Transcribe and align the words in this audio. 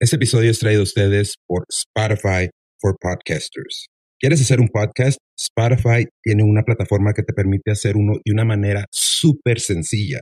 Este 0.00 0.16
episodio 0.16 0.50
es 0.50 0.58
traído 0.58 0.80
a 0.80 0.82
ustedes 0.82 1.36
por 1.46 1.64
Spotify 1.70 2.50
for 2.80 2.96
Podcasters. 3.00 3.86
¿Quieres 4.18 4.40
hacer 4.40 4.60
un 4.60 4.66
podcast? 4.68 5.18
Spotify 5.38 6.08
tiene 6.20 6.42
una 6.42 6.64
plataforma 6.64 7.12
que 7.12 7.22
te 7.22 7.32
permite 7.32 7.70
hacer 7.70 7.96
uno 7.96 8.14
de 8.24 8.32
una 8.32 8.44
manera 8.44 8.86
súper 8.90 9.60
sencilla. 9.60 10.18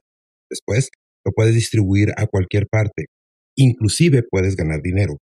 Después, 0.51 0.91
lo 1.25 1.33
puedes 1.33 1.55
distribuir 1.55 2.11
a 2.19 2.27
cualquier 2.27 2.67
parte. 2.71 3.07
Inclusive 3.57 4.23
puedes 4.31 4.57
ganar 4.57 4.83
dinero. 4.83 5.17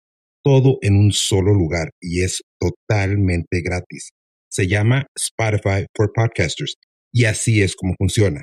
Todo 0.44 0.80
en 0.82 0.96
un 0.96 1.12
solo 1.12 1.54
lugar 1.54 1.92
y 2.02 2.24
es 2.24 2.42
totalmente 2.60 3.62
gratis. 3.62 4.10
Se 4.50 4.68
llama 4.68 5.06
Spotify 5.16 5.86
for 5.96 6.12
Podcasters 6.12 6.74
y 7.14 7.26
así 7.26 7.62
es 7.62 7.76
como 7.76 7.94
funciona. 8.00 8.42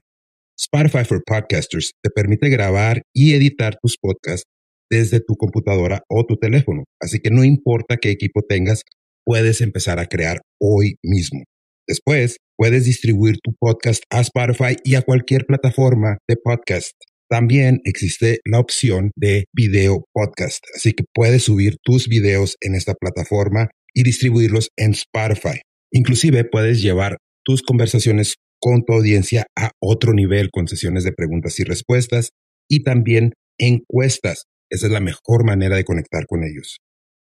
Spotify 0.57 1.05
for 1.05 1.21
Podcasters 1.27 1.91
te 2.01 2.11
permite 2.11 2.49
grabar 2.49 3.03
y 3.13 3.35
editar 3.35 3.77
tus 3.83 3.97
podcasts 4.01 4.45
desde 4.91 5.21
tu 5.21 5.35
computadora 5.37 6.03
o 6.09 6.25
tu 6.25 6.37
teléfono. 6.37 6.85
Así 7.01 7.21
que 7.21 7.31
no 7.31 7.45
importa 7.45 7.97
qué 7.97 8.11
equipo 8.11 8.43
tengas, 8.43 8.83
puedes 9.25 9.61
empezar 9.61 9.99
a 9.99 10.07
crear 10.07 10.41
hoy 10.61 10.97
mismo. 11.03 11.43
Después, 11.89 12.39
puedes 12.57 12.85
distribuir 12.85 13.37
tu 13.43 13.55
podcast 13.59 14.03
a 14.11 14.21
Spotify 14.21 14.77
y 14.85 14.95
a 14.95 15.03
cualquier 15.03 15.47
plataforma 15.47 16.19
de 16.29 16.37
podcast. 16.37 16.93
También 17.29 17.81
existe 17.85 18.39
la 18.45 18.61
opción 18.61 19.11
de 19.17 19.47
video 19.53 20.05
podcast, 20.13 20.65
así 20.75 20.93
que 20.93 21.05
puedes 21.13 21.45
subir 21.45 21.77
tus 21.83 22.09
videos 22.09 22.57
en 22.61 22.75
esta 22.75 22.95
plataforma 22.95 23.69
y 23.95 24.05
distribuirlos 24.05 24.69
en 24.77 24.93
Spotify. 24.93 25.61
Inclusive 25.93 26.45
puedes 26.45 26.83
llevar 26.83 27.19
tus 27.45 27.63
conversaciones 27.63 28.37
con 28.61 28.85
tu 28.85 28.93
audiencia 28.93 29.47
a 29.57 29.71
otro 29.81 30.13
nivel 30.13 30.51
con 30.51 30.69
sesiones 30.69 31.05
de 31.05 31.13
preguntas 31.13 31.59
y 31.61 31.65
respuestas 31.65 32.31
y 32.69 32.83
también 32.83 33.33
encuestas. 33.59 34.45
Esa 34.71 34.87
es 34.87 34.93
la 34.93 35.01
mejor 35.01 35.45
manera 35.45 35.77
de 35.77 35.85
conectar 35.85 36.27
con 36.27 36.43
ellos. 36.45 36.79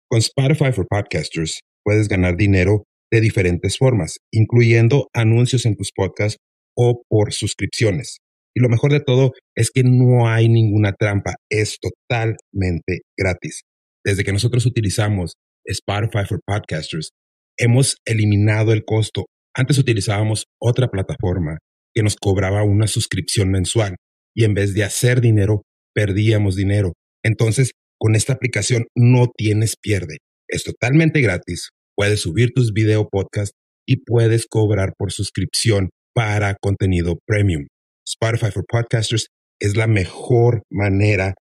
Con 0.09 0.19
Spotify 0.19 0.71
for 0.71 0.87
Podcasters 0.87 1.59
puedes 1.83 2.07
ganar 2.07 2.35
dinero 2.35 2.83
de 3.11 3.21
diferentes 3.21 3.77
formas, 3.77 4.17
incluyendo 4.31 5.07
anuncios 5.13 5.65
en 5.65 5.75
tus 5.75 5.91
podcasts 5.91 6.37
o 6.75 7.03
por 7.07 7.33
suscripciones. 7.33 8.17
Y 8.55 8.61
lo 8.61 8.69
mejor 8.69 8.91
de 8.91 8.99
todo 8.99 9.31
es 9.55 9.71
que 9.71 9.83
no 9.83 10.27
hay 10.27 10.49
ninguna 10.49 10.93
trampa, 10.93 11.35
es 11.49 11.77
totalmente 11.79 13.01
gratis. 13.17 13.61
Desde 14.03 14.23
que 14.23 14.33
nosotros 14.33 14.65
utilizamos 14.65 15.33
Spotify 15.65 16.25
for 16.27 16.39
Podcasters, 16.45 17.11
hemos 17.57 17.97
eliminado 18.05 18.73
el 18.73 18.83
costo. 18.83 19.25
Antes 19.55 19.77
utilizábamos 19.77 20.45
otra 20.59 20.87
plataforma 20.87 21.59
que 21.93 22.03
nos 22.03 22.15
cobraba 22.15 22.63
una 22.63 22.87
suscripción 22.87 23.49
mensual 23.51 23.95
y 24.35 24.45
en 24.45 24.53
vez 24.53 24.73
de 24.73 24.83
hacer 24.83 25.21
dinero, 25.21 25.63
perdíamos 25.93 26.55
dinero. 26.55 26.93
Entonces, 27.23 27.71
con 27.99 28.15
esta 28.15 28.33
aplicación 28.33 28.85
no 28.95 29.27
tienes 29.35 29.75
pierde. 29.75 30.19
Es 30.47 30.63
totalmente 30.63 31.21
gratis. 31.21 31.69
Puedes 31.95 32.21
subir 32.21 32.51
tus 32.53 32.71
video 32.73 33.09
podcast 33.09 33.51
y 33.85 33.97
puedes 34.03 34.45
cobrar 34.47 34.93
por 34.97 35.11
suscripción 35.11 35.89
para 36.13 36.55
contenido 36.55 37.19
premium. 37.25 37.67
Spotify 38.07 38.51
for 38.51 38.63
Podcasters 38.67 39.27
es 39.59 39.75
la 39.75 39.87
mejor 39.87 40.63
manera 40.71 41.35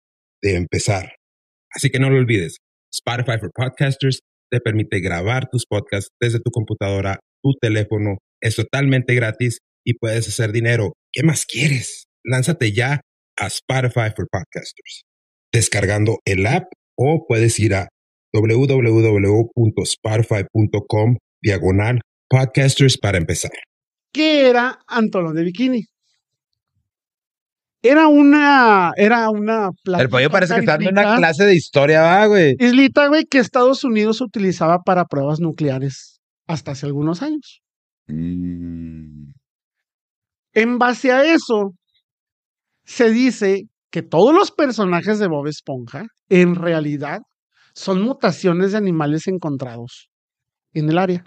de 0.42 0.56
empezar. 0.56 1.16
Así 1.72 1.90
que 1.90 2.00
no 2.00 2.10
lo 2.10 2.18
olvides. 2.18 2.58
Spotify 2.94 3.38
for 3.40 3.52
Podcasters 3.54 4.20
te 4.50 4.62
permite 4.62 5.00
grabar 5.02 5.50
tus 5.50 5.66
podcasts 5.66 6.10
desde 6.22 6.40
tu 6.40 6.52
computadora, 6.52 7.20
tu 7.44 7.52
teléfono. 7.60 8.18
Es 8.42 8.56
totalmente 8.56 9.14
gratis 9.16 9.60
y 9.86 9.96
puedes 9.96 10.28
hacer 10.28 10.52
dinero. 10.52 10.94
¿Qué 11.12 11.24
más 11.24 11.46
quieres? 11.46 12.06
Lánzate 12.24 12.72
ya 12.72 13.02
a 13.38 13.48
Spotify 13.48 14.12
for 14.16 14.28
Podcasters. 14.32 15.04
Descargando 15.56 16.20
el 16.26 16.46
app 16.48 16.66
o 16.98 17.26
puedes 17.30 17.58
ir 17.62 17.76
a 17.76 17.88
www.spotify.com 18.34 21.16
diagonal 21.42 22.02
podcasters 22.28 22.98
para 22.98 23.18
empezar. 23.18 23.52
¿Qué 24.12 24.50
era 24.50 24.80
Antolón 24.86 25.34
de 25.34 25.46
Bikini? 25.46 25.86
Era 27.82 28.10
una, 28.10 28.92
era 28.98 29.30
una 29.30 29.70
El 29.86 30.10
pollo 30.10 30.30
parece 30.30 30.56
que 30.56 30.60
está 30.60 30.74
dando 30.74 30.90
una 30.90 31.16
clase 31.16 31.46
de 31.46 31.56
historia, 31.56 32.02
va, 32.02 32.26
güey. 32.26 32.58
Islita, 32.60 33.08
güey, 33.08 33.24
que 33.24 33.38
Estados 33.38 33.86
Unidos 33.86 34.20
utilizaba 34.20 34.80
para 34.80 35.06
pruebas 35.06 35.40
nucleares 35.40 36.20
hasta 36.48 36.72
hace 36.72 36.86
algunos 36.86 37.22
años. 37.22 37.62
Mm. 38.08 39.32
En 40.52 40.80
base 40.80 41.14
a 41.14 41.24
eso, 41.24 41.72
se 42.84 43.10
dice 43.10 43.70
que 43.96 44.04
todos 44.04 44.36
los 44.36 44.52
personajes 44.52 45.20
de 45.20 45.30
Bob 45.30 45.48
Esponja, 45.48 46.04
en 46.28 46.56
realidad, 46.56 47.22
son 47.74 48.02
mutaciones 48.02 48.74
de 48.74 48.78
animales 48.78 49.26
encontrados 49.26 50.10
en 50.74 50.90
el 50.90 50.98
área. 50.98 51.24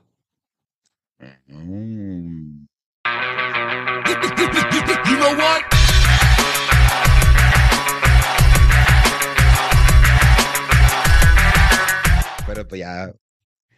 Mm. 1.47 2.67
Pero 12.47 12.69
pues 12.69 12.81
ya. 12.81 13.11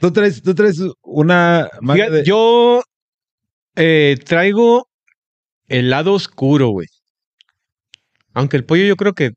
Tú 0.01 0.13
traes, 0.13 0.43
tú 0.43 0.53
traes 0.53 0.81
una. 1.03 1.69
manga 1.81 2.07
Fíjate, 2.07 2.17
de- 2.17 2.25
Yo 2.25 2.83
eh, 3.77 4.17
traigo 4.27 4.89
el 5.69 5.91
lado 5.91 6.15
oscuro, 6.15 6.71
güey. 6.71 6.89
Aunque 8.35 8.57
el 8.57 8.65
pollo 8.65 8.85
yo 8.85 8.97
creo 8.97 9.13
que 9.15 9.31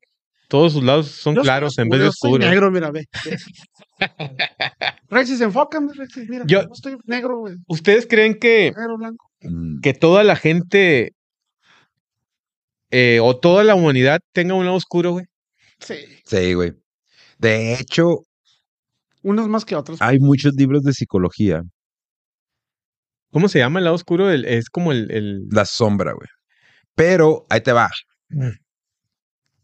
todos 0.48 0.74
sus 0.74 0.84
lados 0.84 1.08
son 1.08 1.34
Yo 1.36 1.42
soy 1.42 1.46
claros 1.46 1.78
en 1.80 1.90
vez 1.90 2.00
de 2.00 2.06
yo 2.08 2.12
soy 2.12 2.32
oscuros. 2.32 2.50
negro, 2.50 2.72
mira, 2.72 2.92
ve. 2.92 3.06
Rexis, 5.10 5.42
enfócame, 5.42 5.94
Rexis, 5.94 6.30
mira. 6.30 6.44
Yo- 6.48 6.62
Yo 6.64 6.70
estoy 6.74 6.98
negro, 7.06 7.40
güey. 7.40 7.56
¿Ustedes 7.68 8.06
creen 8.08 8.36
que, 8.40 8.72
Negro, 8.76 8.98
blanco. 8.98 9.30
Mm. 9.42 9.80
que 9.82 9.94
toda 9.94 10.24
la 10.24 10.36
gente 10.36 11.14
eh, 12.92 13.20
o 13.22 13.36
toda 13.38 13.64
la 13.64 13.76
humanidad 13.76 14.20
tenga 14.34 14.54
un 14.54 14.66
lado 14.66 14.78
oscuro, 14.78 15.12
güey? 15.14 15.26
Sí. 15.80 15.96
Sí, 16.26 16.54
güey. 16.54 16.74
De 17.40 17.74
hecho, 17.74 18.20
Unos 19.24 19.48
más 19.48 19.66
que 19.66 19.76
otros. 19.76 20.02
hay 20.02 20.20
muchos 20.20 20.54
libros 20.56 20.84
de 20.84 20.94
psicología. 20.94 21.64
¿Cómo 23.32 23.48
se 23.50 23.58
llama 23.60 23.80
el 23.80 23.86
lado 23.86 23.96
oscuro? 23.96 24.30
El- 24.30 24.46
es 24.46 24.70
como 24.70 24.92
el, 24.92 25.10
el- 25.12 25.48
La 25.50 25.66
sombra, 25.66 26.14
güey. 26.14 26.28
Pero 26.96 27.46
ahí 27.50 27.62
te 27.62 27.72
va. 27.72 27.90
Mm. 28.30 28.50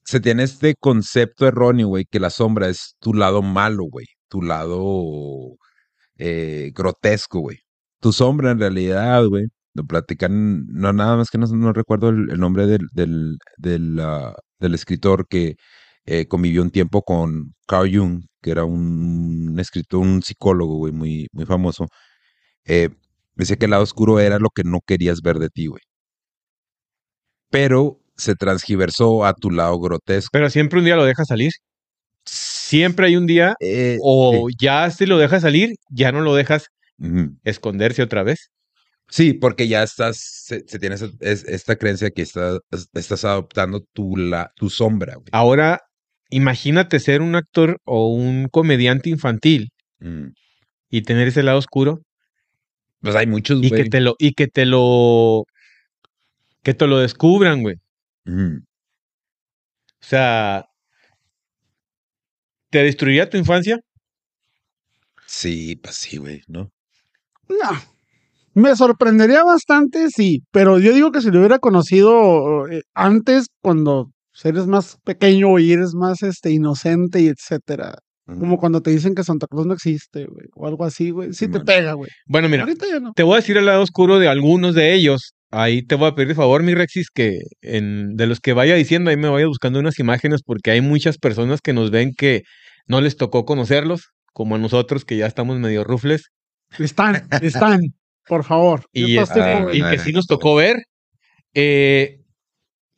Se 0.10 0.20
tiene 0.20 0.42
este 0.44 0.74
concepto 0.80 1.48
erróneo, 1.48 1.88
güey, 1.88 2.06
que 2.06 2.20
la 2.20 2.32
sombra 2.32 2.68
es 2.68 2.96
tu 3.00 3.14
lado 3.14 3.44
malo, 3.44 3.84
güey. 3.86 4.08
Tu 4.28 4.42
lado 4.42 5.56
eh, 6.18 6.72
grotesco, 6.76 7.42
güey. 7.42 7.60
Tu 8.02 8.12
sombra 8.14 8.52
en 8.52 8.60
realidad, 8.60 9.26
güey. 9.28 9.46
Lo 9.76 9.84
platican, 9.86 10.66
no 10.68 10.94
nada 10.94 11.16
más 11.18 11.30
que 11.30 11.38
no, 11.38 11.74
recuerdo 11.74 12.10
el, 12.10 12.40
nombre 12.40 12.66
del, 12.68 12.88
del, 12.94 13.38
del, 13.58 14.00
ah, 14.00 14.36
escritor 14.62 15.28
que 15.28 15.58
eh, 16.06 16.28
convivió 16.28 16.64
un 16.64 16.72
tiempo 16.72 17.04
con 17.04 17.54
Carl 17.68 17.96
Jung, 17.96 18.24
que 18.42 18.52
era 18.52 18.66
un, 18.66 19.60
escritor, 19.60 20.02
un 20.02 20.24
psicólogo, 20.24 20.78
güey, 20.78 20.94
muy, 20.94 21.28
muy 21.34 21.46
famoso. 21.46 21.88
Eh, 22.66 22.90
decía 23.36 23.58
que 23.58 23.66
el 23.66 23.72
lado 23.72 23.84
oscuro 23.84 24.20
era 24.20 24.40
lo 24.40 24.50
que 24.50 24.64
no 24.66 24.82
querías 24.86 25.22
ver 25.22 25.40
de 25.40 25.50
ti, 25.50 25.68
güey. 25.68 25.82
Pero 27.52 28.00
se 28.20 28.36
transgiversó 28.36 29.26
a 29.26 29.34
tu 29.34 29.50
lado 29.50 29.80
grotesco. 29.80 30.30
Pero 30.32 30.50
siempre 30.50 30.80
un 30.80 30.86
día 30.86 30.96
lo 30.96 31.06
deja 31.06 31.26
salir. 31.26 31.52
Siempre 32.26 33.08
hay 33.08 33.16
un 33.16 33.26
día 33.26 33.56
Eh, 33.60 33.98
o 34.02 34.48
ya 34.60 34.92
si 34.92 35.06
lo 35.08 35.18
dejas 35.18 35.42
salir, 35.42 35.76
ya 35.90 36.12
no 36.12 36.22
lo 36.22 36.36
dejas 36.36 36.68
esconderse 37.44 38.04
otra 38.04 38.24
vez. 38.24 38.52
Sí, 39.08 39.34
porque 39.34 39.68
ya 39.68 39.82
estás, 39.82 40.18
se, 40.18 40.64
se 40.68 40.78
tiene 40.78 40.96
esa- 40.96 41.10
es- 41.22 41.44
esta 41.46 41.76
creencia 41.78 42.12
que 42.12 42.22
estás, 42.22 42.60
estás 42.94 43.26
adoptando 43.26 43.84
tu, 43.94 44.16
la, 44.18 44.52
tu 44.56 44.70
sombra, 44.70 45.16
güey. 45.16 45.30
Ahora, 45.32 45.82
imagínate 46.30 47.00
ser 47.00 47.22
un 47.22 47.36
actor 47.36 47.80
o 47.86 48.14
un 48.14 48.48
comediante 48.50 49.10
infantil 49.10 49.70
Mm. 50.00 50.28
y 50.92 51.02
tener 51.02 51.28
ese 51.28 51.42
lado 51.44 51.58
oscuro 51.58 52.02
Pues 53.02 53.16
hay 53.16 53.26
muchos, 53.28 53.64
y 53.64 53.70
güey. 53.70 53.84
que 53.84 53.90
te 53.90 54.00
lo 54.02 54.16
y 54.20 54.34
que 54.34 54.48
te 54.48 54.66
lo 54.66 55.46
que 56.62 56.74
te 56.76 56.86
lo 56.86 57.00
descubran, 57.00 57.64
güey. 57.64 57.78
Ujú. 58.26 58.62
O 60.02 60.06
sea, 60.06 60.66
¿te 62.70 62.84
destruiría 62.84 63.30
tu 63.30 63.38
infancia? 63.38 63.80
Sí, 65.26 65.76
pues 65.76 65.96
sí, 65.96 66.18
güey, 66.18 66.42
¿no? 66.48 66.72
No. 67.48 67.70
Me 68.54 68.76
sorprendería 68.76 69.44
bastante, 69.44 70.10
sí, 70.10 70.44
pero 70.52 70.80
yo 70.80 70.94
digo 70.94 71.12
que 71.12 71.22
si 71.22 71.30
lo 71.32 71.40
hubiera 71.40 71.60
conocido 71.60 72.68
eh, 72.68 72.82
antes, 72.94 73.48
cuando 73.62 74.12
eres 74.44 74.68
más 74.68 74.98
pequeño 75.04 75.60
y 75.60 75.72
eres 75.72 75.94
más 75.94 76.24
este, 76.24 76.52
inocente 76.52 77.22
y 77.22 77.28
etcétera. 77.28 77.96
Ujú. 78.28 78.40
Como 78.40 78.58
cuando 78.58 78.82
te 78.82 78.92
dicen 78.92 79.14
que 79.16 79.24
Santa 79.24 79.48
Claus 79.48 79.66
no 79.68 79.74
existe, 79.74 80.26
güey, 80.26 80.48
o 80.56 80.68
algo 80.68 80.84
así, 80.86 81.12
güey. 81.12 81.34
Sí 81.34 81.48
te 81.48 81.54
Simón. 81.54 81.66
pega, 81.66 81.94
güey. 81.94 82.10
Bueno, 82.26 82.50
mira, 82.50 82.64
Ahorita 82.64 82.86
ya 82.88 83.00
no. 83.00 83.14
te 83.14 83.24
voy 83.24 83.34
a 83.34 83.38
decir 83.38 83.58
el 83.58 83.66
lado 83.66 83.82
oscuro 83.82 84.18
de 84.20 84.28
algunos 84.28 84.76
de 84.76 84.94
ellos. 84.94 85.34
Ahí 85.52 85.82
te 85.82 85.96
voy 85.96 86.08
a 86.08 86.16
pedir 86.16 86.30
de 86.30 86.36
favor, 86.36 86.62
mi 86.62 86.76
Rexis, 86.76 87.10
que 87.10 87.40
en, 87.62 88.16
de 88.16 88.28
los 88.28 88.40
que 88.40 88.54
vaya 88.54 88.76
diciendo, 88.76 89.10
ahí 89.10 89.18
me 89.18 89.30
vaya 89.30 89.48
buscando 89.48 89.80
unas 89.80 89.98
imágenes 89.98 90.42
porque 90.44 90.72
hay 90.72 90.82
muchas 90.82 91.18
personas 91.18 91.62
que 91.62 91.74
nos 91.74 91.90
ven 91.90 92.14
que 92.16 92.44
no 92.88 93.02
les 93.02 93.18
tocó 93.18 93.46
conocerlos, 93.46 94.10
como 94.34 94.56
a 94.56 94.60
nosotros 94.60 95.06
que 95.06 95.18
ya 95.18 95.26
estamos 95.26 95.58
medio 95.58 95.84
rufles, 95.84 96.30
Están, 96.78 97.28
están, 97.42 97.80
por 98.28 98.44
favor. 98.44 98.86
y, 98.94 99.18
este, 99.18 99.42
que 99.90 99.98
sí 99.98 100.12
nos 100.12 100.28
tocó 100.28 100.56
ver. 100.56 100.78
eh, 101.54 102.18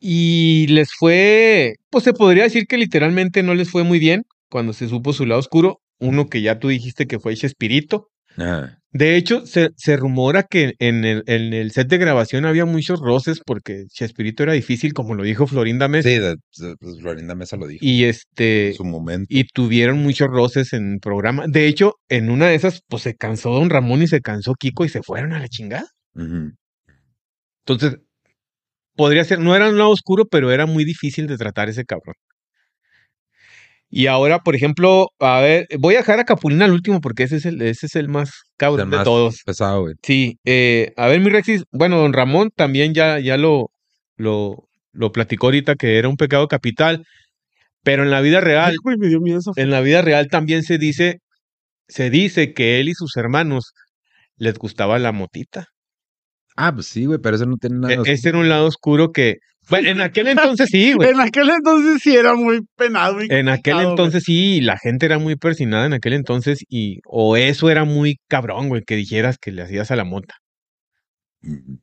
y 0.04 0.66
les 0.66 0.90
fue, 0.92 1.74
pues 1.88 2.02
se 2.02 2.12
podría 2.12 2.42
decir 2.42 2.66
que 2.66 2.76
literalmente 2.76 3.44
no 3.44 3.54
les 3.54 3.70
fue 3.70 3.84
muy 3.84 4.00
bien 4.00 4.24
cuando 4.50 4.72
se 4.72 4.88
supo 4.88 5.12
su 5.12 5.26
lado 5.26 5.38
oscuro. 5.38 5.80
Uno 6.00 6.26
que 6.26 6.42
ya 6.42 6.58
tú 6.58 6.68
dijiste 6.68 7.06
que 7.06 7.20
fue 7.20 7.36
Chespirito. 7.36 8.08
Ajá. 8.36 8.81
De 8.94 9.16
hecho, 9.16 9.46
se, 9.46 9.70
se 9.76 9.96
rumora 9.96 10.42
que 10.42 10.74
en 10.78 11.04
el, 11.06 11.22
en 11.26 11.54
el 11.54 11.70
set 11.70 11.88
de 11.88 11.96
grabación 11.96 12.44
había 12.44 12.66
muchos 12.66 13.00
roces 13.00 13.40
porque 13.44 13.84
Chespirito 13.88 14.42
era 14.42 14.52
difícil, 14.52 14.92
como 14.92 15.14
lo 15.14 15.22
dijo 15.22 15.46
Florinda 15.46 15.88
Mesa. 15.88 16.10
Sí, 16.10 16.16
de- 16.18 16.36
de- 16.58 16.76
pues 16.78 17.00
Florinda 17.00 17.34
Mesa 17.34 17.56
lo 17.56 17.66
dijo. 17.66 17.78
Y 17.82 18.04
este, 18.04 18.68
en 18.68 18.74
su 18.74 18.84
momento. 18.84 19.26
y 19.30 19.44
tuvieron 19.44 19.98
muchos 20.02 20.28
roces 20.28 20.74
en 20.74 20.94
el 20.94 21.00
programa. 21.00 21.46
De 21.48 21.66
hecho, 21.66 21.94
en 22.10 22.30
una 22.30 22.48
de 22.48 22.54
esas, 22.54 22.82
pues 22.86 23.02
se 23.02 23.14
cansó 23.14 23.50
Don 23.50 23.70
Ramón 23.70 24.02
y 24.02 24.08
se 24.08 24.20
cansó 24.20 24.52
Kiko 24.54 24.84
y 24.84 24.90
se 24.90 25.02
fueron 25.02 25.32
a 25.32 25.38
la 25.38 25.48
chingada. 25.48 25.86
Entonces, 27.66 27.98
podría 28.94 29.24
ser, 29.24 29.38
no 29.38 29.56
era 29.56 29.68
un 29.70 29.78
lado 29.78 29.90
oscuro, 29.90 30.26
pero 30.26 30.50
era 30.52 30.66
muy 30.66 30.84
difícil 30.84 31.26
de 31.26 31.38
tratar 31.38 31.68
ese 31.68 31.84
cabrón. 31.84 32.14
Y 33.94 34.06
ahora, 34.06 34.38
por 34.38 34.56
ejemplo, 34.56 35.08
a 35.20 35.40
ver, 35.40 35.66
voy 35.78 35.94
a 35.94 35.98
dejar 35.98 36.18
a 36.18 36.24
Capulina 36.24 36.64
al 36.64 36.72
último 36.72 37.02
porque 37.02 37.24
ese 37.24 37.36
es 37.36 37.44
el, 37.44 37.60
ese 37.60 37.84
es 37.84 37.94
el 37.94 38.08
más 38.08 38.30
cabrón 38.56 38.86
El 38.86 38.90
de 38.90 38.96
más 38.96 39.04
todos. 39.04 39.42
Pesado, 39.44 39.82
güey. 39.82 39.94
Sí, 40.02 40.38
eh, 40.46 40.94
a 40.96 41.08
ver, 41.08 41.20
mi 41.20 41.28
Rexis, 41.28 41.64
bueno, 41.72 41.98
don 41.98 42.14
Ramón 42.14 42.50
también 42.56 42.94
ya, 42.94 43.18
ya 43.20 43.36
lo, 43.36 43.70
lo, 44.16 44.66
lo 44.92 45.12
platicó 45.12 45.48
ahorita 45.48 45.74
que 45.74 45.98
era 45.98 46.08
un 46.08 46.16
pecado 46.16 46.48
capital, 46.48 47.04
pero 47.82 48.02
en 48.02 48.10
la 48.10 48.22
vida 48.22 48.40
real, 48.40 48.70
Ay, 48.70 48.76
güey, 48.82 48.96
me 48.96 49.08
dio 49.08 49.20
miedo 49.20 49.40
eso. 49.40 49.52
en 49.56 49.70
la 49.70 49.82
vida 49.82 50.00
real 50.00 50.28
también 50.28 50.62
se 50.62 50.78
dice, 50.78 51.18
se 51.86 52.08
dice 52.08 52.54
que 52.54 52.80
él 52.80 52.88
y 52.88 52.94
sus 52.94 53.14
hermanos 53.18 53.74
les 54.36 54.54
gustaba 54.56 54.98
la 54.98 55.12
motita. 55.12 55.66
Ah, 56.56 56.72
pues 56.74 56.86
sí, 56.86 57.04
güey, 57.04 57.18
pero 57.22 57.36
eso 57.36 57.44
no 57.44 57.58
tiene 57.58 57.76
nada. 57.78 57.92
E- 57.94 58.12
ese 58.12 58.30
era 58.30 58.38
un 58.38 58.48
lado 58.48 58.66
oscuro 58.66 59.12
que, 59.12 59.36
bueno, 59.68 59.88
en 59.88 60.00
aquel 60.00 60.28
entonces 60.28 60.68
sí, 60.70 60.92
güey. 60.92 61.10
En 61.10 61.20
aquel 61.20 61.48
entonces 61.50 62.00
sí 62.02 62.14
era 62.16 62.34
muy 62.34 62.60
penado. 62.76 63.14
muy 63.14 63.26
En 63.30 63.48
aquel 63.48 63.80
entonces 63.80 64.24
sí, 64.24 64.60
la 64.60 64.76
gente 64.78 65.06
era 65.06 65.18
muy 65.18 65.36
persinada 65.36 65.86
en 65.86 65.92
aquel 65.92 66.12
entonces 66.14 66.64
y, 66.68 66.98
o 67.06 67.36
eso 67.36 67.70
era 67.70 67.84
muy 67.84 68.16
cabrón, 68.28 68.68
güey, 68.68 68.82
que 68.82 68.96
dijeras 68.96 69.38
que 69.38 69.52
le 69.52 69.62
hacías 69.62 69.90
a 69.90 69.96
la 69.96 70.04
mota. 70.04 70.34
Ujú. 71.42 71.80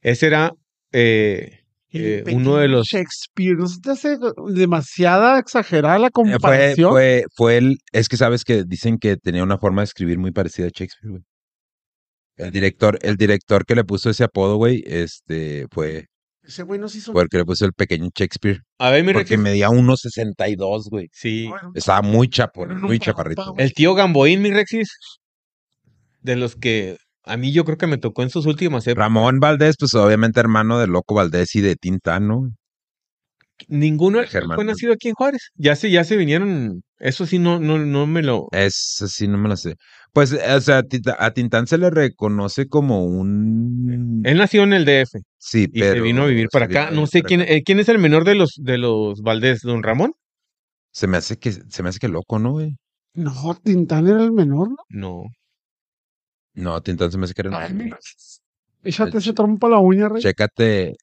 Ese 0.00 0.26
era, 0.26 0.52
eh, 0.92 1.60
eh, 1.92 2.22
uno 2.32 2.56
de 2.56 2.68
los- 2.68 2.86
Shakespeare, 2.88 3.56
¿no 3.56 3.66
se 3.66 3.80
te 3.80 3.90
hace 3.90 4.16
demasiada 4.52 5.38
exagerada 5.38 5.98
la 5.98 6.06
Eh, 6.08 6.10
Fue, 6.14 6.32
comparación? 6.32 6.90
fue, 6.90 7.24
fue 7.34 7.56
el. 7.58 7.76
Es 7.92 8.08
que 8.08 8.16
sabes 8.16 8.44
que 8.44 8.64
dicen 8.64 8.98
que 8.98 9.16
tenía 9.16 9.42
una 9.42 9.58
forma 9.58 9.80
de 9.82 9.86
escribir 9.86 10.18
muy 10.18 10.30
parecida 10.30 10.66
a 10.66 10.70
Shakespeare, 10.70 11.10
güey. 11.10 11.22
El 12.36 12.52
director, 12.52 12.98
el 13.02 13.16
director 13.16 13.64
que 13.64 13.74
le 13.74 13.82
puso 13.84 14.10
ese 14.10 14.22
apodo, 14.22 14.56
güey, 14.56 14.84
este, 14.86 15.66
fue, 15.72 16.06
Ese 16.48 16.62
güey 16.62 16.80
no 16.80 16.88
se 16.88 16.96
hizo. 16.96 17.12
fue 17.12 17.24
el 17.24 17.28
que 17.28 17.36
le 17.36 17.44
puso 17.44 17.66
el 17.66 17.74
pequeño 17.74 18.08
Shakespeare. 18.14 18.62
A 18.78 18.88
ver, 18.88 19.04
mi 19.04 19.12
Porque 19.12 19.36
medía 19.36 19.68
1.62, 19.68 20.88
güey. 20.88 21.10
Sí. 21.12 21.46
Bueno, 21.46 21.72
Estaba 21.74 22.00
muy 22.00 22.28
chapo, 22.28 22.64
muy 22.66 22.98
chaparrito. 22.98 23.54
El 23.58 23.74
tío 23.74 23.94
Gamboín, 23.94 24.40
mi 24.40 24.50
Rexis. 24.50 24.88
De 26.22 26.36
los 26.36 26.56
que 26.56 26.96
a 27.24 27.36
mí 27.36 27.52
yo 27.52 27.66
creo 27.66 27.76
que 27.76 27.86
me 27.86 27.98
tocó 27.98 28.22
en 28.22 28.30
sus 28.30 28.46
últimas 28.46 28.86
épocas. 28.86 29.04
Ramón 29.04 29.40
Valdés, 29.40 29.76
pues 29.78 29.92
obviamente 29.92 30.40
hermano 30.40 30.78
de 30.78 30.86
Loco 30.86 31.14
Valdés 31.14 31.54
y 31.54 31.60
de 31.60 31.76
Tintán, 31.76 32.28
¿no? 32.28 32.48
Ninguno 33.66 34.22
Germán. 34.24 34.56
fue 34.56 34.64
nacido 34.64 34.94
aquí 34.94 35.08
en 35.08 35.14
Juárez. 35.14 35.50
Ya 35.54 35.76
se, 35.76 35.90
ya 35.90 36.02
se 36.04 36.16
vinieron. 36.16 36.80
Eso 36.98 37.26
sí, 37.26 37.38
no, 37.38 37.60
no, 37.60 37.78
no 37.78 38.06
me 38.06 38.22
lo. 38.22 38.48
Es 38.52 39.02
así, 39.02 39.28
no 39.28 39.36
me 39.36 39.50
lo 39.50 39.56
sé. 39.58 39.74
Pues, 40.14 40.32
o 40.32 40.60
sea, 40.62 40.82
a 41.18 41.30
Tintán 41.32 41.66
se 41.66 41.76
le 41.76 41.90
reconoce 41.90 42.68
como 42.68 43.04
un... 43.04 44.22
Él 44.24 44.38
nació 44.38 44.62
en 44.62 44.72
el 44.72 44.86
DF 44.86 45.20
Sí, 45.38 45.68
y 45.72 45.80
pero... 45.80 45.94
se 45.94 46.00
vino 46.00 46.22
a 46.22 46.26
vivir 46.26 46.48
para 46.50 46.66
acá. 46.66 46.88
a 46.88 46.90
No 46.90 47.06
sé 47.06 47.22
quién, 47.22 47.40
eh, 47.40 47.62
quién 47.64 47.78
es 47.80 47.88
el 47.88 47.98
menor 47.98 48.24
de 48.24 48.34
los 48.34 48.54
de 48.56 48.78
los 48.78 49.22
Valdés, 49.22 49.60
don 49.62 49.82
Ramón. 49.82 50.12
Se 50.90 51.06
me 51.06 51.16
hace 51.16 51.38
que, 51.38 51.52
se 51.52 51.82
me 51.82 51.88
hace 51.88 51.98
que 51.98 52.08
loco, 52.08 52.38
¿no, 52.38 52.52
güey? 52.52 52.76
No, 53.14 53.54
Tintán 53.62 54.06
era 54.08 54.22
el 54.22 54.32
menor, 54.32 54.70
¿no? 54.70 54.76
No. 54.88 55.22
No, 56.54 56.82
Tintán 56.82 57.12
se 57.12 57.18
me 57.18 57.24
hace 57.24 57.34
que 57.34 57.42
era... 57.42 57.58
Ay, 57.58 57.72
mira. 57.72 57.98
Échate 58.82 59.18
ese 59.18 59.32
trompo 59.32 59.66
a 59.66 59.70
la 59.70 59.78
uña, 59.78 60.08
rey. 60.08 60.22
Chécate. 60.22 60.94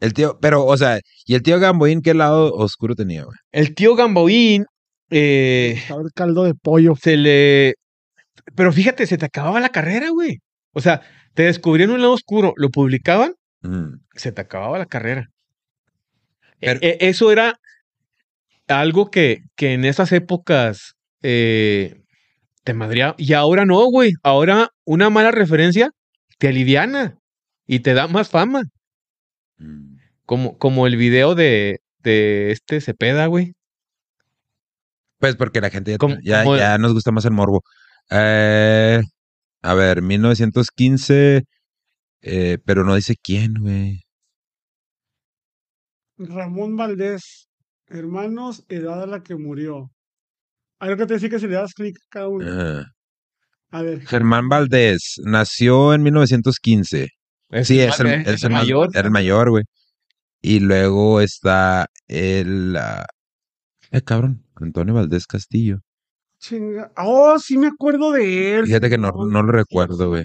El 0.00 0.12
tío, 0.12 0.38
pero, 0.40 0.64
o 0.64 0.76
sea, 0.76 0.98
¿y 1.26 1.34
el 1.34 1.42
tío 1.42 1.58
Gamboín 1.58 2.02
qué 2.02 2.14
lado 2.14 2.52
oscuro 2.54 2.94
tenía, 2.94 3.24
güey? 3.24 3.36
El 3.52 3.74
tío 3.74 3.94
Gamboín 3.94 4.66
eh, 5.10 5.82
A 5.90 5.96
ver, 5.96 6.06
caldo 6.14 6.44
de 6.44 6.54
pollo. 6.54 6.94
se 6.96 7.16
le. 7.16 7.74
Pero 8.54 8.72
fíjate, 8.72 9.06
se 9.06 9.18
te 9.18 9.26
acababa 9.26 9.60
la 9.60 9.70
carrera, 9.70 10.10
güey. 10.10 10.38
O 10.72 10.80
sea, 10.80 11.02
te 11.34 11.44
descubrían 11.44 11.90
un 11.90 12.00
lado 12.00 12.12
oscuro, 12.12 12.52
lo 12.56 12.70
publicaban, 12.70 13.34
Mm. 13.64 14.00
se 14.14 14.30
te 14.30 14.40
acababa 14.42 14.78
la 14.78 14.86
carrera. 14.86 15.30
E- 16.60 16.66
Pero- 16.66 16.80
e- 16.82 16.98
eso 17.00 17.32
era 17.32 17.58
algo 18.68 19.10
que, 19.10 19.42
que 19.56 19.72
en 19.74 19.84
esas 19.84 20.12
épocas 20.12 20.94
eh, 21.22 22.02
te 22.62 22.74
madreaba. 22.74 23.14
Y 23.18 23.32
ahora 23.32 23.64
no, 23.64 23.82
güey. 23.86 24.12
Ahora 24.22 24.68
una 24.84 25.10
mala 25.10 25.30
referencia 25.30 25.90
te 26.38 26.48
aliviana 26.48 27.18
y 27.66 27.80
te 27.80 27.94
da 27.94 28.06
más 28.06 28.28
fama. 28.28 28.62
Mm. 29.58 29.96
Como, 30.26 30.58
como 30.58 30.86
el 30.86 30.96
video 30.96 31.34
de, 31.34 31.80
de 32.00 32.50
este 32.52 32.80
Cepeda, 32.80 33.26
güey. 33.26 33.54
Pues 35.18 35.36
porque 35.36 35.60
la 35.60 35.70
gente 35.70 35.92
ya, 35.92 35.98
¿Cómo- 35.98 36.16
ya, 36.22 36.44
cómo- 36.44 36.56
ya 36.56 36.76
nos 36.78 36.92
gusta 36.92 37.10
más 37.12 37.24
el 37.24 37.30
morbo. 37.32 37.62
Eh, 38.10 39.00
a 39.62 39.74
ver, 39.74 40.02
1915, 40.02 41.44
eh, 42.26 42.58
pero 42.64 42.84
no 42.84 42.94
dice 42.94 43.16
quién, 43.22 43.54
güey. 43.60 44.00
Ramón 46.16 46.74
Valdés. 46.74 47.50
Hermanos, 47.86 48.64
edad 48.68 49.02
a 49.02 49.06
la 49.06 49.22
que 49.22 49.36
murió. 49.36 49.92
A 50.78 50.88
ver, 50.88 50.96
que 50.96 51.04
te 51.04 51.14
decía 51.14 51.28
que 51.28 51.38
si 51.38 51.46
le 51.46 51.54
das 51.54 51.74
clic 51.74 51.98
a 51.98 52.08
cada 52.08 52.28
uno. 52.28 52.86
A 53.70 53.82
ver. 53.82 54.06
Germán 54.06 54.48
Valdés 54.48 55.20
nació 55.22 55.92
en 55.92 56.02
1915. 56.02 57.08
Es 57.50 57.68
sí, 57.68 57.78
el 57.78 57.90
es 57.90 58.00
el, 58.00 58.06
es 58.06 58.26
es 58.28 58.44
el 58.44 58.52
mayor. 58.52 58.88
era 58.94 59.06
el 59.06 59.10
mayor, 59.10 59.50
güey. 59.50 59.64
Y 60.40 60.60
luego 60.60 61.20
está 61.20 61.86
el... 62.08 62.74
ah, 62.76 63.06
eh, 63.90 64.00
cabrón, 64.00 64.46
Antonio 64.54 64.94
Valdés 64.94 65.26
Castillo. 65.26 65.80
Chinga. 66.38 66.90
Oh, 66.96 67.38
sí 67.38 67.58
me 67.58 67.66
acuerdo 67.66 68.12
de 68.12 68.58
él. 68.58 68.66
Fíjate 68.66 68.88
que 68.88 68.98
no, 68.98 69.12
no 69.12 69.42
lo 69.42 69.52
recuerdo, 69.52 70.08
güey. 70.08 70.24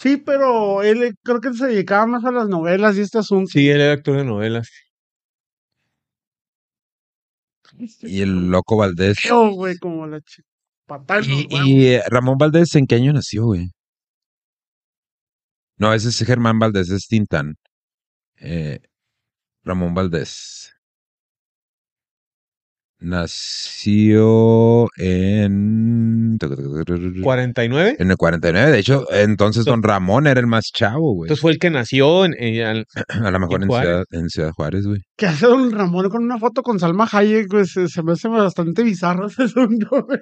Sí, 0.00 0.16
pero 0.16 0.82
él 0.82 1.02
eh, 1.02 1.12
creo 1.22 1.40
que 1.42 1.52
se 1.52 1.66
dedicaba 1.66 2.06
más 2.06 2.24
a 2.24 2.32
las 2.32 2.48
novelas 2.48 2.96
y 2.96 3.02
este 3.02 3.18
asunto. 3.18 3.50
Sí, 3.52 3.68
él 3.68 3.82
era 3.82 3.92
actor 3.92 4.16
de 4.16 4.24
novelas. 4.24 4.70
Y 8.00 8.22
el 8.22 8.50
loco 8.50 8.78
Valdés. 8.78 9.18
Feo, 9.20 9.50
güey, 9.50 9.76
como 9.76 10.06
la 10.06 10.18
ch- 10.18 10.42
patada 10.86 11.20
en 11.20 11.30
Y, 11.30 11.46
y, 11.50 11.86
eh, 11.88 12.02
Ramón 12.08 12.38
Valdés, 12.38 12.74
¿en 12.76 12.86
qué 12.86 12.94
año 12.94 13.12
nació, 13.12 13.44
güey? 13.44 13.68
No, 15.76 15.92
ese 15.92 16.08
es 16.08 16.18
Germán 16.26 16.58
Valdés, 16.58 16.88
es 16.88 17.06
Tintán. 17.06 17.56
Eh, 18.36 18.80
Ramón 19.64 19.94
Valdés. 19.94 20.72
Nació 23.00 24.88
en... 24.96 26.36
49. 27.22 27.96
En 27.98 28.10
el 28.10 28.16
49. 28.16 28.70
De 28.70 28.78
hecho, 28.78 29.06
entonces 29.12 29.64
Don 29.64 29.82
Ramón 29.82 30.26
era 30.26 30.40
el 30.40 30.46
más 30.46 30.66
chavo, 30.72 31.14
güey. 31.14 31.26
Entonces 31.28 31.40
fue 31.42 31.52
el 31.52 31.58
que 31.58 31.70
nació 31.70 32.24
en, 32.24 32.34
en- 32.38 32.62
al- 32.66 32.86
A 33.24 33.30
lo 33.30 33.40
mejor 33.40 33.62
en 33.62 33.68
Juárez. 33.68 33.88
Ciudad, 33.88 34.04
en 34.10 34.28
Ciudad 34.28 34.50
Juárez, 34.52 34.86
güey. 34.86 35.00
Que 35.16 35.26
hace 35.26 35.46
don 35.46 35.70
Ramón 35.70 36.08
con 36.10 36.22
una 36.24 36.38
foto 36.38 36.62
con 36.62 36.78
Salma 36.78 37.08
Hayek, 37.10 37.48
pues 37.48 37.72
se, 37.72 37.88
se 37.88 38.02
me 38.02 38.12
hace 38.12 38.28
bastante 38.28 38.82
bizarro 38.82 39.26
ese 39.26 39.44
asunto, 39.44 40.04
güey. 40.06 40.18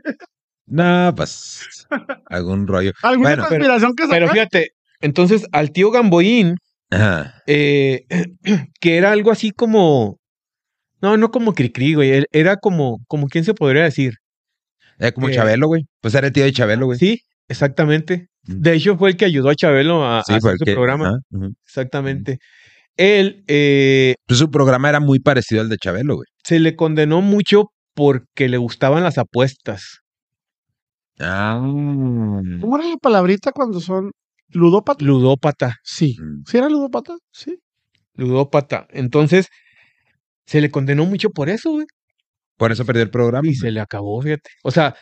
No, 0.67 1.13
pues, 1.17 1.87
algún 2.27 2.67
rollo. 2.67 2.93
¿Alguna 3.03 3.31
Bueno, 3.31 3.45
pero- 3.49 3.59
conspiración 3.61 3.95
que 3.95 4.05
Pero 4.09 4.27
sacar? 4.27 4.35
fíjate, 4.49 4.71
entonces 5.01 5.47
al 5.53 5.73
tío 5.73 5.91
Gamboín, 5.91 6.57
Ajá. 6.91 7.35
eh, 7.47 8.05
que 8.81 8.97
era 8.97 9.13
algo 9.13 9.31
así 9.31 9.51
como. 9.51 10.19
No, 11.01 11.17
no 11.17 11.31
como 11.31 11.53
Cricri, 11.55 11.95
güey. 11.95 12.11
él 12.11 12.27
Era 12.33 12.57
como, 12.57 12.99
como 13.07 13.29
quién 13.29 13.45
se 13.45 13.55
podría 13.55 13.85
decir. 13.85 14.15
Eh, 14.99 15.13
como 15.13 15.29
Eh, 15.29 15.35
Chabelo, 15.35 15.69
güey. 15.69 15.85
Pues 16.01 16.15
era 16.15 16.27
el 16.27 16.33
tío 16.33 16.45
de 16.45 16.53
Chabelo, 16.53 16.87
güey. 16.87 16.99
Sí, 16.99 17.21
exactamente. 17.49 18.29
De 18.43 18.73
hecho, 18.75 18.97
fue 18.97 19.11
el 19.11 19.17
que 19.17 19.25
ayudó 19.27 19.51
a 19.51 19.55
Chabelo 19.55 20.05
a, 20.05 20.23
Sí, 20.25 20.35
hacer 20.35 20.57
su 20.59 20.65
que- 20.65 20.73
programa. 20.75 21.19
ajá. 21.33 21.49
Exactamente. 21.65 22.39
Él 22.97 23.45
eh, 23.47 24.15
Pues 24.27 24.39
su 24.41 24.51
programa 24.51 24.89
era 24.89 24.99
muy 25.01 25.21
parecido 25.21 25.61
al 25.61 25.69
de 25.69 25.77
Chabelo, 25.77 26.17
güey. 26.17 26.27
se 26.45 26.59
le 26.59 26.75
condenó 26.75 27.21
mucho 27.21 27.67
porque 27.95 28.49
le 28.49 28.57
gustaban 28.57 29.05
las 29.05 29.19
apuestas. 29.19 30.01
Ah. 31.21 31.59
¿Cómo 31.61 32.79
era 32.79 32.89
la 32.89 32.97
palabrita 32.97 33.53
cuando 33.53 33.81
son 33.81 34.11
ludópata? 34.51 35.05
Ludópata. 35.05 35.77
Sí. 35.83 36.17
Mm. 36.21 36.43
¿Sí 36.47 36.57
era 36.59 36.69
ludópata? 36.69 37.17
Sí. 37.33 37.59
ludópata. 38.15 38.87
Entonces, 38.91 39.47
se 40.49 40.61
le 40.61 40.71
condenó 40.73 41.05
mucho 41.07 41.31
por 41.31 41.49
eso, 41.51 41.71
güey. 41.73 41.87
Por 42.57 42.73
eso 42.73 42.85
perdió 42.87 43.05
el 43.05 43.11
programa. 43.11 43.49
y 43.49 43.55
se 43.55 43.71
le 43.71 43.81
acabó, 43.81 44.21
fíjate. 44.23 44.51
O 44.65 44.71
sea, 44.73 44.97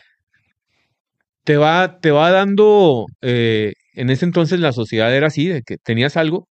te 1.44 1.56
va, 1.56 2.00
te 2.00 2.10
va 2.10 2.30
dando, 2.30 3.06
eh, 3.22 3.72
en 3.94 4.10
ese 4.10 4.24
entonces 4.24 4.60
la 4.60 4.72
sociedad 4.72 5.14
era 5.14 5.28
así, 5.28 5.46
de 5.48 5.62
que 5.62 5.76
tenías 5.78 6.16
algo, 6.16 6.48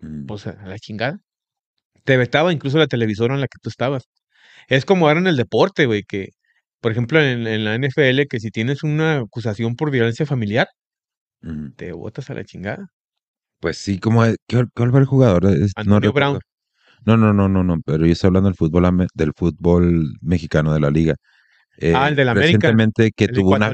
Mm. 0.00 0.26
pues 0.26 0.46
a 0.46 0.54
la 0.66 0.78
chingada. 0.78 1.18
Te 2.04 2.16
vetaba 2.18 2.52
incluso 2.52 2.78
la 2.78 2.86
televisora 2.88 3.34
en 3.34 3.40
la 3.42 3.48
que 3.48 3.58
tú 3.62 3.68
estabas. 3.70 4.04
Es 4.68 4.84
como 4.84 5.08
ahora 5.08 5.20
en 5.20 5.26
el 5.28 5.36
deporte, 5.36 5.86
güey, 5.86 6.02
que, 6.08 6.30
por 6.80 6.92
ejemplo, 6.92 7.20
en, 7.22 7.46
en 7.48 7.64
la 7.64 7.74
NFL, 7.76 8.26
que 8.28 8.40
si 8.40 8.50
tienes 8.50 8.82
una 8.84 9.18
acusación 9.20 9.76
por 9.76 9.90
violencia 9.92 10.26
familiar, 10.26 10.68
Mm. 11.42 11.70
te 11.76 11.92
botas 11.92 12.30
a 12.30 12.34
la 12.34 12.44
chingada. 12.44 12.88
Pues 13.60 13.78
sí, 13.78 13.98
como 14.00 14.24
¿qué, 14.48 14.64
¿cuál 14.74 14.90
fue 14.92 15.00
el 15.00 15.06
jugador? 15.06 15.44
No 15.44 15.50
Antonio 15.76 16.00
recuerdo. 16.00 16.12
Brown. 16.12 16.40
No, 17.04 17.16
no, 17.16 17.32
no, 17.32 17.48
no, 17.48 17.64
no, 17.64 17.78
pero 17.84 18.04
yo 18.06 18.12
estoy 18.12 18.28
hablando 18.28 18.48
del 18.48 18.56
fútbol 18.56 18.84
ame- 18.86 19.06
del 19.14 19.32
fútbol 19.36 20.14
mexicano 20.20 20.72
de 20.74 20.80
la 20.80 20.90
liga. 20.90 21.14
Eh, 21.78 21.92
Ah, 21.94 22.08
el 22.08 22.16
del 22.16 22.28
América, 22.28 22.46
Recientemente 22.68 23.12
que 23.14 23.24
El 23.26 23.32
tuvo 23.32 23.54
una 23.54 23.72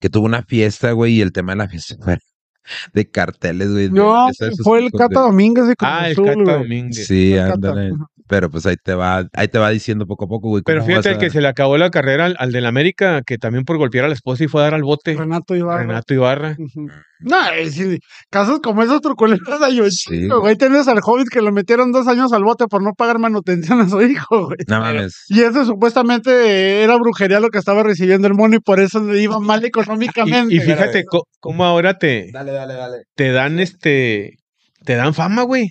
que 0.00 0.10
tuvo 0.10 0.26
una 0.26 0.42
fiesta, 0.42 0.92
güey, 0.92 1.14
y 1.14 1.20
el 1.22 1.32
tema 1.32 1.52
de 1.52 1.56
la 1.56 1.68
fiesta 1.68 1.96
fue 2.02 2.18
de 2.92 3.10
carteles, 3.10 3.70
güey. 3.72 3.88
de- 3.88 3.94
No, 3.94 4.26
de 4.28 4.34
fue 4.62 4.80
el 4.80 4.86
tipos 4.86 5.00
de- 5.00 5.06
Cata 5.08 5.20
Domínguez 5.20 5.66
de 5.66 5.76
Cruz 5.76 5.90
Ah, 5.92 6.08
el 6.10 6.16
Cata 6.16 6.34
güey. 6.34 6.46
Domínguez. 6.46 7.06
Sí, 7.06 7.32
El 7.32 7.38
Cata, 7.40 7.54
ándale. 7.54 7.92
Pero 8.30 8.50
pues 8.50 8.66
ahí 8.66 8.76
te 8.76 8.92
va, 8.92 9.26
ahí 9.32 9.48
te 9.48 9.58
va 9.58 9.70
diciendo 9.70 10.06
poco 10.06 10.26
a 10.26 10.28
poco, 10.28 10.48
güey. 10.50 10.62
Pero 10.62 10.84
fíjate 10.84 11.16
que 11.16 11.30
se 11.30 11.40
le 11.40 11.48
acabó 11.48 11.78
la 11.78 11.88
carrera 11.88 12.26
al, 12.26 12.36
al 12.38 12.52
del 12.52 12.66
América, 12.66 13.22
que 13.22 13.38
también 13.38 13.64
por 13.64 13.78
golpear 13.78 14.04
a 14.04 14.08
la 14.08 14.12
esposa 14.12 14.44
y 14.44 14.48
fue 14.48 14.60
a 14.60 14.64
dar 14.64 14.74
al 14.74 14.82
bote. 14.82 15.14
Renato 15.16 15.56
Ibarra. 15.56 15.84
Renato 15.84 16.12
Ibarra. 16.12 16.54
Ujú. 16.58 16.88
No, 17.20 17.50
es 17.50 17.74
decir, 17.76 17.98
casos 18.30 18.60
como 18.60 18.82
esos 18.82 19.00
truculentos 19.00 19.60
hay 19.62 19.80
un 19.80 19.90
Sí. 19.90 20.10
chingo, 20.20 20.40
güey. 20.40 20.56
Tienes 20.56 20.86
al 20.88 21.00
Hobbit 21.02 21.28
que 21.28 21.42
lo 21.42 21.50
metieron 21.52 21.90
dos 21.92 22.06
años 22.06 22.32
al 22.32 22.44
bote 22.44 22.66
por 22.68 22.82
no 22.82 22.92
pagar 22.94 23.18
manutención 23.18 23.80
a 23.80 23.88
su 23.88 24.00
hijo, 24.02 24.46
güey. 24.46 24.58
No 24.68 24.80
mames. 24.80 25.24
Y 25.28 25.40
eso 25.42 25.64
supuestamente 25.64 26.82
era 26.82 26.96
brujería 26.96 27.40
lo 27.40 27.48
que 27.50 27.58
estaba 27.58 27.82
recibiendo 27.82 28.28
el 28.28 28.34
mono 28.34 28.56
y 28.56 28.60
por 28.60 28.80
eso 28.80 29.00
le 29.02 29.20
iba 29.20 29.40
mal 29.40 29.64
económicamente. 29.64 30.54
y 30.54 30.60
fíjate 30.60 31.04
cómo 31.40 31.64
ahora 31.64 31.98
te, 31.98 32.30
Dale, 32.32 32.52
dale, 32.52 32.74
dale. 32.74 32.96
te 33.14 33.32
dan 33.32 33.58
este, 33.58 34.36
te 34.84 34.94
dan 34.94 35.14
fama, 35.14 35.42
güey. 35.42 35.70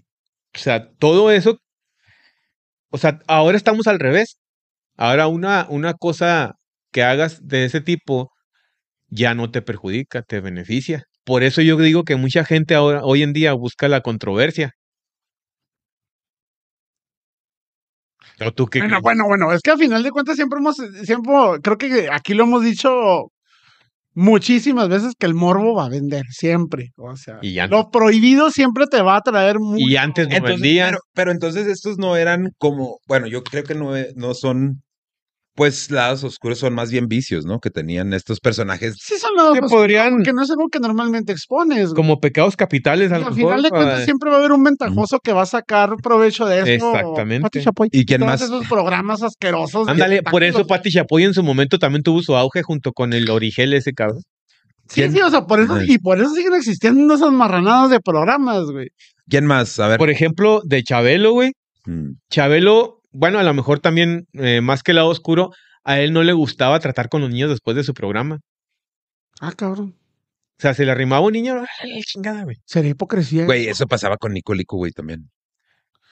O 0.56 0.60
sea, 0.60 0.90
todo 1.00 1.32
eso, 1.32 1.60
o 2.90 2.98
sea, 2.98 3.20
ahora 3.28 3.58
estamos 3.58 3.88
al 3.88 4.00
revés. 4.00 4.38
Ahora 4.96 5.28
una, 5.28 5.68
una 5.70 5.94
cosa 5.94 6.54
que 6.92 7.04
hagas 7.04 7.40
de 7.46 7.66
ese 7.66 7.82
tipo 7.82 8.32
ya 9.10 9.34
no 9.36 9.52
te 9.52 9.62
perjudica, 9.62 10.24
te 10.24 10.40
beneficia. 10.42 11.04
Por 11.28 11.44
eso 11.44 11.62
yo 11.62 11.76
digo 11.76 12.06
que 12.06 12.16
mucha 12.16 12.46
gente 12.46 12.74
ahora, 12.74 13.02
hoy 13.04 13.22
en 13.22 13.34
día 13.34 13.52
busca 13.52 13.90
la 13.90 14.00
controversia. 14.00 14.72
¿O 18.40 18.54
tú 18.54 18.68
qué 18.68 18.80
Bueno, 18.80 19.02
bueno, 19.02 19.26
bueno, 19.28 19.52
es 19.52 19.62
que 19.62 19.72
a 19.72 19.78
final 19.78 20.04
de 20.04 20.12
cuentas 20.12 20.38
siempre 20.38 20.60
hemos, 20.60 20.78
siempre, 21.04 21.34
creo 21.62 21.78
que 21.78 22.08
aquí 22.10 22.34
lo 22.34 22.46
hemos 22.46 22.64
dicho 22.64 23.30
muchísimas 24.14 24.88
veces 24.88 25.16
que 25.20 25.26
el 25.26 25.34
morbo 25.34 25.76
va 25.76 25.88
a 25.88 25.90
vender, 25.90 26.24
siempre. 26.30 26.92
O 26.96 27.18
sea, 27.18 27.40
Y 27.42 27.60
antes- 27.60 27.78
lo 27.78 27.90
prohibido 27.92 28.50
siempre 28.50 28.86
te 28.88 29.02
va 29.02 29.18
a 29.18 29.22
traer 29.22 29.60
mucho. 29.60 29.84
Y 29.86 29.98
antes 29.98 30.30
no 30.30 30.36
Entonces, 30.36 30.62
vendían. 30.62 30.92
pero, 30.92 31.00
pero 31.14 31.32
entonces 31.32 31.68
estos 31.68 31.98
no 31.98 32.16
eran 32.16 32.52
como, 32.58 33.00
bueno, 33.06 33.28
yo 33.28 33.44
creo 33.44 33.66
que 33.66 33.76
no, 33.76 33.98
e- 33.98 34.14
no 34.16 34.34
son, 34.34 34.82
pues 35.58 35.90
lados 35.90 36.24
oscuros, 36.24 36.60
son 36.60 36.76
más 36.76 36.92
bien 36.92 37.08
vicios, 37.08 37.44
¿no? 37.44 37.60
Que 37.60 37.72
tenían 37.72 38.14
estos 38.14 38.40
personajes. 38.40 38.96
Sí 39.02 39.16
son 39.18 39.36
lados 39.36 39.54
que 39.54 39.66
oscuros, 39.66 39.82
podrían, 39.82 40.22
que 40.22 40.32
no 40.32 40.44
es 40.44 40.52
algo 40.52 40.70
que 40.70 40.80
normalmente 40.80 41.32
expones. 41.32 41.86
güey. 41.86 41.96
como 41.96 42.20
pecados 42.20 42.56
capitales, 42.56 43.12
al 43.12 43.22
mejor, 43.22 43.34
final 43.34 43.64
de 43.64 43.70
cuentas 43.72 44.06
siempre 44.06 44.30
va 44.30 44.36
a 44.36 44.40
haber 44.40 44.52
un 44.52 44.64
ventajoso 44.64 45.20
que 45.20 45.34
va 45.34 45.42
a 45.42 45.46
sacar 45.48 45.96
provecho 46.04 46.46
de 46.46 46.76
eso. 46.76 46.92
Exactamente. 46.96 47.42
Pati 47.42 47.64
Chapoy. 47.64 47.90
¿Y 47.92 48.06
quién 48.06 48.20
Todos 48.20 48.34
más? 48.34 48.42
esos 48.44 48.68
programas 48.68 49.24
asquerosos. 49.24 49.88
Ándale, 49.88 50.22
por 50.22 50.44
eso. 50.44 50.68
Pati 50.68 50.92
Chapoy 50.92 51.24
en 51.24 51.34
su 51.34 51.42
momento 51.42 51.80
también 51.80 52.04
tuvo 52.04 52.22
su 52.22 52.36
auge 52.36 52.62
junto 52.62 52.94
con 52.94 53.14
el 53.14 53.28
Origel 53.32 53.74
ese. 53.74 53.90
Sí, 53.90 53.96
¿Quién? 54.94 55.12
sí, 55.12 55.22
o 55.22 55.30
sea, 55.32 55.48
por 55.48 55.60
eso, 55.60 55.82
y 55.82 55.98
por 55.98 56.20
eso 56.20 56.30
siguen 56.36 56.54
existiendo 56.54 57.16
esas 57.16 57.32
marranadas 57.32 57.90
de 57.90 58.00
programas, 58.00 58.66
güey. 58.66 58.90
¿Quién 59.28 59.48
más? 59.48 59.80
A 59.80 59.88
ver. 59.88 59.98
Por 59.98 60.12
ejemplo, 60.12 60.62
de 60.64 60.84
Chabelo, 60.84 61.32
güey. 61.32 61.54
Mm, 61.88 62.12
Chabelo, 62.30 62.97
bueno, 63.12 63.40
a 63.40 63.44
lo 63.44 63.54
mejor 63.54 63.80
también, 63.80 64.26
eh, 64.34 64.62
más 64.62 64.84
que 64.84 64.92
el 64.92 64.96
lado 64.98 65.10
oscuro, 65.10 65.52
a 65.84 66.00
él 66.00 66.14
no 66.14 66.24
le 66.24 66.34
gustaba 66.34 66.80
tratar 66.80 67.10
con 67.10 67.22
los 67.22 67.30
niños 67.30 67.50
después 67.50 67.76
de 67.76 67.84
su 67.84 67.94
programa. 67.94 68.40
Ah, 69.40 69.54
cabrón. 69.56 69.96
O 70.60 70.62
sea, 70.62 70.74
se 70.74 70.86
le 70.86 70.92
arrimaba 70.92 71.26
un 71.26 71.34
niño, 71.34 71.64
¡ay, 71.84 72.02
chingada, 72.02 72.44
güey! 72.44 72.58
Sería 72.66 72.92
hipocresía. 72.92 73.46
Güey, 73.46 73.68
eso 73.68 73.86
pasaba 73.86 74.18
con 74.18 74.34
Nicolico, 74.34 74.78
güey, 74.78 74.92
también. 74.92 75.30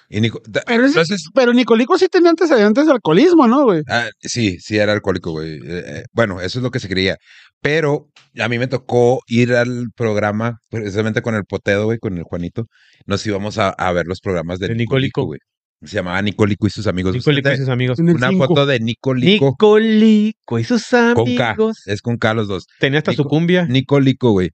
Y 0.07 0.21
Nico, 0.21 0.39
da- 0.47 0.61
Pero, 0.67 0.83
ese- 0.85 0.99
entonces, 0.99 1.29
pero 1.33 1.51
Nicolico 1.51 1.97
sí 1.97 2.07
tenía 2.07 2.29
antecedentes 2.29 2.85
de 2.85 2.91
alcoholismo, 2.91 3.47
¿no, 3.47 3.63
güey? 3.63 3.81
ah, 3.89 4.07
sí, 4.21 4.59
sí 4.59 4.77
era 4.77 4.93
alcohólico, 4.93 5.31
güey. 5.31 5.53
Eh, 5.55 5.59
eh, 5.65 6.03
bueno, 6.13 6.41
eso 6.41 6.59
es 6.59 6.63
lo 6.63 6.69
que 6.69 6.79
se 6.79 6.87
creía. 6.87 7.17
Pero 7.59 8.09
a 8.39 8.47
mí 8.47 8.59
me 8.59 8.67
tocó 8.67 9.21
ir 9.27 9.53
al 9.55 9.87
programa, 9.95 10.59
precisamente 10.69 11.23
con 11.23 11.33
el 11.33 11.45
Potedo, 11.45 11.85
güey, 11.85 11.97
con 11.97 12.15
el 12.19 12.23
Juanito. 12.23 12.67
Nos 13.07 13.25
íbamos 13.25 13.57
a, 13.57 13.69
a 13.69 13.91
ver 13.93 14.05
los 14.05 14.21
programas 14.21 14.59
de, 14.59 14.67
De 14.67 14.75
Nicolico, 14.75 15.21
Nicolico. 15.21 15.25
güey. 15.25 15.39
Se 15.85 15.95
llamaba 15.95 16.21
Nicolico 16.21 16.67
y 16.67 16.69
sus 16.69 16.87
amigos. 16.87 17.13
Nicolico 17.13 17.51
y 17.51 17.57
sus 17.57 17.69
amigos. 17.69 17.99
Una 17.99 18.29
cinco. 18.29 18.47
foto 18.47 18.65
de 18.65 18.79
Nicolico 18.79 19.45
Nicolico 19.51 20.59
y 20.59 20.63
sus 20.63 20.85
con 20.89 21.35
K. 21.35 21.49
amigos. 21.49 21.77
Es 21.85 22.01
con 22.01 22.17
K 22.17 22.33
los 22.33 22.47
dos. 22.47 22.65
Tenía 22.79 22.99
hasta 22.99 23.13
su 23.13 23.25
cumbia. 23.25 23.65
Nicolico, 23.65 24.31
güey. 24.31 24.51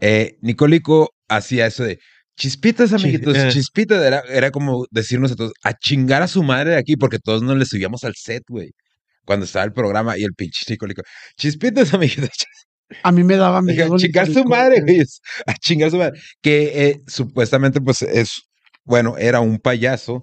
Eh, 0.00 0.36
Nicolico 0.42 1.10
hacía 1.28 1.66
eso 1.66 1.84
de 1.84 1.98
chispitas, 2.36 2.92
amiguitos, 2.92 3.36
eh. 3.36 3.48
chispitas. 3.50 4.02
Era, 4.04 4.22
era 4.28 4.50
como 4.50 4.86
decirnos 4.90 5.32
a 5.32 5.36
todos, 5.36 5.52
a 5.62 5.72
chingar 5.74 6.22
a 6.22 6.28
su 6.28 6.42
madre 6.42 6.72
de 6.72 6.76
aquí, 6.76 6.96
porque 6.96 7.18
todos 7.18 7.42
nos 7.42 7.56
le 7.56 7.64
subíamos 7.64 8.04
al 8.04 8.14
set, 8.14 8.42
güey. 8.48 8.70
Cuando 9.24 9.44
estaba 9.44 9.64
el 9.64 9.72
programa 9.72 10.16
y 10.16 10.22
el 10.22 10.34
pinche 10.34 10.64
Nicolico, 10.68 11.02
chispitas, 11.36 11.92
amiguitos, 11.94 12.30
A 13.02 13.12
mí 13.12 13.24
me 13.24 13.36
daba 13.36 13.62
miedo. 13.62 13.94
a 13.94 13.98
chingar 13.98 14.32
su 14.32 14.44
madre, 14.44 14.80
güey. 14.82 15.02
A 15.46 15.54
chingar 15.54 15.90
su 15.90 15.96
madre. 15.96 16.20
Que 16.40 16.88
eh, 16.88 17.00
supuestamente, 17.06 17.80
pues 17.80 18.02
es, 18.02 18.42
bueno, 18.84 19.16
era 19.18 19.40
un 19.40 19.58
payaso, 19.58 20.22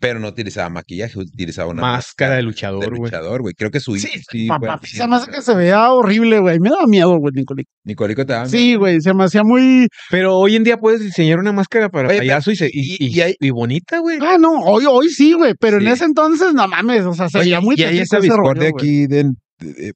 pero 0.00 0.20
no 0.20 0.28
utilizaba 0.28 0.68
maquillaje, 0.68 1.18
utilizaba 1.18 1.70
una 1.70 1.82
Máscara 1.82 2.32
de 2.32 2.36
de 2.38 2.42
luchador, 2.44 2.88
güey. 2.90 3.00
luchador, 3.10 3.42
güey. 3.42 3.54
Creo 3.54 3.70
que 3.70 3.80
su 3.80 3.96
Sí, 3.96 4.08
sí, 4.30 4.46
papá, 4.46 4.80
se 4.84 5.06
me 5.08 5.16
hace 5.16 5.30
que 5.30 5.42
se 5.42 5.54
veía 5.54 5.90
horrible, 5.92 6.38
güey. 6.40 6.58
Me 6.60 6.70
daba 6.70 6.86
miedo, 6.86 7.16
güey, 7.18 7.32
Nicolico. 7.34 7.70
Nicolico 7.84 8.24
te 8.26 8.32
daba 8.32 8.46
Sí, 8.46 8.74
güey, 8.76 9.00
se 9.00 9.12
me 9.14 9.24
hacía 9.24 9.42
muy... 9.44 9.88
Pero 10.10 10.36
hoy 10.36 10.56
en 10.56 10.64
día 10.64 10.76
puedes 10.76 11.00
diseñar 11.00 11.38
una 11.38 11.52
máscara 11.52 11.88
para 11.88 12.08
Oye, 12.08 12.18
payaso 12.18 12.50
y, 12.50 12.56
se- 12.56 12.70
y, 12.72 12.96
y- 13.00 13.06
y- 13.06 13.16
y 13.16 13.20
hay- 13.20 13.34
y 13.40 13.50
bonita, 13.50 13.98
güey. 13.98 14.18
Ah, 14.20 14.36
no, 14.38 14.60
hoy, 14.62 14.84
hoy 14.88 15.08
sí, 15.08 15.32
güey, 15.32 15.54
pero 15.58 15.78
en 15.78 15.88
ese 15.88 16.04
entonces, 16.04 16.54
no 16.54 16.68
mames, 16.68 17.04
o 17.04 17.14
sea, 17.14 17.28
se 17.28 17.38
Oye, 17.38 17.46
veía 17.46 17.60
muy 17.60 17.74
y 17.76 17.82
hay 17.84 17.98
esa 17.98 18.20
discordia 18.20 18.68
aquí 18.68 19.06
de- 19.06 19.30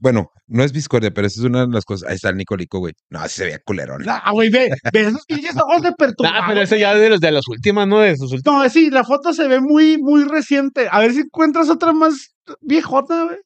bueno, 0.01 0.31
no 0.47 0.65
es 0.65 0.73
discordia, 0.73 1.11
pero 1.13 1.27
esa 1.27 1.41
es 1.41 1.47
una 1.47 1.67
de 1.67 1.73
las 1.73 1.85
cosas. 1.85 2.09
Ahí 2.09 2.17
está 2.17 2.29
el 2.31 2.37
Nicolico, 2.37 2.79
güey. 2.81 2.95
No, 3.11 3.21
así 3.21 3.37
se 3.37 3.45
veía 3.45 3.59
culerón. 3.65 4.03
Ah, 4.09 4.31
güey, 4.33 4.51
ve, 4.51 4.71
ve 4.93 5.01
esos 5.01 5.25
pinches 5.29 5.57
ojos 5.57 5.83
de 5.83 5.93
perturbado. 5.93 6.37
Ah, 6.41 6.45
pero 6.49 6.61
eso 6.63 6.77
ya 6.77 6.95
de 6.95 7.09
los 7.11 7.21
de 7.21 7.31
las 7.31 7.47
últimas, 7.49 7.87
¿no? 7.87 8.01
De 8.01 8.17
sus 8.17 8.33
últimas. 8.33 8.63
No, 8.65 8.69
sí, 8.71 8.91
la 8.91 9.05
foto 9.05 9.33
se 9.33 9.47
ve 9.49 9.61
muy, 9.61 9.99
muy 9.99 10.25
reciente. 10.25 10.89
A 10.91 11.01
ver 11.01 11.13
si 11.13 11.21
encuentras 11.21 11.69
otra 11.71 11.93
más 11.93 12.35
viejota, 12.61 13.25
güey. 13.25 13.37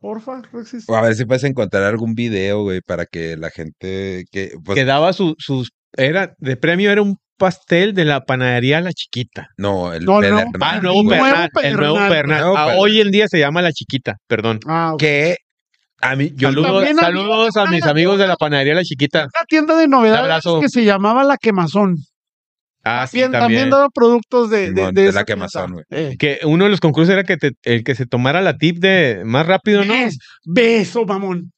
Porfa, 0.00 0.42
Rexis. 0.52 0.84
O 0.88 0.94
a 0.96 1.00
ver 1.02 1.14
si 1.14 1.24
puedes 1.24 1.44
encontrar 1.44 1.82
algún 1.84 2.14
video, 2.14 2.62
güey, 2.62 2.80
para 2.82 3.06
que 3.06 3.36
la 3.38 3.50
gente 3.50 4.24
que 4.30 4.52
pues, 4.64 4.76
que 4.76 4.84
daba 4.84 5.12
su- 5.12 5.34
sus. 5.38 5.70
Era, 5.96 6.34
de 6.38 6.56
premio 6.56 6.90
era 6.90 7.00
un 7.02 7.16
pastel 7.38 7.94
de 7.94 8.04
la 8.04 8.20
panadería 8.24 8.80
La 8.80 8.92
Chiquita. 8.92 9.48
no, 9.56 9.92
el 9.92 10.04
No, 10.04 10.20
no. 10.20 10.38
Ah, 10.60 10.78
nuevo 10.82 11.08
Pernal. 11.08 11.50
El 11.62 11.76
nuevo 11.76 11.96
Pernal. 11.96 12.42
Ah, 12.44 12.66
Pernal. 12.66 12.76
hoy 12.78 13.00
en 13.00 13.10
día 13.10 13.26
se 13.28 13.38
llama 13.38 13.62
La 13.62 13.72
Chiquita, 13.72 14.16
perdón. 14.28 14.60
Ah, 14.66 14.92
ok. 14.94 15.02
Que 16.08 16.12
a 16.12 16.16
mí 16.16 16.32
yo 16.36 16.52
Saludos, 16.52 17.56
a 17.56 17.66
mis 17.66 17.84
amigos 17.84 18.18
de 18.18 18.26
la 18.26 18.36
panadería 18.36 18.74
La 18.74 18.82
Chiquita. 18.84 19.22
Una 19.22 19.44
tienda 19.48 19.76
de 19.76 19.88
novedades 19.88 20.44
que 20.60 20.68
se 20.68 20.84
llamaba 20.84 21.24
La 21.24 21.36
Quemazón. 21.36 21.96
Ah, 22.86 23.06
sí, 23.06 23.20
También, 23.20 23.32
también 23.32 23.40
también. 23.40 23.70
daba 23.70 23.88
productos 23.88 24.50
de, 24.50 24.72
de, 24.72 25.12
La. 25.12 25.24
Quemazón, 25.24 25.72
güey. 25.72 25.84
Eh. 25.90 26.16
Que 26.18 26.40
uno 26.44 26.64
de 26.64 26.70
los 26.70 26.80
concursos 26.80 27.10
era 27.14 27.24
que 27.24 27.38
te- 27.38 27.52
el 27.62 27.82
que 27.82 27.94
se 27.94 28.04
tomara 28.04 28.42
la 28.42 28.58
tip 28.58 28.76
de 28.78 29.22
más 29.24 29.46
rápido, 29.46 29.86
¿no? 29.86 29.94
¿Ves? 29.94 30.18
Beso, 30.44 31.06
mamón. 31.06 31.50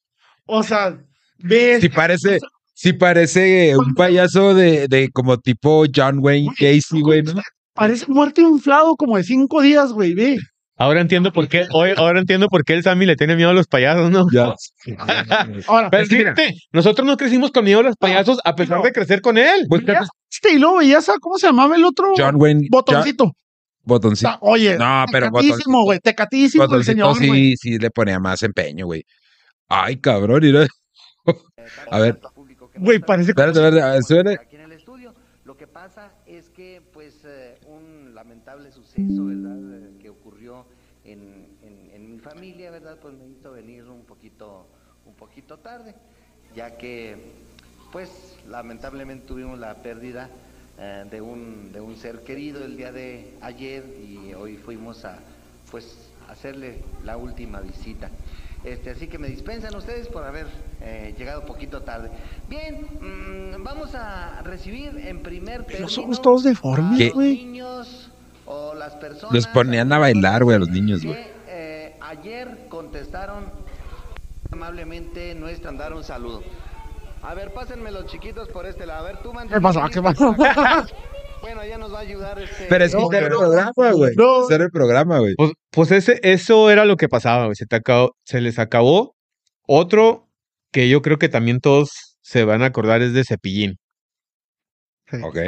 O 0.44 0.62
sea, 0.62 0.96
ves. 1.38 1.80
Sí 1.80 1.88
parece, 1.88 2.38
sí 2.74 2.92
parece 2.92 3.76
un 3.76 3.94
payaso 3.94 4.54
de, 4.54 4.86
de 4.86 5.08
como 5.12 5.36
tipo 5.38 5.84
John 5.92 6.18
Wayne 6.20 6.52
Casey, 6.56 7.00
güey, 7.00 7.22
¿no? 7.24 7.42
Parece 7.74 8.06
muerto 8.06 8.40
inflado 8.40 8.94
como 8.94 9.16
de 9.16 9.24
cinco 9.24 9.62
días, 9.62 9.90
güey. 9.92 10.14
Ve. 10.14 10.38
Ahora 10.78 11.00
entiendo 11.00 11.33
por 11.33 11.49
qué, 11.49 11.66
hoy, 11.73 11.92
ahora 11.97 12.21
entiendo 12.21 12.49
por 12.49 12.62
qué 12.64 12.75
el 12.75 12.83
Sammy 12.83 13.06
le 13.06 13.16
tiene 13.16 13.35
miedo 13.35 13.49
a 13.50 13.54
los 13.54 13.66
payasos, 13.66 14.11
¿no? 14.11 14.26
Ya. 14.30 14.54
Ahora, 15.68 15.90
Pero 15.90 16.02
Es 16.02 16.09
que 16.09 16.18
mira. 16.18 16.35
fíjate, 16.35 16.59
nosotros 16.73 17.06
no 17.06 17.16
crecimos 17.16 17.50
con 17.50 17.64
miedo 17.64 17.80
a 17.80 17.85
los 17.85 17.97
payasos 17.97 18.38
a 18.45 18.54
pesar 18.54 18.78
no. 18.78 18.85
de 18.85 18.92
crecer 18.92 19.21
con 19.21 19.38
él. 19.38 19.64
Búscate 19.68 20.06
este, 20.30 20.52
y 20.52 20.59
luego 20.59 20.78
veías 20.78 21.09
a, 21.09 21.14
¿cómo 21.18 21.38
se 21.38 21.47
llamaba 21.47 21.76
el 21.76 21.85
otro? 21.85 22.12
John 22.16 22.37
Wayne. 22.37 22.61
John- 22.64 22.68
Botoncito. 22.71 23.33
botoncito. 23.85 24.28
Ta- 24.30 24.38
Oye, 24.42 24.76
No, 24.76 25.04
pero 25.11 25.30
tecatísimo, 25.30 25.83
güey. 25.85 25.99
Tecatísimo 26.00 26.64
el 26.64 26.68
Botoncito 26.68 27.14
señor, 27.14 27.16
sí, 27.37 27.54
sí 27.56 27.78
le 27.78 27.90
ponía 27.90 28.21
más 28.21 28.42
empeño, 28.42 28.85
güey. 28.87 29.02
Ay, 29.68 29.97
cabrón, 29.99 30.40
mira. 30.42 30.66
A 31.90 31.99
ver, 31.99 32.21
Güey, 32.78 32.99
parece 32.99 33.30
espérate, 33.30 33.59
espérate, 33.59 33.80
a 33.83 33.92
ver, 33.92 34.02
suena. 34.02 34.30
aquí 34.33 34.56
en 34.56 34.62
el 34.62 34.73
estudio. 34.73 35.14
Lo 35.45 35.56
que 35.56 35.66
pasa 35.66 36.12
es 36.26 36.50
que, 36.50 36.83
pues, 36.92 37.25
eh, 37.25 37.59
un 37.66 38.14
lamentable 38.14 38.71
suceso, 38.71 39.25
¿verdad?, 39.25 39.56
eh, 39.78 39.97
que 40.00 40.11
ocurrió 40.11 40.66
en, 41.04 41.49
en- 41.62 41.90
en 41.95 42.11
mi 42.12 42.18
familia, 42.18 42.71
¿verdad? 42.71 42.99
Pues 43.00 43.14
me 43.14 43.26
hizo 43.26 43.52
venir 43.52 43.85
un 43.85 44.04
poquito, 44.04 44.68
un 45.06 45.14
poquito 45.46 45.58
tarde, 45.62 45.94
ya 46.56 46.76
que, 46.76 47.16
pues, 47.92 48.10
lamentablemente 48.48 49.28
tuvimos 49.28 49.60
la 49.60 49.74
pérdida 49.76 50.28
eh, 50.76 51.04
de, 51.08 51.20
un, 51.20 51.70
de 51.72 51.80
un 51.80 51.96
ser 51.96 52.24
querido 52.24 52.64
el 52.64 52.76
día 52.76 52.90
de 52.90 53.32
ayer 53.40 53.84
y 54.04 54.34
hoy 54.34 54.56
fuimos 54.56 55.04
a, 55.04 55.20
pues, 55.70 56.10
hacerle 56.28 56.80
la 57.04 57.16
última 57.16 57.60
visita. 57.60 58.10
Este, 58.64 58.90
así 58.90 59.06
que 59.06 59.18
me 59.18 59.28
dispensan 59.28 59.72
ustedes 59.76 60.08
por 60.08 60.24
haber 60.24 60.48
eh, 60.80 61.14
llegado 61.16 61.46
poquito 61.46 61.82
tarde. 61.82 62.10
Bien, 62.48 62.84
mm, 63.00 63.62
vamos 63.62 63.94
a 63.94 64.42
recibir 64.42 64.98
en 64.98 65.22
primer 65.22 65.62
término 65.64 65.88
somos 65.88 66.20
todos 66.20 66.42
deformes, 66.42 67.12
güey. 67.12 67.36
niños 67.36 68.10
o 68.46 68.74
las 68.74 68.94
personas 68.96 69.32
Los 69.32 69.46
ponían 69.46 69.92
a 69.92 69.98
bailar, 69.98 70.42
güey, 70.42 70.56
a 70.56 70.58
los 70.58 70.70
niños, 70.70 71.02
que, 71.02 71.06
güey. 71.06 71.20
eh, 71.46 71.96
ayer 72.00 72.66
contestaron 72.68 73.44
amablemente 74.50 75.34
nuestra 75.34 75.72
dar 75.72 75.92
un 75.92 76.04
saludo. 76.04 76.42
A 77.22 77.34
ver, 77.34 77.52
pásenme 77.52 77.90
los 77.90 78.06
chiquitos 78.06 78.48
por 78.48 78.66
este 78.66 78.86
lado. 78.86 79.04
A 79.04 79.08
ver, 79.12 79.22
tú 79.22 79.32
¿Qué 79.52 79.60
pasó? 79.60 79.82
¿Qué 79.92 80.02
pasó? 80.02 80.34
Bueno, 81.42 81.64
ya 81.64 81.78
nos 81.78 81.92
va 81.92 81.98
a 81.98 82.00
ayudar 82.00 82.38
este. 82.40 82.66
Pero 82.68 82.84
es 82.84 82.92
que 82.92 83.00
No, 83.00 83.12
era 83.12 83.26
el 83.26 83.32
programa, 83.32 83.92
güey. 83.92 84.14
No. 84.16 84.50
Era 84.50 84.64
el 84.64 84.70
programa, 84.70 85.18
güey. 85.20 85.34
Pues, 85.36 85.52
pues 85.70 85.90
ese, 85.92 86.18
eso 86.22 86.70
era 86.70 86.84
lo 86.84 86.96
que 86.96 87.08
pasaba, 87.08 87.44
güey. 87.44 87.54
Se, 87.54 87.66
te 87.66 87.76
acabó- 87.76 88.16
se 88.24 88.40
les 88.40 88.58
acabó. 88.58 89.14
Otro 89.68 90.28
que 90.72 90.88
yo 90.88 91.02
creo 91.02 91.18
que 91.18 91.28
también 91.28 91.60
todos 91.60 92.16
se 92.20 92.44
van 92.44 92.62
a 92.62 92.66
acordar 92.66 93.02
es 93.02 93.12
de 93.12 93.22
Cepillín. 93.22 93.76
Ok. 95.22 95.38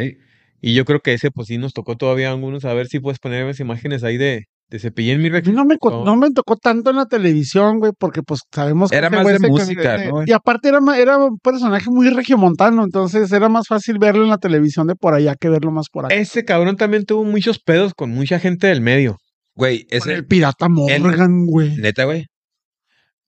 Y 0.61 0.75
yo 0.75 0.85
creo 0.85 1.01
que 1.01 1.15
ese, 1.15 1.31
pues 1.31 1.49
sí, 1.49 1.59
nos 1.59 1.73
tocó 1.73 1.97
todavía 1.97 2.29
a 2.29 2.33
algunos. 2.33 2.65
A 2.65 2.75
ver 2.75 2.87
si 2.87 3.01
puedes 3.01 3.19
poner 3.19 3.45
esas 3.47 3.61
imágenes 3.61 4.05
ahí 4.05 4.19
de, 4.19 4.45
de 4.71 4.79
Cepillín, 4.79 5.23
mi 5.23 5.29
A 5.29 5.41
no 5.41 5.65
me, 5.65 5.77
No. 5.83 6.05
no 6.05 6.17
me 6.17 6.31
tocó 6.31 6.57
tanto 6.57 6.91
en 6.91 6.97
la 6.97 7.07
televisión, 7.07 7.79
güey, 7.79 7.93
porque 7.99 8.23
pues 8.23 8.41
sabemos 8.55 8.91
que 8.91 8.97
Era 8.97 9.09
más 9.09 9.23
güey 9.23 9.35
de 9.35 9.41
se- 9.41 9.49
música, 9.49 9.97
eh, 9.97 10.07
¿no, 10.09 10.13
güey? 10.13 10.25
Y 10.29 10.33
aparte 10.33 10.69
era, 10.69 10.79
era 10.97 11.17
un 11.17 11.39
personaje 11.39 11.91
muy 11.91 12.11
regiomontano, 12.11 12.85
entonces 12.85 13.33
era 13.33 13.49
más 13.49 13.67
fácil 13.67 13.99
verlo 13.99 14.25
en 14.25 14.31
la 14.31 14.37
televisión 14.39 14.87
de 14.87 14.95
por 14.95 15.15
allá 15.15 15.35
que 15.41 15.49
verlo 15.49 15.71
más 15.71 15.87
por 15.91 16.05
acá. 16.05 16.15
Ese 16.15 16.45
cabrón 16.45 16.77
también 16.77 17.05
tuvo 17.07 17.25
muchos 17.25 17.59
pedos 17.61 17.95
con 17.95 18.11
mucha 18.11 18.39
gente 18.39 18.67
del 18.67 18.83
medio. 18.83 19.17
Güey, 19.55 19.87
ese. 19.91 20.13
el 20.13 20.27
pirata 20.27 20.69
Morgan, 20.69 21.47
güey. 21.47 21.75
Neta, 21.79 22.05
güey. 22.05 22.27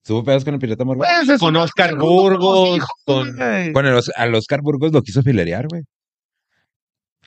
Tuvo 0.05 0.25
pedos 0.25 0.45
con 0.45 0.55
el 0.55 0.61
pirata 0.61 0.85
Morgan. 0.85 1.09
Pues, 1.25 1.29
es 1.31 1.41
Con 1.41 1.57
Oscar 1.57 1.93
los 1.93 2.03
Burgos, 2.03 2.77
hijos, 2.77 2.89
con- 3.05 3.35
güey. 3.37 3.73
Con 3.73 3.87
el, 3.87 3.95
Os- 3.95 4.13
al 4.17 4.35
Oscar 4.35 4.61
Burgos 4.63 4.93
lo 4.93 5.03
quiso 5.03 5.23
filerear, 5.23 5.67
güey. 5.69 5.83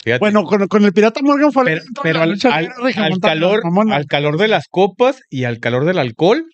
Fíjate. 0.04 0.20
Bueno, 0.20 0.44
con, 0.44 0.68
con 0.68 0.84
el 0.84 0.92
pirata 0.94 1.22
Morgan 1.24 1.52
fue 1.54 1.64
pero, 1.66 1.82
pero 2.02 2.22
al, 2.22 2.38
al- 2.52 2.70
al 2.98 3.20
calor, 3.20 3.62
al 3.92 4.06
calor 4.06 4.38
de 4.38 4.48
las 4.50 4.66
copas 4.70 5.22
y 5.30 5.46
al 5.46 5.60
calor 5.60 5.86
del 5.86 5.98
alcohol, 6.00 6.46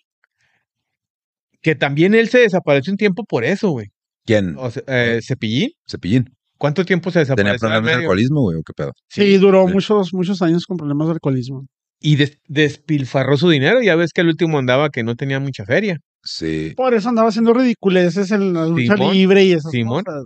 que 1.62 1.74
también 1.74 2.14
él 2.14 2.28
se 2.28 2.38
desapareció 2.38 2.92
un 2.92 2.96
tiempo 2.96 3.24
por 3.24 3.44
eso, 3.44 3.70
güey. 3.70 3.88
¿Quién? 4.24 4.54
O 4.58 4.70
sea, 4.70 4.82
eh, 4.86 5.20
Cepillín, 5.26 5.70
Cepillín. 5.88 6.30
¿cuánto 6.58 6.84
tiempo 6.84 7.10
se 7.10 7.24
Tenía 7.26 7.34
desapareció? 7.34 7.52
del 7.52 7.58
problemas 7.60 7.86
de 7.90 7.94
alcoholismo, 8.02 8.40
güey, 8.42 8.58
o 8.58 8.62
qué 8.62 8.72
pedo. 8.72 8.92
Sí, 9.08 9.36
duró 9.38 9.66
sí. 9.66 9.72
muchos, 9.74 10.14
muchos 10.14 10.42
años 10.42 10.64
con 10.66 10.76
problemas 10.76 11.08
de 11.08 11.12
alcoholismo. 11.14 11.66
Y 12.00 12.16
des- 12.16 12.38
despilfarró 12.46 13.36
su 13.36 13.50
dinero. 13.50 13.82
Ya 13.82 13.94
ves 13.96 14.12
que 14.14 14.20
el 14.22 14.28
último 14.28 14.58
andaba 14.58 14.90
que 14.90 15.02
no 15.02 15.16
tenía 15.16 15.40
mucha 15.40 15.64
feria. 15.64 15.98
Sí. 16.22 16.72
Por 16.76 16.94
eso 16.94 17.08
andaba 17.08 17.28
haciendo 17.30 17.52
ridiculeces 17.52 18.30
en 18.30 18.54
la 18.54 18.66
lucha 18.66 18.94
Simón, 18.94 19.12
libre 19.14 19.44
y 19.44 19.52
esas 19.52 19.70
Simón. 19.72 20.04
cosas. 20.04 20.24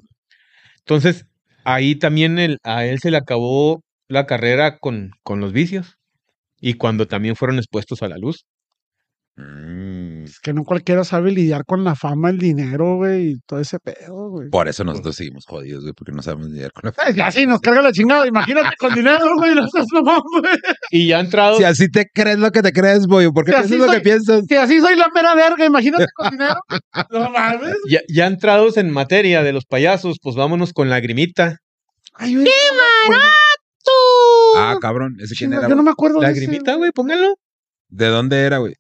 Entonces, 0.81 1.27
ahí 1.65 1.97
también 1.97 2.39
a 2.63 2.85
él 2.87 2.99
se 3.01 3.11
le 3.11 3.17
acabó 3.19 3.83
la 4.09 4.27
carrera 4.27 4.79
con, 4.79 5.13
con 5.23 5.41
los 5.41 5.53
vicios. 5.53 5.97
Y 6.61 6.75
cuando 6.75 7.09
también 7.09 7.37
fueron 7.37 7.59
expuestos 7.59 8.03
a 8.03 8.09
la 8.09 8.19
luz. 8.19 8.45
Mm, 9.37 10.25
Es 10.27 10.39
que 10.39 10.53
no 10.53 10.63
cualquiera 10.65 11.03
sabe 11.03 11.33
lidiar 11.33 11.65
con 11.65 11.83
la 11.83 11.97
fama, 11.97 12.31
el 12.31 12.39
dinero, 12.39 12.97
güey, 12.97 13.31
y 13.33 13.41
todo 13.47 13.59
ese 13.59 13.81
pedo, 13.81 14.31
güey. 14.31 14.49
Por 14.49 14.69
eso 14.69 14.85
nosotros 14.85 15.17
seguimos 15.17 15.45
jodidos, 15.45 15.83
güey, 15.83 15.93
porque 15.93 16.13
no 16.13 16.23
sabemos 16.23 16.49
lidiar 16.51 16.71
con 16.73 16.83
la 16.85 16.95
Ay, 17.05 17.21
Así 17.21 17.45
nos 17.45 17.61
carga 17.61 17.83
la 17.83 17.91
chingada, 17.93 18.27
imagínate 18.29 18.77
con 18.79 18.95
dinero, 18.95 19.35
güey, 19.37 19.55
no 19.57 19.69
seas 19.69 19.87
mamón, 19.93 20.23
güey. 20.41 20.55
Y 20.93 21.09
ya 21.09 21.17
ha 21.19 21.21
entrado. 21.21 21.57
Si 21.59 21.65
así 21.65 21.89
te 21.91 22.07
crees 22.15 22.39
lo 22.39 22.53
que 22.53 22.63
te 22.63 22.73
crees, 22.73 23.07
güey, 23.09 23.29
¿por 23.33 23.45
qué 23.45 23.51
Si 23.53 23.57
así 23.57 23.69
piensas 23.71 23.87
lo 23.87 23.93
soy- 23.93 23.97
que 23.97 24.05
piensas? 24.05 24.45
Si 24.49 24.55
así 24.55 24.81
soy 24.81 24.97
la 24.97 25.09
mera 25.13 25.35
verga, 25.35 25.65
imagínate 25.67 26.07
con 26.15 26.31
dinero. 26.31 26.55
No 27.11 27.31
mames. 27.31 27.75
Ya, 27.89 28.01
ya 28.09 28.27
entrados 28.27 28.77
en 28.77 28.91
materia 28.91 29.43
de 29.43 29.53
los 29.53 29.65
payasos, 29.67 30.19
pues 30.23 30.37
vámonos 30.37 30.73
con 30.73 30.89
Lagrimita. 30.91 31.59
Ay, 32.15 32.37
güey. 32.37 32.47
Ah, 34.57 34.77
cabrón, 34.81 35.17
ese 35.21 35.35
quién 35.35 35.53
era. 35.53 35.69
Yo 35.69 35.75
no 35.75 35.83
me 35.83 35.91
acuerdo 35.91 36.21
Lagrimita, 36.21 36.75
güey, 36.77 36.93
pónganlo. 36.93 37.35
¿De 37.89 38.07
dónde 38.07 38.41
era, 38.43 38.59
güey? 38.59 38.75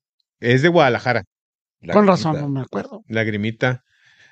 Es 0.52 0.62
de 0.62 0.68
Guadalajara, 0.68 1.22
La 1.80 1.94
Con 1.94 2.07
razón, 2.07 2.40
no 2.40 2.48
me 2.48 2.61
acuerdo. 2.61 3.02
Lagrimita. 3.09 3.83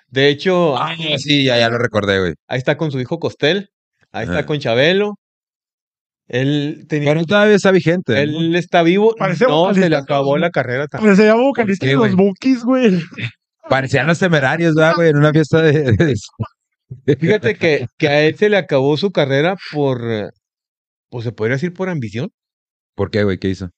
De 0.09 0.29
hecho, 0.29 0.77
Ah, 0.77 0.95
sí, 1.19 1.45
ya, 1.45 1.59
ya 1.59 1.69
lo 1.71 1.79
recordé, 1.79 2.19
güey. 2.21 2.35
ahí 2.49 2.59
está 2.59 2.77
con 2.77 2.91
su 2.93 3.01
hijo 3.01 3.19
Costel. 3.19 3.71
Ahí 4.13 4.25
Ajá. 4.25 4.33
está 4.35 4.47
con 4.47 4.59
Chabelo. 4.59 5.15
Él 6.29 6.87
tenía. 6.89 7.13
Pero 7.13 7.25
todavía 7.25 7.57
está 7.57 7.71
vigente. 7.71 8.13
¿no? 8.15 8.19
Él 8.19 8.55
está 8.57 8.83
vivo. 8.83 9.15
Parece 9.19 9.47
no, 9.47 9.73
se 9.75 9.89
le 9.89 9.97
acabó 9.97 10.39
la 10.39 10.51
carrera 10.51 10.87
también. 10.87 11.15
Pero 11.15 11.17
se 11.23 11.27
llama 11.29 11.43
vocalista 11.43 11.87
de 11.87 11.95
los? 11.95 12.15
Bookies, 12.15 12.63
güey. 12.65 13.01
Parecían 13.69 14.07
los 14.07 14.19
temerarios, 14.19 14.75
¿verdad, 14.75 14.95
güey? 14.97 15.11
En 15.11 15.17
una 15.17 15.31
fiesta 15.33 15.61
de. 15.63 15.93
de- 15.93 17.17
Fíjate 17.17 17.55
que, 17.57 17.87
que 17.99 18.09
a 18.09 18.23
él 18.23 18.37
se 18.37 18.49
le 18.51 18.57
acabó 18.59 18.97
su 18.97 19.11
carrera 19.11 19.57
por. 19.73 20.03
Pues 21.11 21.25
se 21.25 21.33
podría 21.33 21.57
decir 21.57 21.73
por 21.73 21.89
ambición. 21.89 22.29
¿Por 22.95 23.11
qué, 23.11 23.25
güey? 23.25 23.39
¿Qué 23.39 23.49
hizo? 23.49 23.71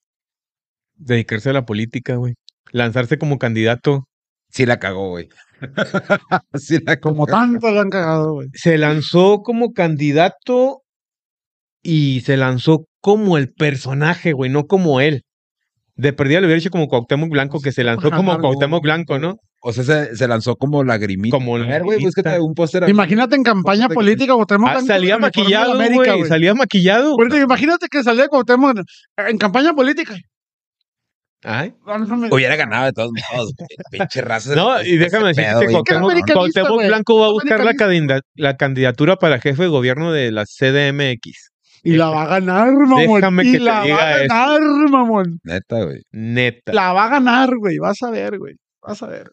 Dedicarse 0.96 1.50
a 1.50 1.52
la 1.52 1.64
política, 1.66 2.16
güey. 2.16 2.34
Lanzarse 2.72 3.18
como 3.18 3.38
candidato. 3.38 4.04
Sí 4.50 4.66
la 4.66 4.78
cagó, 4.78 5.10
güey. 5.10 5.28
sí 6.54 6.78
la 6.84 6.98
Como 7.00 7.26
cagó. 7.26 7.38
tanto 7.38 7.70
le 7.70 7.80
han 7.80 7.90
cagado, 7.90 8.34
güey. 8.34 8.48
Se 8.54 8.78
lanzó 8.78 9.42
como 9.42 9.72
candidato 9.72 10.82
y 11.82 12.20
se 12.22 12.36
lanzó 12.36 12.86
como 13.00 13.36
el 13.36 13.52
personaje, 13.52 14.32
güey, 14.32 14.50
no 14.50 14.64
como 14.64 15.00
él. 15.00 15.22
De 15.96 16.12
perdida 16.12 16.40
le 16.40 16.46
hubiera 16.46 16.58
hecho 16.58 16.70
como 16.70 16.88
Cuauhtémoc 16.88 17.30
Blanco, 17.30 17.60
que 17.60 17.70
se 17.72 17.84
lanzó 17.84 18.10
como 18.10 18.38
Cuauhtémoc 18.38 18.82
Blanco, 18.82 19.18
¿no? 19.18 19.36
O 19.66 19.72
sea, 19.72 19.84
se, 19.84 20.16
se 20.16 20.28
lanzó 20.28 20.56
como 20.56 20.84
lagrimita. 20.84 21.34
Como 21.36 21.56
A 21.56 21.60
ver, 21.60 21.82
güey, 21.84 22.02
búscate 22.02 22.38
un 22.40 22.52
póster. 22.54 22.88
Imagínate 22.88 23.34
en 23.36 23.42
campaña 23.42 23.84
Póster- 23.88 23.94
política 23.94 24.34
tenemos 24.46 24.70
Ah, 24.70 24.80
salía 24.82 25.18
maquillado, 25.18 25.74
güey. 25.76 26.24
Salía 26.26 26.54
maquillado. 26.54 27.16
Imagínate 27.42 27.86
que 27.88 28.02
salía 28.02 28.28
Cuauhtémoc 28.28 28.76
en, 28.78 29.26
en 29.28 29.38
campaña 29.38 29.72
política. 29.72 30.14
Ay. 31.44 31.74
Hubiera 32.30 32.56
ganado 32.56 32.86
de 32.86 32.92
todos 32.92 33.12
modos. 33.12 33.52
güey. 33.56 33.68
Pinche 33.90 34.20
raza. 34.22 34.54
No, 34.54 34.82
y 34.82 34.96
déjame 34.96 35.30
Ese 35.30 35.42
decirte. 35.42 35.66
Cuauhtémoc. 36.32 36.86
Blanco 36.86 37.18
va 37.20 37.26
a 37.26 37.30
buscar 37.32 37.58
la, 37.58 37.70
Americanista. 37.70 38.14
candida- 38.14 38.20
la 38.34 38.56
candidatura 38.56 39.16
para 39.16 39.38
jefe 39.40 39.62
de 39.64 39.68
gobierno 39.68 40.12
de 40.12 40.32
la 40.32 40.44
CDMX. 40.46 41.50
Y 41.82 41.96
la 41.96 42.08
va 42.08 42.22
a 42.22 42.26
ganar, 42.40 42.72
mamón. 42.72 43.16
Déjame 43.20 43.44
y 43.44 43.52
que 43.52 43.58
te 43.58 43.64
la 43.64 43.82
diga 43.82 43.96
va 43.96 44.02
a 44.04 44.16
eso. 44.22 44.28
ganar, 44.34 44.60
mamón. 44.90 45.38
Neta, 45.42 45.84
güey. 45.84 46.00
Neta. 46.12 46.72
La 46.72 46.92
va 46.94 47.04
a 47.04 47.08
ganar, 47.10 47.50
güey. 47.58 47.76
Vas 47.78 48.02
a 48.02 48.10
ver, 48.10 48.38
güey. 48.38 48.54
Vas 48.80 49.02
a 49.02 49.06
ver. 49.06 49.30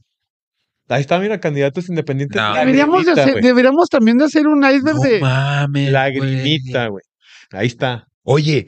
Ahí 0.89 1.00
está, 1.00 1.17
mira, 1.19 1.39
candidatos 1.39 1.88
independientes. 1.88 2.36
No. 2.36 2.54
Deberíamos, 2.54 3.06
de 3.06 3.13
hacer, 3.13 3.41
deberíamos 3.41 3.88
también 3.88 4.17
de 4.17 4.26
hacer 4.26 4.45
un 4.47 4.62
iceberg 4.65 4.97
No 4.97 5.02
de... 5.02 5.19
mames. 5.21 5.89
Lagrimita, 5.91 6.88
güey. 6.88 7.04
Ahí 7.52 7.67
está. 7.67 8.06
Oye, 8.24 8.67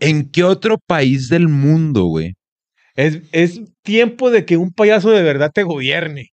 ¿en 0.00 0.28
qué 0.32 0.42
otro 0.42 0.78
país 0.84 1.28
del 1.28 1.46
mundo, 1.46 2.06
güey? 2.06 2.34
Es, 2.96 3.20
es 3.32 3.60
tiempo 3.82 4.30
de 4.30 4.44
que 4.44 4.56
un 4.56 4.72
payaso 4.72 5.10
de 5.10 5.22
verdad 5.22 5.50
te 5.54 5.62
gobierne. 5.62 6.30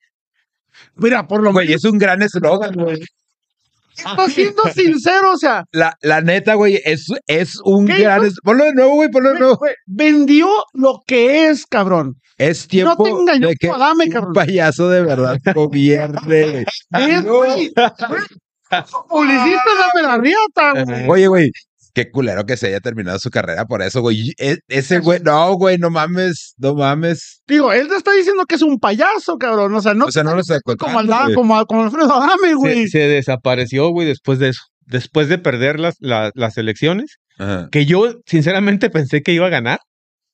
Mira, 0.97 1.27
por 1.27 1.43
lo 1.43 1.53
Güey, 1.53 1.69
menos... 1.69 1.85
es 1.85 1.91
un 1.91 1.99
gran 1.99 2.23
eslogan, 2.23 2.75
güey. 2.75 2.99
Estoy 3.97 4.31
siendo 4.31 4.63
sincero, 4.73 5.33
o 5.33 5.37
sea... 5.37 5.65
La, 5.73 5.95
la 6.01 6.21
neta, 6.23 6.55
güey, 6.55 6.81
es, 6.85 7.07
es 7.27 7.59
un 7.65 7.87
¿Qué 7.87 7.99
gran... 8.03 8.25
es- 8.25 8.37
Ponlo 8.43 8.65
de 8.65 8.73
nuevo, 8.75 8.95
güey, 8.95 9.11
ponlo 9.11 9.33
de 9.35 9.39
nuevo. 9.41 9.57
güey, 9.57 9.75
vendió 9.87 10.49
lo 10.75 11.01
que 11.07 11.49
es, 11.49 11.67
cabrón. 11.67 12.15
Es 12.39 12.67
tiempo 12.69 13.03
te 13.05 13.11
engañó 13.11 13.49
de 13.49 13.57
que 13.57 13.69
un 13.69 14.11
cabrón. 14.11 14.33
payaso 14.33 14.89
de 14.89 15.03
verdad 15.03 15.39
gobierne. 15.55 16.65
Es, 16.99 17.25
No. 17.25 17.37
güey. 17.39 17.73
Publicista, 19.09 19.71
dame 19.79 20.07
la 20.07 20.17
riata, 20.19 20.85
güey. 20.85 21.09
Oye, 21.09 21.27
güey, 21.29 21.51
qué 21.95 22.11
culero 22.11 22.45
que 22.47 22.57
se 22.57 22.69
haya 22.69 22.81
terminado 22.81 23.19
su 23.19 23.31
carrera 23.31 23.65
por 23.67 23.83
eso, 23.83 24.01
güey. 24.01 24.33
E- 24.39 24.59
ese 24.69 24.99
güey, 25.01 25.21
no, 25.23 25.55
güey, 25.55 25.79
no 25.79 25.91
mames, 25.91 26.55
no 26.59 26.75
mames. 26.75 27.43
Digo, 27.47 27.73
él 27.73 27.89
te 27.89 27.97
está 27.97 28.13
diciendo 28.13 28.45
que 28.47 28.55
es 28.55 28.63
un 28.63 28.79
payaso, 28.79 29.37
cabrón. 29.39 29.75
O 29.75 29.81
sea, 29.83 29.95
no, 29.95 30.07
o 30.07 30.11
sea, 30.13 30.23
no 30.25 30.35
lo 30.35 30.43
sé 30.45 30.59
como, 30.79 30.99
Alda- 30.99 31.35
como, 31.35 31.65
como 31.67 31.83
Alfredo 31.85 32.13
Adame, 32.15 32.55
güey. 32.55 32.85
Se, 32.89 32.99
se 32.99 33.09
desapareció, 33.09 33.89
güey, 33.91 34.07
después 34.09 34.39
de 34.39 34.49
eso. 34.51 34.63
Después 34.87 35.29
de 35.29 35.39
perder 35.39 35.79
las, 35.81 35.95
la- 36.01 36.31
las 36.35 36.57
elecciones, 36.59 37.17
Ajá. 37.39 37.69
que 37.71 37.87
yo 37.87 38.15
sinceramente 38.27 38.91
pensé 38.91 39.23
que 39.23 39.33
iba 39.33 39.47
a 39.47 39.51
ganar, 39.51 39.79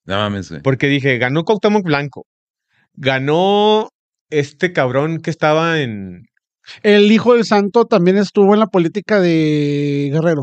No 0.07 0.17
mames, 0.17 0.49
güey. 0.51 0.63
porque 0.63 0.87
dije, 0.89 1.19
ganó 1.19 1.45
Cuauhtémoc 1.45 1.85
Blanco. 1.85 2.25
Ganó 2.95 3.91
este 4.31 4.73
cabrón 4.73 5.19
que 5.21 5.31
estaba 5.31 5.81
en... 5.81 6.23
El 6.83 7.13
hijo 7.13 7.35
del 7.35 7.45
santo 7.45 7.85
también 7.85 8.17
estuvo 8.17 8.55
en 8.55 8.61
la 8.61 8.67
política 8.67 9.21
de 9.21 10.09
Guerrero. 10.13 10.43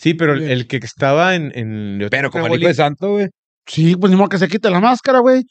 Sí, 0.00 0.14
pero 0.14 0.34
el, 0.34 0.42
el 0.42 0.66
que 0.66 0.78
estaba 0.78 1.34
en... 1.34 1.52
en 1.54 2.08
Pero 2.10 2.30
como 2.30 2.46
el 2.46 2.60
hijo 2.60 2.68
de 2.68 2.74
santo, 2.74 3.12
güey. 3.12 3.28
Sí, 3.66 3.96
pues 3.96 4.10
ni 4.10 4.16
modo 4.16 4.30
que 4.30 4.38
se 4.38 4.48
quite 4.48 4.70
la 4.70 4.80
máscara, 4.80 5.18
güey. 5.20 5.42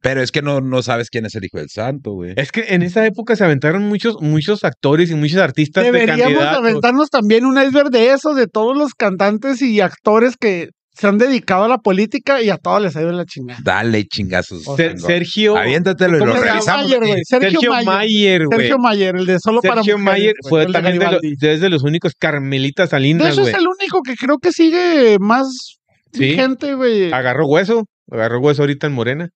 Pero 0.00 0.22
es 0.22 0.30
que 0.30 0.42
no, 0.42 0.60
no 0.60 0.80
sabes 0.82 1.10
quién 1.10 1.26
es 1.26 1.34
el 1.34 1.44
hijo 1.44 1.58
del 1.58 1.68
santo, 1.68 2.12
güey. 2.12 2.32
Es 2.36 2.52
que 2.52 2.66
en 2.68 2.82
esa 2.82 3.04
época 3.04 3.34
se 3.34 3.44
aventaron 3.44 3.82
muchos, 3.82 4.16
muchos 4.20 4.64
actores 4.64 5.10
y 5.10 5.14
muchos 5.14 5.38
artistas 5.38 5.84
de 5.84 5.92
Deberíamos 5.92 6.42
aventarnos 6.42 7.10
también 7.10 7.44
un 7.44 7.60
iceberg 7.60 7.90
de 7.90 8.12
eso, 8.12 8.34
de 8.34 8.46
todos 8.46 8.76
los 8.76 8.94
cantantes 8.94 9.60
y 9.60 9.80
actores 9.80 10.36
que 10.38 10.68
se 10.98 11.06
han 11.06 11.16
dedicado 11.18 11.64
a 11.64 11.68
la 11.68 11.78
política 11.78 12.42
y 12.42 12.50
a 12.50 12.56
todos 12.56 12.82
les 12.82 12.96
ha 12.96 13.02
ido 13.02 13.12
la 13.12 13.24
chingada. 13.24 13.60
Dale 13.62 14.04
chingazos. 14.06 14.64
Ser-. 14.76 14.98
Sergio. 14.98 15.56
Aviéntatelo 15.56 16.16
y 16.16 16.20
¿cómo 16.20 16.32
lo 16.34 16.40
revisamos. 16.42 16.82
Mayer, 16.84 16.98
güey. 16.98 17.24
Sergio, 17.24 17.50
Sergio 17.60 17.84
Mayer. 17.84 18.46
Güey. 18.46 18.58
Sergio 18.58 18.78
Mayer, 18.78 19.16
el 19.16 19.26
de 19.26 19.38
Solo 19.38 19.60
para 19.62 19.76
Sergio 19.82 19.98
Mayer 19.98 20.34
güey, 20.40 20.50
fue 20.50 20.60
el 20.62 20.66
de 20.68 20.72
también 20.72 20.98
de, 20.98 21.04
lo- 21.04 21.10
Garibaldi. 21.12 21.36
desde 21.40 21.68
los 21.68 21.84
únicos 21.84 22.14
Carmelitas 22.18 22.88
De 22.88 22.96
Salinas, 22.96 23.32
hecho, 23.32 23.42
güey. 23.42 23.52
es 23.52 23.58
el 23.60 23.66
único 23.68 24.02
que 24.02 24.16
creo 24.16 24.38
que 24.38 24.50
sigue 24.52 25.18
más 25.20 25.78
Sí. 26.12 26.20
vigente, 26.20 26.74
güey. 26.74 27.12
Agarró 27.12 27.46
hueso. 27.46 27.84
Agarró 28.10 28.40
hueso 28.40 28.62
ahorita 28.62 28.86
en 28.88 28.92
Morena. 28.94 29.28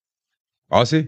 Oh, 0.69 0.85
sí. 0.87 1.07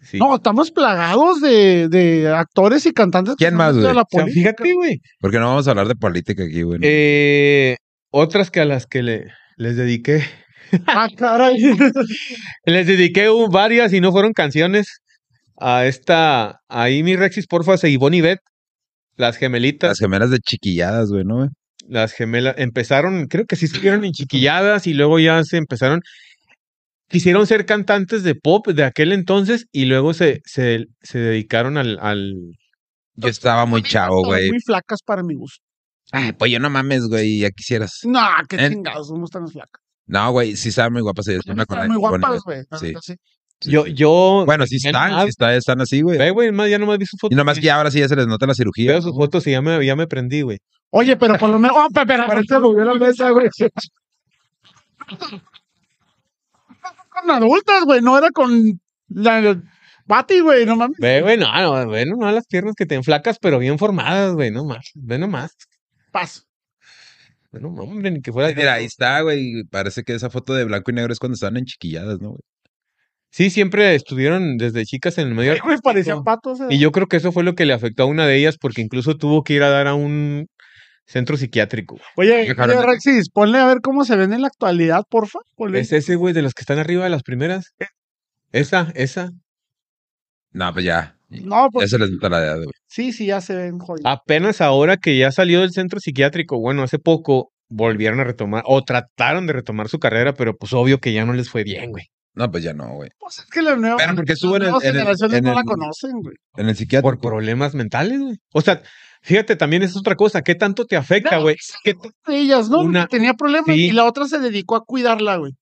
Sí. 0.00 0.18
No, 0.18 0.34
estamos 0.34 0.72
plagados 0.72 1.40
de, 1.40 1.86
de 1.88 2.28
actores 2.28 2.86
y 2.86 2.92
cantantes. 2.92 3.36
¿Quién 3.36 3.54
más, 3.54 3.76
güey? 3.76 3.94
la 3.94 4.02
O 4.02 4.06
sea, 4.10 4.26
fíjate, 4.26 4.72
güey. 4.74 4.98
Porque 5.20 5.38
no 5.38 5.46
vamos 5.46 5.68
a 5.68 5.70
hablar 5.70 5.86
de 5.86 5.94
política 5.94 6.42
aquí, 6.42 6.62
güey. 6.62 6.80
Eh, 6.82 7.76
otras 8.10 8.50
que 8.50 8.58
a 8.60 8.64
las 8.64 8.86
que 8.86 9.02
le, 9.02 9.26
les 9.62 9.76
dediqué. 9.76 10.24
Ah, 10.86 11.06
caray. 11.18 11.56
Les 12.64 12.86
dediqué 12.86 13.28
un- 13.28 13.50
varias 13.50 13.92
y 13.92 14.00
no 14.00 14.10
fueron 14.10 14.32
canciones. 14.32 14.86
A 15.60 15.84
esta. 15.86 16.60
Ahí 16.68 17.02
mi 17.02 17.14
Rexis, 17.14 17.46
porfa, 17.46 17.74
y 17.86 17.96
Bonnie 17.98 18.22
Beth. 18.22 18.38
Las 19.16 19.36
gemelitas. 19.36 19.90
Las 19.90 19.98
gemelas 19.98 20.30
de 20.30 20.38
chiquilladas, 20.38 21.10
güey, 21.10 21.24
¿no? 21.24 21.36
güey? 21.36 21.48
Las 21.88 22.12
gemelas 22.12 22.54
empezaron, 22.56 23.26
creo 23.26 23.44
que 23.44 23.56
sí 23.56 23.66
estuvieron 23.66 24.04
en 24.06 24.12
chiquilladas 24.12 24.86
y 24.86 24.94
luego 24.94 25.18
ya 25.18 25.44
se 25.44 25.58
empezaron. 25.58 26.00
Quisieron 27.08 27.46
ser 27.46 27.66
cantantes 27.66 28.22
de 28.22 28.34
pop 28.34 28.66
de 28.68 28.84
aquel 28.84 29.12
entonces 29.12 29.66
y 29.72 29.84
luego 29.84 30.14
se, 30.14 30.40
se, 30.46 30.86
se 31.02 31.18
dedicaron 31.18 31.76
al, 31.76 31.98
al. 32.00 32.32
Yo 33.16 33.28
estaba 33.28 33.66
muy 33.66 33.82
chavo, 33.82 34.24
güey. 34.24 34.48
Muy 34.48 34.60
flacas 34.64 35.00
para 35.04 35.22
mi 35.22 35.34
gusto. 35.34 35.62
Ay, 36.12 36.32
pues 36.32 36.52
yo 36.52 36.60
no 36.60 36.68
mames, 36.70 37.08
güey, 37.08 37.38
ya 37.40 37.50
quisieras. 37.50 38.00
No, 38.04 38.20
qué 38.48 38.56
En- 38.56 38.72
chingados, 38.72 39.08
somos 39.08 39.30
tan 39.30 39.48
flacas. 39.48 39.82
No, 40.06 40.30
güey, 40.30 40.56
sí 40.56 40.68
estaban 40.68 40.92
muy 40.92 41.00
guapas. 41.00 41.26
ellas, 41.28 41.42
con 41.46 41.58
Están 41.58 41.88
muy 41.88 41.96
guapas, 41.96 42.42
güey. 42.44 42.62
Sí. 42.78 42.92
sí. 43.00 43.14
sí, 43.60 43.70
Yo, 43.70 43.84
sí. 43.84 43.94
yo. 43.94 44.42
Bueno, 44.44 44.66
sí 44.66 44.76
están, 44.76 45.22
sí 45.22 45.28
está- 45.28 45.54
están 45.56 45.80
así, 45.80 46.02
güey. 46.02 46.18
Ve, 46.18 46.30
güey, 46.30 46.52
más 46.52 46.68
ya 46.68 46.78
nomás 46.78 46.98
vi 46.98 47.06
sus 47.06 47.18
fotos. 47.18 47.34
Y 47.34 47.36
nomás 47.36 47.58
que 47.58 47.64
ya 47.66 47.76
ahora 47.76 47.90
sí 47.90 48.00
ya 48.00 48.08
se 48.08 48.16
les 48.16 48.26
nota 48.26 48.46
la 48.46 48.54
cirugía. 48.54 48.92
Veo 48.92 49.02
sus 49.02 49.14
fotos 49.14 49.46
y 49.46 49.52
ya 49.52 49.62
me, 49.62 49.84
ya 49.86 49.96
me 49.96 50.06
prendí, 50.06 50.42
güey. 50.42 50.58
Oye, 50.90 51.16
pero 51.16 51.38
por 51.38 51.48
lo 51.48 51.58
menos. 51.58 51.76
Oh, 51.78 51.88
se 52.46 52.58
movió 52.58 52.84
la 52.84 52.94
mesa, 52.94 53.30
güey. 53.30 53.48
Con 57.08 57.30
adultas, 57.30 57.84
güey. 57.84 58.02
No 58.02 58.18
era 58.18 58.30
con 58.30 58.80
la 59.08 59.56
Pati, 60.06 60.40
güey. 60.40 60.66
No 60.66 60.76
mames. 60.76 60.98
Ve, 60.98 61.22
güey, 61.22 61.38
no, 61.38 61.46
no, 61.60 61.88
ve 61.88 62.04
nomás 62.04 62.34
las 62.34 62.46
piernas 62.46 62.74
que 62.76 62.84
te 62.84 63.02
flacas, 63.02 63.38
pero 63.40 63.58
bien 63.58 63.78
formadas, 63.78 64.34
güey, 64.34 64.50
no 64.50 64.64
más. 64.64 64.90
Ve 64.94 65.18
nomás. 65.18 65.56
Paso. 66.12 66.42
Nomás, 67.50 67.80
hombre, 67.86 68.10
ni 68.10 68.22
que 68.22 68.32
fuera. 68.32 68.54
Mira, 68.54 68.74
ahí 68.74 68.84
está, 68.84 69.20
güey. 69.20 69.64
Parece 69.64 70.04
que 70.04 70.14
esa 70.14 70.30
foto 70.30 70.54
de 70.54 70.64
blanco 70.64 70.90
y 70.90 70.94
negro 70.94 71.12
es 71.12 71.18
cuando 71.18 71.34
estaban 71.34 71.56
en 71.56 71.64
chiquilladas, 71.66 72.20
¿no, 72.20 72.30
güey? 72.30 72.40
Sí, 73.30 73.48
siempre 73.50 73.94
estuvieron 73.94 74.58
desde 74.58 74.84
chicas 74.84 75.18
en 75.18 75.28
el 75.28 75.34
medio. 75.34 75.52
Ay, 75.54 75.58
güey, 75.62 75.78
parecían 75.82 76.22
patos. 76.22 76.60
eh. 76.60 76.66
Y 76.70 76.78
yo 76.78 76.92
creo 76.92 77.08
que 77.08 77.16
eso 77.16 77.32
fue 77.32 77.44
lo 77.44 77.54
que 77.54 77.66
le 77.66 77.72
afectó 77.72 78.04
a 78.04 78.06
una 78.06 78.26
de 78.26 78.36
ellas, 78.36 78.56
porque 78.58 78.82
incluso 78.82 79.16
tuvo 79.16 79.42
que 79.42 79.54
ir 79.54 79.62
a 79.62 79.70
dar 79.70 79.86
a 79.86 79.94
un 79.94 80.46
centro 81.06 81.36
psiquiátrico. 81.36 81.98
Oye, 82.16 82.54
oye, 82.54 82.82
Rexis, 82.86 83.28
ponle 83.30 83.58
a 83.58 83.66
ver 83.66 83.80
cómo 83.82 84.04
se 84.04 84.16
ven 84.16 84.32
en 84.32 84.42
la 84.42 84.48
actualidad, 84.48 85.02
porfa. 85.08 85.40
Ponle. 85.56 85.80
Es 85.80 85.92
ese, 85.92 86.16
güey, 86.16 86.32
de 86.34 86.42
los 86.42 86.54
que 86.54 86.62
están 86.62 86.78
arriba 86.78 87.04
de 87.04 87.10
las 87.10 87.22
primeras. 87.22 87.74
Esa, 88.52 88.92
esa. 88.94 89.30
No, 90.52 90.72
pues 90.72 90.84
ya. 90.84 91.16
No, 91.40 91.64
Ya 91.64 91.68
pues 91.70 91.90
se 91.90 91.98
les 91.98 92.10
nota 92.10 92.28
la 92.28 92.38
edad, 92.44 92.56
güey. 92.56 92.68
sí, 92.86 93.12
sí, 93.12 93.26
ya 93.26 93.40
se 93.40 93.54
ven 93.56 93.78
jodidos. 93.78 94.10
Apenas 94.10 94.60
ahora 94.60 94.96
que 94.96 95.16
ya 95.16 95.32
salió 95.32 95.60
del 95.60 95.72
centro 95.72 95.98
psiquiátrico, 96.00 96.58
bueno, 96.60 96.82
hace 96.82 96.98
poco 96.98 97.50
volvieron 97.70 98.20
a 98.20 98.24
retomar, 98.24 98.62
o 98.66 98.82
trataron 98.84 99.46
de 99.46 99.54
retomar 99.54 99.88
su 99.88 99.98
carrera, 99.98 100.34
pero 100.34 100.56
pues 100.56 100.72
obvio 100.72 100.98
que 100.98 101.12
ya 101.12 101.24
no 101.24 101.32
les 101.32 101.48
fue 101.48 101.64
bien, 101.64 101.90
güey. 101.90 102.04
No, 102.34 102.50
pues 102.50 102.64
ya 102.64 102.72
no, 102.72 102.94
güey. 102.94 103.10
Pues 103.18 103.38
es 103.40 103.46
que 103.46 103.60
la 103.62 103.76
nueva, 103.76 103.96
Pero 103.98 104.14
porque 104.14 104.32
estuvo 104.32 104.56
en 104.56 104.62
las 104.64 104.68
el- 104.68 104.72
nuevas 104.72 104.84
en 104.84 104.88
el- 104.90 104.96
generaciones 105.00 105.38
en 105.38 105.44
no 105.44 105.52
la 105.54 105.60
el- 105.60 105.66
conocen, 105.66 106.10
güey. 106.22 106.36
En 106.56 106.68
el 106.68 106.76
psiquiátrico. 106.76 107.10
Por 107.20 107.20
problemas 107.20 107.74
mentales, 107.74 108.20
güey. 108.20 108.36
O 108.54 108.60
sea, 108.62 108.82
fíjate, 109.22 109.56
también 109.56 109.82
es 109.82 109.96
otra 109.96 110.16
cosa. 110.16 110.40
¿Qué 110.42 110.54
tanto 110.54 110.86
te 110.86 110.96
afecta, 110.96 111.36
No, 111.36 111.42
güey? 111.42 111.56
¿Qué 111.84 111.92
t- 111.94 112.10
de 112.26 112.38
ellas, 112.38 112.68
¿no? 112.70 112.80
Una- 112.80 113.02
Que 113.06 113.16
tenía 113.18 113.34
problemas 113.34 113.74
Sí. 113.74 113.86
y 113.88 113.92
la 113.92 114.04
otra 114.06 114.26
se 114.28 114.38
dedicó 114.38 114.76
a 114.76 114.84
cuidarla, 114.84 115.36
güey. 115.36 115.52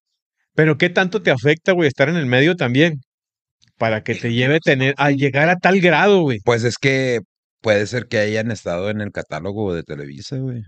Pero 0.55 0.79
¿qué 0.79 0.91
tanto 0.91 1.23
te 1.23 1.31
afecta, 1.33 1.73
güey, 1.73 1.89
estar 1.89 2.09
en 2.09 2.17
el 2.17 2.27
medio 2.27 2.55
también? 2.57 3.01
Para 3.81 4.03
que 4.05 4.14
te 4.14 4.33
lleve 4.35 4.57
a 4.57 4.61
tener, 4.61 4.95
a 4.99 5.11
llegar 5.11 5.49
a 5.49 5.57
tal 5.57 5.81
grado, 5.81 6.21
güey. 6.21 6.38
Pues 6.45 6.64
es 6.64 6.77
que 6.77 7.21
puede 7.62 7.87
ser 7.87 8.09
que 8.09 8.19
hayan 8.19 8.51
estado 8.51 8.90
en 8.90 9.01
el 9.01 9.11
catálogo 9.11 9.75
de 9.75 9.83
Televisa, 9.83 10.37
güey. 10.37 10.62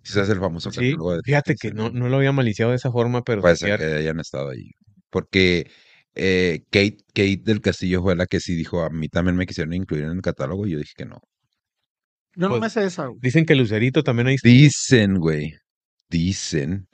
Quizás 0.00 0.28
el 0.30 0.38
famoso 0.38 0.70
Sí, 0.70 0.76
catálogo 0.92 1.16
de 1.16 1.22
fíjate 1.24 1.56
que 1.56 1.72
no, 1.72 1.90
no 1.90 2.08
lo 2.08 2.18
había 2.18 2.30
maliciado 2.30 2.70
de 2.70 2.76
esa 2.76 2.92
forma, 2.92 3.22
pero 3.22 3.40
Puede 3.42 3.56
ser 3.56 3.78
que 3.80 3.84
hayan 3.84 4.20
estado 4.20 4.50
ahí. 4.50 4.70
Porque 5.10 5.70
eh, 6.14 6.60
Kate, 6.70 6.98
Kate 7.08 7.40
del 7.44 7.60
Castillo 7.60 8.00
fue 8.00 8.14
la 8.14 8.26
que 8.26 8.38
sí 8.38 8.54
dijo, 8.54 8.82
a 8.84 8.90
mí 8.90 9.08
también 9.08 9.36
me 9.36 9.44
quisieron 9.46 9.72
incluir 9.74 10.04
en 10.04 10.12
el 10.12 10.22
catálogo 10.22 10.64
y 10.66 10.70
yo 10.70 10.78
dije 10.78 10.92
que 10.96 11.04
no. 11.04 11.18
Yo 12.36 12.48
no 12.48 12.48
Pues- 12.50 12.60
me 12.62 12.70
sé 12.70 12.84
esa, 12.84 13.06
güey. 13.06 13.18
dicen 13.20 13.44
que 13.44 13.56
Lucerito 13.56 14.04
también 14.04 14.28
ahí 14.28 14.36
está. 14.36 14.48
Dicen, 14.48 15.18
güey, 15.18 15.54
dicen, 16.08 16.86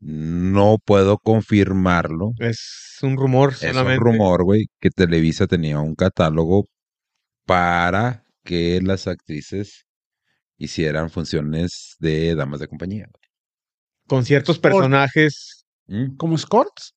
no 0.00 0.78
puedo 0.84 1.18
confirmarlo. 1.18 2.32
Es 2.38 2.98
un 3.02 3.16
rumor 3.16 3.52
Es 3.52 3.62
un 3.62 3.68
solamente. 3.70 4.00
rumor, 4.04 4.44
güey, 4.44 4.66
que 4.80 4.90
Televisa 4.90 5.46
tenía 5.46 5.78
un 5.80 5.94
catálogo 5.94 6.64
para 7.46 8.24
que 8.44 8.80
las 8.82 9.06
actrices 9.06 9.84
hicieran 10.58 11.10
funciones 11.10 11.96
de 11.98 12.34
damas 12.34 12.60
de 12.60 12.68
compañía. 12.68 13.06
Con 14.06 14.24
ciertos 14.24 14.58
personajes. 14.58 15.64
¿Mm? 15.86 16.16
¿Como 16.16 16.36
escorts? 16.36 16.94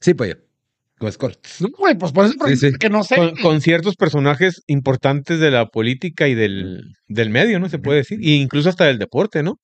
Sí, 0.00 0.14
pues 0.14 0.30
yo. 0.34 0.36
Con 0.98 1.08
escort. 1.08 1.38
No, 1.60 1.68
güey, 1.78 1.96
pues 1.98 2.12
por 2.12 2.24
eso 2.24 2.34
Sí, 2.48 2.56
sí. 2.56 2.72
que 2.78 2.88
no 2.88 3.04
sé. 3.04 3.16
Con, 3.16 3.36
con 3.36 3.60
ciertos 3.60 3.96
personajes 3.96 4.62
importantes 4.66 5.40
de 5.40 5.50
la 5.50 5.66
política 5.66 6.26
y 6.26 6.34
del, 6.34 6.94
del 7.06 7.28
medio, 7.30 7.58
¿no? 7.58 7.68
Se 7.68 7.78
puede 7.78 7.98
decir. 7.98 8.18
E 8.22 8.30
incluso 8.30 8.68
hasta 8.70 8.86
del 8.86 8.98
deporte, 8.98 9.42
¿no? 9.42 9.60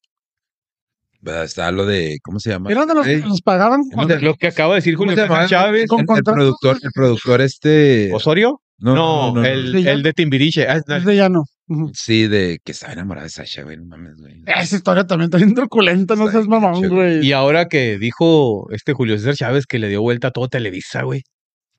¿Verdad? 1.24 1.44
Está 1.44 1.70
lo 1.70 1.86
de, 1.86 2.18
¿cómo 2.22 2.40
se 2.40 2.50
llama? 2.50 2.70
Eran 2.70 2.88
de 2.88 2.94
los 2.94 3.06
que 3.06 3.18
nos 3.18 3.40
pagaban 3.42 3.82
¿Cómo 3.94 4.08
se- 4.08 4.20
Lo 4.20 4.34
que 4.34 4.48
acaba 4.48 4.74
de 4.74 4.80
decir 4.80 4.96
¿Cómo 4.96 5.12
Julio 5.12 5.26
Chávez. 5.46 5.86
Con 5.88 6.00
el, 6.00 6.06
el 6.16 6.22
productor, 6.24 6.78
el 6.82 6.90
productor 6.92 7.40
este. 7.40 8.10
¿Osorio? 8.12 8.60
No, 8.78 9.44
el, 9.44 9.70
Sí, 9.72 9.82
ya. 9.84 9.92
el 9.92 10.02
de 10.02 10.12
Timbiriche. 10.12 10.66
Ah, 10.66 10.80
no, 10.84 10.94
Desde 10.96 11.14
ya 11.14 11.28
no. 11.28 11.44
Ujú. 11.68 11.92
Sí, 11.94 12.26
de 12.26 12.58
que 12.64 12.72
estaba 12.72 12.92
enamorada 12.94 13.24
de 13.24 13.30
Sasha, 13.30 13.62
güey, 13.62 13.76
no 13.76 13.84
mames, 13.84 14.16
güey. 14.18 14.42
Esa 14.44 14.74
historia 14.74 15.06
también 15.06 15.26
está 15.26 15.36
bien 15.38 15.54
truculenta, 15.54 16.16
no 16.16 16.28
seas 16.28 16.48
mamón, 16.48 16.88
güey. 16.88 17.24
Y 17.24 17.30
ahora 17.32 17.68
que 17.68 17.96
dijo 17.98 18.66
este 18.72 18.92
Julio 18.92 19.16
César 19.16 19.36
Chávez 19.36 19.66
que 19.66 19.78
le 19.78 19.88
dio 19.88 20.02
vuelta 20.02 20.28
a 20.28 20.30
todo 20.32 20.48
Televisa, 20.48 21.02
güey. 21.02 21.22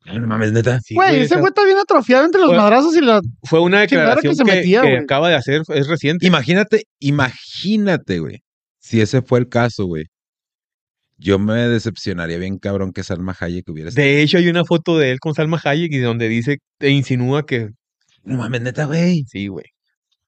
No 0.05 0.25
mames, 0.27 0.53
neta. 0.53 0.79
Sí, 0.81 0.95
Güey, 0.95 1.21
ese 1.21 1.35
güey 1.35 1.47
está 1.49 1.65
bien 1.65 1.77
atrofiado 1.77 2.25
entre 2.25 2.39
los 2.39 2.49
Fue- 2.51 2.57
madrazos 2.57 2.95
y 2.95 3.01
la. 3.01 3.19
Fue 3.43 3.59
una 3.59 3.85
chingadera 3.85 4.15
que 4.21 4.29
declaración 4.29 4.35
se 4.35 4.43
que, 4.45 4.57
metía, 4.57 4.81
que 4.81 4.97
acaba 4.99 5.27
de 5.29 5.35
hacer, 5.35 5.61
es 5.67 5.87
reciente. 5.87 6.25
Imagínate, 6.25 6.83
imagínate, 6.99 8.19
güey. 8.19 8.42
Si 8.83 8.99
ese 9.01 9.21
fue 9.21 9.39
el 9.39 9.47
caso, 9.47 9.85
güey. 9.85 10.05
Yo 11.17 11.39
me 11.39 11.53
decepcionaría 11.69 12.37
bien 12.37 12.57
cabrón 12.57 12.91
que 12.91 13.03
Salma 13.03 13.35
Hayek 13.39 13.69
hubiera 13.69 13.89
estado. 13.89 14.05
De 14.05 14.21
hecho, 14.21 14.37
hay 14.39 14.47
una 14.49 14.65
foto 14.65 14.97
de 14.97 15.11
él 15.11 15.19
con 15.19 15.33
Salma 15.33 15.59
Hayek 15.63 15.93
y 15.93 15.99
donde 15.99 16.27
dice, 16.27 16.57
e 16.79 16.89
insinúa 16.89 17.45
que 17.45 17.69
No 18.23 18.37
mames, 18.37 18.61
neta, 18.61 18.85
güey. 18.85 19.23
sí, 19.27 19.47
güey. 19.47 19.65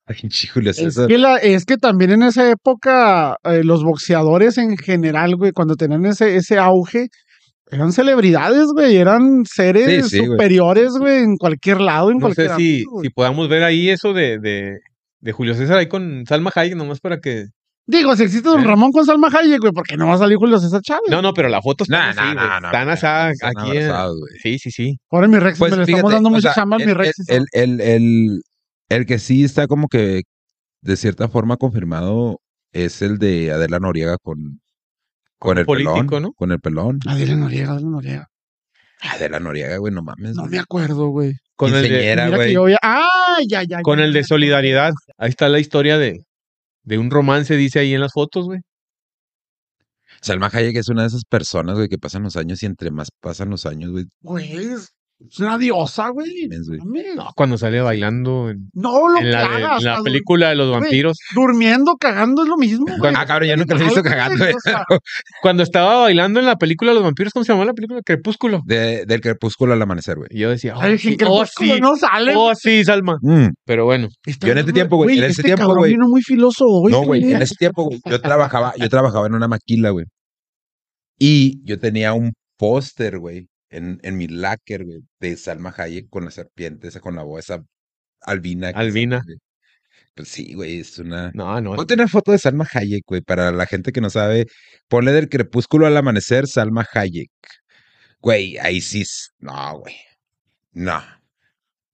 Ay, 0.05 0.17
Julio 0.53 0.69
Es 0.71 0.77
César. 0.77 1.07
que, 1.07 1.17
la- 1.17 1.37
es 1.37 1.65
que 1.65 1.77
también 1.77 2.11
en 2.11 2.23
esa 2.23 2.49
época, 2.49 3.35
eh, 3.43 3.63
los 3.63 3.83
boxeadores 3.83 4.57
en 4.59 4.77
general, 4.77 5.35
güey, 5.35 5.51
cuando 5.51 5.75
tenían 5.75 6.05
ese, 6.05 6.35
ese 6.37 6.57
auge, 6.59 7.07
eran 7.71 7.91
celebridades, 7.91 8.67
güey, 8.73 8.95
eran 8.97 9.43
seres 9.45 10.05
Sí, 10.05 10.09
sí, 10.11 10.17
güey. 10.19 10.29
superiores, 10.31 10.91
güey, 10.99 11.23
en 11.23 11.35
cualquier 11.37 11.81
lado, 11.81 12.11
en 12.11 12.19
No 12.19 12.29
sé 12.29 12.35
cualquier 12.35 12.47
si, 12.57 12.73
ámbito, 12.75 12.89
güey. 12.91 13.03
si 13.07 13.09
podamos 13.13 13.49
ver 13.49 13.63
ahí 13.63 13.89
eso 13.89 14.13
de, 14.13 14.37
de, 14.39 14.77
de 15.19 15.31
Julio 15.31 15.55
César 15.55 15.79
ahí 15.79 15.87
con 15.87 16.23
Salma 16.27 16.51
Hayek, 16.55 16.75
nomás 16.75 16.99
para 17.01 17.19
que. 17.19 17.45
Digo, 17.87 18.15
si 18.15 18.23
existe 18.23 18.49
Don 18.49 18.61
¿Eh? 18.61 18.63
Ramón 18.63 18.91
con 18.91 19.05
Salma 19.05 19.27
Hayek, 19.31 19.59
güey, 19.61 19.71
porque 19.71 19.95
no 19.95 20.07
va 20.07 20.15
a 20.15 20.17
salir 20.17 20.37
Julio 20.37 20.57
César 20.59 20.81
Chávez. 20.81 21.03
No, 21.09 21.21
no, 21.21 21.33
pero 21.33 21.49
la 21.49 21.61
foto 21.61 21.83
está 21.83 22.09
así, 22.09 22.19
no, 22.19 22.33
güey. 22.33 22.35
no, 22.35 22.59
no. 22.61 22.67
Están 22.67 22.89
Están 22.89 23.33
aquí. 23.57 23.77
Sí, 24.41 24.57
sí, 24.59 24.71
sí. 24.71 24.99
Ahora 25.11 25.27
mi 25.27 25.37
Rex, 25.37 25.59
Pues 25.59 25.71
me 25.71 25.77
le 25.77 25.83
estamos 25.91 26.11
dando 26.11 26.29
mucha 26.31 26.53
chamba 26.53 26.77
a 26.77 26.79
mi 26.79 26.91
Rex. 26.93 27.13
el, 27.29 27.45
el, 27.53 27.81
el, 27.81 28.41
el 28.89 29.05
que 29.05 29.19
sí 29.19 29.43
está 29.43 29.67
como 29.67 29.87
que 29.87 30.23
de 30.81 30.97
cierta 30.97 31.27
forma 31.29 31.57
confirmado 31.57 32.39
es 32.73 33.01
el 33.03 33.19
de 33.19 33.51
Adela 33.51 33.79
Noriega 33.79 34.17
con, 34.17 34.61
con 35.37 35.57
el 35.59 35.65
político, 35.65 35.93
pelón. 36.07 36.23
¿no? 36.23 36.33
Con 36.33 36.51
el 36.51 36.59
pelón. 36.59 36.99
Adela 37.07 37.35
Noriega, 37.35 37.71
Adela 37.73 37.89
Noriega. 37.89 38.27
Adela 39.01 39.39
Noriega, 39.39 39.77
güey, 39.77 39.93
no 39.93 40.01
mames. 40.01 40.35
No 40.35 40.45
me 40.45 40.57
acuerdo, 40.57 41.09
güey. 41.09 41.33
Con 41.55 41.73
el 41.73 41.83
de, 41.83 41.87
Ingeniera, 41.87 42.25
Mira 42.25 42.37
que 42.37 42.43
güey. 42.43 42.53
yo 42.53 42.67
ya- 42.69 42.77
¡Ah! 42.81 43.37
Ya, 43.47 43.63
ya. 43.63 43.81
con 43.81 43.99
ya, 43.99 44.05
el 44.05 44.13
de 44.13 44.23
solidaridad. 44.23 44.91
Ahí 45.17 45.29
está 45.29 45.47
la 45.49 45.59
historia 45.59 45.97
de, 45.97 46.23
de 46.85 46.97
un 46.97 47.11
romance, 47.11 47.55
dice 47.55 47.79
ahí 47.79 47.93
en 47.93 48.01
las 48.01 48.13
fotos, 48.13 48.45
güey. 48.45 48.61
Salma 50.21 50.49
Hayek 50.51 50.77
es 50.77 50.89
una 50.89 51.01
de 51.01 51.09
esas 51.09 51.25
personas, 51.25 51.75
güey, 51.75 51.89
que 51.89 51.97
pasan 51.97 52.23
los 52.23 52.35
años 52.35 52.63
y 52.63 52.65
entre 52.65 52.89
más 52.91 53.09
pasan 53.19 53.49
los 53.49 53.65
años, 53.65 53.91
güey, 53.91 54.05
Güey, 54.21 54.55
es 54.55 54.94
es 55.17 55.39
una 55.39 55.57
diosa, 55.57 56.09
güey. 56.09 56.49
No, 57.15 57.29
cuando 57.35 57.57
sale 57.57 57.79
bailando 57.79 58.49
en, 58.49 58.69
No 58.73 59.07
lo 59.07 59.19
en 59.19 59.31
la, 59.31 59.77
en 59.77 59.83
la 59.83 60.01
película 60.03 60.49
de 60.49 60.55
los 60.55 60.67
Güey. 60.67 60.81
vampiros. 60.81 61.17
Durmiendo, 61.33 61.95
cagando 61.97 62.43
es 62.43 62.49
lo 62.49 62.57
mismo, 62.57 62.85
güey. 62.97 63.13
Ah, 63.15 63.25
cabrón, 63.25 63.49
yo 63.49 63.55
nunca 63.57 63.75
lo 63.75 63.81
he 63.81 63.83
visto 63.85 64.03
cagando, 64.03 64.37
güey. 64.43 64.53
O 64.53 64.59
sea, 64.59 64.83
Cuando 65.41 65.63
estaba 65.63 66.01
bailando 66.01 66.41
en 66.41 66.45
la 66.45 66.57
película 66.57 66.91
de 66.91 66.95
los 66.95 67.03
vampiros, 67.03 67.31
¿cómo 67.31 67.45
se 67.45 67.53
llamó 67.53 67.63
la 67.63 67.73
película? 67.73 68.01
Crepúsculo. 68.05 68.61
De- 68.65 69.05
del 69.05 69.21
crepúsculo 69.21 69.71
al 69.73 69.81
amanecer, 69.81 70.17
güey. 70.17 70.27
Y 70.31 70.39
yo 70.39 70.49
decía, 70.49 70.75
oh, 70.75 70.81
ay, 70.81 70.97
sí, 70.97 71.15
oh, 71.25 71.45
sí, 71.45 71.79
no 71.79 71.95
sale. 71.95 72.33
oh, 72.35 72.53
sí, 72.53 72.83
Salma. 72.83 73.17
Mm. 73.21 73.47
Pero 73.65 73.85
bueno, 73.85 74.09
Está 74.25 74.47
Yo 74.47 74.51
en 74.51 74.59
este 74.59 74.73
tiempo, 74.73 74.97
güey, 74.97 75.17
en 75.17 75.23
ese 75.23 75.31
este 75.31 75.43
tiempo, 75.43 75.73
güey. 75.73 75.91
vino 75.93 76.09
muy 76.09 76.21
filoso 76.23 76.65
hoy. 76.67 76.91
No, 76.91 77.03
güey, 77.03 77.21
güey. 77.21 77.33
en 77.33 77.41
ese 77.41 77.55
tiempo, 77.55 77.85
güey, 77.85 78.01
yo 78.05 78.19
trabajaba, 78.19 78.73
yo 78.77 78.89
trabajaba 78.89 79.27
en 79.27 79.35
una 79.35 79.47
maquila, 79.47 79.91
güey. 79.91 80.05
Y 81.17 81.61
yo 81.63 81.79
tenía 81.79 82.13
un 82.13 82.33
póster, 82.57 83.19
güey, 83.19 83.47
en, 83.69 83.99
en 84.03 84.17
mi 84.17 84.27
locker, 84.27 84.85
güey, 84.85 84.99
de 85.19 85.37
Salma 85.37 85.73
Hayek 85.75 86.09
con 86.09 86.25
la 86.25 86.31
serpiente, 86.31 86.87
esa 86.87 86.99
con 86.99 87.15
la 87.15 87.23
voz, 87.23 87.39
esa 87.45 87.63
albina. 88.21 88.69
Albina. 88.69 89.21
Pues 90.15 90.29
sí, 90.29 90.53
güey, 90.53 90.79
es 90.79 90.97
una... 90.99 91.31
no, 91.33 91.59
no. 91.59 91.75
Ponte 91.75 91.93
una 91.95 92.07
foto 92.07 92.31
de 92.31 92.37
Salma 92.39 92.65
Hayek, 92.71 93.03
güey, 93.05 93.21
para 93.21 93.51
la 93.51 93.65
gente 93.65 93.91
que 93.91 93.99
no 94.01 94.09
sabe. 94.09 94.45
Ponle 94.87 95.11
del 95.11 95.27
crepúsculo 95.29 95.87
al 95.87 95.97
amanecer, 95.97 96.47
Salma 96.47 96.85
Hayek. 96.93 97.29
Güey, 98.21 98.57
ahí 98.57 98.79
sí. 98.81 99.01
es- 99.01 99.33
No, 99.39 99.79
güey. 99.79 99.95
No. 100.71 101.01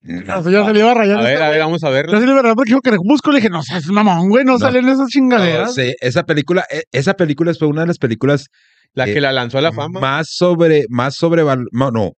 No. 0.04 0.34
Ah, 0.34 0.42
Ya 0.50 0.66
se 0.66 0.74
le 0.74 0.80
iba 0.80 0.92
a 0.92 0.94
rayar. 0.96 1.20
A 1.20 1.24
ver, 1.24 1.42
a 1.42 1.50
ver, 1.50 1.60
vamos 1.60 1.84
a 1.84 1.88
Ya 1.88 1.94
verla. 1.94 2.20
se 2.20 2.26
le 2.26 2.32
iba 2.32 2.40
a 2.40 2.44
rayar 2.44 2.56
porque 2.56 2.70
dijo 2.72 2.82
Crepúsculo. 2.82 3.34
Le 3.34 3.40
dije, 3.40 3.50
no 3.50 3.62
seas 3.64 3.86
mamón, 3.88 4.30
güey, 4.30 4.44
no, 4.46 4.54
No. 4.54 4.60
salen 4.60 4.86
esas 4.86 4.98
No, 5.00 5.08
chingaderas. 5.08 5.74
sí, 5.76 5.94
esa 6.00 6.24
película, 6.24 6.66
e- 6.72 6.84
esa 6.92 7.14
película 7.16 7.54
fue 7.54 7.68
una 7.68 7.82
de 7.82 7.88
las 7.88 7.98
películas 7.98 8.48
La 8.94 9.08
eh, 9.08 9.14
que 9.14 9.22
la 9.22 9.32
lanzó 9.32 9.58
a 9.58 9.62
la 9.62 9.72
fama. 9.72 10.00
más 10.00 10.28
sobre, 10.32 10.84
más 10.90 11.16
sobre, 11.16 11.44
no, 11.72 11.92
no, 11.92 12.12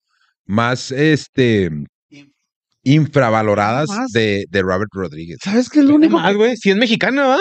más 0.46 0.90
este 0.90 1.70
infravaloradas 2.84 3.88
Más. 3.88 4.10
de, 4.12 4.44
de 4.50 4.62
Robert 4.62 4.90
Rodríguez. 4.92 5.38
¿Sabes 5.42 5.68
qué 5.70 5.80
es 5.80 5.84
lo 5.84 5.90
¿Qué 5.92 5.96
único? 5.96 6.18
más, 6.18 6.34
güey? 6.34 6.56
Si 6.56 6.70
es 6.70 6.76
mexicana, 6.76 7.26
¿va? 7.26 7.38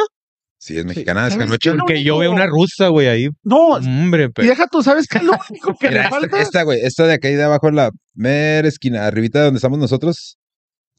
Sí, 0.60 0.78
es 0.78 0.86
mexicana, 0.86 1.26
es 1.28 1.34
¿sabes 1.34 1.48
Canoche. 1.48 1.72
qué? 1.72 1.78
Porque 1.80 2.04
yo 2.04 2.20
veo 2.20 2.32
una 2.32 2.46
rusa, 2.46 2.89
güey, 2.89 3.08
ahí. 3.08 3.30
No, 3.44 3.70
Hombre, 3.70 4.26
y 4.26 4.30
pero. 4.30 4.48
deja 4.48 4.67
tú, 4.67 4.84
¿sabes 4.84 5.08
qué 5.08 5.17
es 5.17 5.24
lo 5.24 5.34
único 5.50 5.74
que 5.80 5.88
Mira, 5.89 6.02
le 6.02 6.06
esta, 6.08 6.20
falta? 6.20 6.39
esta, 6.41 6.63
güey, 6.63 6.80
esta 6.84 7.08
de 7.08 7.13
acá 7.13 7.30
y 7.30 7.34
de 7.36 7.44
abajo 7.44 7.67
en 7.70 7.76
la 7.78 7.89
mera 8.13 8.67
esquina, 8.67 9.08
arribita 9.08 9.44
donde 9.44 9.58
estamos 9.58 9.80
nosotros. 9.80 10.38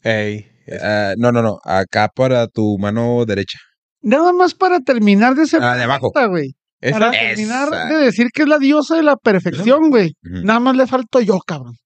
Ey, 0.02 0.48
Ah, 0.80 1.14
no, 1.18 1.30
no, 1.32 1.42
no, 1.42 1.58
acá 1.64 2.08
para 2.14 2.46
tu 2.48 2.76
mano 2.78 3.24
derecha. 3.24 3.58
Nada 4.00 4.32
más 4.32 4.54
para 4.54 4.80
terminar 4.80 5.34
de 5.36 5.46
ser 5.46 5.62
Ah, 5.62 5.76
de 5.76 5.84
abajo. 5.84 6.12
güey. 6.28 6.54
Esa- 6.82 6.98
Para 6.98 7.10
terminar 7.12 7.68
Esa. 7.68 7.84
de 7.86 7.96
decir 8.04 8.28
que 8.34 8.42
es 8.42 8.48
la 8.48 8.58
diosa 8.58 8.96
de 8.96 9.02
la 9.04 9.16
perfección, 9.16 9.88
güey. 9.88 10.14
Nada 10.22 10.60
más 10.60 10.76
le 10.76 10.86
falto 10.86 11.20
yo, 11.20 11.38
cabrón. 11.40 11.76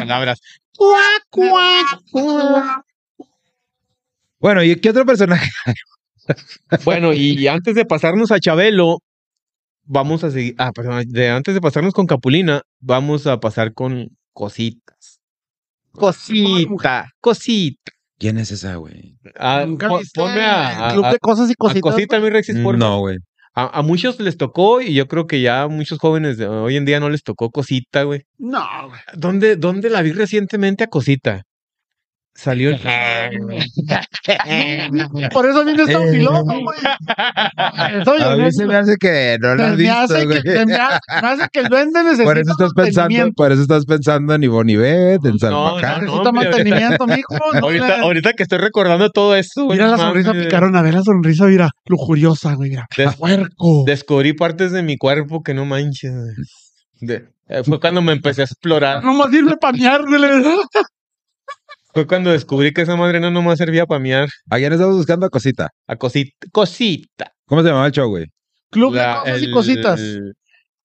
Palabras. 0.00 0.38
Bueno, 4.40 4.62
¿y 4.62 4.76
qué 4.76 4.90
otro 4.90 5.04
personaje? 5.04 5.50
Bueno, 6.84 7.12
y 7.12 7.46
antes 7.48 7.74
de 7.74 7.84
pasarnos 7.84 8.30
a 8.30 8.38
Chabelo, 8.38 8.98
vamos 9.84 10.22
a 10.24 10.30
seguir. 10.30 10.54
Ah, 10.58 10.70
perdón, 10.72 11.04
de, 11.08 11.30
antes 11.30 11.54
de 11.54 11.60
pasarnos 11.60 11.94
con 11.94 12.06
Capulina, 12.06 12.62
vamos 12.80 13.26
a 13.26 13.40
pasar 13.40 13.72
con 13.74 14.08
cositas. 14.32 15.20
Cosita, 15.92 17.10
cosita. 17.20 17.92
¿Quién 18.18 18.38
es 18.38 18.50
esa, 18.50 18.74
güey? 18.76 19.16
Ah, 19.38 19.64
¿Nunca 19.66 19.88
po- 19.88 19.98
viste 19.98 20.20
ponme 20.20 20.40
a, 20.40 20.88
el 20.88 20.92
club 20.94 21.04
a- 21.04 21.12
de 21.12 21.18
cosas 21.18 21.48
y 21.48 21.52
a 21.52 21.56
cositas? 21.56 21.92
cosita, 21.92 22.18
mi 22.20 22.30
Rexis, 22.30 22.58
por 22.58 22.76
No, 22.76 22.98
güey. 23.00 23.18
A, 23.54 23.78
a 23.78 23.82
muchos 23.82 24.20
les 24.20 24.36
tocó 24.36 24.80
y 24.80 24.94
yo 24.94 25.08
creo 25.08 25.26
que 25.26 25.40
ya 25.40 25.62
a 25.62 25.68
muchos 25.68 25.98
jóvenes 25.98 26.36
de 26.38 26.46
hoy 26.46 26.76
en 26.76 26.84
día 26.84 27.00
no 27.00 27.08
les 27.10 27.22
tocó 27.22 27.50
cosita, 27.50 28.02
güey. 28.04 28.22
No, 28.38 28.64
güey. 28.88 29.00
¿Dónde, 29.14 29.56
¿Dónde 29.56 29.90
la 29.90 30.02
vi 30.02 30.12
recientemente 30.12 30.84
a 30.84 30.86
cosita? 30.88 31.42
Salió 32.38 32.70
el... 32.70 32.78
Por 35.32 35.46
eso 35.46 35.64
viene 35.64 35.82
esta 35.82 36.04
Eh. 36.04 36.10
filoso, 36.12 36.44
güey. 36.44 36.78
A 37.66 37.88
mí 38.36 38.42
no- 38.44 38.50
se 38.52 38.64
me 38.66 38.76
hace 38.76 38.96
que 38.96 39.38
no 39.40 39.56
lo 39.56 39.64
has 39.64 39.76
me 39.76 39.90
hace 39.90 40.28
que- 40.28 40.64
me 40.66 40.74
ha- 40.76 41.00
me 41.20 41.28
hace 41.28 41.48
que 41.52 41.58
el 41.60 41.68
duende 41.68 42.04
necesita 42.04 42.24
Por 42.24 42.38
eso 42.38 42.52
estás 42.52 42.72
pensando, 42.74 43.32
por 43.32 43.50
eso 43.50 43.62
estás 43.62 43.84
pensando 43.86 44.34
en 44.34 44.44
Ivonne 44.44 44.72
Ivet, 44.72 45.24
en 45.24 45.32
No, 45.32 45.38
Salma 45.38 45.58
no. 45.58 45.80
Necesita 45.80 46.12
hombre. 46.28 46.32
mantenimiento, 46.48 47.06
mijo. 47.08 47.34
no 47.54 47.66
ahorita, 48.04 48.32
que 48.34 48.44
estoy 48.44 48.58
recordando 48.58 49.10
todo 49.10 49.34
esto, 49.34 49.64
güey, 49.64 49.78
Mira 49.78 49.90
la 49.90 49.96
no 49.96 50.02
sonrisa 50.04 50.32
picarona, 50.32 50.80
ve 50.82 50.92
la 50.92 51.02
sonrisa, 51.02 51.46
mira, 51.46 51.70
lujuriosa, 51.86 52.54
güey, 52.54 52.70
mira. 52.70 52.86
Des- 52.96 53.16
Puerco. 53.16 53.82
Descubrí 53.84 54.32
partes 54.32 54.70
de 54.70 54.84
mi 54.84 54.96
cuerpo 54.96 55.42
que 55.42 55.54
no 55.54 55.64
manches. 55.64 56.12
güey. 56.12 56.34
De- 57.00 57.28
eh, 57.48 57.62
fue 57.64 57.80
cuando 57.80 58.00
me 58.00 58.12
empecé 58.12 58.42
a 58.42 58.44
explorar. 58.44 59.02
No 59.02 59.12
más 59.14 59.30
sirve 59.32 59.56
para 59.56 59.72
miar, 59.76 60.02
güey. 60.06 60.20
Fue 61.98 62.06
cuando 62.06 62.30
descubrí 62.30 62.72
que 62.72 62.82
esa 62.82 62.94
madre 62.94 63.18
no 63.18 63.32
nomás 63.32 63.58
servía 63.58 63.84
para 63.84 63.98
miar. 63.98 64.28
¿A 64.48 64.56
quién 64.58 64.72
estamos 64.72 64.94
buscando 64.96 65.26
a 65.26 65.30
Cosita? 65.30 65.70
A 65.88 65.96
cosita. 65.96 66.30
Cosita. 66.52 67.32
¿Cómo 67.44 67.60
se 67.62 67.66
llamaba 67.70 67.86
el 67.86 67.92
show, 67.92 68.08
güey? 68.08 68.26
Club 68.70 68.94
de 68.94 69.00
cosas 69.00 69.42
y 69.42 69.50
cositas. 69.50 70.00
el- 70.00 70.34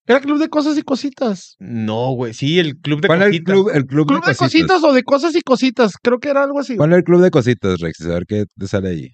Era 0.07 0.21
club 0.21 0.39
de 0.39 0.49
cosas 0.49 0.75
y 0.75 0.81
cositas. 0.81 1.55
no, 1.59 2.13
güey. 2.13 2.33
Sí, 2.33 2.57
el 2.57 2.77
club 2.77 3.01
de 3.01 3.07
¿Cuál 3.09 3.19
era 3.19 3.25
el 3.27 3.31
cositas. 3.33 3.53
club, 3.53 3.69
el 3.75 3.85
club, 3.85 4.07
Club 4.07 4.23
de 4.25 4.31
de 4.31 4.35
cositas? 4.37 4.67
cositas 4.71 4.83
o 4.89 4.93
de 4.95 5.03
cosas 5.03 5.35
y 5.35 5.41
cositas. 5.41 5.93
Creo 6.01 6.17
que 6.19 6.29
era 6.29 6.41
algo 6.43 6.59
así. 6.59 6.75
¿Cuál 6.77 6.89
era 6.89 6.97
el 6.97 7.03
club 7.03 7.21
de 7.21 7.29
cositas, 7.29 7.79
Rex? 7.79 8.01
A 8.05 8.07
ver 8.07 8.25
qué 8.27 8.45
te 8.57 8.67
sale 8.67 8.89
ahí. 8.89 9.09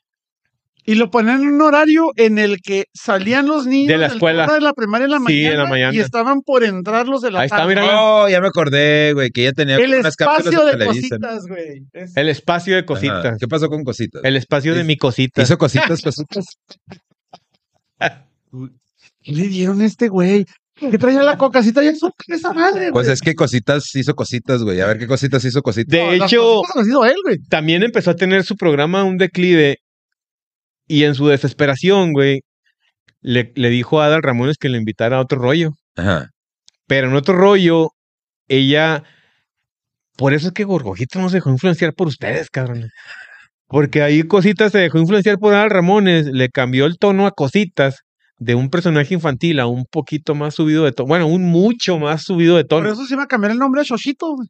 Y 0.89 0.95
lo 0.95 1.11
ponían 1.11 1.41
en 1.43 1.49
un 1.53 1.61
horario 1.61 2.07
en 2.15 2.39
el 2.39 2.61
que 2.61 2.85
salían 2.93 3.47
los 3.47 3.67
niños 3.67 3.89
De 3.89 3.97
la 3.97 4.07
escuela. 4.07 4.47
de 4.47 4.59
la 4.59 4.73
primaria 4.73 5.05
en 5.05 5.11
la 5.11 5.17
Sí, 5.17 5.23
mañana, 5.23 5.51
en 5.51 5.57
la 5.57 5.65
mañana. 5.69 5.93
y 5.95 5.99
estaban 5.99 6.41
por 6.41 6.63
entrar 6.63 7.07
los 7.07 7.21
de 7.21 7.29
la 7.29 7.41
Ahí 7.41 7.45
está, 7.45 7.57
tarde. 7.57 7.75
mira. 7.75 8.01
Oh, 8.01 8.27
ya 8.27 8.41
me 8.41 8.47
acordé, 8.47 9.13
güey, 9.13 9.29
que 9.29 9.41
ella 9.43 9.51
tenía 9.51 9.75
El 9.75 9.93
unas 9.99 10.15
cápsulas 10.15 10.47
espacio 10.47 10.65
de 10.65 10.77
¿no? 10.77 10.85
cositas, 10.87 11.45
güey. 11.47 11.83
Es- 11.93 12.17
El 12.17 12.29
espacio 12.29 12.73
de 12.73 12.79
Ajá. 12.79 12.85
cositas. 12.87 13.37
¿Qué 13.39 13.47
pasó 13.47 13.67
con 13.69 13.83
cositas? 13.83 14.23
El 14.23 14.35
espacio 14.35 14.73
de 14.73 14.83
mi 14.83 14.97
cosita. 14.97 15.43
¿Hizo 15.43 15.57
cositas, 15.59 16.01
cositas? 16.01 16.45
¿Qué 19.21 19.31
le 19.31 19.47
dieron 19.47 19.81
a 19.81 19.85
este 19.85 20.07
güey? 20.07 20.45
¿Qué 20.75 20.97
traía 20.97 21.21
la 21.23 21.37
cocacita 21.37 21.83
y 21.83 21.87
eso? 21.89 22.11
¿Qué 22.25 22.33
es 22.33 22.39
esa 22.39 22.53
madre, 22.53 22.91
Pues 22.91 23.07
güey? 23.07 23.13
es 23.13 23.21
que 23.21 23.35
cositas 23.35 23.93
hizo 23.95 24.15
cositas, 24.15 24.63
güey. 24.63 24.79
A 24.79 24.87
ver 24.87 24.97
qué 24.97 25.07
cositas 25.07 25.43
hizo 25.43 25.61
cositas. 25.61 25.91
De 25.91 26.17
No, 26.17 26.25
hecho, 26.25 26.41
cositas 26.61 26.75
las 26.77 26.87
hizo 26.87 27.05
él, 27.05 27.15
güey. 27.25 27.37
también 27.49 27.83
empezó 27.83 28.11
a 28.11 28.15
tener 28.15 28.43
su 28.43 28.55
programa 28.55 29.03
un 29.03 29.17
declive 29.17 29.77
y 30.89 31.05
en 31.05 31.15
su 31.15 31.27
desesperación, 31.27 32.11
güey, 32.11 32.41
le, 33.21 33.53
le 33.55 33.69
dijo 33.69 34.01
a 34.01 34.07
Adal 34.07 34.23
Ramones 34.23 34.57
que 34.57 34.67
le 34.69 34.77
invitara 34.77 35.17
a 35.17 35.21
otro 35.21 35.39
rollo. 35.39 35.71
Ajá. 35.95 36.31
Pero 36.87 37.07
en 37.07 37.15
otro 37.15 37.35
rollo, 37.35 37.91
ella... 38.49 39.03
Por 40.17 40.33
eso 40.33 40.47
es 40.47 40.53
que 40.53 40.65
Gorgojito 40.65 41.19
no 41.19 41.29
se 41.29 41.37
dejó 41.37 41.49
influenciar 41.49 41.93
por 41.93 42.07
ustedes, 42.07 42.49
cabrón. 42.49 42.89
Porque 43.67 44.01
ahí 44.01 44.23
Cositas 44.23 44.71
se 44.73 44.79
dejó 44.79 44.97
influenciar 44.97 45.37
por 45.37 45.53
Adal 45.53 45.69
Ramones, 45.69 46.25
le 46.25 46.49
cambió 46.49 46.85
el 46.87 46.97
tono 46.97 47.25
a 47.27 47.31
Cositas 47.31 48.01
de 48.39 48.55
un 48.55 48.69
personaje 48.69 49.13
infantil 49.13 49.59
a 49.59 49.67
un 49.67 49.85
poquito 49.85 50.33
más 50.33 50.55
subido 50.55 50.85
de 50.85 50.91
tono. 50.93 51.07
Bueno, 51.07 51.27
un 51.27 51.43
mucho 51.43 51.99
más 51.99 52.23
subido 52.23 52.55
de 52.57 52.63
Por 52.63 52.83
tono. 52.83 52.91
eso 52.93 53.05
se 53.05 53.13
iba 53.13 53.23
a 53.23 53.27
cambiar 53.27 53.51
el 53.51 53.59
nombre 53.59 53.81
a 53.81 53.83
Shoshito, 53.83 54.33
güey. 54.35 54.47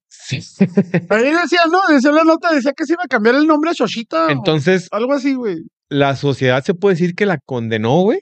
Ahí 1.09 1.23
decía, 1.23 1.59
no, 1.71 1.79
decía 1.93 2.11
la 2.11 2.23
nota, 2.23 2.53
decía 2.53 2.71
que 2.73 2.85
se 2.85 2.93
iba 2.93 3.03
a 3.03 3.07
cambiar 3.07 3.35
el 3.35 3.45
nombre 3.47 3.71
a 3.71 3.73
Shoshita. 3.73 4.27
o 4.27 4.29
Entonces, 4.29 4.87
algo 4.91 5.13
así, 5.13 5.33
güey. 5.33 5.57
La 5.89 6.15
sociedad 6.15 6.63
se 6.63 6.73
puede 6.73 6.95
decir 6.95 7.15
que 7.15 7.25
la 7.25 7.39
condenó, 7.43 8.01
güey, 8.01 8.19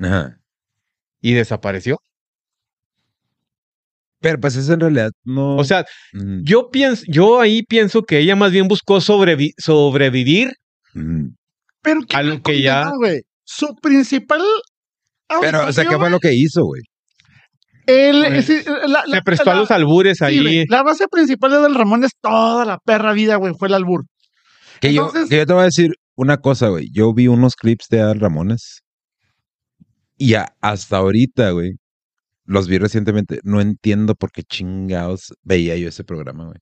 Ajá. 0.00 0.38
y 1.20 1.32
desapareció. 1.34 1.98
Pero 4.20 4.38
pues 4.38 4.54
eso 4.56 4.72
en 4.74 4.80
realidad 4.80 5.10
no. 5.24 5.56
O 5.56 5.64
sea, 5.64 5.84
Mm, 6.12 6.42
yo 6.44 6.70
pienso, 6.70 7.02
yo 7.08 7.40
ahí 7.40 7.62
pienso 7.64 8.02
que 8.02 8.18
ella 8.18 8.36
más 8.36 8.52
bien 8.52 8.68
buscó 8.68 8.98
sobrevi- 9.00 9.54
sobrevivir 9.58 10.52
mm. 10.94 11.28
Pero 11.82 12.00
¿qué 12.08 12.16
A 12.16 12.22
lo 12.22 12.40
que 12.40 12.62
ya-? 12.62 12.90
Su 13.44 13.74
principal. 13.82 14.40
Pero, 15.40 15.66
o 15.66 15.72
sea, 15.72 15.84
¿qué 15.84 15.96
fue 15.96 16.10
lo 16.10 16.20
que 16.20 16.32
hizo, 16.34 16.62
güey? 16.64 16.82
el- 17.86 18.24
Pues, 18.26 18.46
sí, 18.46 18.58
la- 18.64 19.02
la- 19.08 19.16
se 19.16 19.22
prestó 19.22 19.50
a 19.50 19.54
los 19.56 19.70
albures 19.72 20.18
sí, 20.18 20.24
ahí. 20.24 20.64
la 20.68 20.84
base 20.84 21.08
principal 21.08 21.50
de 21.50 21.58
Del 21.58 21.74
Ramón 21.74 22.04
es 22.04 22.12
toda 22.20 22.64
la 22.64 22.78
perra 22.78 23.12
vida, 23.12 23.34
güey. 23.36 23.54
Fue 23.58 23.66
el 23.66 23.74
albur. 23.74 24.04
Que, 24.80 24.92
yo, 24.94 25.10
que 25.28 25.36
yo 25.38 25.46
te 25.46 25.52
voy 25.52 25.62
a 25.62 25.64
decir 25.64 25.90
una 26.14 26.38
cosa, 26.38 26.68
güey. 26.68 26.88
Yo 26.92 27.12
vi 27.14 27.28
unos 27.28 27.54
clips 27.56 27.86
de 27.90 28.00
Al 28.02 28.20
Ramones. 28.20 28.80
Y 30.18 30.34
a- 30.34 30.54
hasta 30.60 30.98
ahorita, 30.98 31.50
güey. 31.50 31.72
Los 32.44 32.68
vi 32.68 32.78
recientemente. 32.78 33.40
No 33.44 33.60
entiendo 33.60 34.14
por 34.14 34.30
qué 34.30 34.42
chingados 34.42 35.32
veía 35.42 35.76
yo 35.76 35.88
ese 35.88 36.04
programa, 36.04 36.46
güey. 36.46 36.58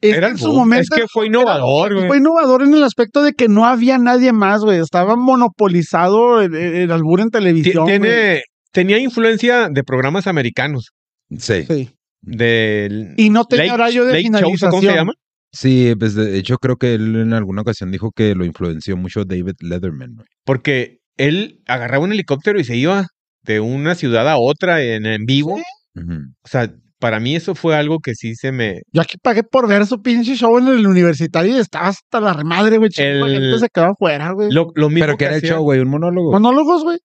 Es 0.00 0.16
Era 0.16 0.28
en 0.28 0.38
su 0.38 0.52
momento 0.54 0.94
es 0.94 1.02
que 1.02 1.08
fue 1.08 1.26
innovador, 1.26 1.94
güey. 1.94 2.06
fue 2.08 2.16
innovador 2.18 2.62
en 2.62 2.72
el 2.72 2.82
aspecto 2.84 3.22
de 3.22 3.34
que 3.34 3.48
no 3.48 3.66
había 3.66 3.98
nadie 3.98 4.32
más, 4.32 4.62
güey. 4.62 4.78
Estaba 4.80 5.14
monopolizado 5.16 6.40
el, 6.40 6.54
el- 6.54 6.74
el 6.74 6.90
albur 6.92 7.20
en 7.20 7.30
televisión. 7.30 7.84
güey. 7.84 8.00
Tiene, 8.00 8.42
tenía 8.72 8.98
influencia 8.98 9.68
de 9.68 9.84
programas 9.84 10.26
americanos. 10.26 10.90
Sí. 11.38 11.64
Sí. 11.68 11.90
Del 12.22 13.14
Y 13.16 13.30
no 13.30 13.44
tenía 13.44 13.72
horario 13.74 14.04
de 14.04 14.12
Late 14.12 14.22
Show, 14.22 14.32
finalización. 14.32 14.70
¿cómo 14.70 14.82
se 14.82 14.94
llama? 14.94 15.12
Sí, 15.52 15.94
pues 15.98 16.14
de 16.14 16.38
hecho 16.38 16.58
creo 16.58 16.76
que 16.76 16.94
él 16.94 17.16
en 17.16 17.32
alguna 17.32 17.62
ocasión 17.62 17.90
dijo 17.90 18.12
que 18.12 18.34
lo 18.34 18.44
influenció 18.44 18.96
mucho 18.96 19.24
David 19.24 19.54
Letterman, 19.60 20.14
güey. 20.14 20.26
Porque 20.44 20.98
él 21.16 21.60
agarraba 21.66 22.04
un 22.04 22.12
helicóptero 22.12 22.60
y 22.60 22.64
se 22.64 22.76
iba 22.76 23.06
de 23.42 23.60
una 23.60 23.94
ciudad 23.94 24.28
a 24.28 24.36
otra 24.38 24.82
en, 24.82 25.06
en 25.06 25.24
vivo. 25.26 25.56
Ujú. 25.96 26.14
O 26.44 26.48
sea, 26.48 26.72
para 27.00 27.18
mí 27.18 27.34
eso 27.34 27.54
fue 27.54 27.74
algo 27.74 27.98
que 27.98 28.14
sí 28.14 28.34
se 28.34 28.52
me... 28.52 28.82
Yo 28.92 29.00
aquí 29.02 29.16
pagué 29.20 29.42
por 29.42 29.66
ver 29.66 29.86
su 29.86 30.02
pinche 30.02 30.36
show 30.36 30.56
en 30.58 30.68
el 30.68 30.86
universitario 30.86 31.56
y 31.56 31.58
estaba 31.58 31.88
hasta 31.88 32.20
la 32.20 32.32
remadre, 32.34 32.76
güey. 32.78 32.90
chingo 32.90 33.26
de 33.26 33.36
El- 33.36 33.42
gente 33.42 33.58
se 33.58 33.68
quedó 33.72 33.86
afuera, 33.86 34.32
güey. 34.32 34.50
Lo, 34.52 34.68
lo 34.74 34.88
mismo 34.90 35.06
Pero 35.06 35.16
que 35.16 35.24
era 35.24 35.34
el 35.34 35.38
hacía- 35.38 35.54
show, 35.54 35.62
güey, 35.62 35.80
un 35.80 35.88
monólogo. 35.88 36.30
Monólogos, 36.32 36.84
güey. 36.84 36.98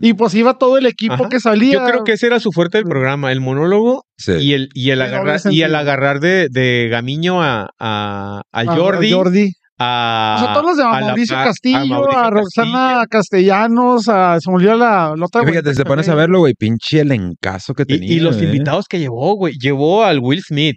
Y 0.00 0.14
pues 0.14 0.34
iba 0.34 0.54
todo 0.58 0.78
el 0.78 0.86
equipo 0.86 1.14
Ajá. 1.14 1.28
que 1.28 1.40
salía. 1.40 1.72
Yo 1.74 1.84
creo 1.84 2.04
que 2.04 2.12
ese 2.12 2.26
era 2.26 2.38
su 2.40 2.52
fuerte 2.52 2.78
del 2.78 2.84
programa, 2.86 3.32
el 3.32 3.40
monólogo 3.40 4.04
Sí. 4.16 4.32
y 4.40 4.52
el, 4.54 4.68
y 4.74 4.90
el 4.90 5.00
agarrar, 5.02 5.40
y 5.50 5.62
el 5.62 5.74
agarrar 5.74 6.20
de, 6.20 6.48
de 6.50 6.88
Gamiño 6.90 7.42
a, 7.42 7.68
a, 7.78 8.42
a 8.52 8.60
a 8.60 8.64
Jordi, 8.76 9.10
Jordi. 9.12 9.50
a, 9.78 10.36
O 10.38 10.44
sea, 10.44 10.52
todos 10.52 10.66
los 10.66 10.76
de 10.76 10.82
a 10.84 11.00
Mauricio 11.00 11.36
Castillo, 11.36 11.78
a, 11.78 11.84
Mauricio 11.86 12.30
Roxana 12.30 13.04
Castellanos, 13.10 14.08
a, 14.08 14.38
se 14.40 14.50
me 14.50 14.56
olvidó 14.56 14.76
la, 14.76 15.14
la 15.16 15.24
otra. 15.26 15.42
Y 15.42 15.46
Fíjate, 15.46 15.72
te 15.74 15.84
pones 15.84 16.08
a 16.08 16.14
verlo, 16.14 16.40
güey, 16.40 16.54
pinche 16.54 17.00
el 17.00 17.12
encaso 17.12 17.72
que 17.74 17.82
Y, 17.84 17.86
tenía. 17.86 18.12
y 18.12 18.20
los 18.20 18.36
¿eh? 18.40 18.44
invitados 18.44 18.86
que 18.88 18.98
llevó, 18.98 19.34
güey. 19.36 19.54
Llevó 19.58 20.04
al 20.04 20.18
Will 20.20 20.42
Smith. 20.42 20.76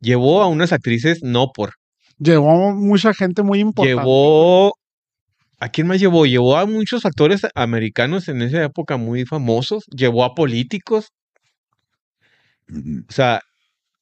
Llevó 0.00 0.42
a 0.42 0.46
unas 0.46 0.72
actrices 0.72 1.20
no 1.22 1.48
por. 1.54 1.72
Llevó 2.18 2.72
mucha 2.72 3.12
gente 3.14 3.42
muy 3.42 3.60
importante. 3.60 3.98
Llevó. 4.00 4.74
¿A 5.58 5.68
quién 5.70 5.86
más 5.86 5.98
llevó? 6.00 6.26
Llevó 6.26 6.56
a 6.56 6.66
muchos 6.66 7.04
actores 7.06 7.42
americanos 7.54 8.28
en 8.28 8.42
esa 8.42 8.62
época 8.64 8.96
muy 8.96 9.24
famosos. 9.24 9.84
Llevó 9.94 10.24
a 10.24 10.34
políticos. 10.34 11.08
O 12.70 13.12
sea, 13.12 13.40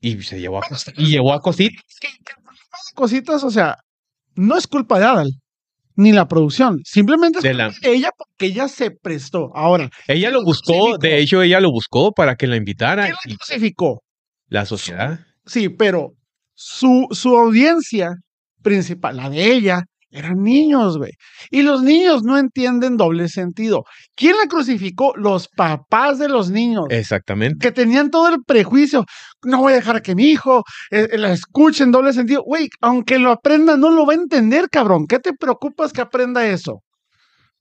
y 0.01 0.21
se 0.23 0.41
llevó 0.41 0.59
a, 0.59 0.67
y 0.97 1.07
llevó 1.07 1.33
a 1.33 1.41
cositas. 1.41 1.83
cositas, 2.95 3.45
o 3.45 3.51
sea, 3.51 3.77
no 4.35 4.57
es 4.57 4.67
culpa 4.67 4.99
de 4.99 5.05
Adal, 5.05 5.31
ni 5.97 6.13
la 6.13 6.27
producción. 6.27 6.81
Simplemente 6.85 7.39
es 7.39 7.43
De 7.45 7.51
culpa 7.51 7.65
la- 7.69 7.75
de 7.89 7.95
ella 7.95 8.11
porque 8.17 8.47
ella 8.47 8.69
se 8.69 8.91
prestó. 8.91 9.51
Ahora, 9.55 9.91
Ella 10.09 10.31
lo 10.31 10.43
buscó, 10.43 10.99
de 10.99 11.19
hecho, 11.19 11.43
ella 11.43 11.61
lo 11.61 11.71
buscó 11.71 12.13
para 12.13 12.37
que 12.37 12.47
la 12.47 12.57
invitara. 12.57 13.05
¿quién 13.05 13.17
la 13.33 13.37
crucificó? 13.37 14.03
la 14.49 14.67
sociedad. 14.67 15.21
Sí, 15.47 15.69
pero 15.69 16.13
su, 16.55 17.09
su 17.11 17.37
audiencia 17.37 18.15
principal, 18.63 19.17
la 19.17 19.29
de 19.31 19.53
ella, 19.53 19.85
eran 20.15 20.43
niños, 20.43 20.97
güey. 20.97 21.11
Y 21.51 21.63
los 21.63 21.83
niños 21.83 22.23
no 22.23 22.39
entienden 22.39 22.97
doble 22.97 23.29
sentido. 23.29 23.85
¿Quién 24.15 24.37
la 24.41 24.47
crucificó? 24.49 25.13
Los 25.17 25.49
papás 25.49 26.19
de 26.19 26.29
los 26.29 26.51
niños. 26.51 26.85
Exactamente. 26.91 27.59
que 27.61 27.73
tenían 27.73 28.11
todo 28.11 28.29
el 28.29 28.37
prejuicio. 28.47 29.05
No 29.45 29.59
voy 29.63 29.73
a 29.73 29.77
dejar 29.77 30.03
que 30.03 30.15
mi 30.15 30.25
hijo 30.31 30.63
eh, 30.91 31.09
eh, 31.13 31.19
la 31.19 31.33
escuche 31.33 31.83
en 31.85 31.91
doble 31.93 32.13
sentido. 32.13 32.43
Güey, 32.47 32.69
aunque 32.81 33.19
lo 33.19 33.31
aprenda, 33.33 33.77
no 33.77 33.91
lo 33.91 34.07
va 34.07 34.13
a 34.13 34.17
entender, 34.17 34.69
cabrón. 34.71 35.07
¿Qué 35.09 35.19
te 35.19 35.33
preocupas 35.35 35.93
que 35.93 36.01
aprenda 36.01 36.47
eso? 36.47 36.81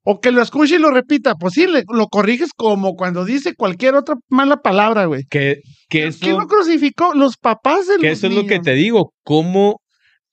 O 0.06 0.20
que 0.20 0.32
lo 0.32 0.42
escuche 0.42 0.76
y 0.76 0.80
lo 0.80 0.92
repita. 0.92 1.36
Pues 1.36 1.54
sí, 1.54 1.66
le- 1.66 1.86
lo 1.90 2.08
corriges 2.08 2.50
como 2.56 2.94
cuando 2.96 3.26
dice 3.26 3.56
cualquier 3.56 3.96
otra 3.96 4.16
mala 4.30 4.58
palabra, 4.58 5.06
güey. 5.06 5.24
Que, 5.30 5.56
que 5.90 6.10
¿Quién 6.20 6.34
eso, 6.36 6.40
lo 6.42 6.48
crucificó? 6.48 7.14
Los 7.16 7.38
papás 7.38 7.88
de 7.88 7.98
que 7.98 8.10
los 8.10 8.18
eso 8.20 8.28
es 8.28 8.34
lo 8.36 8.42
que 8.44 8.50
niños. 8.56 8.66
te 8.66 8.74
digo. 8.74 9.14
Cómo 9.24 9.80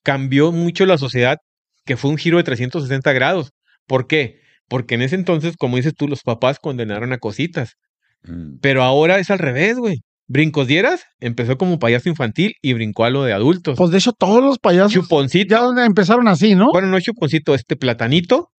cambió 0.02 0.50
mucho 0.52 0.86
la 0.86 0.98
sociedad, 0.98 1.36
que 1.84 1.96
fue 1.96 2.10
un 2.10 2.16
giro 2.18 2.36
de 2.38 2.44
360 2.44 3.12
grados. 3.12 3.52
¿Por 3.86 4.06
qué? 4.06 4.40
Porque 4.68 4.94
en 4.94 5.02
ese 5.02 5.16
entonces, 5.16 5.56
como 5.56 5.76
dices 5.76 5.94
tú, 5.96 6.06
los 6.08 6.22
papás 6.22 6.58
condenaron 6.60 7.12
a 7.12 7.18
cositas. 7.18 7.74
Mm. 8.22 8.58
Pero 8.60 8.82
ahora 8.82 9.18
es 9.18 9.30
al 9.30 9.38
revés, 9.38 9.76
güey. 9.78 10.02
Brincos 10.28 10.68
Dieras 10.68 11.06
empezó 11.18 11.58
como 11.58 11.80
payaso 11.80 12.08
infantil 12.08 12.54
y 12.62 12.72
brincó 12.72 13.04
a 13.04 13.10
lo 13.10 13.24
de 13.24 13.32
adultos. 13.32 13.76
Pues 13.76 13.90
de 13.90 13.98
hecho, 13.98 14.12
todos 14.12 14.40
los 14.40 14.60
payasos 14.60 14.92
Chuponcito, 14.92 15.74
ya 15.74 15.84
empezaron 15.84 16.28
así, 16.28 16.54
¿no? 16.54 16.70
bueno, 16.70 16.86
no 16.86 17.00
Chuponcito, 17.00 17.52
este 17.52 17.74
platanito 17.74 18.52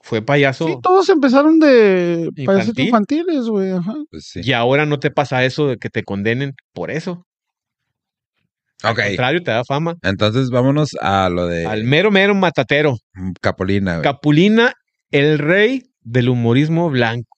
fue 0.00 0.22
payaso. 0.22 0.68
Sí, 0.68 0.76
todos 0.80 1.08
empezaron 1.08 1.58
de 1.58 2.30
payasitos 2.46 2.78
Infantil. 2.84 3.18
infantiles, 3.24 3.48
güey. 3.48 3.70
ajá. 3.72 3.94
Pues 4.08 4.28
sí. 4.28 4.40
Y 4.44 4.52
ahora 4.52 4.86
no 4.86 5.00
te 5.00 5.10
pasa 5.10 5.44
eso 5.44 5.66
de 5.66 5.78
que 5.78 5.88
te 5.90 6.04
condenen 6.04 6.52
por 6.72 6.92
eso. 6.92 7.26
Ok. 8.90 8.98
Al 8.98 9.06
contrario, 9.08 9.42
te 9.42 9.50
da 9.50 9.64
fama. 9.64 9.94
Entonces 10.02 10.50
vámonos 10.50 10.90
a 11.00 11.28
lo 11.28 11.46
de 11.46 11.66
Al 11.66 11.84
mero, 11.84 12.10
mero 12.10 12.34
matatero. 12.34 12.96
mm, 13.14 13.32
Capolina. 13.40 13.92
güey. 13.94 14.02
Capulina, 14.04 14.72
el 15.10 15.38
rey 15.38 15.82
del 16.02 16.28
humorismo 16.28 16.90
blanco. 16.90 17.28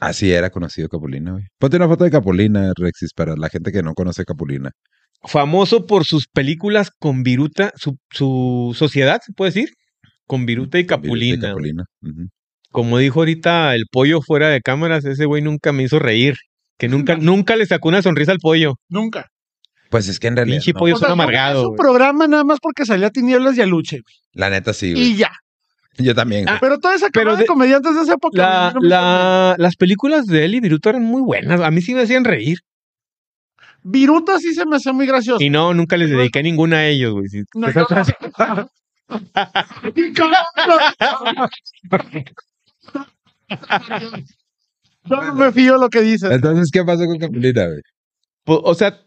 Así 0.00 0.32
era 0.32 0.50
conocido 0.50 0.88
Capulina, 0.88 1.32
güey. 1.32 1.44
Ponte 1.58 1.76
una 1.76 1.88
foto 1.88 2.04
de 2.04 2.10
Capulina, 2.10 2.72
Rexis, 2.76 3.12
para 3.12 3.34
la 3.36 3.48
gente 3.48 3.72
que 3.72 3.82
no 3.82 3.94
conoce 3.94 4.24
Capulina. 4.24 4.70
Famoso 5.24 5.86
por 5.86 6.04
sus 6.04 6.28
películas 6.28 6.90
con 6.96 7.24
Viruta, 7.24 7.72
su, 7.76 7.96
su 8.10 8.74
sociedad, 8.78 9.20
se 9.24 9.32
puede 9.32 9.50
decir, 9.50 9.70
con 10.26 10.46
Viruta 10.46 10.78
y 10.78 10.86
Capulina. 10.86 11.14
Viruta 11.34 11.46
y 11.46 11.50
Capulina. 11.50 11.84
Como 12.70 12.98
dijo 12.98 13.20
ahorita 13.20 13.74
el 13.74 13.84
pollo 13.90 14.20
fuera 14.22 14.48
de 14.50 14.60
cámaras, 14.60 15.04
ese 15.04 15.24
güey 15.24 15.42
nunca 15.42 15.72
me 15.72 15.82
hizo 15.82 15.98
reír. 15.98 16.34
Que 16.78 16.86
nunca, 16.88 17.16
nunca 17.20 17.56
le 17.56 17.66
sacó 17.66 17.88
una 17.88 18.02
sonrisa 18.02 18.30
al 18.30 18.38
pollo. 18.38 18.74
Nunca. 18.88 19.26
Pues 19.90 20.08
es 20.08 20.18
que 20.20 20.26
en 20.28 20.36
realidad. 20.36 20.56
Pinche 20.58 20.72
no. 20.72 20.78
pollo 20.80 20.94
O 20.94 20.98
sea, 20.98 21.08
son 21.08 21.18
yo 21.18 21.22
vi 21.22 21.22
amargado. 21.34 21.62
su 21.62 21.68
güey. 21.68 21.76
programa 21.78 22.26
nada 22.28 22.44
más 22.44 22.58
porque 22.60 22.84
salía 22.84 23.10
Tinieblas 23.10 23.56
y 23.56 23.62
Aluche. 23.62 24.00
La 24.32 24.50
neta 24.50 24.72
sí, 24.72 24.92
güey. 24.92 25.04
Y 25.04 25.16
ya. 25.16 25.30
Yo 25.96 26.14
también. 26.14 26.44
güey. 26.44 26.54
Ah, 26.54 26.58
Pero 26.60 26.78
toda 26.78 26.94
esa 26.94 27.08
Pero 27.10 27.32
de, 27.32 27.38
de- 27.42 27.46
comediantes 27.46 27.94
de 27.94 28.02
esa 28.02 28.14
época. 28.14 28.36
La, 28.38 28.60
güey, 28.70 28.74
no 28.74 28.80
me 28.82 28.88
la- 28.88 29.54
las 29.58 29.76
películas 29.76 30.26
de 30.26 30.44
él 30.44 30.54
y 30.54 30.60
Viruta 30.60 30.90
eran 30.90 31.02
muy 31.04 31.22
buenas. 31.22 31.60
A 31.60 31.70
mí 31.70 31.80
sí 31.80 31.94
me 31.94 32.02
hacían 32.02 32.24
reír. 32.24 32.58
Viruta 33.82 34.38
sí 34.38 34.54
se 34.54 34.66
me 34.66 34.76
hace 34.76 34.92
muy 34.92 35.06
gracioso. 35.06 35.42
Y 35.42 35.50
no, 35.50 35.72
nunca 35.72 35.96
les 35.96 36.10
dediqué 36.10 36.42
ninguna 36.42 36.78
a 36.78 36.86
ellos, 36.86 37.12
güey. 37.14 37.26
No, 37.54 37.68
yo- 37.72 37.86
no 45.08 45.22
me 45.34 45.52
fío 45.52 45.78
lo 45.78 45.88
que 45.88 46.00
dices. 46.02 46.30
Entonces, 46.30 46.70
¿qué 46.72 46.84
pasó 46.84 47.06
con 47.06 47.18
Capulina, 47.18 47.66
güey? 47.66 47.80
Pues, 48.44 48.58
o 48.62 48.74
sea, 48.74 48.98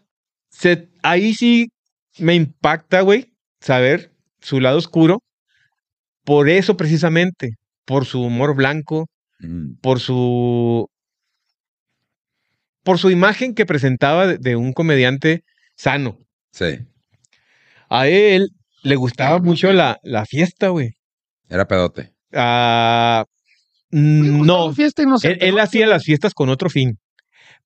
se, 0.52 0.88
ahí 1.02 1.34
sí 1.34 1.72
me 2.18 2.36
impacta, 2.36 3.00
güey, 3.00 3.32
saber 3.60 4.12
su 4.40 4.60
lado 4.60 4.78
oscuro. 4.78 5.22
Por 6.24 6.48
eso 6.48 6.76
precisamente, 6.76 7.56
por 7.84 8.04
su 8.04 8.22
humor 8.22 8.54
blanco, 8.54 9.08
Mm, 9.42 9.74
por 9.80 9.98
su 10.00 10.88
por 12.84 12.98
su 12.98 13.10
imagen 13.10 13.54
que 13.54 13.66
presentaba 13.66 14.26
de, 14.26 14.38
de 14.38 14.56
un 14.56 14.72
comediante 14.72 15.44
sano. 15.76 16.18
Sí. 16.52 16.78
A 17.88 18.08
él 18.08 18.50
le 18.82 18.96
gustaba 18.96 19.38
mucho 19.38 19.72
la, 19.72 20.00
la 20.02 20.24
fiesta, 20.26 20.68
güey. 20.68 20.96
Era 21.48 21.66
pedote. 21.68 22.12
Ah, 22.32 23.24
mm, 23.90 24.44
no, 24.46 24.72
Fiesta 24.72 25.02
y 25.02 25.06
no 25.06 25.16
él 25.22 25.58
hacía 25.58 25.86
las 25.86 26.04
fiestas 26.04 26.34
con 26.34 26.48
otro 26.48 26.70
fin, 26.70 26.98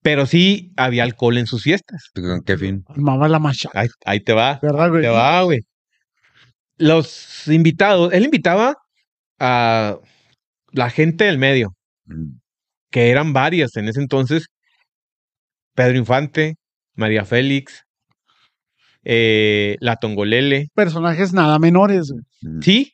pero 0.06 0.24
sí 0.24 0.72
había 0.76 1.02
alcohol 1.02 1.36
en 1.36 1.46
sus 1.48 1.64
fiestas. 1.64 2.12
¿Con 2.14 2.44
qué 2.44 2.56
fin? 2.56 2.84
Armaba 2.86 3.28
la 3.28 3.40
macha. 3.40 3.70
Ahí, 3.74 3.88
ahí 4.04 4.20
te 4.20 4.34
va. 4.34 4.60
¿Verdad, 4.62 4.88
güey? 4.88 5.02
Te 5.02 5.08
va, 5.08 5.42
güey. 5.42 5.62
Los 6.76 7.48
invitados, 7.48 8.12
él 8.12 8.24
invitaba 8.24 8.76
a 9.40 9.98
la 10.70 10.90
gente 10.90 11.24
del 11.24 11.38
medio, 11.38 11.74
Mm, 12.04 12.38
que 12.92 13.10
eran 13.10 13.32
varias 13.32 13.74
en 13.74 13.88
ese 13.88 14.00
entonces. 14.00 14.46
Pedro 15.74 15.98
Infante, 15.98 16.54
María 16.94 17.24
Félix, 17.24 17.82
eh, 19.02 19.76
La 19.80 19.96
Tongolele. 19.96 20.68
Personajes 20.72 21.32
nada 21.32 21.58
menores. 21.58 22.12
güey. 22.12 22.22
mm. 22.42 22.62
Sí, 22.62 22.92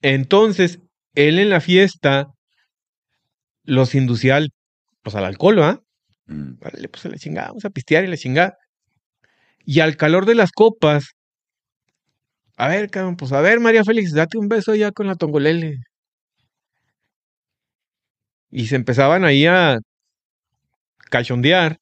entonces 0.00 0.78
él 1.14 1.38
en 1.38 1.50
la 1.50 1.60
fiesta 1.60 2.28
los 3.64 3.94
inducía 3.94 4.36
al, 4.36 4.48
pues, 5.02 5.14
al 5.14 5.26
alcohol, 5.26 5.60
¿va? 5.60 5.83
Mm. 6.26 6.54
Órale, 6.60 6.88
pues 6.88 7.06
a 7.06 7.08
la 7.08 7.18
chingada, 7.18 7.48
vamos 7.48 7.64
a 7.64 7.70
pistear 7.70 8.04
y 8.04 8.08
la 8.08 8.16
chingada. 8.16 8.56
Y 9.64 9.80
al 9.80 9.96
calor 9.96 10.26
de 10.26 10.34
las 10.34 10.52
copas, 10.52 11.14
a 12.56 12.68
ver, 12.68 12.90
cabrón, 12.90 13.16
pues 13.16 13.32
a 13.32 13.40
ver, 13.40 13.60
María 13.60 13.84
Félix, 13.84 14.12
date 14.12 14.38
un 14.38 14.48
beso 14.48 14.74
ya 14.74 14.92
con 14.92 15.06
la 15.06 15.16
tongolele. 15.16 15.78
Y 18.50 18.66
se 18.66 18.76
empezaban 18.76 19.24
ahí 19.24 19.46
a 19.46 19.78
cachondear 21.10 21.78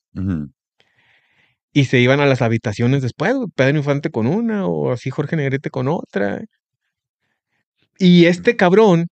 y 1.72 1.84
se 1.86 1.98
iban 1.98 2.20
a 2.20 2.26
las 2.26 2.42
habitaciones 2.42 3.02
después, 3.02 3.34
Pedro 3.54 3.78
Infante 3.78 4.10
con 4.10 4.26
una 4.26 4.66
o 4.66 4.92
así 4.92 5.10
Jorge 5.10 5.36
Negrete 5.36 5.70
con 5.70 5.88
otra. 5.88 6.40
Y 7.98 8.26
este 8.26 8.56
cabrón 8.56 9.06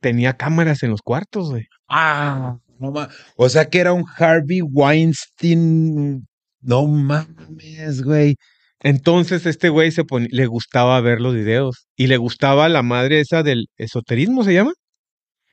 tenía 0.00 0.36
cámaras 0.36 0.82
en 0.82 0.90
los 0.90 1.02
cuartos, 1.02 1.50
güey. 1.50 1.66
Ah, 1.88 2.58
no 2.84 2.92
ma- 2.92 3.08
O 3.36 3.48
sea 3.48 3.68
que 3.68 3.78
era 3.80 3.92
un 3.92 4.04
Harvey 4.18 4.60
Weinstein. 4.62 6.26
No 6.60 6.86
mames, 6.86 8.02
güey. 8.02 8.36
Entonces 8.80 9.46
este 9.46 9.68
güey 9.70 9.90
se 9.92 10.04
le 10.30 10.46
gustaba 10.46 11.00
ver 11.00 11.20
los 11.20 11.34
videos 11.34 11.86
y 11.96 12.06
le 12.06 12.16
gustaba 12.16 12.68
la 12.68 12.82
madre 12.82 13.20
esa 13.20 13.42
del 13.42 13.66
esoterismo, 13.76 14.44
¿se 14.44 14.54
llama? 14.54 14.72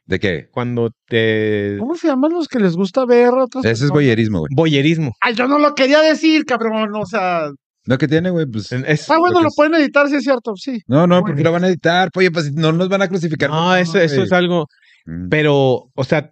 ¿De 0.06 0.20
qué? 0.20 0.48
Cuando 0.52 0.90
te... 1.08 1.78
¿Cómo 1.80 1.96
se 1.96 2.08
llaman 2.08 2.32
los 2.34 2.48
que 2.50 2.60
les 2.60 2.76
gusta 2.76 3.06
ver 3.06 3.30
otras 3.30 3.64
Ese 3.64 3.86
es 3.86 3.92
boyerismo, 3.92 4.40
güey. 4.40 4.50
Boyerismo. 4.54 5.14
Ay, 5.22 5.36
yo 5.36 5.48
no 5.48 5.60
lo 5.60 5.74
quería 5.76 6.02
decir, 6.02 6.44
cabrón. 6.44 6.94
O 6.96 7.06
sea, 7.06 7.50
Lo 7.86 7.98
que 7.98 8.08
tiene, 8.10 8.30
güey, 8.32 8.46
pues. 8.48 8.72
Es- 8.74 9.10
Ah, 9.10 9.18
bueno, 9.20 9.34
Lo 9.36 9.40
que 9.40 9.44
lo 9.44 9.50
es- 9.50 9.56
pueden 9.56 9.76
editar, 9.76 10.10
sí 10.10 10.16
es 10.16 10.24
cierto, 10.24 10.54
sí. 10.56 10.82
No, 10.88 11.08
no, 11.08 11.22
porque 11.22 11.44
lo 11.44 11.52
van 11.54 11.64
a 11.64 11.68
editar. 11.70 12.10
Oye, 12.16 12.32
pues 12.32 12.52
no 12.54 12.74
nos 12.74 12.90
van 12.90 13.04
a 13.04 13.08
crucificar. 13.08 13.50
no, 13.50 13.76
eso, 13.76 14.00
eso 14.00 14.24
es 14.24 14.32
algo. 14.34 14.66
Mm. 15.06 15.30
Pero, 15.30 15.90
o 15.96 16.04
sea, 16.04 16.30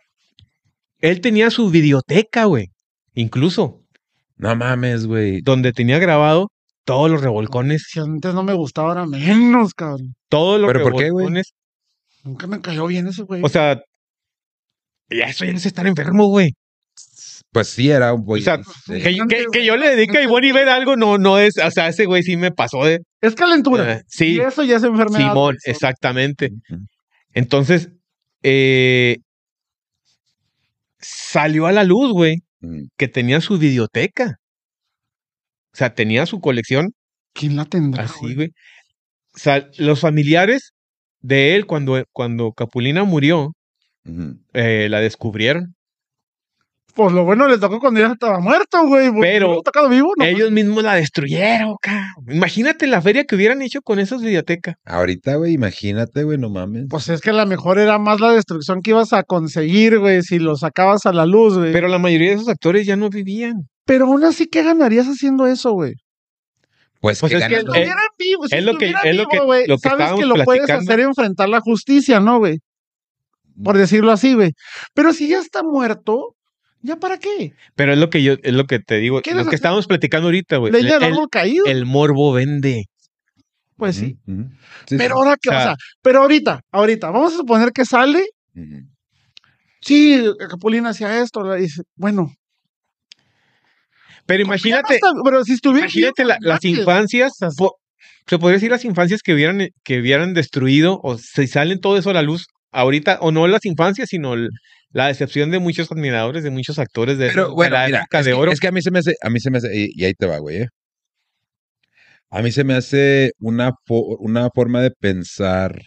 él 1.00 1.22
tenía 1.22 1.50
su 1.52 1.70
videoteca, 1.70 2.46
güey. 2.46 2.70
Incluso, 3.14 3.82
No 4.38 4.56
mames, 4.56 5.06
güey. 5.06 5.42
donde 5.42 5.74
tenía 5.74 6.00
grabado 6.00 6.52
todos 6.86 7.10
los 7.12 7.22
revolcones. 7.22 7.88
Si 7.90 8.00
antes 8.00 8.34
no 8.34 8.44
me 8.44 8.54
gustaba, 8.54 8.90
ahora 8.90 9.06
menos, 9.06 9.74
cabrón. 9.74 10.16
Todos 10.30 10.60
los 10.60 10.72
¿Pero 10.72 10.84
por 10.84 10.92
qué, 10.94 11.10
güey? 11.10 11.26
revolcones. 11.26 11.54
Nunca 12.24 12.48
me 12.48 12.62
cayó 12.62 12.88
bien 12.88 13.08
ese 13.08 13.24
güey. 13.24 13.42
O 13.44 13.50
sea, 13.50 13.82
ya 15.10 15.26
eso 15.26 15.46
ya 15.46 15.52
es 15.52 15.66
estar 15.66 15.88
enfermo, 15.88 16.28
güey. 16.28 16.54
Pues 17.52 17.68
sí, 17.70 17.90
era 17.90 18.14
un 18.14 18.24
güey. 18.24 18.42
O 18.42 18.46
sea, 18.46 18.62
sí. 18.64 19.02
Que, 19.02 19.18
que- 19.28 19.46
que 19.52 19.66
yo 19.66 19.76
le 19.76 19.90
dedique 19.96 20.20
a 20.20 20.24
Ivonne 20.24 20.48
y 20.48 20.52
ver 20.52 20.70
algo, 20.70 20.96
no, 20.98 21.18
no 21.18 21.40
es. 21.40 21.58
O 21.58 21.72
sea, 21.72 21.88
ese 21.88 22.06
güey 22.06 22.22
sí 22.22 22.38
me 22.38 22.52
pasó 22.52 22.84
de. 22.86 23.00
es 23.22 23.34
calentura. 23.36 23.94
eh, 23.94 24.04
sí, 24.08 24.36
Y 24.36 24.40
eso 24.40 24.64
ya 24.64 24.78
es 24.78 24.84
enfermedad. 24.84 25.30
Simón, 25.30 25.56
güey. 25.56 25.58
exactamente. 25.66 26.52
Entonces, 27.34 27.90
eh, 28.44 29.18
salió 31.00 31.66
a 31.68 31.72
la 31.72 31.84
luz, 31.84 32.12
güey, 32.12 32.38
Mm. 32.62 32.88
que 32.98 33.08
tenía 33.08 33.40
su 33.42 33.58
videoteca. 33.58 34.36
O 35.74 35.78
sea, 35.78 35.94
tenía 35.96 36.26
su 36.26 36.42
colección 36.42 36.92
¿Quién 37.34 37.56
la 37.56 37.66
tendrá? 37.66 38.04
así, 38.04 38.36
güey? 38.36 38.50
O 39.34 39.38
sea, 39.38 39.70
los 39.78 40.02
familiares 40.02 40.72
de 41.22 41.56
él, 41.56 41.66
cuando, 41.68 42.04
cuando 42.12 42.52
Capulina 42.52 43.04
murió, 43.06 43.54
eh, 44.54 44.88
la 44.90 45.00
descubrieron. 45.00 45.76
Pues 47.00 47.14
lo 47.14 47.24
bueno 47.24 47.48
le 47.48 47.58
tocó 47.58 47.80
cuando 47.80 48.02
ya 48.02 48.08
estaba 48.08 48.42
muerto, 48.42 48.86
güey. 48.86 49.10
Pero 49.22 49.62
tocado 49.62 49.88
vivo, 49.88 50.12
no. 50.18 50.26
Ellos 50.26 50.52
mismos 50.52 50.84
la 50.84 50.96
destruyeron, 50.96 51.78
cabrón. 51.82 52.36
Imagínate 52.36 52.88
la 52.88 53.02
feria 53.02 53.24
que 53.24 53.38
hubieran 53.38 53.62
hecho 53.62 53.82
con 53.82 54.00
esas 54.00 54.22
videotecas. 54.22 54.76
Ahorita, 54.84 55.36
güey, 55.36 55.54
imagínate, 55.54 56.26
güey, 56.26 56.38
no 56.38 56.50
mames. 56.50 56.88
Pues 56.90 57.08
es 57.08 57.22
que 57.22 57.32
la 57.32 57.46
mejor 57.46 57.80
era 57.80 58.00
más 58.00 58.20
la 58.20 58.34
destrucción 58.34 58.82
que 58.82 58.90
ibas 58.90 59.14
a 59.14 59.24
conseguir, 59.24 59.98
güey, 60.00 60.24
si 60.24 60.40
lo 60.40 60.58
sacabas 60.58 61.06
a 61.06 61.14
la 61.14 61.26
luz, 61.26 61.54
güey. 61.58 61.68
Pero, 61.72 61.74
Pero 61.84 61.88
la 61.88 62.00
mayoría 62.00 62.32
de 62.32 62.36
esos 62.36 62.50
actores 62.50 62.86
ya 62.86 62.98
no 62.98 63.10
vivían. 63.10 63.54
aún 63.88 64.26
así, 64.26 64.48
¿qué 64.48 64.62
ganarías 64.64 65.08
haciendo 65.08 65.48
eso, 65.48 65.72
güey? 65.72 65.94
pues, 67.00 67.18
pues 67.22 67.32
que 67.32 67.38
es 67.38 67.48
que 67.48 67.60
Si 67.62 67.64
¿no? 67.66 67.74
Eh, 67.76 67.78
estuviera 67.78 68.02
vivo, 68.18 68.48
si 68.50 68.56
es 68.58 68.64
lo 68.66 68.78
que- 68.78 68.86
estuviera 68.88 69.10
es 69.10 69.16
lo 69.16 69.22
vivo, 69.22 69.30
que- 69.32 69.40
güey, 69.46 69.68
lo 69.68 69.78
que 69.78 69.88
sabes 69.90 70.12
que 70.20 70.26
lo 70.26 70.36
puedes 70.44 70.70
hacer 70.70 71.00
enfrentar 71.00 71.48
la 71.48 71.62
justicia, 71.62 72.20
¿no, 72.20 72.40
güey? 72.40 72.60
Por 73.64 73.78
decirlo 73.78 74.12
así, 74.12 74.34
güey. 74.34 74.52
Pero 74.94 75.14
si 75.14 75.30
ya 75.30 75.40
está 75.40 75.64
muerto, 75.64 76.36
¿ya 76.82 76.96
para 76.98 77.18
qué? 77.20 77.54
Pero 77.76 77.94
es 77.94 78.00
lo 78.00 78.10
que 78.10 78.24
yo, 78.24 78.36
es 78.42 78.54
lo 78.54 78.66
que 78.66 78.80
te 78.80 78.98
digo, 78.98 79.22
¿Qué 79.22 79.34
lo 79.34 79.46
que 79.46 79.56
estábamos 79.56 79.88
platicando 79.88 80.28
ahorita, 80.28 80.58
güey. 80.58 80.72
Leña 80.74 80.96
El, 80.96 81.00
de 81.00 81.06
el- 81.08 81.14
árbol 81.14 81.30
caído. 81.30 81.66
el 81.66 81.86
morbo 81.86 82.32
vende. 82.34 82.86
pues 83.78 83.96
sí. 83.96 84.18
Pero 84.26 84.50
sí. 84.88 85.12
ahora 85.12 85.36
que, 85.42 85.50
O 85.50 85.54
o 85.54 85.56
sea- 85.62 85.76
pero 86.02 86.22
ahorita, 86.22 86.62
ahorita, 86.72 87.12
vamos 87.12 87.34
a 87.34 87.38
suponer 87.38 87.72
que 87.72 87.86
sale, 87.86 88.26
sí, 89.82 90.22
Capulina 90.50 90.90
hacía 90.90 91.22
esto, 91.22 91.54
dice, 91.56 91.84
bueno. 91.96 92.34
Pero 94.26 94.40
no 94.44 94.48
imagínate, 94.48 94.96
está- 94.96 95.12
pero 95.24 95.44
si 95.44 95.54
estuviera 95.54 95.86
imagínate 95.88 96.26
la- 96.26 96.38
las 96.42 96.64
infancias, 96.66 97.34
po- 97.58 97.78
se 98.28 98.38
podría 98.38 98.56
decir 98.58 98.70
las 98.70 98.86
infancias 98.86 99.22
que 99.24 99.34
hubieran, 99.34 99.70
que 99.84 100.00
hubieran 100.00 100.34
destruido, 100.34 101.00
o 101.04 101.18
si 101.18 101.48
salen 101.48 101.80
todo 101.80 101.98
eso 101.98 102.12
a 102.12 102.14
la 102.14 102.22
luz 102.22 102.48
ahorita, 102.72 103.18
o 103.22 103.32
no 103.32 103.48
las 103.48 103.66
infancias, 103.66 104.10
sino 104.10 104.34
el- 104.36 104.50
la 104.92 105.08
decepción 105.08 105.52
de 105.52 105.60
muchos 105.60 105.92
admiradores, 105.92 106.44
de 106.44 106.50
muchos 106.50 106.80
actores 106.80 107.18
de, 107.18 107.28
Pero 107.28 107.50
de 107.50 107.54
bueno, 107.54 107.76
la 107.76 107.86
mira, 107.86 108.00
época 108.00 108.20
es 108.20 108.26
de 108.26 108.32
que, 108.32 108.38
oro. 108.38 108.52
es 108.52 108.60
que 108.60 108.68
a 108.68 108.72
mí 108.72 108.82
se 108.82 108.92
me 108.92 109.00
hace, 109.00 109.16
a 109.22 109.30
mí 109.30 109.40
se 109.40 109.52
me 109.52 109.58
hace, 109.60 109.76
y, 109.78 109.92
y 109.94 110.06
ahí 110.06 110.14
te 110.14 110.26
va, 110.26 110.38
güey, 110.40 110.64
¿eh? 110.64 110.68
A 112.32 112.42
mí 112.42 112.52
se 112.52 112.64
me 112.64 112.76
hace 112.76 113.32
una, 113.40 113.72
fo- 113.88 114.18
una 114.20 114.50
forma 114.54 114.82
de 114.82 114.92
pensar, 114.92 115.82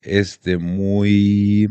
este, 0.00 0.58
muy... 0.58 1.68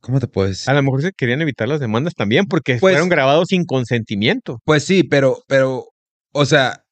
¿Cómo 0.00 0.20
te 0.20 0.28
puedo 0.28 0.48
decir? 0.48 0.68
A 0.70 0.74
lo 0.74 0.82
mejor 0.82 1.00
se 1.02 1.12
querían 1.12 1.40
evitar 1.40 1.66
las 1.66 1.80
demandas 1.80 2.14
también, 2.14 2.44
porque 2.46 2.76
Pues- 2.78 2.92
fueron 2.92 3.08
grabados 3.08 3.46
sin 3.48 3.64
consentimiento. 3.64 4.60
Pues 4.64 4.84
sí, 4.84 5.02
pero, 5.02 5.42
pero, 5.48 5.86
o 6.32 6.44
sea, 6.44 6.84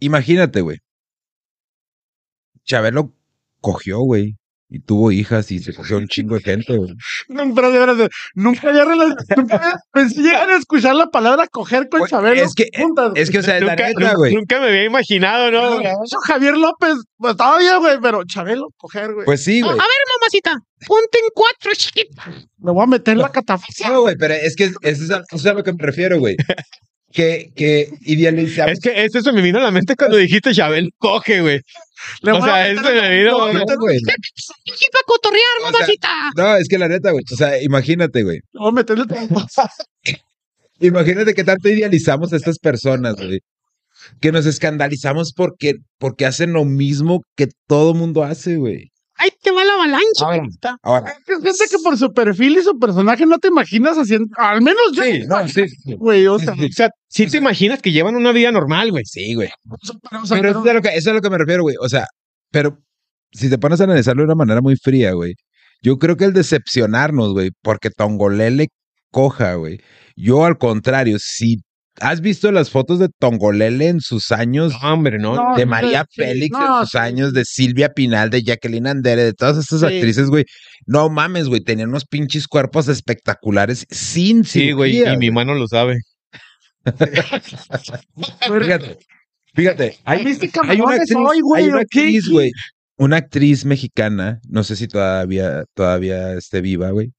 imagínate, 0.00 0.62
güey. 0.62 0.78
Chabelo 2.64 3.14
cogió, 3.60 4.00
güey, 4.00 4.36
y 4.70 4.80
tuvo 4.80 5.10
hijas 5.12 5.50
y 5.50 5.60
se 5.60 5.72
cogió 5.72 5.96
un 5.96 6.08
chingo 6.08 6.34
de 6.34 6.42
gente, 6.42 6.76
güey. 6.76 6.92
No, 7.28 7.54
pero 7.54 7.70
de 7.72 7.78
verdad, 7.78 8.08
nunca 8.34 8.68
había, 8.68 8.84
nunca 8.84 9.56
había 9.56 9.80
pensé 9.92 10.20
llegar 10.20 10.48
a 10.50 10.56
escuchar 10.56 10.94
la 10.94 11.06
palabra 11.06 11.46
coger 11.46 11.88
con 11.88 12.06
Chabelo. 12.06 12.42
es 12.42 12.54
que- 12.54 12.68
juntas, 12.76 13.12
Es 13.14 13.30
que, 13.30 13.38
o 13.38 13.42
sea, 13.42 13.54
la 13.60 13.72
nunca, 13.72 13.86
neta, 13.88 14.00
nunca- 14.00 14.14
güey. 14.16 14.34
nunca 14.34 14.60
me 14.60 14.66
había 14.68 14.84
imaginado, 14.84 15.50
¿no? 15.50 15.80
Eso 15.80 16.18
Javier 16.26 16.56
López, 16.56 16.94
pues 17.16 17.36
todavía, 17.36 17.76
güey, 17.78 17.98
pero 18.02 18.22
Chabelo, 18.24 18.68
coger, 18.76 19.14
güey. 19.14 19.24
Pues 19.24 19.42
sí, 19.44 19.60
güey. 19.62 19.74
mamacita, 19.74 20.52
ponte 20.86 21.18
en 21.18 21.24
cuatro, 21.34 21.70
chiquita. 21.74 22.24
Me 22.58 22.72
voy 22.72 22.82
a 22.82 22.86
meter 22.86 23.12
en 23.12 23.18
la 23.22 23.30
catafixia. 23.32 23.88
No, 23.88 24.02
güey, 24.02 24.16
pero 24.18 24.34
es 24.34 24.54
que 24.54 24.64
eso 24.64 24.78
es, 24.82 25.10
a, 25.10 25.16
eso 25.18 25.36
es 25.36 25.46
a 25.46 25.54
lo 25.54 25.64
que 25.64 25.72
me 25.72 25.78
refiero, 25.82 26.18
güey. 26.18 26.36
Que, 27.10 27.50
que 27.56 27.88
idealizamos. 28.02 28.72
Es 28.72 28.80
que 28.80 29.04
eso 29.04 29.22
se 29.22 29.32
me 29.32 29.40
vino 29.40 29.58
a 29.58 29.62
la 29.62 29.70
mente 29.70 29.96
cuando 29.96 30.18
dijiste 30.18 30.52
Chabel 30.52 30.90
coge, 30.98 31.40
güey. 31.40 31.60
Le 32.22 32.32
O 32.32 32.42
sea, 32.42 32.64
me 32.64 33.16
vino- 33.16 33.42
a 33.44 33.52
No, 33.52 34.98
cotorrear, 35.06 35.42
mamacita. 35.62 36.08
Es 36.58 36.68
que 36.68 36.78
la 36.78 36.88
neta, 36.88 37.10
güey. 37.10 37.24
O 37.32 37.36
sea, 37.36 37.60
imagínate, 37.62 38.22
güey. 38.22 38.40
a 38.54 38.64
Imagínate 40.80 41.34
que 41.34 41.44
tanto 41.44 41.68
idealizamos 41.68 42.32
a 42.32 42.36
estas 42.36 42.58
personas, 42.58 43.16
güey. 43.16 43.40
Que 44.20 44.30
nos 44.30 44.46
escandalizamos 44.46 45.32
porque, 45.34 45.74
porque 45.98 46.24
hacen 46.26 46.52
lo 46.52 46.64
mismo 46.64 47.22
que 47.36 47.48
todo 47.66 47.94
mundo 47.94 48.22
hace, 48.22 48.56
güey. 48.56 48.90
Ahí 49.18 49.30
te 49.42 49.50
va 49.50 49.64
la 49.64 49.74
avalancha. 49.74 50.24
Ahora, 50.24 50.42
ahora. 50.82 51.14
Es 51.26 51.42
gente 51.42 51.64
que 51.70 51.78
por 51.82 51.98
su 51.98 52.12
perfil 52.12 52.58
y 52.58 52.62
su 52.62 52.78
personaje 52.78 53.26
no 53.26 53.38
te 53.38 53.48
imaginas 53.48 53.96
haciendo, 53.96 54.28
al 54.36 54.62
menos 54.62 54.80
yo, 54.94 55.02
Sí, 55.02 55.24
no, 55.26 55.46
sí. 55.48 55.68
sí. 55.68 55.94
güey, 55.94 56.26
o 56.26 56.38
sea, 56.38 56.54
Sí, 56.54 56.64
O 56.66 56.72
sea, 56.72 56.90
si 57.08 57.26
te 57.26 57.38
imaginas 57.38 57.82
que 57.82 57.90
llevan 57.92 58.14
una 58.16 58.32
vida 58.32 58.52
normal, 58.52 58.90
güey. 58.92 59.04
Sí, 59.04 59.34
güey. 59.34 59.50
pero, 60.10 60.22
o 60.22 60.26
sea, 60.26 60.36
Pero 60.36 60.50
eso 60.50 60.64
es, 60.64 60.70
a 60.70 60.74
lo 60.74 60.82
que, 60.82 60.88
eso 60.88 60.98
es 60.98 61.06
a 61.08 61.12
lo 61.14 61.20
que 61.20 61.30
me 61.30 61.38
refiero, 61.38 61.62
güey. 61.62 61.76
O 61.80 61.88
sea, 61.88 62.06
pero 62.50 62.78
si 63.32 63.50
te 63.50 63.58
pones 63.58 63.80
a 63.80 63.84
analizarlo 63.84 64.22
de 64.22 64.26
una 64.26 64.34
manera 64.34 64.60
muy 64.60 64.76
fría, 64.76 65.12
güey. 65.12 65.34
Yo 65.82 65.98
creo 65.98 66.16
que 66.16 66.24
el 66.24 66.32
decepcionarnos, 66.32 67.32
güey, 67.32 67.50
porque 67.62 67.90
Tongolele 67.90 68.68
coja, 69.10 69.54
güey. 69.54 69.80
Yo 70.16 70.44
al 70.44 70.58
contrario, 70.58 71.18
si 71.20 71.58
has 72.00 72.20
visto 72.20 72.50
las 72.52 72.70
fotos 72.70 72.98
de 72.98 73.08
Tongolele 73.18 73.88
en 73.88 74.00
sus 74.00 74.32
años, 74.32 74.72
No, 74.82 74.92
hombre, 74.94 75.18
no. 75.18 75.34
No, 75.34 75.56
de 75.56 75.66
María 75.66 76.06
sí, 76.10 76.22
Félix 76.22 76.50
no, 76.58 76.80
en 76.80 76.82
sus 76.82 76.90
sí. 76.92 76.98
años, 76.98 77.32
de 77.32 77.44
Silvia 77.44 77.90
Pinal, 77.94 78.30
de 78.30 78.42
Jacqueline 78.42 78.86
Andere, 78.86 79.24
de 79.24 79.32
todas 79.32 79.58
estas 79.58 79.80
Sí. 79.80 79.86
actrices, 79.86 80.28
güey. 80.28 80.44
No 80.86 81.08
mames, 81.10 81.48
güey, 81.48 81.60
tenían 81.60 81.88
unos 81.90 82.04
pinches 82.06 82.46
cuerpos 82.48 82.88
espectaculares 82.88 83.86
sin 83.90 84.44
Sí, 84.44 84.72
güey, 84.72 84.92
cirugía, 84.92 85.14
y 85.14 85.18
mi 85.18 85.30
mano 85.30 85.54
lo 85.54 85.66
sabe. 85.68 85.96
Fíjate, 88.62 88.98
fíjate, 89.54 89.98
hay, 90.04 90.24
¿Viste 90.24 90.50
hay 90.62 90.80
una 90.80 90.94
actriz, 90.94 91.16
hoy, 91.16 91.40
güey, 91.40 91.62
hay 91.64 91.68
una 91.68 91.80
actriz, 91.80 92.28
güey, 92.28 92.50
una 92.96 93.16
actriz 93.18 93.64
mexicana, 93.64 94.40
no 94.48 94.64
sé 94.64 94.76
si 94.76 94.88
todavía, 94.88 95.64
todavía 95.74 96.34
esté 96.34 96.60
viva, 96.60 96.90
güey. 96.90 97.12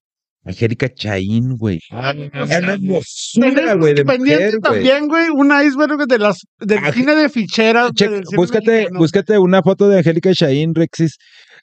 Angélica 0.46 0.88
Chaín, 0.94 1.58
güey. 1.58 1.80
Era 1.92 2.12
una 2.46 2.74
hermosura, 2.74 3.74
güey, 3.76 3.94
de 3.94 4.06
pendiente 4.06 4.46
mujer, 4.46 4.60
güey. 4.60 4.62
también, 4.62 5.08
güey, 5.08 5.30
un 5.30 5.52
iceberg 5.52 6.08
de 6.08 6.18
las 6.18 6.38
del 6.60 6.80
cine 6.94 7.14
de 7.16 7.30
ficheras. 7.30 7.92
Che- 7.94 8.08
del 8.10 8.26
cine 8.26 8.38
búscate, 8.38 8.72
mexicano. 8.72 9.00
búscate 9.00 9.38
una 9.38 9.62
foto 9.62 9.88
de 9.90 9.98
Angélica 10.00 10.34
Chaín, 10.34 10.74
Rexis. 10.74 11.18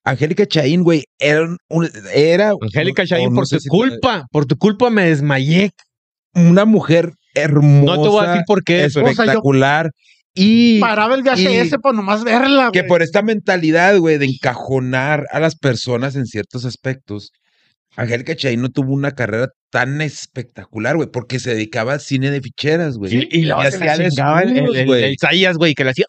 Angélica 0.05 0.47
Chaín, 0.47 0.83
güey, 0.85 1.05
era, 1.18 1.49
un- 1.68 1.89
era 2.14 2.53
Angélica 2.61 3.03
o 3.03 3.07
Chaín, 3.07 3.31
no 3.31 3.37
por 3.37 3.49
sé 3.49 3.57
tu 3.57 3.61
si 3.62 3.68
culpa, 3.68 4.27
por 4.31 4.47
tu 4.47 4.57
culpa 4.57 4.91
me 4.91 5.07
desmayé. 5.09 5.70
una 6.35 6.66
mujer 6.66 7.12
hermosa, 7.35 7.97
No 7.97 8.03
te 8.03 8.09
voy 8.11 8.24
a 8.24 8.29
decir 8.29 8.43
por 8.47 8.62
qué, 8.62 8.85
espectacular 8.85 9.91
y 10.35 10.79
Paraba 10.81 11.14
el 11.14 11.22
VHS 11.22 11.72
y- 11.77 11.79
por 11.79 11.95
nomás 11.95 12.24
verla, 12.24 12.68
que 12.74 12.81
güey. 12.81 12.89
por 12.91 13.01
esta 13.03 13.22
mentalidad, 13.22 13.97
güey, 13.97 14.18
de 14.18 14.27
encajonar 14.27 15.24
a 15.33 15.41
las 15.41 15.57
personas 15.57 16.14
en 16.14 16.27
ciertos 16.27 16.66
aspectos, 16.66 17.31
Angélica 17.97 18.36
Chaín 18.36 18.61
no 18.61 18.68
tuvo 18.70 18.92
una 18.92 19.12
carrera 19.12 19.49
tan 19.70 20.01
espectacular, 20.01 20.97
güey, 20.97 21.09
porque 21.11 21.38
se 21.38 21.51
dedicaba 21.55 21.94
al 21.94 22.01
cine 22.01 22.30
de 22.30 22.40
ficheras, 22.40 22.97
güey. 22.99 23.28
Y, 23.30 23.40
y 23.40 23.44
se 23.47 23.53
hacía 23.53 23.97
la 23.97 24.09
chingaba 24.11 24.42
el, 24.42 24.51
el, 24.57 24.76
el, 24.76 24.86
güey. 24.86 25.16
el 25.44 25.57
güey, 25.57 25.74
que 25.74 25.84
le 25.84 25.90
hacía. 25.90 26.05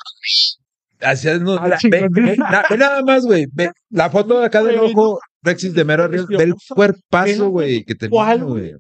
Hacía 0.99 1.33
desnudos. 1.33 1.59
Ah, 1.61 1.65
Mira, 1.65 1.77
chingón. 1.77 2.09
ve, 2.11 2.37
na- 2.37 2.65
ve 2.69 2.77
nada 2.77 3.01
más, 3.03 3.25
güey. 3.25 3.45
Ve 3.53 3.71
la 3.89 4.09
foto 4.09 4.39
de 4.39 4.45
acá 4.47 4.63
del 4.63 4.79
ojo, 4.79 5.19
Rexis 5.43 5.73
de 5.73 5.85
Mero 5.85 6.07
Ríos, 6.07 6.27
ve 6.27 6.43
el 6.43 6.53
cuerpazo, 6.69 7.49
güey, 7.49 7.83
que 7.83 7.95
tenía, 7.95 8.11
¿Cuál, 8.11 8.43
güey. 8.43 8.73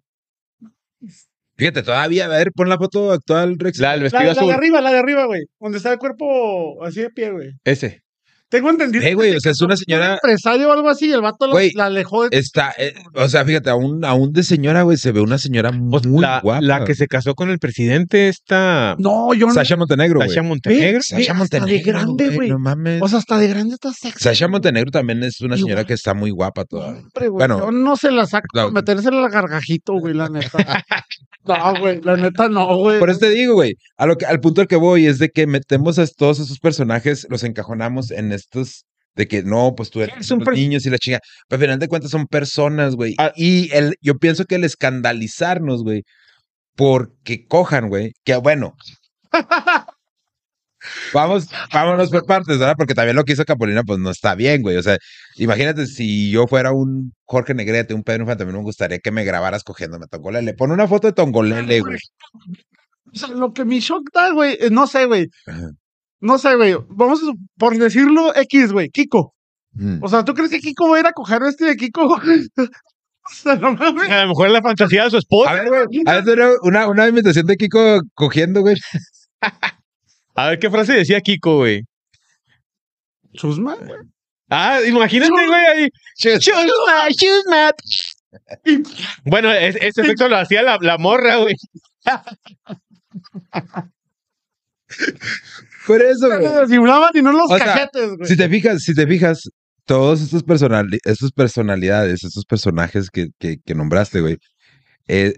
Fíjate, 1.55 1.81
todavía, 1.81 2.25
a 2.25 2.27
ver, 2.27 2.51
pon 2.53 2.69
la 2.69 2.77
foto 2.77 3.11
actual, 3.11 3.55
Rexis. 3.57 3.81
La 3.81 3.91
del 3.91 3.99
La, 3.99 4.03
vestido 4.03 4.23
la 4.23 4.33
de 4.33 4.39
azul. 4.39 4.51
arriba, 4.51 4.81
la 4.81 4.91
de 4.91 4.99
arriba, 4.99 5.25
güey. 5.25 5.41
Donde 5.59 5.77
está 5.77 5.91
el 5.91 5.97
cuerpo 5.97 6.83
así 6.83 7.01
de 7.01 7.09
pie, 7.09 7.31
güey. 7.31 7.51
Ese. 7.63 8.01
Tengo 8.49 8.69
entendido. 8.69 9.03
Eh, 9.03 9.09
que 9.09 9.15
güey, 9.15 9.35
o 9.35 9.39
sea, 9.41 9.51
es 9.51 9.61
una 9.61 9.75
señora- 9.75 10.07
Un 10.07 10.13
empresario 10.13 10.69
o 10.69 10.71
algo 10.71 10.89
así, 10.89 11.07
y 11.07 11.11
el 11.11 11.21
vato 11.21 11.47
la- 11.47 11.51
Güey, 11.53 11.71
la 11.73 11.85
alejó 11.87 12.29
de. 12.29 12.37
Está, 12.37 12.73
eh, 12.77 12.93
o 13.13 13.27
sea, 13.27 13.43
fíjate, 13.43 13.69
aún, 13.69 14.05
aún 14.05 14.31
de 14.31 14.43
señora, 14.43 14.83
güey, 14.83 14.95
se 14.97 15.11
ve 15.11 15.19
una 15.19 15.37
señora 15.37 15.71
muy 15.71 15.99
la, 16.21 16.39
guapa. 16.41 16.61
la 16.61 16.85
que 16.85 16.95
se 16.95 17.07
casó 17.07 17.35
con 17.35 17.49
el 17.49 17.59
presidente, 17.59 18.29
esta 18.29 18.95
No, 18.99 19.33
yo 19.33 19.47
no. 19.47 19.53
Sasha 19.53 19.75
Montenegro, 19.75 20.19
güey. 20.19 20.29
Sasha 20.29 20.43
Montenegro. 20.43 20.99
Ve, 21.11 21.27
hasta 21.29 21.65
de 21.65 21.79
grande, 21.79 22.29
güey. 22.29 22.49
No 22.49 22.59
mames. 22.59 23.01
O 23.01 23.07
sea, 23.09 23.19
hasta 23.19 23.37
de 23.37 23.47
grande 23.49 23.73
está 23.75 23.91
sexy. 23.91 24.23
Sasha 24.23 24.47
Montenegro 24.47 24.91
también 24.91 25.23
es 25.23 25.41
una 25.41 25.55
señora 25.55 25.81
Igual. 25.81 25.85
que 25.87 25.93
está 25.93 26.13
muy 26.13 26.31
guapa 26.31 26.63
todavía. 26.63 27.01
Hombre, 27.01 27.27
güey, 27.27 27.47
Bueno, 27.47 27.59
yo 27.59 27.71
no 27.71 27.95
se 27.97 28.11
la 28.11 28.25
saco 28.25 28.47
la- 28.53 28.63
para 28.63 28.71
metérsela 28.73 29.25
al 29.25 29.29
gargajito, 29.31 29.93
güey, 29.99 30.13
la 30.13 30.29
neta. 30.29 30.57
no, 31.47 31.79
güey, 31.79 32.01
la 32.01 32.17
neta 32.17 32.49
no, 32.49 32.77
güey. 32.77 32.99
Por 32.99 33.09
eso 33.09 33.19
te 33.19 33.29
digo, 33.29 33.55
güey, 33.55 33.75
a 33.97 34.05
lo 34.05 34.17
que, 34.17 34.25
al 34.25 34.39
punto 34.39 34.61
al 34.61 34.67
que 34.67 34.75
voy 34.75 35.05
es 35.05 35.19
de 35.19 35.29
que 35.29 35.47
metemos 35.47 35.99
a 35.99 36.07
todos 36.07 36.39
esos 36.39 36.59
personajes, 36.59 37.27
los 37.29 37.43
encajonamos 37.43 38.11
en 38.11 38.31
estos 38.31 38.85
de 39.15 39.27
que 39.27 39.43
no, 39.43 39.73
pues 39.75 39.89
tú 39.89 40.01
eres 40.01 40.29
un 40.31 40.39
los 40.39 40.55
niños 40.55 40.85
y 40.85 40.89
la 40.89 40.99
chinga. 40.99 41.19
Pero 41.47 41.57
al 41.57 41.65
final 41.65 41.79
de 41.79 41.87
cuentas 41.87 42.11
son 42.11 42.27
personas, 42.27 42.95
güey. 42.95 43.15
Ah. 43.17 43.33
Y 43.35 43.69
el, 43.73 43.95
yo 43.99 44.19
pienso 44.19 44.45
que 44.45 44.55
el 44.55 44.63
escandalizarnos, 44.63 45.83
güey, 45.83 46.03
porque 46.75 47.45
cojan, 47.47 47.89
güey, 47.89 48.13
que 48.23 48.35
bueno. 48.37 48.75
Vamos, 51.13 51.47
vámonos 51.73 52.09
por 52.09 52.25
partes, 52.25 52.57
¿verdad? 52.59 52.75
Porque 52.77 52.93
también 52.93 53.15
lo 53.15 53.23
que 53.23 53.33
hizo 53.33 53.45
Capolina, 53.45 53.83
pues 53.83 53.99
no 53.99 54.09
está 54.09 54.35
bien, 54.35 54.61
güey. 54.61 54.77
O 54.77 54.83
sea, 54.83 54.97
imagínate 55.37 55.85
si 55.87 56.31
yo 56.31 56.47
fuera 56.47 56.71
un 56.71 57.13
Jorge 57.25 57.53
Negrete, 57.53 57.93
un 57.93 58.03
Pedro 58.03 58.23
Infante, 58.23 58.43
también 58.43 58.57
me 58.57 58.63
gustaría 58.63 58.99
que 58.99 59.11
me 59.11 59.23
grabaras 59.23 59.63
cogiéndome 59.63 60.05
a 60.05 60.07
Tongolele. 60.07 60.53
Pon 60.53 60.71
una 60.71 60.87
foto 60.87 61.07
de 61.07 61.13
Tongolele, 61.13 61.79
güey. 61.81 61.97
O 63.13 63.17
sea, 63.17 63.29
lo 63.29 63.53
que 63.53 63.65
mi 63.65 63.79
shock 63.79 64.09
da, 64.13 64.31
güey, 64.31 64.57
eh, 64.59 64.69
no 64.69 64.85
sé, 64.87 65.05
güey. 65.05 65.29
No 66.19 66.37
sé, 66.37 66.55
güey. 66.55 66.75
Vamos, 66.89 67.21
a- 67.23 67.33
por 67.57 67.77
decirlo 67.77 68.35
X, 68.35 68.71
güey, 68.71 68.89
Kiko. 68.89 69.33
Mm. 69.73 69.99
O 70.01 70.07
sea, 70.09 70.25
¿tú 70.25 70.33
crees 70.33 70.49
que 70.49 70.59
Kiko 70.59 70.89
va 70.89 70.97
a 70.97 70.99
ir 70.99 71.05
a 71.07 71.11
coger 71.13 71.41
este 71.43 71.65
de 71.65 71.75
Kiko? 71.75 72.07
o 72.15 72.19
sea, 73.33 73.55
no 73.55 73.73
mames. 73.75 74.09
A 74.09 74.23
lo 74.23 74.29
mejor 74.29 74.47
es 74.47 74.53
la 74.53 74.61
fantasía 74.61 75.03
de 75.05 75.09
su 75.11 75.17
esposa. 75.17 75.51
A 75.51 75.53
ver, 75.55 75.67
güey. 75.69 76.01
A 76.05 76.13
ver, 76.15 76.25
tenemos 76.25 76.55
una, 76.63 76.87
una 76.87 77.07
imitación 77.07 77.45
de 77.45 77.55
Kiko 77.55 78.01
cogiendo, 78.13 78.61
güey. 78.61 78.75
A 80.37 80.49
ver 80.49 80.59
qué 80.59 80.69
frase 80.69 80.93
decía 80.93 81.19
Kiko, 81.21 81.57
güey. 81.57 81.81
Chusma, 83.33 83.75
güey. 83.75 83.99
Ah, 84.49 84.79
imagínate, 84.87 85.31
güey, 85.31 85.65
ahí. 85.65 85.89
Chusma, 86.17 87.07
chusma. 87.15 87.71
Bueno, 89.25 89.51
es- 89.51 89.75
ese 89.81 90.01
efecto 90.01 90.27
lo 90.29 90.37
hacía 90.37 90.61
la, 90.61 90.77
la 90.79 90.97
morra, 90.97 91.37
güey. 91.37 91.55
Por 95.85 96.01
eso, 96.01 96.27
güey. 96.27 96.45
Y 97.13 97.21
no 97.21 97.31
los 97.31 97.51
O 97.51 97.57
sea, 97.57 97.89
güey. 97.93 98.29
Si 98.29 98.37
te 98.37 98.49
fijas, 98.49 98.83
si 98.83 98.93
te 98.93 99.07
fijas, 99.07 99.49
todos 99.85 100.21
estos, 100.21 100.43
personali 100.43 100.99
estos 101.03 101.31
personalidades, 101.31 102.23
estos 102.23 102.45
personajes 102.45 103.09
que, 103.09 103.27
que, 103.39 103.57
que 103.65 103.75
nombraste, 103.75 104.21
güey. 104.21 104.37
eh, 105.07 105.33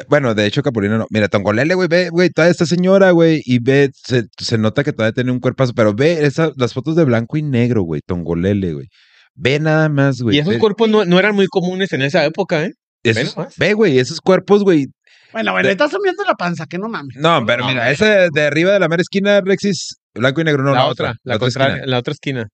que- 0.00 0.06
bueno, 0.08 0.34
de 0.34 0.46
hecho, 0.46 0.62
Capolino 0.62 0.98
no. 0.98 1.06
Mira, 1.10 1.28
Tongolele, 1.28 1.74
güey, 1.74 1.88
ve, 1.88 2.08
güey, 2.10 2.30
toda 2.30 2.48
esta 2.48 2.66
señora, 2.66 3.10
güey, 3.12 3.42
y 3.44 3.58
ve, 3.58 3.90
se, 3.94 4.24
se 4.38 4.58
nota 4.58 4.84
que 4.84 4.92
todavía 4.92 5.12
tiene 5.14 5.32
un 5.32 5.40
cuerpazo, 5.40 5.72
pero 5.74 5.94
ve 5.94 6.24
esa, 6.26 6.50
las 6.56 6.72
fotos 6.74 6.96
de 6.96 7.04
blanco 7.04 7.36
y 7.36 7.42
negro, 7.42 7.82
güey, 7.82 8.00
Tongolele, 8.06 8.72
güey. 8.74 8.86
Ve 9.34 9.58
nada 9.60 9.88
más, 9.88 10.20
güey. 10.22 10.36
Y 10.36 10.40
esos 10.40 10.54
ve, 10.54 10.58
cuerpos 10.58 10.88
no, 10.88 11.04
no 11.04 11.18
eran 11.18 11.34
muy 11.34 11.46
comunes 11.46 11.92
en 11.92 12.02
esa 12.02 12.24
época, 12.24 12.64
¿eh? 12.64 12.72
esos- 13.04 13.36
ve 13.58 13.74
güey, 13.74 13.98
esos 13.98 14.20
cuerpos, 14.20 14.62
güey. 14.64 14.86
Bueno, 15.32 15.52
güey, 15.52 15.64
le 15.64 15.72
estás 15.72 15.90
sumiendo 15.90 16.24
la 16.24 16.34
panza, 16.34 16.64
que 16.66 16.78
no 16.78 16.88
mames. 16.88 17.16
No, 17.18 17.44
pero 17.44 17.66
mira, 17.66 17.90
esa 17.90 18.28
de, 18.30 18.42
arriba 18.46 18.72
de 18.72 18.80
la 18.80 18.88
mera 18.88 19.02
esquina, 19.02 19.40
Rexis, 19.42 19.96
blanco 20.14 20.40
y 20.40 20.44
negro, 20.44 20.62
no, 20.62 20.72
la, 20.72 20.86
otra, 20.86 21.14
la, 21.24 21.34
otra 21.36 21.46
contraria, 21.46 21.74
esquina. 21.76 21.90
la 21.90 21.98
otra 21.98 22.12
esquina. 22.12 22.48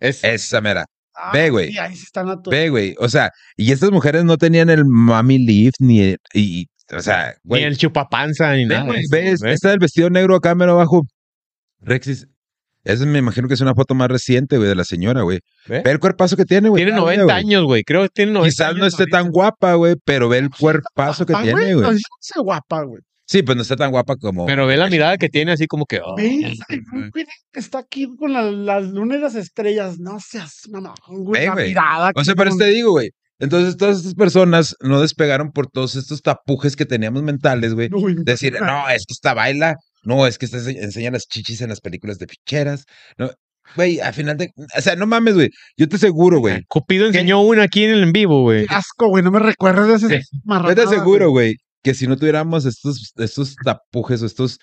Es, 0.00 0.24
Esa 0.24 0.60
mera. 0.60 0.84
Ah, 1.14 1.30
Ve, 1.32 1.48
güey. 1.50 1.70
Sí, 1.72 1.78
ahí 1.78 1.94
sí 1.96 2.02
están 2.04 2.28
a 2.28 2.42
tu- 2.42 2.50
Ve, 2.50 2.68
güey. 2.68 2.94
O 2.98 3.08
sea, 3.08 3.30
y 3.56 3.72
estas 3.72 3.90
mujeres 3.90 4.24
no 4.24 4.36
tenían 4.36 4.68
el 4.68 4.84
mami 4.84 5.38
lift 5.38 5.76
ni. 5.78 6.00
el- 6.00 6.18
Y, 6.34 6.66
o 6.92 7.00
sea, 7.00 7.34
ni 7.44 7.48
güey. 7.50 7.62
el 7.64 7.76
chupapanza 7.76 8.54
ni 8.54 8.64
nada. 8.66 8.84
güey, 8.84 8.98
de 8.98 9.02
eso, 9.02 9.10
ve, 9.10 9.30
es- 9.32 9.40
¿ves? 9.40 9.54
está 9.54 9.72
el 9.72 9.78
vestido 9.78 10.10
negro 10.10 10.34
acá, 10.36 10.54
mero 10.54 10.72
abajo. 10.72 11.02
Rexis. 11.80 12.26
Esa 12.84 13.04
me 13.04 13.18
imagino 13.18 13.48
que 13.48 13.54
es 13.54 13.60
una 13.60 13.74
foto 13.74 13.96
más 13.96 14.08
reciente, 14.08 14.58
güey, 14.58 14.68
de 14.68 14.76
la 14.76 14.84
señora, 14.84 15.22
güey. 15.22 15.40
¿Ve? 15.66 15.82
Ve 15.84 15.90
el 15.90 15.98
cuerpazo 15.98 16.36
que 16.36 16.44
tiene, 16.44 16.68
güey. 16.68 16.84
Tiene 16.84 16.96
todavía, 16.96 17.18
90 17.22 17.24
güey. 17.34 17.44
años, 17.44 17.64
güey. 17.64 17.82
Creo 17.82 18.02
que 18.02 18.08
tiene 18.10 18.30
90 18.32 18.48
Quizás 18.50 18.76
no 18.76 18.86
esté 18.86 19.06
tan 19.06 19.22
ahorita. 19.22 19.32
guapa, 19.32 19.74
güey, 19.74 19.96
pero 20.04 20.28
ve 20.28 20.38
el 20.38 20.50
cuerpazo 20.50 21.26
que 21.26 21.34
Ah, 21.34 21.42
tiene, 21.42 21.72
No, 21.72 21.82
güey. 21.88 21.96
sí 21.96 22.02
se 22.20 22.40
guapa, 22.40 22.82
güey. 22.82 23.02
Sí, 23.28 23.42
pues 23.42 23.56
no 23.56 23.62
está 23.62 23.74
tan 23.74 23.90
guapa 23.90 24.14
como. 24.14 24.46
Pero 24.46 24.68
ve 24.68 24.76
la 24.76 24.88
mirada 24.88 25.18
que 25.18 25.28
tiene 25.28 25.50
así 25.50 25.66
como 25.66 25.84
que... 25.84 25.98
oh, 26.00 26.14
Ve, 26.16 26.54
güey, 27.12 27.26
está 27.54 27.80
aquí 27.80 28.06
con 28.16 28.32
la, 28.32 28.42
la 28.52 28.78
luna 28.80 29.16
y 29.16 29.18
las 29.20 29.34
estrellas. 29.34 29.98
No 29.98 30.20
seas 30.20 30.60
mamá, 30.70 30.94
güey. 31.08 31.40
Ve, 31.40 31.46
La 31.48 31.52
güey. 31.54 31.68
mirada. 31.70 32.12
O 32.14 32.22
sea, 32.22 32.34
eso 32.34 32.44
no- 32.44 32.56
te 32.56 32.66
digo, 32.66 32.92
güey. 32.92 33.10
Entonces, 33.38 33.76
todas 33.76 33.98
estas 33.98 34.14
personas 34.14 34.74
no 34.80 35.00
despegaron 35.00 35.52
por 35.52 35.66
todos 35.66 35.94
estos 35.96 36.22
tapujes 36.22 36.74
que 36.76 36.86
teníamos 36.86 37.22
mentales, 37.22 37.74
güey. 37.74 37.90
Decir, 38.24 38.54
no, 38.60 38.88
es 38.88 39.04
que 39.06 39.12
esta 39.12 39.34
baila, 39.34 39.74
no, 40.04 40.26
es 40.26 40.38
que 40.38 40.46
esta 40.46 40.60
se- 40.60 40.82
enseña 40.82 41.10
las 41.10 41.26
chichis 41.26 41.60
en 41.60 41.68
las 41.68 41.80
películas 41.80 42.18
de 42.18 42.26
ficheras. 42.26 42.84
No, 43.18 43.30
güey, 43.74 44.00
al 44.00 44.14
final 44.14 44.36
de. 44.38 44.52
O 44.76 44.80
sea, 44.80 44.96
no 44.96 45.06
mames, 45.06 45.34
güey. 45.34 45.50
Yo 45.76 45.86
te 45.88 45.96
aseguro, 45.96 46.38
güey. 46.40 46.62
Cupido 46.68 47.06
enseñó 47.06 47.40
una 47.42 47.64
aquí 47.64 47.84
en 47.84 47.90
el 47.90 48.02
en 48.04 48.12
vivo, 48.12 48.42
güey. 48.42 48.66
Qué 48.66 48.74
asco, 48.74 49.08
güey. 49.08 49.22
No 49.22 49.30
me 49.30 49.38
recuerdes 49.40 50.00
de 50.00 50.06
ese 50.16 50.18
Yo 50.32 50.38
marranada, 50.44 50.74
te 50.74 50.82
aseguro, 50.82 51.30
güey. 51.30 51.48
güey, 51.48 51.56
que 51.82 51.92
si 51.92 52.06
no 52.06 52.16
tuviéramos 52.16 52.64
estos, 52.64 53.12
estos 53.16 53.54
tapujes 53.62 54.22
o 54.22 54.26
estos. 54.26 54.58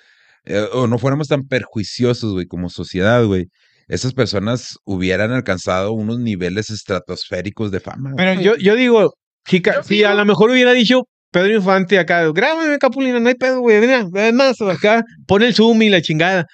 eh, 0.46 0.66
o 0.74 0.88
no 0.88 0.98
fuéramos 0.98 1.28
tan 1.28 1.44
perjuiciosos, 1.48 2.34
güey, 2.34 2.48
como 2.48 2.70
sociedad, 2.70 3.24
güey. 3.26 3.48
Esas 3.94 4.14
personas 4.14 4.80
hubieran 4.86 5.32
alcanzado 5.32 5.92
unos 5.94 6.18
niveles 6.18 6.72
estratosféricos 6.72 7.70
de 7.70 7.80
fama. 7.80 8.14
Pero 8.18 8.42
yo, 8.42 8.56
yo 8.56 8.76
digo, 8.76 9.14
chica, 9.48 9.76
Yo 9.76 9.84
si 9.84 10.04
a 10.04 10.16
lo 10.16 10.26
mejor 10.26 10.50
hubiera 10.50 10.72
dicho 10.72 11.04
Pedro 11.32 11.54
Infante 11.54 12.00
acá, 12.00 12.28
grábame 12.34 12.80
Capulina, 12.80 13.20
no 13.20 13.30
hay 13.30 13.36
pedo, 13.36 13.60
güey. 13.60 13.80
Mira, 13.82 14.08
además, 14.12 14.60
acá, 14.62 15.04
pon 15.28 15.44
el 15.44 15.54
zoom 15.54 15.84
y 15.84 15.90
la 15.90 16.02
chingada. 16.02 16.48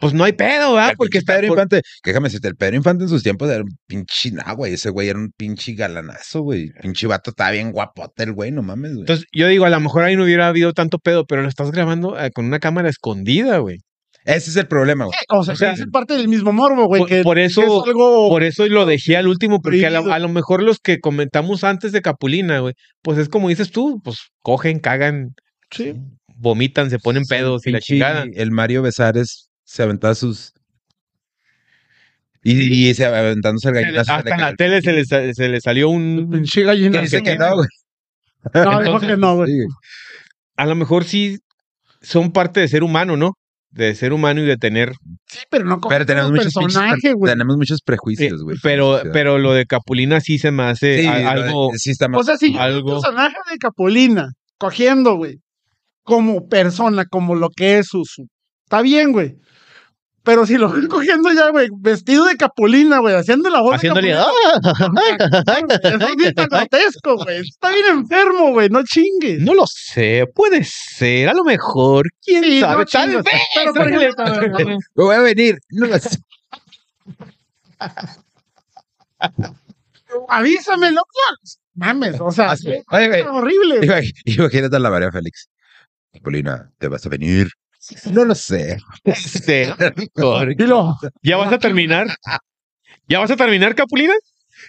Pues 0.00 0.12
no 0.12 0.24
hay 0.24 0.32
pedo, 0.34 0.74
¿verdad? 0.74 0.90
El 0.90 0.96
Porque 0.98 1.16
está 1.16 1.36
Pedro 1.36 1.48
por- 1.48 1.56
Infante, 1.58 1.80
déjame 2.04 2.26
decirte, 2.26 2.48
el 2.48 2.56
Pedro 2.56 2.76
Infante 2.76 3.04
en 3.04 3.08
sus 3.08 3.22
tiempos 3.22 3.48
era 3.48 3.62
un 3.62 3.74
pinche 3.86 4.30
nah, 4.32 4.52
güey. 4.52 4.74
Ese 4.74 4.90
güey 4.90 5.08
era 5.08 5.18
un 5.18 5.30
pinche 5.34 5.72
galanazo, 5.72 6.42
güey. 6.42 6.72
Pinche 6.82 7.06
vato 7.06 7.30
estaba 7.30 7.52
bien 7.52 7.72
guapote 7.72 8.24
el 8.24 8.34
güey, 8.34 8.50
no 8.50 8.62
mames, 8.62 8.90
güey. 8.90 9.00
Entonces, 9.04 9.24
yo 9.32 9.48
digo, 9.48 9.64
a 9.64 9.70
lo 9.70 9.80
mejor 9.80 10.04
ahí 10.04 10.14
no 10.14 10.24
hubiera 10.24 10.48
habido 10.48 10.74
tanto 10.74 10.98
pedo, 10.98 11.24
pero 11.24 11.40
lo 11.40 11.48
estás 11.48 11.70
grabando 11.70 12.20
eh, 12.20 12.30
con 12.32 12.44
una 12.44 12.58
cámara 12.58 12.90
escondida, 12.90 13.56
güey. 13.58 13.78
Ese 14.24 14.50
es 14.50 14.56
el 14.56 14.68
problema, 14.68 15.04
güey. 15.06 15.16
O 15.30 15.42
sea, 15.44 15.54
O 15.54 15.56
sea, 15.56 15.72
es 15.72 15.84
parte 15.92 16.14
del 16.16 16.28
mismo 16.28 16.52
morbo, 16.52 16.86
güey. 16.86 17.00
por- 17.00 17.08
que- 17.08 17.22
por 17.22 17.36
que 17.36 17.44
eso- 17.46 17.62
es 17.62 17.88
algo. 17.88 18.28
Por 18.28 18.42
eso 18.44 18.66
lo 18.68 18.86
dejé 18.86 19.16
al 19.16 19.26
último, 19.26 19.60
porque 19.60 19.84
a 19.86 19.90
lo, 19.90 19.96
Prohibido. 19.96 20.14
a 20.14 20.18
lo 20.20 20.28
mejor 20.28 20.62
los 20.62 20.78
que 20.78 21.00
comentamos 21.00 21.64
antes 21.64 21.90
de 21.92 22.02
Capulina, 22.02 22.60
güey, 22.60 22.74
pues 23.02 23.18
es 23.18 23.28
como 23.28 23.48
dices 23.48 23.70
tú, 23.72 24.00
pues 24.04 24.18
cogen, 24.40 24.78
cagan, 24.78 25.34
Sí. 25.72 25.94
vomitan, 26.36 26.88
se 26.90 26.98
ponen 26.98 27.24
pedos 27.28 27.66
y 27.66 27.72
la 27.72 27.80
chingada. 27.80 28.24
El 28.34 28.50
Mario 28.52 28.82
Besares 28.82 29.48
se 29.64 29.82
aventaba 29.82 30.14
sus. 30.14 30.52
Y, 32.44 32.88
y 32.88 32.94
se 32.94 33.04
aventándose 33.06 33.68
el 33.68 33.74
gallinazo. 33.74 34.12
Hasta 34.14 34.34
en 34.34 34.40
la 34.40 34.48
el- 34.50 34.56
tele 34.56 34.82
se 34.82 34.92
le, 34.92 35.04
se 35.34 35.48
le 35.48 35.60
salió 35.60 35.88
un... 35.88 36.28
Pinche 36.30 36.62
gallina. 36.64 36.98
Que 36.98 37.04
dice 37.04 37.22
que 37.22 37.36
no, 37.36 37.54
güey. 37.56 37.68
No, 38.54 38.80
dijo 38.82 39.00
que 39.00 39.16
no, 39.16 39.36
güey. 39.36 39.50
A 40.56 40.66
lo 40.66 40.74
mejor 40.74 41.04
sí 41.04 41.38
son 42.00 42.32
parte 42.32 42.58
de 42.60 42.66
ser 42.68 42.82
humano, 42.82 43.16
¿no? 43.16 43.34
De 43.72 43.94
ser 43.94 44.12
humano 44.12 44.42
y 44.42 44.44
de 44.44 44.56
tener... 44.58 44.92
Sí, 45.26 45.38
pero 45.50 45.64
no 45.64 45.80
como 45.80 45.88
Pero 45.88 46.04
tenemos 46.04 46.30
muchos, 46.30 46.52
personaje, 46.52 47.14
güey. 47.14 47.32
tenemos 47.32 47.56
muchos 47.56 47.80
prejuicios, 47.82 48.42
güey. 48.42 48.58
pero, 48.62 49.00
pero 49.14 49.38
lo 49.38 49.54
de 49.54 49.64
Capulina 49.64 50.20
sí 50.20 50.38
se 50.38 50.50
me 50.50 50.64
hace 50.64 51.00
sí, 51.00 51.06
a- 51.06 51.30
algo... 51.30 51.70
sí 51.76 51.90
está 51.90 52.06
más. 52.08 52.20
O 52.20 52.24
sea, 52.24 52.36
si 52.36 52.54
algo- 52.58 52.96
un 52.96 53.00
personaje 53.02 53.36
de 53.50 53.56
Capulina 53.58 54.28
cogiendo, 54.58 55.14
güey, 55.16 55.38
como 56.02 56.46
persona, 56.48 57.06
como 57.06 57.34
lo 57.34 57.48
que 57.48 57.78
es 57.78 57.86
su, 57.86 58.02
su- 58.04 58.26
Está 58.66 58.82
bien, 58.82 59.12
güey. 59.12 59.36
Pero 60.24 60.46
si 60.46 60.56
lo 60.56 60.68
ven 60.70 60.86
cogiendo 60.86 61.32
ya, 61.32 61.50
güey, 61.50 61.68
vestido 61.80 62.24
de 62.26 62.36
Capulina, 62.36 62.98
güey, 63.00 63.16
haciendo 63.16 63.50
la 63.50 63.60
voz 63.60 63.74
Haciéndole... 63.74 64.12
Capulina, 64.14 64.24
Eso 65.82 66.28
es 66.28 66.34
tan 66.34 66.48
grotesco, 66.48 67.16
güey. 67.16 67.40
Está 67.40 67.70
bien 67.70 67.86
enfermo, 67.90 68.52
güey, 68.52 68.68
no 68.68 68.84
chingues. 68.84 69.40
No 69.40 69.52
lo 69.54 69.64
sé, 69.66 70.24
puede 70.32 70.62
ser, 70.64 71.28
a 71.28 71.34
lo 71.34 71.42
mejor, 71.42 72.06
quién 72.24 72.44
Sí, 72.44 72.60
sabe, 72.60 72.84
no 72.84 72.84
tal 72.84 73.22
vez. 73.22 74.14
Pero, 74.16 74.68
Me 74.94 75.04
voy 75.04 75.14
a 75.16 75.20
venir. 75.20 75.58
No 75.70 75.86
lo 75.86 75.98
sé. 75.98 76.16
avísame, 80.28 80.92
loco. 80.92 81.08
Mames, 81.74 82.20
o 82.20 82.30
sea, 82.30 82.50
Así, 82.52 82.68
oye, 82.68 83.08
güey, 83.08 83.20
es 83.22 83.26
horrible. 83.26 83.80
Imag- 83.80 84.12
Imagínate 84.26 84.76
a 84.76 84.78
la 84.78 84.90
María 84.90 85.10
Félix. 85.10 85.48
Paulina, 86.22 86.70
¿te 86.78 86.88
vas 86.88 87.06
a 87.06 87.08
venir? 87.08 87.48
No 88.12 88.24
lo 88.24 88.34
sé. 88.34 88.76
Este, 89.04 89.66
¿Ya 91.22 91.36
vas 91.36 91.52
a 91.52 91.58
terminar? 91.58 92.06
¿Ya 93.08 93.18
vas 93.18 93.30
a 93.30 93.36
terminar, 93.36 93.74
Capulina? 93.74 94.14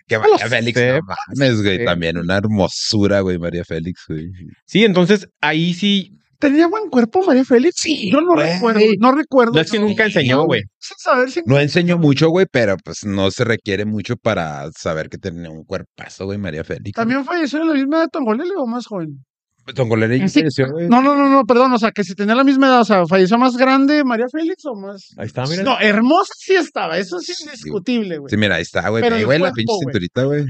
Que 0.07 0.16
No 0.16 0.22
María 0.22 0.47
Félix, 0.47 0.80
sé, 0.80 0.93
no 0.93 0.99
mames, 1.38 1.61
güey. 1.61 1.78
sé. 1.78 1.86
También 1.86 2.18
una 2.18 2.38
hermosura, 2.38 3.20
güey, 3.22 3.38
María 3.38 3.64
Félix, 3.64 4.05
güey. 4.07 4.30
Sí, 4.66 4.84
entonces 4.86 5.28
ahí 5.41 5.74
sí 5.74 6.18
¿Tenía 6.39 6.68
buen 6.68 6.89
cuerpo 6.89 7.24
María 7.26 7.45
Félix? 7.45 7.76
Sí. 7.80 8.11
Yo 8.11 8.20
no 8.20 8.34
Güey. 8.34 8.51
recuerdo, 8.55 8.82
no 8.99 9.11
recuerdo. 9.14 9.53
No 9.53 9.61
es 9.61 9.72
que 9.72 9.80
nunca 9.80 10.03
enseñó, 10.03 10.43
güey. 10.43 10.64
Sin 10.78 10.97
saber 10.97 11.32
si- 11.32 11.41
No 11.45 11.57
enseñó 11.57 11.97
mucho, 11.97 12.28
güey, 12.32 12.45
pero 12.51 12.76
pues 12.84 13.05
no 13.05 13.32
se 13.32 13.45
requiere 13.45 13.86
mucho 13.86 14.18
para 14.18 14.70
saber 14.78 15.07
que 15.07 15.18
tenía 15.18 15.49
un 15.49 15.64
cuerpazo, 15.64 16.26
güey, 16.26 16.38
María 16.38 16.66
Félix. 16.66 16.95
También 16.95 17.24
falleció 17.24 17.61
en 17.61 17.68
la 17.70 17.74
misma 17.76 17.95
edad 17.97 18.03
de 18.05 18.09
Tongolele 18.09 18.51
o 18.57 18.66
más 18.68 18.86
joven. 18.88 19.24
Ya 19.66 20.28
Sí. 20.28 20.43
No, 20.89 21.01
no, 21.01 21.16
no, 21.16 21.30
no, 21.30 21.43
perdón, 21.45 21.72
o 21.74 21.80
sea, 21.80 21.91
que 21.91 22.03
si 22.03 22.16
tenía 22.16 22.36
la 22.36 22.43
misma 22.43 22.68
edad, 22.68 22.82
o 22.82 22.86
sea, 22.86 23.05
falleció 23.07 23.38
más 23.38 23.55
grande 23.55 24.03
María 24.03 24.26
Félix 24.32 24.66
o 24.66 24.76
más. 24.76 25.09
Ahí 25.18 25.28
está, 25.28 25.45
mira. 25.45 25.64
No, 25.64 25.80
hermosa 25.80 26.34
sí 26.38 26.53
estaba, 26.53 26.97
eso 26.97 27.20
sí 27.20 27.32
es 27.32 27.41
indiscutible, 27.41 28.18
güey. 28.18 28.30
Sí, 28.30 28.38
mira, 28.38 28.55
ahí 28.55 28.61
está, 28.61 28.89
güey. 28.89 29.01
Pero 29.01 29.24
güey, 29.26 29.39
la 29.39 29.51
pinche 29.51 29.74
güey. 29.74 29.80
cinturita, 29.86 30.24
güey. 30.24 30.45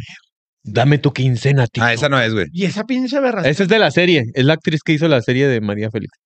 Dame 0.64 0.98
tu 0.98 1.12
quincena, 1.12 1.68
tío. 1.68 1.84
Ah, 1.84 1.94
esa 1.94 2.10
no 2.10 2.20
es, 2.20 2.34
güey. 2.34 2.48
Y 2.54 2.66
esa 2.66 2.86
pinche 2.86 3.20
berra. 3.20 3.48
Esa 3.48 3.64
es 3.64 3.70
de 3.70 3.80
la 3.80 3.92
serie. 3.92 4.24
Es 4.34 4.46
la 4.46 4.54
actriz 4.54 4.82
que 4.84 4.94
hizo 4.94 5.08
la 5.08 5.22
serie 5.22 5.48
de 5.48 5.60
María 5.62 5.90
Félix. 5.92 6.18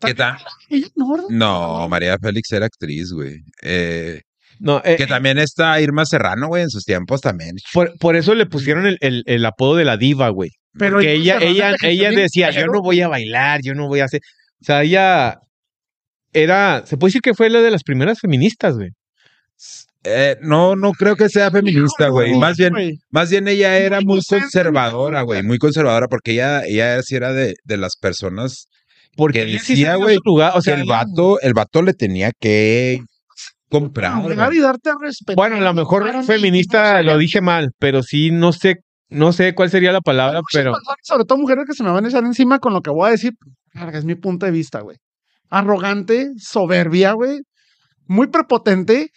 ¿Qué 0.00 0.14
tal? 0.14 0.38
Ella 0.68 0.88
no. 0.96 1.26
No, 1.28 1.88
María 1.88 2.16
Félix 2.20 2.50
era 2.52 2.66
actriz, 2.66 3.12
güey. 3.12 3.36
Eh, 3.62 4.22
No, 4.58 4.80
eh, 4.84 4.96
que 4.96 5.06
también 5.06 5.38
está 5.38 5.80
Irma 5.80 6.04
Serrano, 6.06 6.48
güey, 6.48 6.64
en 6.64 6.70
sus 6.70 6.84
tiempos 6.84 7.20
también. 7.20 7.56
por, 7.72 7.96
por 7.98 8.16
eso 8.16 8.34
le 8.34 8.46
pusieron 8.46 8.86
el, 8.86 8.96
el, 9.00 9.22
el 9.26 9.44
apodo 9.46 9.76
de 9.76 9.84
la 9.84 9.96
diva, 9.96 10.28
güey. 10.30 10.50
Pero 10.78 11.00
Que 11.00 11.14
ella, 11.14 11.38
ella, 11.40 11.74
ella 11.82 12.10
decía, 12.10 12.50
yo 12.50 12.66
no 12.66 12.80
voy 12.80 13.00
a 13.00 13.08
bailar, 13.08 13.60
yo 13.62 13.74
no 13.74 13.88
voy 13.88 14.00
a 14.00 14.04
hacer. 14.04 14.20
O 14.60 14.64
sea, 14.64 14.82
ella 14.82 15.40
era, 16.32 16.84
se 16.86 16.96
puede 16.96 17.10
decir 17.10 17.22
que 17.22 17.34
fue 17.34 17.50
la 17.50 17.60
de 17.60 17.70
las 17.70 17.82
primeras 17.82 18.20
feministas, 18.20 18.76
güey. 18.76 18.90
Eh, 20.04 20.36
no, 20.40 20.76
no 20.76 20.92
creo 20.92 21.14
que 21.14 21.28
sea 21.28 21.50
feminista, 21.50 22.08
güey. 22.08 22.34
Más 22.38 22.56
bien, 22.56 22.72
más 23.10 23.30
bien 23.30 23.48
ella 23.48 23.76
era 23.76 24.00
Muy 24.00 24.20
conservadora, 24.22 25.22
güey. 25.22 25.42
Muy 25.42 25.58
conservadora, 25.58 26.08
porque 26.08 26.32
ella, 26.32 26.64
ella 26.64 27.02
sí 27.02 27.16
era 27.16 27.32
de, 27.32 27.54
de 27.64 27.76
las 27.76 27.96
personas 28.00 28.66
Porque 29.16 29.44
Que 29.44 29.52
decía, 29.52 29.96
güey, 29.96 30.16
o 30.24 30.54
que 30.54 30.62
sea, 30.62 30.76
el 30.76 30.86
vato, 30.86 31.38
el 31.40 31.52
vato 31.52 31.82
le 31.82 31.92
tenía 31.92 32.30
que 32.38 33.02
comprar. 33.68 34.22
Y 34.52 34.60
darte 34.60 34.90
a 34.90 34.94
respetar. 35.00 35.36
bueno, 35.36 35.56
a 35.56 35.60
lo 35.60 35.74
mejor 35.74 36.24
feminista 36.24 37.02
lo 37.02 37.18
dije 37.18 37.40
mal, 37.40 37.70
pero 37.78 38.02
sí 38.02 38.30
no 38.30 38.52
sé, 38.52 38.76
no 39.10 39.32
sé 39.32 39.54
cuál 39.54 39.70
sería 39.70 39.92
la 39.92 40.00
palabra, 40.00 40.40
pero 40.52 40.72
personas, 40.72 40.96
sobre 41.02 41.24
todo 41.24 41.38
mujeres 41.38 41.64
que 41.66 41.74
se 41.74 41.82
me 41.82 41.90
van 41.90 42.04
a 42.04 42.08
echar 42.08 42.24
encima 42.24 42.58
con 42.58 42.72
lo 42.72 42.80
que 42.80 42.90
voy 42.90 43.08
a 43.08 43.10
decir, 43.12 43.32
es 43.92 44.04
mi 44.04 44.14
punto 44.14 44.46
de 44.46 44.52
vista, 44.52 44.80
güey. 44.80 44.96
Arrogante, 45.50 46.30
soberbia, 46.38 47.12
güey, 47.12 47.40
muy 48.06 48.28
prepotente, 48.28 49.10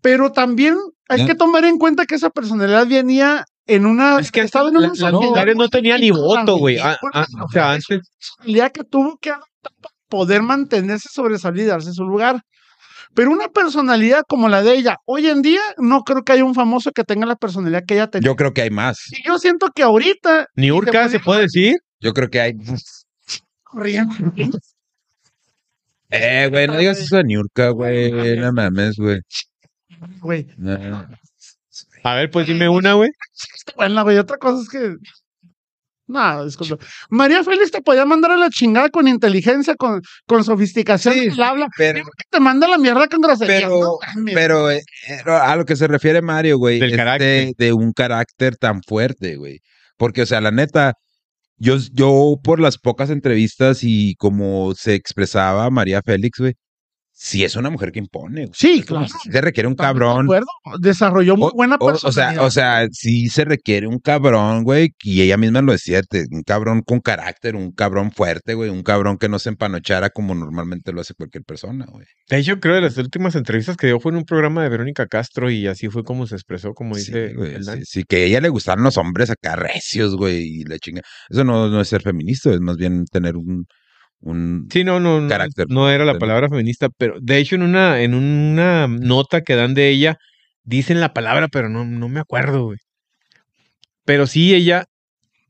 pero 0.00 0.32
también 0.32 0.76
hay 1.08 1.20
Ya. 1.20 1.26
que 1.26 1.34
tomar 1.34 1.64
en 1.64 1.78
cuenta 1.78 2.06
que 2.06 2.14
esa 2.14 2.30
personalidad 2.30 2.86
venía 2.86 3.44
en 3.66 3.86
una 3.86 4.18
es 4.18 4.32
que 4.32 4.40
estaba 4.40 4.68
en 4.68 4.74
la- 4.80 4.90
una 4.92 5.10
mujeres 5.12 5.54
no 5.56 5.62
muy 5.62 5.68
tenían 5.68 6.00
ni 6.00 6.10
voto, 6.10 6.56
güey. 6.56 6.78
Ah, 6.78 6.96
ah, 7.12 7.26
o 7.44 7.48
sea, 7.50 7.76
es 7.76 7.84
antes 7.90 8.08
personalidad 8.18 8.72
que 8.72 8.84
tuvo 8.84 9.16
que 9.20 9.30
adoptar 9.30 9.72
para 9.80 9.94
poder 10.08 10.42
mantenerse, 10.42 11.08
sobresalir 11.12 11.64
y 11.64 11.66
darse 11.66 11.92
su 11.92 12.04
lugar. 12.04 12.40
Pero 13.14 13.30
una 13.32 13.48
personalidad 13.48 14.22
como 14.28 14.48
la 14.48 14.62
de 14.62 14.74
ella, 14.74 14.98
hoy 15.04 15.26
en 15.26 15.42
día, 15.42 15.60
no 15.78 16.02
creo 16.02 16.22
que 16.24 16.32
haya 16.32 16.44
un 16.44 16.54
famoso 16.54 16.92
que 16.92 17.04
tenga 17.04 17.26
la 17.26 17.36
personalidad 17.36 17.84
que 17.86 17.94
ella 17.94 18.08
tenía. 18.08 18.26
Yo 18.26 18.36
creo 18.36 18.54
que 18.54 18.62
hay 18.62 18.70
más. 18.70 19.00
Y 19.12 19.26
yo 19.26 19.38
siento 19.38 19.68
que 19.74 19.82
ahorita, 19.82 20.46
Niurka 20.54 21.08
se 21.08 21.18
puede 21.20 21.42
decir. 21.42 21.76
Yo 22.00 22.14
creo 22.14 22.30
que 22.30 22.40
hay. 22.40 22.54
corriendo, 23.64 24.14
Eh, 26.10 26.48
güey, 26.50 26.66
no 26.66 26.76
digas 26.76 26.98
eso 26.98 27.16
de 27.16 27.24
Niurka, 27.24 27.70
güey. 27.70 28.36
No 28.38 28.52
mames, 28.52 28.96
güey. 28.96 29.20
güey, 30.20 30.46
No. 30.56 31.06
A 32.02 32.14
ver, 32.14 32.30
pues 32.30 32.46
dime 32.46 32.68
una, 32.68 32.94
güey. 32.94 33.10
buena, 33.76 34.02
güey. 34.02 34.18
Otra 34.18 34.38
cosa 34.38 34.62
es 34.62 34.68
que. 34.68 34.96
No, 36.10 36.44
disculpa. 36.44 36.76
María 37.08 37.44
Félix 37.44 37.70
te 37.70 37.80
podía 37.82 38.04
mandar 38.04 38.32
a 38.32 38.36
la 38.36 38.50
chingada 38.50 38.88
con 38.90 39.06
inteligencia, 39.06 39.76
con, 39.76 40.02
con 40.26 40.42
sofisticación 40.42 41.14
Sí, 41.14 41.40
habla. 41.40 41.68
pero- 41.76 42.02
te 42.30 42.40
manda 42.40 42.66
a 42.66 42.70
la 42.70 42.78
mierda 42.78 43.06
con 43.06 43.20
groserías. 43.20 43.62
Pero, 43.62 43.78
no 43.80 43.98
pero 44.34 44.70
eh, 44.70 44.82
eh, 45.08 45.22
a 45.30 45.54
lo 45.56 45.64
que 45.64 45.76
se 45.76 45.86
refiere 45.86 46.20
Mario, 46.20 46.58
güey, 46.58 46.80
Del 46.80 46.90
es 46.90 46.96
carácter. 46.96 47.54
De, 47.56 47.66
de 47.66 47.72
un 47.72 47.92
carácter 47.92 48.56
tan 48.56 48.82
fuerte, 48.82 49.36
güey. 49.36 49.60
Porque, 49.96 50.22
o 50.22 50.26
sea, 50.26 50.40
la 50.40 50.50
neta, 50.50 50.94
yo, 51.58 51.76
yo 51.92 52.36
por 52.42 52.58
las 52.58 52.78
pocas 52.78 53.10
entrevistas 53.10 53.80
y 53.82 54.14
como 54.16 54.74
se 54.74 54.94
expresaba 54.94 55.70
María 55.70 56.02
Félix, 56.04 56.38
güey, 56.40 56.54
sí 57.22 57.44
es 57.44 57.54
una 57.54 57.68
mujer 57.68 57.92
que 57.92 57.98
impone, 57.98 58.46
güey. 58.46 58.50
Sí, 58.54 58.82
claro. 58.82 59.06
Sí 59.06 59.30
Se 59.30 59.40
requiere 59.42 59.68
un 59.68 59.76
Totalmente 59.76 60.04
de 60.04 60.08
cabrón. 60.08 60.24
acuerdo. 60.24 60.46
Desarrolló 60.80 61.36
muy 61.36 61.48
O- 61.52 61.54
buena 61.54 61.76
o, 61.78 61.86
o 61.92 62.12
sea, 62.12 62.40
o 62.42 62.50
sea, 62.50 62.86
sí 62.92 63.28
se 63.28 63.44
requiere 63.44 63.86
un 63.86 63.98
cabrón, 63.98 64.64
güey, 64.64 64.94
y 65.02 65.20
ella 65.20 65.36
misma 65.36 65.60
lo 65.60 65.72
decía, 65.72 66.00
te- 66.02 66.24
un 66.30 66.42
cabrón 66.42 66.80
con 66.80 67.00
carácter, 67.00 67.56
un 67.56 67.72
cabrón 67.72 68.10
fuerte, 68.10 68.54
güey, 68.54 68.70
un 68.70 68.82
cabrón 68.82 69.18
que 69.18 69.28
no 69.28 69.38
se 69.38 69.50
empanochara 69.50 70.08
como 70.08 70.34
normalmente 70.34 70.92
lo 70.92 71.02
hace 71.02 71.12
cualquier 71.12 71.44
persona, 71.44 71.84
güey. 71.90 72.06
De 72.30 72.38
hecho, 72.38 72.58
creo 72.58 72.76
que 72.76 72.80
las 72.80 72.96
últimas 72.96 73.34
entrevistas 73.34 73.76
que 73.76 73.88
dio 73.88 74.00
fue 74.00 74.12
en 74.12 74.18
un 74.18 74.24
programa 74.24 74.62
de 74.62 74.70
Verónica 74.70 75.06
Castro 75.06 75.50
y 75.50 75.66
así 75.66 75.88
fue 75.88 76.04
como 76.04 76.26
se 76.26 76.36
expresó, 76.36 76.72
como 76.72 76.94
Sí, 76.94 77.00
dice 77.12 77.34
güey, 77.34 77.54
el 77.56 77.64
sí, 77.64 77.80
sí, 77.84 78.04
que 78.08 78.16
a 78.16 78.24
ella 78.24 78.40
le 78.40 78.48
gustaron 78.48 78.82
los 78.82 78.96
hombres 78.96 79.28
acá 79.30 79.56
recios, 79.56 80.16
güey, 80.16 80.42
y 80.60 80.64
la 80.64 80.78
chinga. 80.78 81.02
Eso 81.28 81.44
no, 81.44 81.68
no 81.68 81.80
es 81.82 81.88
ser 81.88 82.00
feminista, 82.00 82.50
es 82.50 82.60
más 82.60 82.76
bien 82.78 83.04
tener 83.04 83.36
un, 83.36 83.66
un 84.20 84.68
Sí, 84.70 84.84
no, 84.84 85.00
no, 85.00 85.20
no, 85.20 85.28
Carácter 85.28 85.66
no 85.70 85.90
era 85.90 86.04
la 86.04 86.18
palabra 86.18 86.48
feminista, 86.48 86.88
pero 86.96 87.16
de 87.20 87.38
hecho 87.38 87.54
en 87.54 87.62
una, 87.62 88.02
en 88.02 88.14
una 88.14 88.86
nota 88.88 89.42
que 89.42 89.54
dan 89.56 89.74
de 89.74 89.88
ella, 89.90 90.18
dicen 90.64 91.00
la 91.00 91.14
palabra, 91.14 91.48
pero 91.48 91.68
no, 91.68 91.84
no 91.84 92.08
me 92.08 92.20
acuerdo, 92.20 92.64
güey. 92.64 92.78
Pero 94.04 94.26
sí, 94.26 94.54
ella 94.54 94.86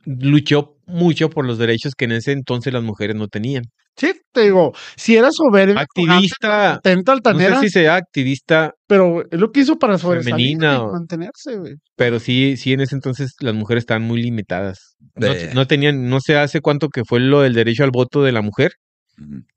luchó 0.04 0.76
mucho 0.86 1.30
por 1.30 1.46
los 1.46 1.58
derechos 1.58 1.94
que 1.94 2.06
en 2.06 2.12
ese 2.12 2.32
entonces 2.32 2.72
las 2.72 2.82
mujeres 2.82 3.16
no 3.16 3.28
tenían. 3.28 3.64
Sí, 4.00 4.12
te 4.32 4.40
digo, 4.44 4.72
si 4.96 5.16
era 5.16 5.30
soberbia, 5.30 5.78
Activista, 5.80 6.74
atenta, 6.74 7.12
no 7.12 7.16
altanera, 7.16 7.60
sé 7.60 7.66
si 7.66 7.72
sea 7.72 7.96
activista, 7.96 8.72
pero 8.88 9.22
es 9.30 9.38
lo 9.38 9.52
que 9.52 9.60
hizo 9.60 9.78
para 9.78 9.98
sobresalir 9.98 10.56
Femenina 10.56 10.74
y 10.74 10.76
o- 10.78 10.92
mantenerse, 10.92 11.56
güey. 11.58 11.74
pero 11.96 12.18
sí, 12.18 12.56
sí 12.56 12.72
en 12.72 12.80
ese 12.80 12.94
entonces 12.94 13.34
las 13.40 13.54
mujeres 13.54 13.82
estaban 13.82 14.02
muy 14.02 14.22
limitadas. 14.22 14.96
No, 15.16 15.28
no 15.54 15.66
tenían, 15.66 16.08
no 16.08 16.18
sé 16.20 16.36
hace 16.36 16.60
cuánto 16.60 16.88
que 16.88 17.02
fue 17.04 17.20
lo 17.20 17.42
del 17.42 17.54
derecho 17.54 17.84
al 17.84 17.90
voto 17.90 18.22
de 18.22 18.32
la 18.32 18.42
mujer, 18.42 18.72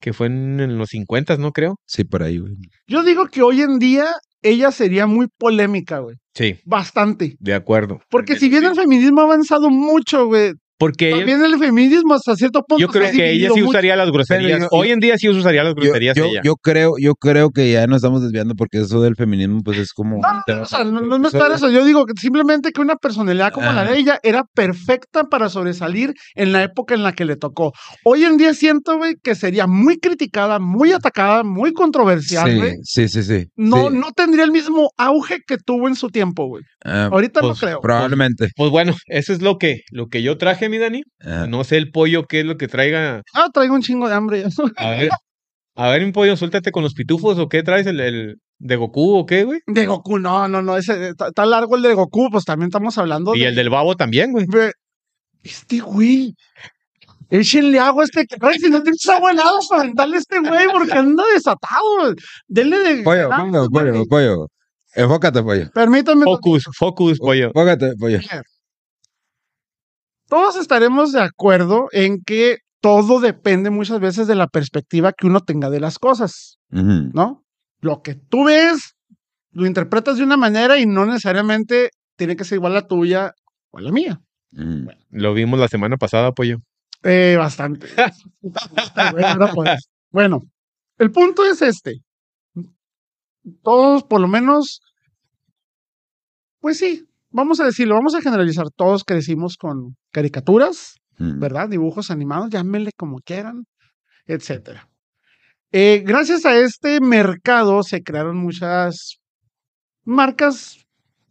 que 0.01 0.11
fue 0.11 0.27
en, 0.27 0.59
en 0.59 0.77
los 0.77 0.89
50, 0.89 1.37
¿no 1.37 1.51
creo? 1.51 1.75
Sí, 1.85 2.03
por 2.03 2.21
ahí, 2.23 2.37
güey. 2.39 2.53
Yo 2.87 3.01
digo 3.03 3.27
que 3.29 3.41
hoy 3.41 3.61
en 3.61 3.79
día 3.79 4.05
ella 4.41 4.71
sería 4.71 5.07
muy 5.07 5.27
polémica, 5.37 5.99
güey. 5.99 6.17
Sí, 6.35 6.59
Bastante. 6.65 7.37
de 7.39 7.53
acuerdo. 7.53 8.01
Porque 8.09 8.35
si 8.37 8.49
bien 8.49 8.65
el 8.65 8.75
feminismo 8.75 9.21
ha 9.21 9.23
avanzado 9.23 9.69
mucho, 9.69 10.25
güey, 10.25 10.51
Porque 10.83 11.09
ella- 11.09 11.17
también 11.19 11.45
el 11.45 11.57
feminismo 11.59 12.13
hasta 12.13 12.35
cierto 12.35 12.61
punto 12.67 12.81
yo 12.81 12.87
creo 12.89 13.09
que 13.11 13.31
ella 13.31 13.49
sí 13.53 13.59
mucho. 13.61 13.69
usaría 13.69 13.95
las 13.95 14.11
groserías. 14.11 14.59
yo- 14.61 14.67
Hoy 14.71 14.91
en 14.91 14.99
día 14.99 15.17
sí 15.17 15.29
usaría 15.29 15.63
las 15.63 15.73
groserías 15.75 16.15
yo, 16.17 16.25
ella. 16.25 16.41
yo 16.43 16.55
creo, 16.55 16.93
yo 16.99 17.15
creo 17.15 17.51
que 17.51 17.71
ya 17.71 17.87
nos 17.87 17.97
estamos 17.97 18.21
desviando 18.21 18.55
porque 18.55 18.79
eso 18.79 19.01
del 19.01 19.15
feminismo, 19.15 19.61
pues 19.63 19.77
es 19.77 19.93
como. 19.93 20.17
No, 20.17 20.33
no, 20.47 20.55
no, 20.55 20.61
o 20.61 20.65
sea, 20.65 20.83
no, 20.83 21.01
no, 21.01 21.17
no 21.19 21.27
es 21.27 21.33
para 21.33 21.55
eso. 21.55 21.69
Yo 21.69 21.85
digo 21.85 22.05
que 22.05 22.13
simplemente 22.19 22.71
que 22.71 22.81
una 22.81 22.95
personalidad 22.95 23.51
como 23.53 23.67
la 23.71 23.81
Ajá. 23.83 23.91
de 23.91 23.97
ella 23.99 24.19
era 24.23 24.43
perfecta 24.53 25.23
para 25.25 25.49
sobresalir 25.49 26.13
en 26.35 26.51
la 26.51 26.63
época 26.63 26.93
en 26.95 27.03
la 27.03 27.13
que 27.13 27.25
le 27.25 27.35
tocó. 27.35 27.71
Hoy 28.03 28.23
en 28.25 28.37
día 28.37 28.53
siento, 28.53 28.97
güey, 28.97 29.15
que 29.21 29.35
sería 29.35 29.67
muy 29.67 29.97
criticada, 29.99 30.59
muy 30.59 30.91
atacada, 30.91 31.43
muy 31.43 31.73
controversial, 31.73 32.49
Sí, 32.51 32.57
güey. 32.57 32.73
sí, 32.83 33.07
sí, 33.07 33.23
sí. 33.23 33.45
No, 33.55 33.89
sí. 33.89 33.95
no 33.97 34.11
tendría 34.11 34.43
el 34.43 34.51
mismo 34.51 34.89
auge 34.97 35.37
que 35.47 35.57
tuvo 35.57 35.87
en 35.87 35.95
su 35.95 36.09
tiempo, 36.09 36.47
güey. 36.47 36.63
Ah, 36.85 37.09
Ahorita 37.11 37.39
pues, 37.41 37.61
no 37.61 37.67
creo. 37.67 37.79
probablemente. 37.81 38.49
Pues 38.55 38.69
bueno, 38.71 38.93
eso 39.07 39.31
es 39.33 39.41
lo 39.41 39.57
que, 39.57 39.81
lo 39.91 40.07
que 40.07 40.21
yo 40.21 40.37
traje, 40.37 40.67
mi 40.73 40.79
Dani. 40.79 41.03
Ah, 41.21 41.45
No 41.47 41.63
sé 41.63 41.77
el 41.77 41.91
pollo 41.91 42.25
qué 42.25 42.39
es 42.41 42.45
lo 42.45 42.57
que 42.57 42.67
traiga. 42.67 43.21
Ah, 43.33 43.47
traigo 43.53 43.75
un 43.75 43.81
chingo 43.81 44.07
de 44.09 44.15
hambre. 44.15 44.43
A 44.77 44.89
ver, 44.91 45.09
a 45.75 45.89
ver, 45.89 46.05
mi 46.05 46.11
pollo, 46.11 46.35
suéltate 46.37 46.71
con 46.71 46.83
los 46.83 46.93
pitufos 46.93 47.39
o 47.39 47.49
qué 47.49 47.63
traes, 47.63 47.87
el, 47.87 47.99
el 47.99 48.35
de 48.59 48.75
Goku 48.75 49.17
o 49.17 49.25
qué, 49.25 49.43
güey. 49.43 49.59
De 49.65 49.85
Goku, 49.87 50.19
no, 50.19 50.47
no, 50.47 50.61
no. 50.61 50.77
Ese, 50.77 51.09
está, 51.09 51.29
está 51.29 51.45
largo 51.45 51.75
el 51.75 51.81
de 51.81 51.93
Goku, 51.95 52.29
pues 52.31 52.45
también 52.45 52.67
estamos 52.67 52.95
hablando 52.97 53.33
Y 53.35 53.39
de. 53.39 53.47
el 53.47 53.55
del 53.55 53.69
babo 53.71 53.95
también, 53.95 54.31
güey. 54.31 54.45
Este 55.43 55.79
güey. 55.79 56.35
Échenle 57.29 57.79
agua 57.79 58.03
a 58.03 58.05
este 58.05 58.27
cabrón. 58.27 58.53
Si 58.59 58.69
no 58.69 58.83
tienes 58.83 59.07
agua 59.09 59.31
helada 59.31 59.57
para 59.67 59.81
aventarle 59.81 60.17
a 60.17 60.19
este 60.19 60.39
güey, 60.39 60.67
porque 60.71 60.93
anda 60.93 61.23
desatado. 61.33 62.13
Denle 62.47 62.77
de. 62.77 63.03
pollo, 63.03 63.29
pollo, 63.29 63.67
güey. 63.69 63.91
pollo, 63.91 64.05
pollo. 64.07 64.47
Enfócate, 64.95 65.41
pollo. 65.41 65.71
Permítame. 65.73 66.23
Focus, 66.23 66.65
focus, 66.77 67.17
pollo. 67.17 67.47
Enfócate, 67.47 67.93
pollo. 67.99 68.19
Todos 70.27 70.55
estaremos 70.55 71.11
de 71.11 71.21
acuerdo 71.21 71.87
en 71.91 72.21
que 72.23 72.57
todo 72.81 73.19
depende 73.19 73.69
muchas 73.69 73.99
veces 73.99 74.27
de 74.27 74.35
la 74.35 74.47
perspectiva 74.47 75.13
que 75.13 75.27
uno 75.27 75.41
tenga 75.41 75.69
de 75.69 75.79
las 75.79 75.99
cosas. 75.99 76.57
¿no? 76.69 77.43
Lo 77.79 78.01
que 78.01 78.15
tú 78.15 78.45
ves, 78.45 78.95
lo 79.51 79.65
interpretas 79.65 80.17
de 80.17 80.23
una 80.23 80.37
manera 80.37 80.77
y 80.79 80.85
no 80.85 81.05
necesariamente 81.05 81.91
tiene 82.17 82.35
que 82.35 82.43
ser 82.43 82.57
igual 82.57 82.73
a 82.73 82.81
la 82.81 82.87
tuya 82.87 83.31
o 83.71 83.77
a 83.77 83.81
la 83.81 83.91
mía. 83.91 84.19
Lo 85.09 85.33
vimos 85.33 85.59
la 85.59 85.67
semana 85.67 85.97
pasada, 85.97 86.31
pollo. 86.31 86.57
Eh, 87.03 87.35
bastante. 87.37 87.87
bueno, 89.11 89.49
pues. 89.53 89.89
Bueno, 90.11 90.41
el 90.97 91.11
punto 91.11 91.45
es 91.45 91.61
este. 91.61 92.01
Todos, 93.61 94.03
por 94.03 94.21
lo 94.21 94.27
menos, 94.27 94.81
pues 96.59 96.77
sí, 96.77 97.05
vamos 97.33 97.59
a 97.59 97.65
decirlo, 97.65 97.95
vamos 97.95 98.15
a 98.15 98.21
generalizar. 98.21 98.67
Todos 98.75 99.03
crecimos 99.03 99.57
con 99.57 99.95
caricaturas, 100.11 100.95
Mm. 101.19 101.39
¿verdad? 101.39 101.69
Dibujos 101.69 102.09
animados, 102.09 102.49
llámenle 102.49 102.91
como 102.97 103.17
quieran, 103.19 103.65
etcétera. 104.25 104.87
Eh, 105.71 106.01
gracias 106.05 106.45
a 106.45 106.55
este 106.57 106.99
mercado 107.01 107.83
se 107.83 108.01
crearon 108.01 108.37
muchas 108.37 109.17
marcas 110.05 110.77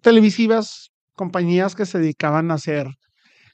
televisivas, 0.01 0.91
compañías 1.15 1.75
que 1.75 1.87
se 1.87 1.99
dedicaban 1.99 2.51
a 2.51 2.55
hacer 2.55 2.87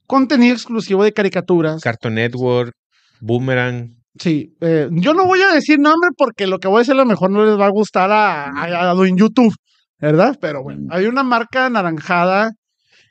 contenido 0.06 0.54
exclusivo 0.54 1.04
de 1.04 1.12
caricaturas. 1.12 1.82
Cartoon 1.82 2.14
Network, 2.14 2.72
Boomerang. 3.20 3.96
Sí, 4.18 4.54
eh, 4.60 4.88
yo 4.92 5.14
no 5.14 5.26
voy 5.26 5.42
a 5.42 5.52
decir 5.52 5.78
nombre 5.78 6.10
porque 6.16 6.46
lo 6.46 6.58
que 6.58 6.68
voy 6.68 6.76
a 6.76 6.80
decir 6.80 6.94
a 6.94 6.98
lo 6.98 7.04
mejor 7.06 7.30
no 7.30 7.44
les 7.44 7.58
va 7.58 7.66
a 7.66 7.70
gustar 7.70 8.10
a, 8.10 8.46
a, 8.50 8.90
a- 8.90 9.06
en 9.06 9.16
YouTube, 9.16 9.54
¿verdad? 10.00 10.38
Pero 10.40 10.62
bueno, 10.62 10.88
hay 10.90 11.06
una 11.06 11.22
marca 11.22 11.66
anaranjada 11.66 12.52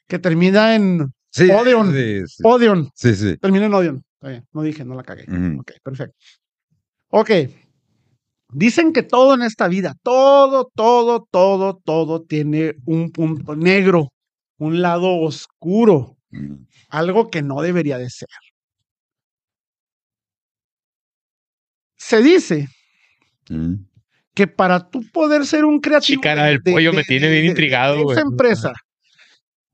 que 0.08 0.20
termina 0.20 0.76
en 0.76 1.12
Sí, 1.30 1.50
Odeon. 1.52 1.94
Sí, 1.94 2.24
sí. 2.28 2.44
Odeon. 2.44 2.90
sí, 2.96 3.16
sí. 3.16 3.38
Termina 3.38 3.66
en 3.66 3.74
Odeon. 3.74 4.04
Está 4.16 4.30
bien, 4.30 4.48
no 4.54 4.62
dije, 4.64 4.84
no 4.84 4.96
la 4.96 5.04
cagué. 5.04 5.26
Ujú. 5.28 5.60
Ok, 5.62 5.72
perfecto. 5.84 6.16
Ok. 7.10 7.30
Dicen 8.54 8.94
que 8.94 9.04
todo 9.04 9.36
en 9.36 9.42
esta 9.42 9.68
vida, 9.68 9.94
todo, 10.02 10.72
todo, 10.74 11.28
todo, 11.30 11.80
todo 11.84 12.22
tiene 12.24 12.76
un 12.86 13.12
punto 13.12 13.56
negro, 13.56 14.14
un 14.58 14.82
lado 14.82 15.18
oscuro, 15.18 16.18
algo 16.90 17.30
que 17.30 17.42
no 17.42 17.62
debería 17.62 17.98
de 17.98 18.10
ser. 18.10 18.30
Se 21.98 22.22
dice. 22.22 22.70
Que 24.38 24.46
para 24.46 24.88
tú 24.88 25.02
poder 25.12 25.48
ser 25.48 25.66
un 25.66 25.80
creativo. 25.80 26.22
cara 26.22 26.46
del 26.46 26.62
pollo 26.62 26.94
me 26.94 27.04
tiene 27.04 27.28
bien 27.28 27.46
intrigado, 27.46 28.04
güey. 28.04 28.16
Esa 28.16 28.22
empresa. 28.22 28.74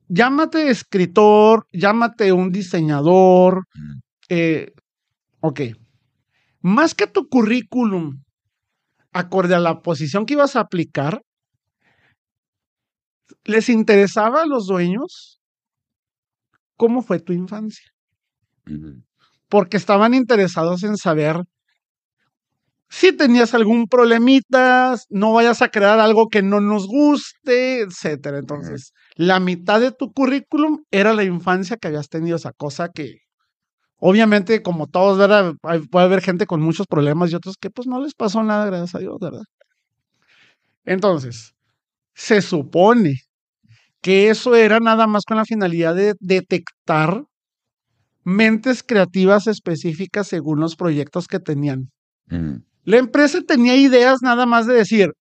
Llámate 0.08 0.70
escritor, 0.70 1.68
llámate 1.74 2.32
un 2.32 2.50
diseñador. 2.50 3.66
Mm. 3.74 4.00
eh, 4.30 4.72
ok. 5.42 5.62
Más 6.62 6.96
que 6.96 7.08
tu 7.08 7.28
currículum, 7.28 8.24
acorde 9.12 9.54
a 9.54 9.60
la 9.60 9.82
posición 9.82 10.26
que 10.26 10.36
ibas 10.36 10.56
a 10.56 10.62
aplicar, 10.62 11.22
les 13.44 13.68
interesaba 13.68 14.44
a 14.44 14.46
los 14.46 14.68
dueños 14.68 15.42
cómo 16.78 17.02
fue 17.02 17.20
tu 17.20 17.34
infancia 17.34 17.92
porque 19.50 19.76
estaban 19.76 20.14
interesados 20.14 20.84
en 20.84 20.96
saber 20.96 21.36
si 22.96 23.12
tenías 23.12 23.56
algún 23.56 23.88
problemita, 23.88 24.96
no 25.10 25.34
vayas 25.34 25.64
a 25.64 25.70
crear 25.70 26.00
algo 26.00 26.30
que 26.30 26.44
no 26.44 26.62
nos 26.62 26.86
guste, 26.86 27.82
etcétera. 27.82 28.38
Entonces, 28.38 28.94
la 29.16 29.40
mitad 29.40 29.82
de 29.82 29.92
tu 29.92 30.14
currículum 30.14 30.84
era 30.92 31.14
la 31.16 31.24
infancia 31.24 31.76
que 31.78 31.88
habías 31.88 32.08
tenido, 32.08 32.36
esa 32.36 32.52
cosa 32.52 32.90
que 32.94 33.18
obviamente 33.98 34.62
como 34.62 34.88
todos, 34.88 35.18
¿verdad? 35.18 35.56
Hay- 35.64 35.88
puede 35.88 36.06
haber 36.06 36.22
gente 36.22 36.46
con 36.46 36.62
muchos 36.62 36.86
problemas 36.88 37.32
y 37.32 37.36
otros 37.36 37.56
que 37.60 37.72
pues 37.72 37.88
no 37.88 38.00
les 38.00 38.14
pasó 38.14 38.44
nada, 38.44 38.68
gracias 38.68 38.94
a 38.96 39.00
Dios, 39.00 39.18
¿verdad? 39.20 39.42
Entonces, 40.86 41.56
se 42.14 42.44
supone 42.44 43.22
que 44.02 44.30
eso 44.30 44.56
era 44.56 44.80
nada 44.80 45.08
más 45.08 45.24
con 45.26 45.38
la 45.38 45.46
finalidad 45.46 45.96
de 45.96 46.14
detectar 46.20 47.24
mentes 48.24 48.84
creativas 48.84 49.48
específicas 49.48 50.28
según 50.28 50.60
los 50.60 50.76
proyectos 50.76 51.28
que 51.28 51.40
tenían. 51.40 51.90
Mm. 52.28 52.58
La 52.86 52.98
empresa 52.98 53.40
tenía 53.42 53.76
ideas 53.76 54.20
nada 54.22 54.46
más 54.46 54.68
de 54.68 54.74
decir, 54.74 55.12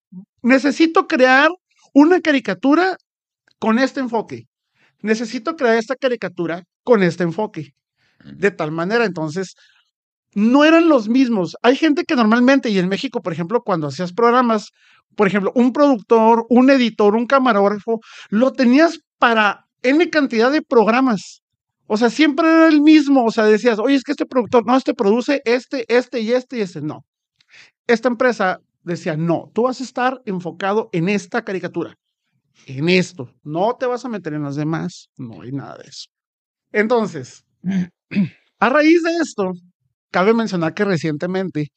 necesito 0.43 1.07
crear 1.07 1.49
una 1.95 2.21
caricatura 2.21 2.97
con 3.59 3.79
este 3.79 4.01
enfoque. 4.01 4.47
Necesito 5.01 5.57
crear 5.57 5.77
esta 5.77 5.97
caricatura 5.97 6.65
con 6.83 7.03
este 7.03 7.23
enfoque. 7.23 7.75
De 8.25 8.51
tal 8.51 8.73
manera, 8.73 9.05
entonces, 9.05 9.55
no 10.35 10.65
eran 10.65 10.89
los 10.89 11.09
mismos. 11.09 11.57
Hay 11.63 11.77
gente 11.77 12.05
que 12.05 12.17
normalmente, 12.17 12.71
y 12.71 12.79
en 12.79 12.89
México, 12.89 13.21
por 13.21 13.33
ejemplo, 13.33 13.63
cuando 13.63 13.89
hacías 13.89 14.13
programas, 14.13 14.71
por 15.17 15.27
ejemplo, 15.27 15.53
un 15.55 15.73
productor, 15.73 16.47
un 16.49 16.71
editor, 16.71 17.15
un 17.15 17.27
camarógrafo, 17.27 18.01
lo 18.31 18.53
tenías 18.53 18.99
para 19.19 19.67
N 19.83 20.11
cantidad 20.11 20.51
de 20.51 20.63
programas. 20.63 21.43
O 21.87 21.97
sea, 21.97 22.11
siempre 22.11 22.49
era 22.49 22.69
el 22.69 22.81
mismo. 22.81 23.25
O 23.25 23.31
sea, 23.31 23.45
decías, 23.45 23.79
oye, 23.79 23.97
es 23.97 24.05
que 24.05 24.13
este 24.13 24.27
productor, 24.27 24.67
no, 24.67 24.77
este 24.77 24.95
produce 24.95 25.43
este, 25.45 25.85
este 25.95 26.21
y 26.21 26.33
este 26.33 26.59
y 26.59 26.61
este. 26.63 26.81
No. 26.81 27.05
Esta 27.87 28.09
empresa 28.09 28.61
decía, 28.83 29.17
no, 29.17 29.51
tú 29.55 29.63
vas 29.65 29.81
a 29.81 29.85
estar 29.85 30.23
enfocado 30.27 30.89
en 30.93 31.09
esta 31.09 31.43
caricatura, 31.45 31.95
en 32.67 32.89
esto. 32.89 33.31
No 33.43 33.77
te 33.79 33.87
vas 33.87 34.05
a 34.05 34.09
meter 34.09 34.35
en 34.35 34.43
las 34.45 34.57
demás. 34.57 35.09
No 35.17 35.43
hay 35.43 35.53
nada 35.53 35.79
de 35.79 35.89
eso. 35.89 36.07
Entonces, 36.73 37.45
a 38.61 38.69
raíz 38.69 39.03
de 39.03 39.13
esto, 39.23 39.53
cabe 40.11 40.35
mencionar 40.35 40.75
que 40.75 40.85
recientemente, 40.85 41.69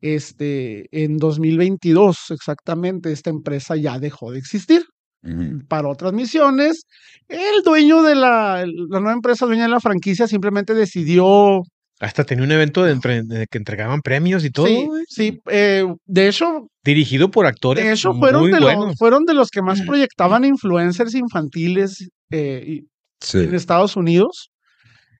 este, 0.00 0.86
en 0.92 1.18
2022 1.18 2.30
exactamente, 2.30 3.12
esta 3.12 3.30
empresa 3.30 3.76
ya 3.76 3.98
dejó 3.98 4.32
de 4.32 4.38
existir 4.40 4.84
Mm. 5.24 5.66
para 5.68 5.88
otras 5.88 6.12
misiones. 6.12 6.84
El 7.28 7.62
dueño 7.64 8.02
de 8.02 8.14
la, 8.14 8.64
la 8.66 9.00
nueva 9.00 9.12
empresa, 9.14 9.46
dueña 9.46 9.62
de 9.64 9.70
la 9.70 9.80
franquicia, 9.80 10.26
simplemente 10.28 10.74
decidió. 10.74 11.62
Hasta 12.00 12.24
tenía 12.24 12.44
un 12.44 12.50
evento 12.52 12.82
de, 12.84 12.92
entre- 12.92 13.22
de 13.22 13.46
que 13.46 13.58
entregaban 13.58 14.00
premios 14.02 14.44
y 14.44 14.50
todo. 14.50 14.66
sí, 14.66 14.88
sí, 15.08 15.40
eh, 15.50 15.84
de 16.06 16.28
hecho, 16.28 16.68
Dirigido 16.84 17.30
por 17.30 17.46
actores. 17.46 17.84
de 17.84 17.92
hecho 17.92 18.12
fueron, 18.14 18.42
muy 18.42 18.52
de 18.52 18.60
buenos. 18.60 18.86
los, 18.88 18.96
fueron 18.96 19.24
de 19.24 19.34
los 19.34 19.48
que 19.50 19.62
más 19.62 19.80
proyectaban 19.82 20.44
influencers 20.44 21.14
infantiles 21.14 22.08
eh, 22.30 22.80
Sí. 23.20 23.38
en 23.38 23.54
Estados 23.54 23.96
Unidos. 23.96 24.50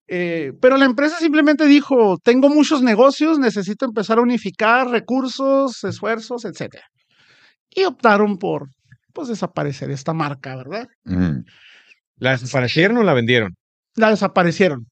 Eh, 0.08 0.52
pero 0.60 0.76
la 0.76 0.84
empresa 0.84 1.16
simplemente 1.18 1.64
dijo, 1.66 2.18
tengo 2.22 2.50
muchos 2.50 2.82
negocios, 2.82 3.38
necesito 3.38 3.86
empezar 3.86 4.18
a 4.18 4.22
unificar 4.22 4.88
recursos, 4.90 5.82
esfuerzos, 5.84 6.44
etc. 6.44 6.76
Y 7.70 7.84
optaron 7.84 8.36
por 8.36 8.68
pues, 9.14 9.28
desaparecer 9.28 9.90
esta 9.90 10.12
marca, 10.12 10.56
¿verdad? 10.56 10.88
Mm. 11.04 11.44
¿La 12.16 12.32
desaparecieron 12.32 12.98
o 12.98 13.02
la 13.04 13.14
vendieron? 13.14 13.54
La 13.96 14.10
desaparecieron. 14.10 14.86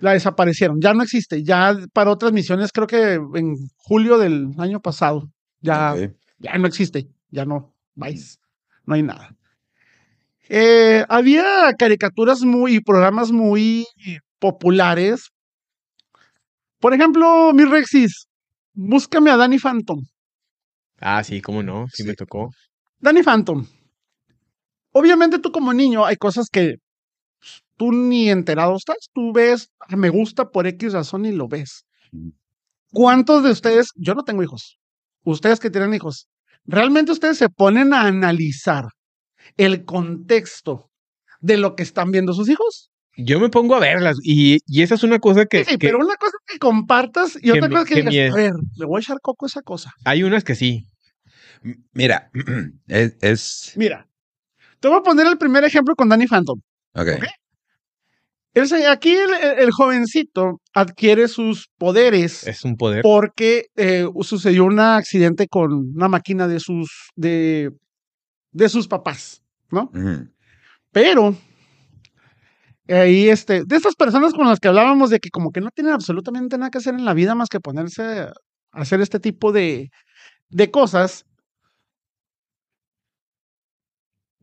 La 0.00 0.12
desaparecieron, 0.12 0.80
ya 0.80 0.94
no 0.94 1.02
existe, 1.02 1.42
ya 1.42 1.76
para 1.92 2.12
otras 2.12 2.32
misiones, 2.32 2.70
creo 2.72 2.86
que 2.86 3.14
en 3.14 3.56
julio 3.76 4.16
del 4.16 4.50
año 4.58 4.80
pasado, 4.80 5.28
ya, 5.60 5.94
ya 6.38 6.56
no 6.58 6.68
existe, 6.68 7.08
ya 7.30 7.44
no, 7.44 7.74
vais, 7.94 8.38
no 8.84 8.94
hay 8.94 9.02
nada. 9.02 9.34
Eh, 10.48 11.04
había 11.08 11.72
caricaturas 11.76 12.42
muy, 12.42 12.76
y 12.76 12.80
programas 12.80 13.32
muy 13.32 13.84
populares. 14.38 15.30
Por 16.78 16.94
ejemplo, 16.94 17.52
mi 17.52 17.64
Rexis, 17.64 18.28
búscame 18.72 19.30
a 19.32 19.36
Danny 19.36 19.58
Phantom. 19.58 20.00
Ah, 21.00 21.24
sí, 21.24 21.40
cómo 21.40 21.64
no, 21.64 21.86
sí, 21.92 22.04
Sí. 22.04 22.08
me 22.08 22.14
tocó. 22.14 22.50
Danny 23.00 23.22
Phantom. 23.24 23.66
Obviamente 24.92 25.38
tú 25.40 25.50
como 25.50 25.72
niño 25.72 26.04
hay 26.06 26.16
cosas 26.16 26.46
que 26.50 26.76
tú 27.76 27.92
ni 27.92 28.30
enterado 28.30 28.76
estás. 28.76 29.08
Tú 29.12 29.32
ves, 29.32 29.70
"Ah, 29.80 29.96
me 29.96 30.08
gusta 30.08 30.50
por 30.50 30.66
X 30.66 30.92
razón 30.92 31.24
y 31.26 31.32
lo 31.32 31.48
ves. 31.48 31.84
¿Cuántos 32.92 33.42
de 33.42 33.50
ustedes, 33.50 33.90
yo 33.96 34.14
no 34.14 34.24
tengo 34.24 34.42
hijos, 34.42 34.78
ustedes 35.24 35.60
que 35.60 35.70
tienen 35.70 35.92
hijos, 35.94 36.28
realmente 36.64 37.12
ustedes 37.12 37.36
se 37.38 37.48
ponen 37.48 37.92
a 37.92 38.02
analizar 38.02 38.86
el 39.56 39.84
contexto 39.84 40.90
de 41.40 41.56
lo 41.58 41.76
que 41.76 41.82
están 41.82 42.10
viendo 42.10 42.32
sus 42.32 42.48
hijos? 42.48 42.90
Yo 43.18 43.40
me 43.40 43.48
pongo 43.48 43.74
a 43.74 43.80
verlas 43.80 44.18
y, 44.22 44.58
y 44.66 44.82
esa 44.82 44.94
es 44.94 45.02
una 45.02 45.18
cosa 45.18 45.46
que, 45.46 45.64
Sí, 45.64 45.78
que 45.78 45.88
pero 45.88 45.98
una 45.98 46.16
cosa 46.16 46.36
que 46.46 46.58
compartas 46.58 47.36
y 47.36 47.40
que 47.40 47.52
otra 47.52 47.68
cosa 47.68 47.82
es 47.82 47.88
que, 47.88 47.94
que 47.94 48.10
digas, 48.10 48.32
a 48.34 48.36
ver, 48.36 48.52
le 48.76 48.84
voy 48.86 48.98
a 48.98 49.00
echar 49.00 49.18
coco 49.22 49.46
a 49.46 49.48
esa 49.48 49.62
cosa. 49.62 49.92
hay 50.04 50.22
unas 50.22 50.44
que 50.44 50.54
sí. 50.54 50.86
Mira, 51.92 52.30
es, 52.88 53.16
es- 53.22 53.72
Mira, 53.76 54.06
te 54.80 54.88
voy 54.88 54.98
a 54.98 55.02
poner 55.02 55.26
el 55.26 55.38
primer 55.38 55.64
ejemplo 55.64 55.94
con 55.96 56.08
Danny 56.08 56.26
Phantom. 56.26 56.60
ok. 56.94 57.08
Ok. 57.16 57.24
Se- 58.64 58.86
aquí 58.86 59.10
el, 59.10 59.34
el- 59.34 59.58
el 59.58 59.70
jovencito 59.70 60.62
adquiere 60.72 61.28
sus 61.28 61.68
poderes 61.76 62.46
Es 62.46 62.64
un 62.64 62.76
poder. 62.76 63.02
porque 63.02 63.66
eh, 63.76 64.06
sucedió 64.22 64.64
un 64.64 64.80
accidente 64.80 65.46
con 65.46 65.72
una 65.94 66.08
máquina 66.08 66.48
de 66.48 66.58
sus, 66.60 67.10
de, 67.16 67.70
de 68.52 68.68
sus 68.70 68.88
papás, 68.88 69.42
¿no? 69.70 69.90
Pero 70.90 71.36
ahí, 72.88 73.28
este, 73.28 73.64
de 73.64 73.76
estas 73.76 73.94
personas 73.94 74.32
con 74.32 74.46
las 74.48 74.58
que 74.60 74.68
hablábamos 74.68 75.10
de 75.10 75.20
que 75.20 75.28
como 75.30 75.50
que 75.50 75.60
no 75.60 75.70
tienen 75.70 75.92
absolutamente 75.92 76.56
nada 76.56 76.70
que 76.70 76.78
hacer 76.78 76.94
en 76.94 77.04
la 77.04 77.12
vida 77.14 77.34
más 77.34 77.48
que 77.50 77.60
ponerse 77.60 78.02
a 78.02 78.32
hacer 78.72 79.00
este 79.02 79.20
tipo 79.20 79.52
de, 79.52 79.90
de 80.48 80.70
cosas, 80.70 81.26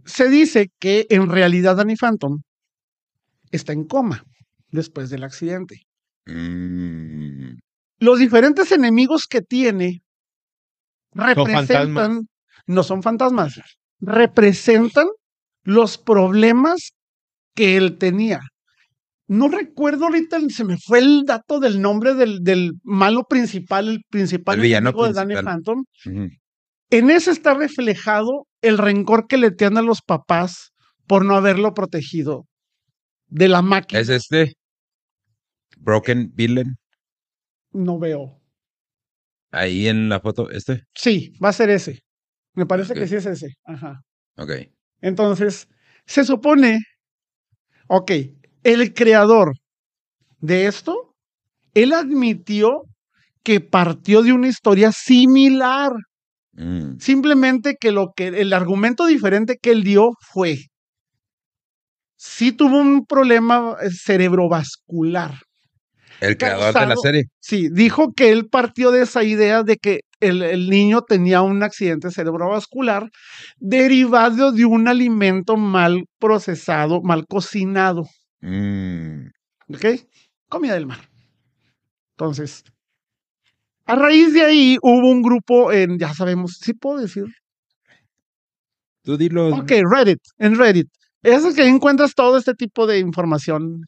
se 0.06 0.28
dice 0.30 0.70
que 0.80 1.08
en 1.10 1.30
realidad 1.30 1.78
Danny 1.78 1.96
Phantom 1.96 2.42
está 3.56 3.74
en 3.74 3.86
coma 3.86 4.24
después 4.72 5.10
del 5.10 5.24
accidente. 5.24 5.82
Mm. 6.26 7.60
Los 8.00 8.20
diferentes 8.20 8.72
enemigos 8.72 9.28
que 9.28 9.42
tiene 9.42 10.02
representan, 11.14 12.28
no 12.66 12.84
son 12.84 13.04
fantasmas, 13.04 13.62
representan 14.00 15.08
los 15.64 15.98
problemas 15.98 16.94
que 17.56 17.78
él 17.78 17.98
tenía. 17.98 18.42
No 19.28 19.48
recuerdo 19.48 20.06
ahorita, 20.06 20.40
se 20.50 20.66
me 20.66 20.78
fue 20.78 21.00
el 21.00 21.24
dato 21.26 21.60
del 21.60 21.82
nombre 21.82 22.14
del, 22.14 22.44
del 22.44 22.74
malo 22.84 23.24
principal, 23.24 23.88
el 23.88 24.02
principal 24.10 24.56
El 24.56 24.62
villano 24.62 24.90
enemigo 24.90 25.08
de 25.08 25.14
Danny. 25.14 25.36
Phantom. 25.36 25.86
En 26.90 27.10
ese 27.10 27.32
está 27.32 27.54
reflejado 27.54 28.48
el 28.62 28.78
rencor 28.78 29.28
que 29.28 29.38
le 29.38 29.52
tienen 29.52 29.78
a 29.78 29.82
los 29.82 30.02
papás 30.02 30.72
por 31.08 31.26
no 31.26 31.36
haberlo 31.36 31.74
protegido 31.74 32.46
de 33.34 33.48
la 33.48 33.62
máquina. 33.62 34.00
Es 34.00 34.10
este. 34.10 34.54
Broken 35.78 36.32
Villain. 36.36 36.76
No 37.72 37.98
veo. 37.98 38.40
Ahí 39.52 39.88
en 39.88 40.08
la 40.08 40.20
foto. 40.20 40.50
Este. 40.52 40.84
Sí, 40.94 41.34
va 41.44 41.50
a 41.50 41.54
ser 41.54 41.70
ese. 41.72 42.00
Me 42.54 42.66
parece 42.66 42.94
que 42.94 43.08
sí 43.08 43.16
es 43.16 43.26
ese. 43.26 43.56
Ajá. 43.66 44.02
Ok. 44.38 44.52
Entonces, 45.02 45.68
se 46.06 46.24
supone, 46.24 46.80
ok, 47.88 48.12
el 48.64 48.94
creador 48.94 49.54
de 50.40 50.68
esto, 50.68 51.16
él 51.74 51.94
admitió 51.94 52.84
que 53.44 53.60
partió 53.60 54.22
de 54.22 54.32
una 54.32 54.48
historia 54.48 54.92
similar. 54.92 55.92
Mm. 56.52 57.00
Simplemente 57.00 57.78
que 57.80 57.92
lo 57.92 58.14
que 58.16 58.28
el 58.28 58.54
argumento 58.54 59.08
diferente 59.08 59.58
que 59.60 59.72
él 59.72 59.84
dio 59.84 60.12
fue 60.22 60.60
sí 62.24 62.54
tuvo 62.54 62.80
un 62.80 63.06
problema 63.06 63.76
eh, 63.82 63.90
cerebrovascular. 63.92 65.40
El 66.22 66.38
creador 66.38 66.74
de 66.74 66.86
la 66.88 66.96
serie. 66.96 67.24
Sí, 67.40 67.68
dijo 67.70 68.14
que 68.14 68.32
él 68.32 68.48
partió 68.48 68.92
de 68.92 69.02
esa 69.02 69.24
idea 69.24 69.64
de 69.64 69.76
que 69.76 70.02
el, 70.22 70.42
el 70.42 70.70
niño 70.70 71.02
tenía 71.02 71.42
un 71.42 71.64
accidente 71.64 72.12
cerebrovascular 72.12 73.10
derivado 73.58 74.54
de 74.54 74.64
un 74.64 74.88
alimento 74.88 75.58
mal 75.58 76.06
procesado, 76.18 77.02
mal 77.02 77.26
cocinado. 77.28 78.06
Mm. 78.40 79.28
¿Ok? 79.74 79.86
Comida 80.48 80.76
del 80.76 80.86
mar. 80.86 81.00
Entonces, 82.16 82.64
a 83.86 83.96
raíz 83.96 84.34
de 84.34 84.44
ahí 84.44 84.78
hubo 84.82 85.12
un 85.12 85.22
grupo 85.22 85.74
en, 85.74 86.00
ya 86.00 86.14
sabemos, 86.14 86.58
sí 86.62 86.74
puedo 86.74 87.00
decir. 87.00 87.26
Tú 89.04 89.18
dilo. 89.18 89.54
Ok, 89.54 89.72
Reddit, 89.92 90.22
en 90.38 90.58
Reddit. 90.58 90.88
Es 91.24 91.56
que 91.56 91.68
encuentras 91.68 92.14
todo 92.16 92.38
este 92.38 92.54
tipo 92.54 92.86
de 92.86 93.00
información 93.00 93.86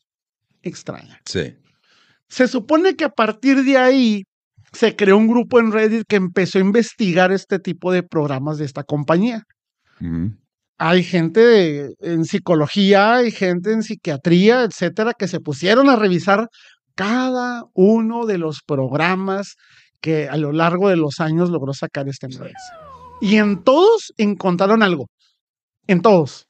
extraña. 0.62 1.20
Sí. 1.26 1.56
Se 2.28 2.48
supone 2.48 2.96
que 2.96 3.06
a 3.06 3.10
partir 3.10 3.64
de 3.64 3.78
ahí 3.78 4.24
se 4.74 4.96
creó 4.96 5.18
un 5.18 5.28
grupo 5.28 5.60
en 5.60 5.72
Reddit 5.72 6.06
que 6.08 6.16
empezó 6.16 6.58
a 6.58 6.62
investigar 6.62 7.32
este 7.32 7.60
tipo 7.60 7.92
de 7.92 8.04
programas 8.04 8.58
de 8.58 8.66
esta 8.66 8.84
compañía. 8.84 9.44
Hay 10.78 11.04
gente 11.04 11.40
de- 11.40 11.96
en 12.02 12.26
psicología, 12.26 13.16
hay 13.16 13.32
gente 13.32 13.72
en 13.72 13.84
psiquiatría, 13.84 14.64
etcétera, 14.64 15.14
que 15.14 15.28
se 15.28 15.40
pusieron 15.40 15.90
a 15.90 15.96
revisar 15.96 16.50
cada 16.96 17.64
uno 17.74 18.26
de 18.26 18.38
los 18.38 18.62
programas 18.66 19.56
que 20.02 20.28
a 20.28 20.36
lo 20.38 20.52
largo 20.52 20.90
de 20.90 20.98
los 20.98 21.20
años 21.20 21.50
logró 21.50 21.74
sacar 21.74 22.08
esta 22.10 22.28
empresa. 22.28 22.58
Y 23.22 23.38
en 23.38 23.64
todos 23.64 24.14
encontraron 24.18 24.84
algo. 24.84 25.08
En 25.88 26.02
todos. 26.02 26.48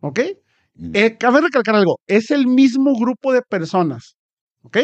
¿Ok? 0.00 0.20
Eh, 0.94 1.16
cabe 1.18 1.40
recalcar 1.40 1.74
algo. 1.74 1.98
Es 2.06 2.30
el 2.30 2.46
mismo 2.46 2.94
grupo 2.98 3.32
de 3.32 3.42
personas. 3.42 4.16
¿Ok? 4.62 4.78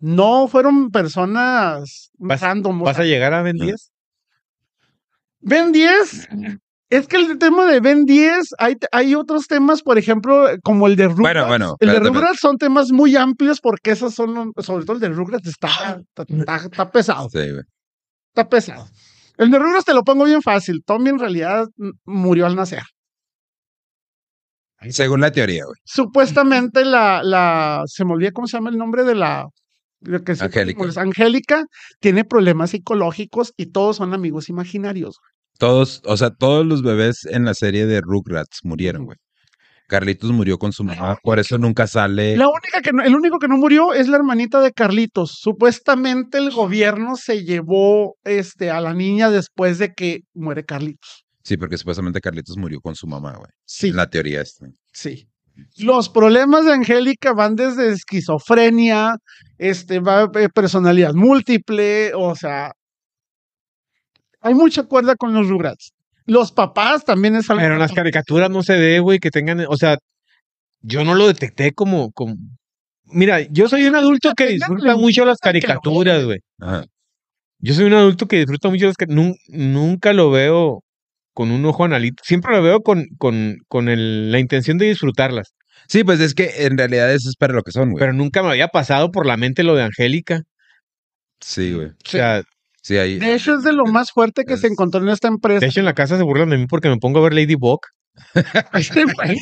No 0.00 0.46
fueron 0.48 0.90
personas 0.90 2.10
¿Vas- 2.18 2.40
random. 2.40 2.80
¿Vas 2.82 2.98
a 2.98 3.04
llegar 3.04 3.32
a 3.34 3.42
Ben 3.42 3.56
No. 3.56 3.64
10? 3.64 3.90
Ben 5.40 5.72
10, 5.72 6.28
es 6.90 7.06
que 7.06 7.16
el 7.16 7.38
tema 7.38 7.64
de 7.66 7.80
Ben 7.80 8.04
10, 8.06 8.48
hay, 8.58 8.76
hay 8.92 9.14
otros 9.14 9.46
temas, 9.46 9.82
por 9.82 9.96
ejemplo, 9.98 10.46
como 10.64 10.86
el 10.88 10.96
de 10.96 11.06
Rugrats. 11.08 11.46
bueno, 11.48 11.76
el 11.80 11.88
de 11.92 12.00
Rugrats 12.00 12.40
son 12.40 12.58
temas 12.58 12.90
muy 12.90 13.14
amplios 13.16 13.60
porque 13.60 13.92
esos 13.92 14.14
son, 14.14 14.52
sobre 14.58 14.84
todo 14.84 14.94
el 14.96 15.00
de 15.00 15.08
Rugrats 15.10 15.46
está, 15.46 16.00
está, 16.00 16.24
está- 16.28 16.56
está 16.56 16.90
pesado, 16.90 17.28
Sí, 17.30 17.38
güey. 17.38 17.62
está 18.34 18.48
pesado. 18.48 18.86
El 19.36 19.50
de 19.52 19.58
Rugrats 19.60 19.84
te 19.84 19.94
lo 19.94 20.02
pongo 20.02 20.24
bien 20.24 20.42
fácil. 20.42 20.82
Tommy 20.84 21.10
en 21.10 21.18
realidad 21.20 21.68
murió 22.04 22.46
al 22.46 22.56
nacer. 22.56 22.82
Según 24.90 25.20
la 25.20 25.30
teoría, 25.32 25.64
güey. 25.64 25.76
Supuestamente 25.84 26.84
la, 26.84 27.22
la, 27.22 27.82
se 27.86 28.04
me 28.04 28.12
olvida 28.12 28.30
cómo 28.32 28.46
se 28.46 28.56
llama 28.56 28.70
el 28.70 28.76
nombre 28.78 29.04
de 29.04 29.14
la, 29.14 29.46
lo 30.00 30.22
que 30.22 30.36
se- 30.36 30.44
Angélica. 30.44 30.78
pues, 30.78 30.96
Angélica 30.96 31.64
tiene 32.00 32.24
problemas 32.24 32.70
psicológicos 32.70 33.52
y 33.56 33.66
todos 33.72 33.96
son 33.96 34.14
amigos 34.14 34.48
imaginarios. 34.48 35.16
Todos, 35.58 36.00
o 36.04 36.16
sea, 36.16 36.30
todos 36.30 36.64
los 36.64 36.82
bebés 36.82 37.24
en 37.26 37.44
la 37.44 37.54
serie 37.54 37.86
de 37.86 38.00
Rugrats 38.00 38.60
murieron, 38.62 39.04
güey. 39.06 39.18
Carlitos 39.88 40.30
murió 40.32 40.58
con 40.58 40.72
su 40.72 40.84
mamá, 40.84 41.16
por 41.22 41.38
eso 41.38 41.56
nunca 41.56 41.86
sale. 41.86 42.36
La 42.36 42.46
única 42.48 42.82
que 42.82 42.92
no- 42.92 43.02
el 43.02 43.16
único 43.16 43.38
que 43.38 43.48
no 43.48 43.56
murió 43.56 43.94
es 43.94 44.06
la 44.06 44.18
hermanita 44.18 44.60
de 44.60 44.70
Carlitos. 44.72 45.38
Supuestamente 45.40 46.36
el 46.38 46.50
gobierno 46.50 47.16
se 47.16 47.42
llevó 47.42 48.14
este, 48.24 48.70
a 48.70 48.80
la 48.82 48.92
niña 48.92 49.30
después 49.30 49.78
de 49.78 49.94
que 49.94 50.20
muere 50.34 50.64
Carlitos. 50.64 51.24
Sí, 51.48 51.56
porque 51.56 51.78
supuestamente 51.78 52.20
Carlitos 52.20 52.58
murió 52.58 52.78
con 52.78 52.94
su 52.94 53.06
mamá, 53.06 53.34
güey. 53.38 53.50
Sí, 53.64 53.88
En 53.88 53.96
la 53.96 54.10
teoría 54.10 54.42
esta. 54.42 54.66
sí. 54.92 55.26
Los 55.78 56.08
problemas 56.08 56.66
de 56.66 56.72
Angélica 56.74 57.32
van 57.32 57.56
desde 57.56 57.88
esquizofrenia, 57.88 59.16
este, 59.56 59.98
va 59.98 60.30
eh, 60.34 60.48
personalidad 60.54 61.14
múltiple, 61.14 62.12
o 62.14 62.36
sea, 62.36 62.70
hay 64.40 64.54
mucha 64.54 64.84
cuerda 64.84 65.16
con 65.16 65.32
los 65.32 65.48
Rugrats. 65.48 65.90
Los 66.26 66.52
papás 66.52 67.04
también 67.04 67.34
es 67.34 67.50
algo. 67.50 67.62
Pero 67.62 67.74
en 67.74 67.80
las 67.80 67.92
caricaturas 67.92 68.50
no 68.50 68.62
se 68.62 68.78
ve, 68.78 69.00
güey, 69.00 69.18
que 69.18 69.30
tengan, 69.30 69.64
o 69.68 69.76
sea, 69.76 69.96
yo 70.82 71.02
no 71.02 71.14
lo 71.14 71.26
detecté 71.26 71.72
como, 71.72 72.12
como... 72.12 72.36
Mira, 73.06 73.40
yo 73.40 73.68
soy 73.68 73.84
un 73.86 73.96
adulto 73.96 74.34
que 74.36 74.48
disfruta 74.48 74.96
mucho 74.96 75.24
las 75.24 75.38
caricaturas, 75.38 76.24
güey. 76.24 76.38
Ajá. 76.60 76.84
Yo 77.58 77.74
soy 77.74 77.86
un 77.86 77.94
adulto 77.94 78.28
que 78.28 78.36
disfruta 78.36 78.68
mucho 78.68 78.86
las 78.86 78.96
caricaturas. 78.96 79.34
Nunca 79.48 80.12
lo 80.12 80.30
veo 80.30 80.84
con 81.38 81.52
un 81.52 81.64
ojo 81.66 81.84
analítico. 81.84 82.24
Siempre 82.26 82.50
lo 82.56 82.60
veo 82.64 82.80
con, 82.80 83.06
con, 83.16 83.58
con 83.68 83.88
el- 83.88 84.32
la 84.32 84.40
intención 84.40 84.76
de 84.76 84.86
disfrutarlas. 84.86 85.54
Sí, 85.86 86.02
pues 86.02 86.18
es 86.18 86.34
que 86.34 86.66
en 86.66 86.76
realidad 86.76 87.14
eso 87.14 87.28
es 87.28 87.36
para 87.36 87.54
lo 87.54 87.62
que 87.62 87.70
son, 87.70 87.92
güey. 87.92 88.00
Pero 88.00 88.12
nunca 88.12 88.42
me 88.42 88.48
había 88.48 88.66
pasado 88.66 89.12
por 89.12 89.24
la 89.24 89.36
mente 89.36 89.62
lo 89.62 89.76
de 89.76 89.84
Angélica. 89.84 90.42
Sí, 91.40 91.74
güey. 91.74 91.86
O 91.90 91.94
sea, 92.04 92.42
Sí, 92.82 92.96
ahí. 92.96 93.20
De 93.20 93.34
hecho, 93.36 93.54
es 93.54 93.62
de 93.62 93.72
lo 93.72 93.84
más 93.86 94.10
fuerte 94.10 94.42
que 94.44 94.56
se 94.56 94.66
encontró 94.66 95.00
en 95.00 95.10
esta 95.10 95.28
empresa. 95.28 95.60
de 95.60 95.66
hecho 95.66 95.78
en 95.78 95.86
la 95.86 95.94
casa 95.94 96.16
se 96.16 96.24
burlan 96.24 96.50
de 96.50 96.58
mí 96.58 96.66
porque 96.66 96.88
me 96.88 96.96
pongo 96.96 97.20
a 97.20 97.22
ver 97.22 97.34
Ladybug. 97.34 97.78
Este 98.72 99.04
güey. 99.04 99.36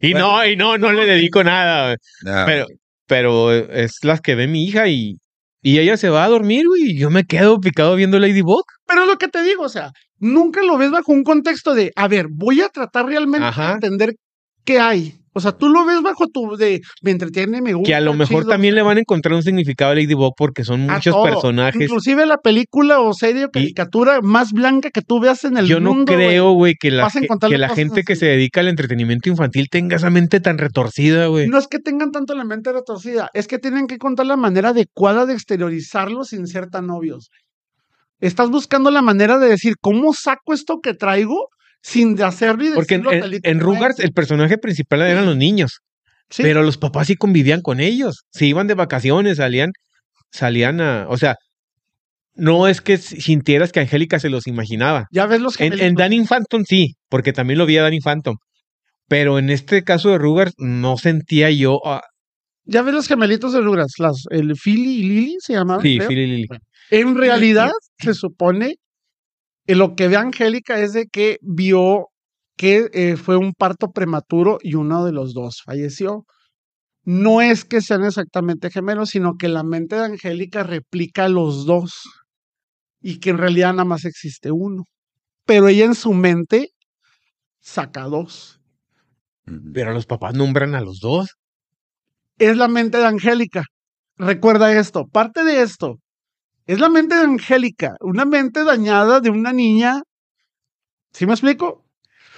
Y 0.00 0.14
no, 0.14 0.46
y 0.46 0.56
no, 0.56 0.78
no 0.78 0.92
le 0.94 1.04
dedico 1.04 1.44
nada. 1.44 1.88
güey. 2.24 2.44
Pero, 2.46 2.66
pero 3.06 3.52
es 3.52 3.98
las 4.02 4.22
que 4.22 4.34
ve 4.34 4.46
mi 4.46 4.64
hija 4.64 4.88
y, 4.88 5.16
y 5.60 5.78
ella 5.78 5.98
se 5.98 6.08
va 6.08 6.24
a 6.24 6.28
dormir, 6.28 6.66
güey, 6.66 6.92
y 6.92 6.98
yo 6.98 7.10
me 7.10 7.24
quedo 7.24 7.60
picado 7.60 7.96
viendo 7.96 8.18
Ladybug. 8.18 8.64
Pero 8.86 9.04
lo 9.04 9.18
que 9.18 9.28
te 9.28 9.42
digo, 9.42 9.64
o 9.64 9.68
sea, 9.68 9.90
nunca 10.20 10.62
lo 10.62 10.78
ves 10.78 10.90
bajo 10.90 11.12
un 11.12 11.24
contexto 11.24 11.74
de, 11.74 11.90
a 11.96 12.06
ver, 12.08 12.26
voy 12.30 12.60
a 12.60 12.68
tratar 12.68 13.06
realmente 13.06 13.46
Ajá. 13.46 13.68
de 13.68 13.72
entender 13.74 14.14
qué 14.64 14.78
hay. 14.78 15.16
O 15.32 15.38
sea, 15.38 15.52
tú 15.52 15.68
lo 15.68 15.84
ves 15.84 16.02
bajo 16.02 16.26
tu 16.26 16.56
de, 16.56 16.80
me 17.02 17.12
entretiene, 17.12 17.62
me 17.62 17.72
gusta. 17.72 17.86
Que 17.86 17.94
a 17.94 18.00
lo 18.00 18.14
mejor 18.14 18.42
chido. 18.42 18.50
también 18.50 18.74
le 18.74 18.82
van 18.82 18.96
a 18.96 19.00
encontrar 19.00 19.36
un 19.36 19.44
significado 19.44 19.92
a 19.92 19.94
Ladybug 19.94 20.34
porque 20.36 20.64
son 20.64 20.88
muchos 20.88 21.14
personajes. 21.16 21.82
Inclusive 21.82 22.26
la 22.26 22.38
película 22.38 22.98
o 22.98 23.14
serie 23.14 23.44
o 23.44 23.50
caricatura 23.50 24.22
más 24.22 24.50
blanca 24.52 24.90
que 24.90 25.02
tú 25.02 25.20
veas 25.20 25.44
en 25.44 25.56
el 25.56 25.66
Yo 25.66 25.78
no 25.78 25.94
mundo. 25.94 26.12
güey. 26.12 26.26
creo, 26.26 26.52
güey, 26.54 26.74
que 26.74 26.90
la, 26.90 27.08
que, 27.48 27.58
la 27.58 27.68
gente 27.68 28.02
que 28.02 28.16
se 28.16 28.26
dedica 28.26 28.58
al 28.58 28.66
entretenimiento 28.68 29.28
infantil 29.28 29.68
tenga 29.70 29.96
esa 29.96 30.10
mente 30.10 30.40
tan 30.40 30.58
retorcida, 30.58 31.28
güey. 31.28 31.46
No 31.46 31.58
es 31.58 31.68
que 31.68 31.78
tengan 31.78 32.10
tanto 32.10 32.34
la 32.34 32.44
mente 32.44 32.72
retorcida, 32.72 33.30
es 33.32 33.46
que 33.46 33.60
tienen 33.60 33.86
que 33.86 33.94
encontrar 33.94 34.26
la 34.26 34.36
manera 34.36 34.70
adecuada 34.70 35.26
de 35.26 35.34
exteriorizarlo 35.34 36.24
sin 36.24 36.48
ser 36.48 36.66
tan 36.70 36.90
obvios. 36.90 37.30
Estás 38.20 38.50
buscando 38.50 38.90
la 38.90 39.02
manera 39.02 39.38
de 39.38 39.48
decir, 39.48 39.74
¿cómo 39.80 40.12
saco 40.12 40.52
esto 40.52 40.78
que 40.82 40.94
traigo 40.94 41.48
sin 41.82 42.20
hacerlo 42.22 42.64
y 42.66 42.70
Porque 42.72 42.96
en, 42.96 43.04
en, 43.42 43.60
y 43.62 44.02
el 44.02 44.12
personaje 44.12 44.58
principal 44.58 45.02
eran 45.02 45.26
los 45.26 45.36
niños, 45.36 45.78
Sí. 46.28 46.42
pero 46.42 46.62
los 46.62 46.76
papás 46.78 47.06
sí 47.08 47.16
convivían 47.16 47.60
con 47.62 47.80
ellos. 47.80 48.22
Se 48.30 48.46
iban 48.46 48.66
de 48.66 48.74
vacaciones, 48.74 49.38
salían, 49.38 49.70
salían 50.30 50.80
a, 50.80 51.06
o 51.08 51.16
sea, 51.16 51.36
no 52.34 52.68
es 52.68 52.80
que 52.80 52.98
sintieras 52.98 53.72
que 53.72 53.80
Angélica 53.80 54.18
se 54.20 54.30
los 54.30 54.46
imaginaba. 54.46 55.06
Ya 55.10 55.26
ves 55.26 55.40
los 55.40 55.58
En, 55.60 55.78
en. 55.80 55.94
Danny 55.94 56.24
Phantom 56.26 56.64
sí, 56.66 56.94
porque 57.08 57.32
también 57.32 57.58
lo 57.58 57.66
vi 57.66 57.76
a 57.78 57.82
Danny 57.82 58.00
Phantom. 58.00 58.36
Pero 59.08 59.38
en 59.38 59.50
este 59.50 59.82
caso 59.82 60.10
de 60.10 60.18
Rugrats 60.18 60.54
no 60.58 60.96
sentía 60.96 61.50
yo. 61.50 61.80
ah, 61.84 62.02
Ya 62.64 62.82
ves 62.82 62.94
los 62.94 63.08
gemelitos 63.08 63.52
de 63.52 63.60
las, 63.98 64.24
el 64.30 64.54
Philly 64.56 64.98
y 64.98 65.02
Lily 65.02 65.36
se 65.40 65.54
llamaban. 65.54 65.82
sí, 65.82 65.96
creo. 65.96 66.08
Philly 66.08 66.26
Lily. 66.26 66.48
En 66.90 67.16
realidad, 67.16 67.70
se 67.98 68.14
supone 68.14 68.76
que 69.66 69.76
lo 69.76 69.94
que 69.94 70.08
ve 70.08 70.16
Angélica 70.16 70.80
es 70.80 70.92
de 70.92 71.06
que 71.06 71.38
vio 71.40 72.08
que 72.56 72.90
eh, 72.92 73.16
fue 73.16 73.36
un 73.36 73.52
parto 73.54 73.92
prematuro 73.92 74.58
y 74.60 74.74
uno 74.74 75.04
de 75.04 75.12
los 75.12 75.32
dos 75.32 75.62
falleció. 75.64 76.26
No 77.04 77.40
es 77.40 77.64
que 77.64 77.80
sean 77.80 78.04
exactamente 78.04 78.70
gemelos, 78.70 79.10
sino 79.10 79.36
que 79.38 79.48
la 79.48 79.62
mente 79.62 79.96
de 79.96 80.04
Angélica 80.04 80.64
replica 80.64 81.26
a 81.26 81.28
los 81.28 81.64
dos 81.64 82.02
y 83.00 83.20
que 83.20 83.30
en 83.30 83.38
realidad 83.38 83.72
nada 83.72 83.84
más 83.84 84.04
existe 84.04 84.50
uno. 84.50 84.84
Pero 85.46 85.68
ella 85.68 85.84
en 85.84 85.94
su 85.94 86.12
mente 86.12 86.70
saca 87.60 88.02
dos. 88.02 88.60
Pero 89.72 89.92
los 89.92 90.06
papás 90.06 90.34
nombran 90.34 90.74
a 90.74 90.80
los 90.80 90.98
dos. 90.98 91.36
es 92.38 92.56
la 92.56 92.68
mente 92.68 92.98
de 92.98 93.06
Angélica. 93.06 93.64
Recuerda 94.16 94.76
esto, 94.78 95.06
parte 95.06 95.44
de 95.44 95.62
esto 95.62 95.98
es 96.70 96.78
la 96.78 96.88
mente 96.88 97.16
de 97.16 97.22
Angélica, 97.22 97.96
una 98.00 98.24
mente 98.24 98.62
dañada 98.62 99.18
de 99.18 99.28
una 99.28 99.52
niña. 99.52 100.02
¿Sí 101.12 101.26
me 101.26 101.32
explico? 101.32 101.84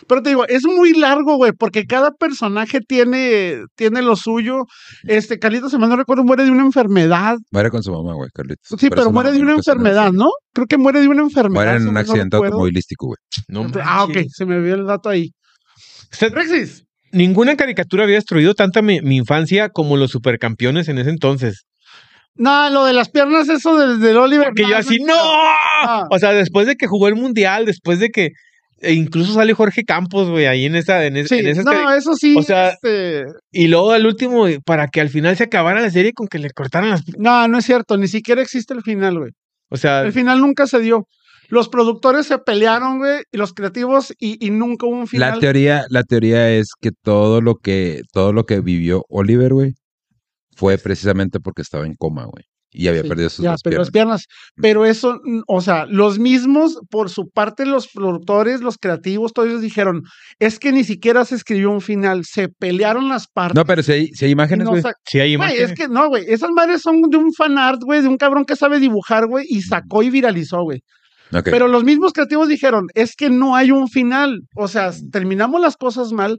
Pero 0.08 0.22
te 0.22 0.30
digo, 0.30 0.46
es 0.48 0.64
muy 0.64 0.94
largo, 0.94 1.36
güey, 1.36 1.52
porque 1.52 1.84
cada 1.84 2.12
personaje 2.12 2.80
tiene, 2.80 3.58
tiene 3.76 4.00
lo 4.00 4.16
suyo. 4.16 4.64
Este, 5.04 5.38
Carlitos, 5.38 5.74
no 5.74 5.96
recuerdo, 5.96 6.24
muere 6.24 6.44
de 6.44 6.50
una 6.50 6.62
enfermedad. 6.62 7.36
Muere 7.50 7.68
con 7.70 7.82
su 7.82 7.92
mamá, 7.92 8.14
güey, 8.14 8.30
Carlitos. 8.32 8.80
Sí, 8.80 8.88
pero 8.88 9.12
muere 9.12 9.32
de 9.32 9.42
una 9.42 9.52
enfermedad, 9.52 10.12
¿no? 10.12 10.30
Creo 10.54 10.66
que 10.66 10.78
muere 10.78 11.02
de 11.02 11.08
una 11.08 11.22
enfermedad. 11.22 11.64
Muere 11.64 11.76
en 11.76 11.88
un 11.88 11.94
no 11.94 12.00
accidente 12.00 12.36
automovilístico, 12.38 13.08
güey. 13.08 13.18
No 13.48 13.70
Ah, 13.84 14.04
ok, 14.04 14.16
se 14.28 14.46
me 14.46 14.60
vio 14.62 14.76
el 14.76 14.86
dato 14.86 15.10
ahí. 15.10 15.30
O 16.10 16.16
sea, 16.16 16.30
Rexis, 16.30 16.86
ninguna 17.12 17.54
caricatura 17.56 18.04
había 18.04 18.16
destruido 18.16 18.54
tanta 18.54 18.80
mi, 18.80 19.02
mi 19.02 19.18
infancia 19.18 19.68
como 19.68 19.98
los 19.98 20.10
supercampeones 20.10 20.88
en 20.88 20.98
ese 20.98 21.10
entonces. 21.10 21.66
No, 22.36 22.70
lo 22.70 22.84
de 22.84 22.92
las 22.92 23.10
piernas, 23.10 23.48
eso 23.48 23.76
del, 23.78 24.00
del 24.00 24.16
Oliver. 24.16 24.48
Porque 24.48 24.66
yo 24.68 24.76
así, 24.76 24.98
no, 25.00 25.14
¡no! 25.14 26.06
O 26.10 26.18
sea, 26.18 26.32
después 26.32 26.66
de 26.66 26.76
que 26.76 26.86
jugó 26.86 27.08
el 27.08 27.14
mundial, 27.16 27.66
después 27.66 27.98
de 27.98 28.10
que 28.10 28.30
e 28.80 28.94
incluso 28.94 29.32
sale 29.34 29.54
Jorge 29.54 29.84
Campos, 29.84 30.28
güey, 30.28 30.46
ahí 30.46 30.64
en 30.64 30.74
esa, 30.74 31.04
en, 31.06 31.16
es- 31.16 31.28
Sí, 31.28 31.38
en 31.38 31.62
no, 31.62 31.92
eso 31.94 32.14
sí. 32.14 32.34
o 32.36 32.42
sea, 32.42 32.70
este, 32.70 33.24
Y 33.52 33.68
luego 33.68 33.92
al 33.92 34.04
último, 34.06 34.46
para 34.64 34.88
que 34.88 35.00
al 35.00 35.08
final 35.08 35.36
se 35.36 35.44
acabara 35.44 35.80
la 35.80 35.90
serie 35.90 36.12
con 36.12 36.26
que 36.26 36.40
le 36.40 36.50
cortaran 36.50 36.90
las. 36.90 37.02
no, 37.16 37.46
no 37.46 37.58
es 37.58 37.64
cierto, 37.64 37.96
ni 37.96 38.08
siquiera 38.08 38.42
existe 38.42 38.74
el 38.74 38.82
final, 38.82 39.18
güey. 39.20 39.30
O 39.70 39.76
sea, 39.76 40.02
El 40.02 40.12
final 40.12 40.40
nunca 40.40 40.66
se 40.66 40.80
dio. 40.80 41.06
Los 41.48 41.68
productores 41.68 42.26
se 42.26 42.38
pelearon, 42.38 42.98
güey, 42.98 43.20
y 43.30 43.36
los 43.36 43.52
creativos, 43.52 44.12
y, 44.18 44.44
y 44.44 44.50
nunca 44.50 44.86
hubo 44.86 44.96
un 44.96 45.06
final. 45.06 45.34
La 45.34 45.38
teoría, 45.38 45.84
la 45.88 46.02
teoría 46.02 46.50
es 46.50 46.68
que 46.80 46.90
todo 47.04 47.40
lo 47.40 47.56
que, 47.56 48.00
todo 48.12 48.32
lo 48.32 48.44
que 48.46 48.60
vivió 48.60 49.04
Oliver, 49.10 49.52
güey, 49.52 49.74
fue 50.62 50.78
precisamente 50.78 51.40
porque 51.40 51.62
estaba 51.62 51.86
en 51.86 51.94
coma, 51.96 52.24
güey. 52.26 52.44
Y 52.70 52.86
había 52.86 53.02
Sí, 53.02 53.08
perdido 53.08 53.28
sus 53.30 53.42
ya, 53.44 53.50
dos 53.50 53.60
pero 53.64 53.70
piernas. 53.72 53.86
las 53.88 53.90
piernas. 53.90 54.26
Pero 54.56 54.86
eso, 54.86 55.18
mm, 55.24 55.40
o 55.48 55.60
sea, 55.60 55.86
los 55.86 56.20
mismos, 56.20 56.78
por 56.88 57.10
su 57.10 57.28
parte, 57.28 57.66
los 57.66 57.88
productores, 57.88 58.60
los 58.60 58.78
creativos, 58.78 59.32
todos 59.32 59.48
ellos 59.48 59.60
dijeron, 59.60 60.02
es 60.38 60.60
que 60.60 60.70
ni 60.70 60.84
siquiera 60.84 61.24
se 61.24 61.34
escribió 61.34 61.70
un 61.72 61.80
final, 61.80 62.24
se 62.24 62.48
pelearon 62.48 63.08
las 63.08 63.26
partes. 63.26 63.56
No, 63.56 63.64
pero 63.66 63.82
si 63.82 63.90
hay, 63.92 64.06
si 64.14 64.24
hay 64.26 64.30
imágenes, 64.30 64.64
no 64.66 64.70
güey. 64.70 64.82
sa- 64.82 64.94
sí 65.04 65.18
hay 65.18 65.34
Güey, 65.36 65.48
imágenes. 65.50 65.70
es 65.72 65.76
que 65.76 65.88
no, 65.88 66.08
güey, 66.08 66.24
esas 66.28 66.50
madres 66.52 66.80
son 66.80 67.02
de 67.10 67.16
un 67.16 67.32
fanart, 67.34 67.82
güey, 67.82 68.00
de 68.02 68.08
un 68.08 68.16
cabrón 68.16 68.44
que 68.44 68.54
sabe 68.56 68.78
dibujar, 68.78 69.26
güey, 69.26 69.44
y 69.48 69.62
sacó 69.62 70.02
y 70.04 70.10
viralizó, 70.10 70.62
güey. 70.62 70.80
Ok. 71.34 71.44
Pero 71.50 71.66
los 71.66 71.82
mismos 71.84 72.12
creativos 72.12 72.46
dijeron, 72.48 72.86
es 72.94 73.16
que 73.16 73.28
no 73.30 73.56
hay 73.56 73.70
un 73.70 73.88
final, 73.88 74.40
o 74.54 74.68
sea, 74.68 74.92
terminamos 75.10 75.60
las 75.60 75.76
cosas 75.76 76.12
mal. 76.12 76.38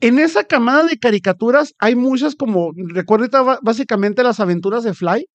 En 0.00 0.18
esa 0.18 0.44
camada 0.44 0.84
de 0.84 0.98
caricaturas 0.98 1.72
hay 1.78 1.94
muchas 1.94 2.34
como, 2.34 2.72
ba- 3.44 3.58
básicamente 3.62 4.22
las 4.22 4.40
aventuras 4.40 4.84
de 4.84 4.92
Fly. 4.94 5.26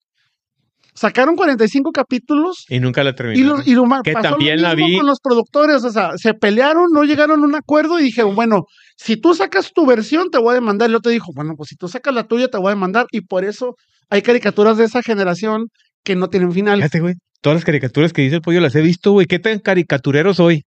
Sacaron 0.95 1.35
45 1.37 1.91
capítulos 1.91 2.65
Y 2.67 2.79
nunca 2.79 3.03
la 3.03 3.11
y, 3.11 3.15
terminaron. 3.15 3.59
lo, 3.59 3.63
y 3.65 3.73
lo 3.73 3.85
ma- 3.85 4.01
Que 4.03 4.11
pasó 4.11 4.29
lo 4.31 4.35
también 4.35 4.61
la 4.61 4.75
vi. 4.75 4.97
con 4.97 5.05
los 5.05 5.19
productores, 5.21 5.83
o 5.85 5.91
sea, 5.91 6.17
se 6.17 6.33
pelearon, 6.33 6.87
no 6.91 7.03
llegaron 7.03 7.41
a 7.41 7.45
un 7.45 7.55
acuerdo 7.55 7.99
y 7.99 8.03
dijeron, 8.03 8.35
bueno, 8.35 8.65
si 8.97 9.15
tú 9.15 9.33
sacas 9.33 9.71
tu 9.73 9.85
versión, 9.85 10.29
te 10.29 10.39
voy 10.39 10.51
a 10.51 10.55
demandar. 10.55 10.89
Y 10.89 10.91
el 10.91 10.95
otro 10.97 11.11
dijo, 11.11 11.31
bueno, 11.33 11.53
pues 11.55 11.69
si 11.69 11.75
tú 11.75 11.87
sacas 11.87 12.13
la 12.13 12.23
tuya, 12.27 12.49
te 12.49 12.57
voy 12.57 12.67
a 12.67 12.71
demandar. 12.71 13.05
Y 13.11 13.21
por 13.21 13.45
eso 13.45 13.75
hay 14.09 14.21
caricaturas 14.23 14.77
de 14.77 14.85
esa 14.85 15.01
generación 15.01 15.67
que 16.03 16.15
no 16.15 16.27
tienen 16.29 16.51
final. 16.51 16.79
Fíjate, 16.79 16.99
güey. 16.99 17.15
Todas 17.41 17.57
las 17.57 17.65
caricaturas 17.65 18.11
que 18.11 18.23
dice 18.23 18.35
el 18.35 18.41
pollo 18.41 18.59
las 18.59 18.75
he 18.75 18.81
visto, 18.81 19.11
güey. 19.13 19.25
¿Qué 19.25 19.39
tan 19.39 19.59
caricaturero 19.59 20.33
soy? 20.33 20.63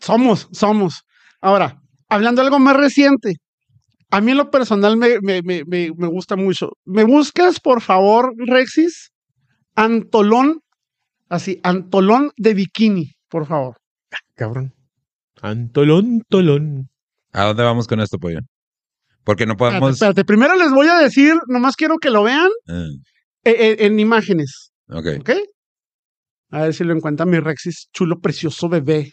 Somos, 0.00 0.48
somos. 0.52 1.02
Ahora, 1.40 1.78
hablando 2.08 2.40
de 2.42 2.46
algo 2.46 2.58
más 2.58 2.76
reciente, 2.76 3.36
a 4.10 4.20
mí 4.20 4.30
en 4.32 4.36
lo 4.38 4.50
personal 4.50 4.96
me, 4.96 5.20
me, 5.20 5.42
me, 5.42 5.64
me, 5.66 5.90
me 5.96 6.06
gusta 6.06 6.36
mucho. 6.36 6.70
¿Me 6.84 7.04
buscas, 7.04 7.60
por 7.60 7.80
favor, 7.80 8.32
Rexis? 8.38 9.10
Antolón, 9.74 10.60
así, 11.28 11.60
Antolón 11.62 12.30
de 12.36 12.54
bikini, 12.54 13.12
por 13.28 13.46
favor. 13.46 13.76
Cabrón. 14.34 14.72
Antolón, 15.42 16.22
tolón. 16.28 16.88
¿A 17.32 17.44
dónde 17.44 17.62
vamos 17.62 17.86
con 17.86 18.00
esto, 18.00 18.18
pollo? 18.18 18.40
Porque 19.24 19.44
no 19.44 19.56
podemos. 19.56 19.92
espérate, 19.92 20.24
primero 20.24 20.54
les 20.56 20.70
voy 20.70 20.86
a 20.88 20.98
decir, 20.98 21.34
nomás 21.48 21.74
quiero 21.76 21.98
que 21.98 22.10
lo 22.10 22.22
vean 22.22 22.48
Ah, 22.68 22.86
eh, 23.44 23.56
eh, 23.58 23.76
en 23.80 23.98
imágenes, 23.98 24.70
ok. 24.88 25.06
¿ok? 25.20 25.30
A 26.50 26.62
ver 26.62 26.74
si 26.74 26.84
lo 26.84 26.94
encuentra 26.94 27.26
mi 27.26 27.38
Rexis, 27.40 27.88
chulo, 27.92 28.20
precioso 28.20 28.68
bebé. 28.68 29.12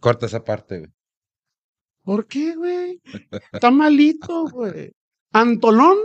Corta 0.00 0.26
esa 0.26 0.42
parte, 0.42 0.78
güey. 0.78 0.90
¿Por 2.02 2.26
qué, 2.26 2.54
güey? 2.56 3.00
Está 3.52 3.70
malito, 3.70 4.44
güey. 4.48 4.92
Antolón 5.32 5.98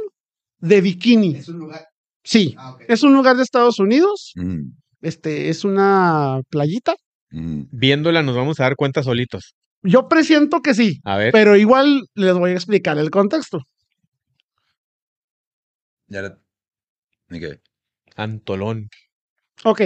de 0.59 0.81
bikini. 0.81 1.35
Es 1.35 1.49
un 1.49 1.59
lugar. 1.59 1.85
Sí, 2.23 2.55
Ah, 2.57 2.77
es 2.87 3.03
un 3.03 3.13
lugar 3.13 3.35
de 3.37 3.43
Estados 3.43 3.79
Unidos. 3.79 4.31
Mm, 4.35 4.71
Este 5.01 5.49
es 5.49 5.63
una 5.63 6.41
playita. 6.49 6.95
mm. 7.31 7.63
Viéndola 7.71 8.23
nos 8.23 8.35
vamos 8.35 8.59
a 8.59 8.63
dar 8.63 8.75
cuenta 8.75 9.03
solitos. 9.03 9.55
Yo 9.83 10.07
presiento 10.09 10.61
que 10.61 10.73
sí, 10.73 10.99
A 11.03 11.17
ver. 11.17 11.31
pero 11.31 11.55
igual 11.55 12.07
les 12.15 12.33
voy 12.33 12.51
a 12.51 12.55
explicar 12.55 12.97
el 12.97 13.11
contexto. 13.11 13.59
Ya 16.07 16.21
la- 16.23 16.39
ok. 17.31 17.59
Antolón. 18.15 18.89
Ok, 19.63 19.81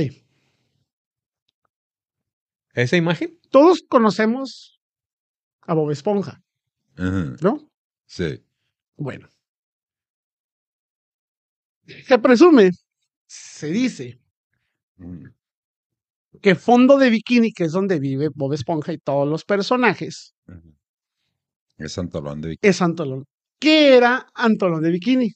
¿Esa 2.74 2.98
imagen? 2.98 3.38
todos 3.50 3.84
conocemos 3.88 4.79
a 5.70 5.74
Bob 5.74 5.92
Esponja, 5.92 6.42
¿no? 6.98 7.70
Sí. 8.06 8.44
Bueno. 8.98 9.30
Se 12.06 12.20
presume, 12.20 12.72
se 13.26 13.68
dice, 13.68 14.20
Mm, 15.00 15.28
que 16.42 16.56
fondo 16.56 16.98
de 16.98 17.10
bikini, 17.10 17.52
que 17.52 17.66
es 17.66 17.72
donde 17.72 18.00
vive 18.00 18.30
Bob 18.34 18.54
Esponja 18.54 18.94
y 18.94 18.98
todos 18.98 19.28
los 19.28 19.46
personajes. 19.46 20.36
Es 21.78 21.98
Antolón 21.98 22.42
de 22.42 22.58
es 22.62 22.82
Antolón. 22.82 23.26
¿Qué 23.60 23.96
era 23.96 24.28
Antolón 24.36 24.84
de 24.84 24.92
bikini? 24.92 25.32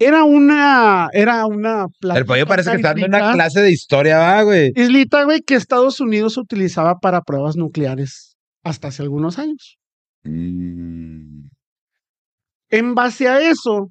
Era 0.00 0.24
una, 0.24 1.08
era 1.12 1.44
una 1.46 1.86
El 2.02 2.24
pollo 2.24 2.46
playita, 2.46 2.46
parece 2.46 2.70
que 2.70 2.76
está 2.76 2.94
dando 2.94 3.06
una 3.06 3.32
clase 3.32 3.60
de 3.60 3.72
historia, 3.72 4.18
va, 4.18 4.42
güey. 4.42 4.72
Islita, 4.76 5.24
güey, 5.24 5.40
que 5.40 5.56
Estados 5.56 6.00
Unidos 6.00 6.36
utilizaba 6.36 6.98
para 7.00 7.22
pruebas 7.22 7.56
nucleares 7.56 8.27
hasta 8.68 8.88
hace 8.88 9.02
algunos 9.02 9.38
años. 9.38 9.78
Mm, 10.24 11.48
En 12.70 12.94
base 12.94 13.28
a 13.28 13.40
eso, 13.40 13.90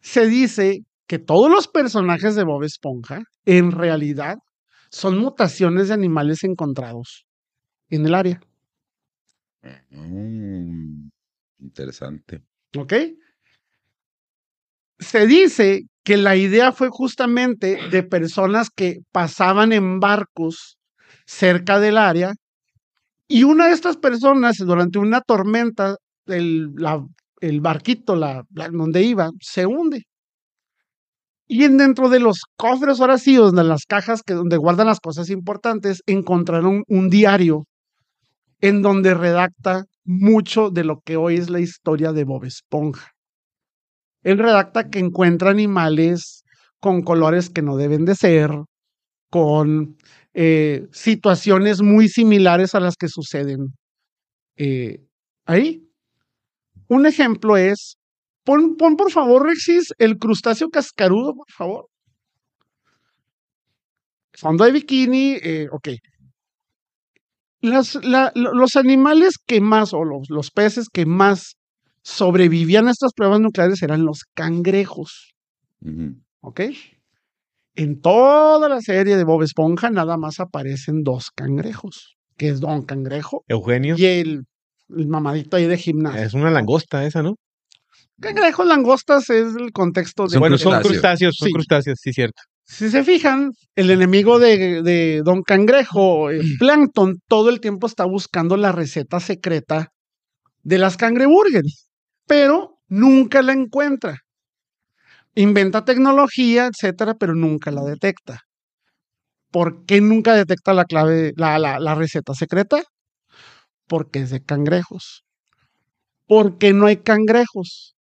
se 0.00 0.26
dice 0.26 0.80
que 1.06 1.18
todos 1.18 1.50
los 1.50 1.68
personajes 1.68 2.34
de 2.34 2.44
Bob 2.44 2.62
Esponja, 2.64 3.22
en 3.44 3.72
realidad, 3.72 4.36
son 4.90 5.18
mutaciones 5.18 5.88
de 5.88 5.94
animales 5.94 6.44
encontrados 6.44 7.26
en 7.90 8.06
el 8.06 8.14
área. 8.14 8.40
mm, 9.90 11.08
interesante. 11.60 12.42
¿Ok? 12.76 12.92
Se 14.98 15.26
dice 15.26 15.82
que 16.04 16.16
la 16.16 16.36
idea 16.36 16.72
fue 16.72 16.88
justamente 16.90 17.78
de 17.90 18.02
personas 18.02 18.70
que 18.70 18.98
pasaban 19.12 19.72
en 19.72 20.00
barcos 20.00 20.78
cerca 21.26 21.78
del 21.78 21.96
área 21.98 22.32
y 23.28 23.44
una 23.44 23.66
de 23.66 23.74
estas 23.74 23.98
personas 23.98 24.56
durante 24.56 24.98
una 24.98 25.20
tormenta, 25.20 25.96
el, 26.26 26.72
barquito 27.60 28.16
la, 28.16 28.44
donde 28.72 29.02
iba 29.02 29.30
se 29.40 29.66
hunde. 29.66 30.04
Y 31.46 31.64
en 31.64 31.76
dentro 31.78 32.08
de 32.08 32.20
los 32.20 32.40
cofres 32.56 33.00
ahora 33.00 33.18
sí, 33.18 33.38
las 33.52 33.84
cajas 33.86 34.22
que 34.22 34.34
donde 34.34 34.56
guardan 34.56 34.86
las 34.86 35.00
cosas 35.00 35.30
importantes, 35.30 36.02
encontraron 36.06 36.84
un 36.88 37.10
diario 37.10 37.64
en 38.60 38.82
donde 38.82 39.14
redacta 39.14 39.84
mucho 40.04 40.70
de 40.70 40.84
lo 40.84 41.00
que 41.00 41.16
hoy 41.16 41.36
es 41.36 41.50
la 41.50 41.60
historia 41.60 42.12
de 42.12 42.24
Bob 42.24 42.44
Esponja. 42.44 43.12
Él 44.22 44.38
redacta 44.38 44.88
que 44.88 44.98
encuentra 44.98 45.50
animales 45.50 46.44
con 46.80 47.02
colores 47.02 47.50
que 47.50 47.62
no 47.62 47.76
deben 47.76 48.04
de 48.04 48.14
ser, 48.14 48.50
con 49.30 49.96
eh, 50.40 50.86
situaciones 50.92 51.82
muy 51.82 52.08
similares 52.08 52.76
a 52.76 52.80
las 52.80 52.94
que 52.96 53.08
suceden 53.08 53.74
eh, 54.56 55.00
ahí. 55.46 55.82
Un 56.88 57.06
ejemplo 57.06 57.56
es, 57.56 57.96
pon, 58.44 58.76
pon 58.76 58.96
por 58.96 59.10
favor, 59.10 59.44
Rexis, 59.46 59.92
el 59.98 60.16
crustáceo 60.16 60.68
cascarudo, 60.70 61.34
por 61.34 61.50
favor. 61.50 61.86
Fondo 64.34 64.64
de 64.64 64.72
bikini, 64.72 65.38
eh, 65.42 65.66
ok. 65.72 65.88
Las, 67.60 67.96
la- 68.04 68.30
lo- 68.36 68.54
los 68.54 68.76
animales 68.76 69.34
que 69.44 69.60
más, 69.60 69.92
o 69.92 70.04
los, 70.04 70.30
los 70.30 70.52
peces 70.52 70.86
que 70.88 71.04
más 71.04 71.56
sobrevivían 72.02 72.86
a 72.86 72.92
estas 72.92 73.12
pruebas 73.12 73.40
nucleares 73.40 73.82
eran 73.82 74.04
los 74.04 74.20
cangrejos, 74.34 75.34
Ujú. 75.82 76.14
¿ok? 76.42 76.60
En 77.74 78.00
toda 78.00 78.68
la 78.68 78.80
serie 78.80 79.16
de 79.16 79.24
Bob 79.24 79.42
Esponja 79.42 79.90
nada 79.90 80.16
más 80.16 80.40
aparecen 80.40 81.02
dos 81.02 81.30
cangrejos, 81.34 82.16
que 82.36 82.48
es 82.48 82.60
Don 82.60 82.82
Cangrejo 82.82 83.44
Eugenio. 83.46 83.94
y 83.96 84.04
el, 84.06 84.42
el 84.96 85.06
mamadito 85.08 85.56
ahí 85.56 85.66
de 85.66 85.76
gimnasio. 85.78 86.20
Es 86.22 86.34
una 86.34 86.50
langosta 86.50 87.04
esa, 87.04 87.22
¿no? 87.22 87.36
Cangrejos, 88.20 88.66
langostas 88.66 89.30
es 89.30 89.54
el 89.54 89.70
contexto 89.72 90.26
de. 90.26 90.38
Bueno, 90.38 90.58
son 90.58 90.72
crustáceos. 90.72 90.88
crustáceos, 90.92 91.36
son 91.36 91.46
Sí. 91.46 91.52
crustáceos, 91.52 91.98
sí, 92.02 92.12
cierto. 92.12 92.42
Si 92.64 92.90
se 92.90 93.04
fijan, 93.04 93.52
el 93.76 93.90
enemigo 93.90 94.38
de, 94.40 94.82
de 94.82 95.22
Don 95.24 95.42
Cangrejo, 95.42 96.28
el 96.30 96.56
Plankton, 96.58 97.20
todo 97.28 97.48
el 97.48 97.60
tiempo 97.60 97.86
está 97.86 98.04
buscando 98.04 98.56
la 98.56 98.72
receta 98.72 99.20
secreta 99.20 99.88
de 100.64 100.78
las 100.78 100.96
cangreburgers, 100.98 101.88
pero 102.26 102.78
nunca 102.88 103.40
la 103.40 103.52
encuentra. 103.52 104.18
Inventa 105.38 105.84
tecnología, 105.84 106.66
etcétera, 106.66 107.14
pero 107.14 107.32
nunca 107.32 107.70
la 107.70 107.84
detecta. 107.84 108.40
¿Por 109.52 109.84
qué 109.84 110.00
nunca 110.00 110.34
detecta 110.34 110.74
la 110.74 110.84
clave, 110.84 111.32
la, 111.36 111.60
la, 111.60 111.78
la 111.78 111.94
receta 111.94 112.34
secreta? 112.34 112.82
Porque 113.86 114.18
es 114.18 114.30
de 114.30 114.42
cangrejos. 114.42 115.22
Porque 116.26 116.72
no 116.72 116.86
hay 116.86 116.96
cangrejos. 116.96 117.94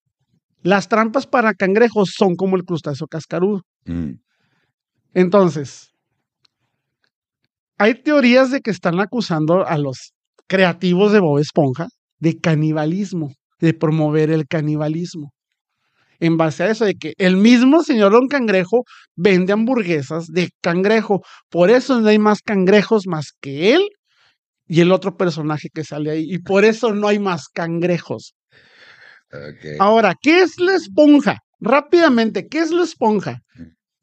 Las 0.62 0.88
trampas 0.88 1.26
para 1.26 1.54
cangrejos 1.54 2.12
son 2.16 2.36
como 2.36 2.54
el 2.54 2.62
crustáceo 2.62 3.08
cascarudo. 3.08 3.62
Mm. 3.84 4.12
Entonces, 5.14 5.90
hay 7.78 8.00
teorías 8.00 8.52
de 8.52 8.60
que 8.60 8.70
están 8.70 9.00
acusando 9.00 9.66
a 9.66 9.76
los 9.76 10.12
creativos 10.46 11.10
de 11.12 11.18
Bob 11.18 11.40
Esponja 11.40 11.88
de 12.20 12.38
canibalismo, 12.38 13.32
de 13.58 13.74
promover 13.74 14.30
el 14.30 14.46
canibalismo. 14.46 15.32
En 16.20 16.36
base 16.36 16.62
a 16.62 16.70
eso, 16.70 16.84
de 16.84 16.94
que 16.94 17.14
el 17.18 17.36
mismo 17.36 17.82
señor 17.82 18.12
Don 18.12 18.28
Cangrejo 18.28 18.84
vende 19.16 19.52
hamburguesas 19.52 20.26
de 20.28 20.50
cangrejo. 20.62 21.22
Por 21.50 21.70
eso 21.70 22.00
no 22.00 22.08
hay 22.08 22.18
más 22.18 22.40
cangrejos 22.42 23.06
más 23.06 23.32
que 23.40 23.74
él 23.74 23.88
y 24.66 24.80
el 24.80 24.92
otro 24.92 25.16
personaje 25.16 25.68
que 25.72 25.84
sale 25.84 26.10
ahí. 26.10 26.24
Y 26.26 26.38
por 26.38 26.64
eso 26.64 26.94
no 26.94 27.08
hay 27.08 27.18
más 27.18 27.48
cangrejos. 27.48 28.34
Ahora, 29.78 30.14
¿qué 30.20 30.42
es 30.42 30.58
la 30.58 30.74
esponja? 30.74 31.38
Rápidamente, 31.60 32.46
¿qué 32.48 32.58
es 32.58 32.70
la 32.70 32.84
esponja? 32.84 33.40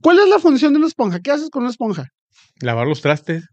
¿Cuál 0.01 0.19
es 0.19 0.27
la 0.27 0.39
función 0.39 0.73
de 0.73 0.79
una 0.79 0.87
esponja? 0.87 1.19
¿Qué 1.19 1.31
haces 1.31 1.49
con 1.49 1.63
una 1.63 1.71
esponja? 1.71 2.05
Lavar 2.59 2.87
los 2.87 3.01
trastes. 3.01 3.45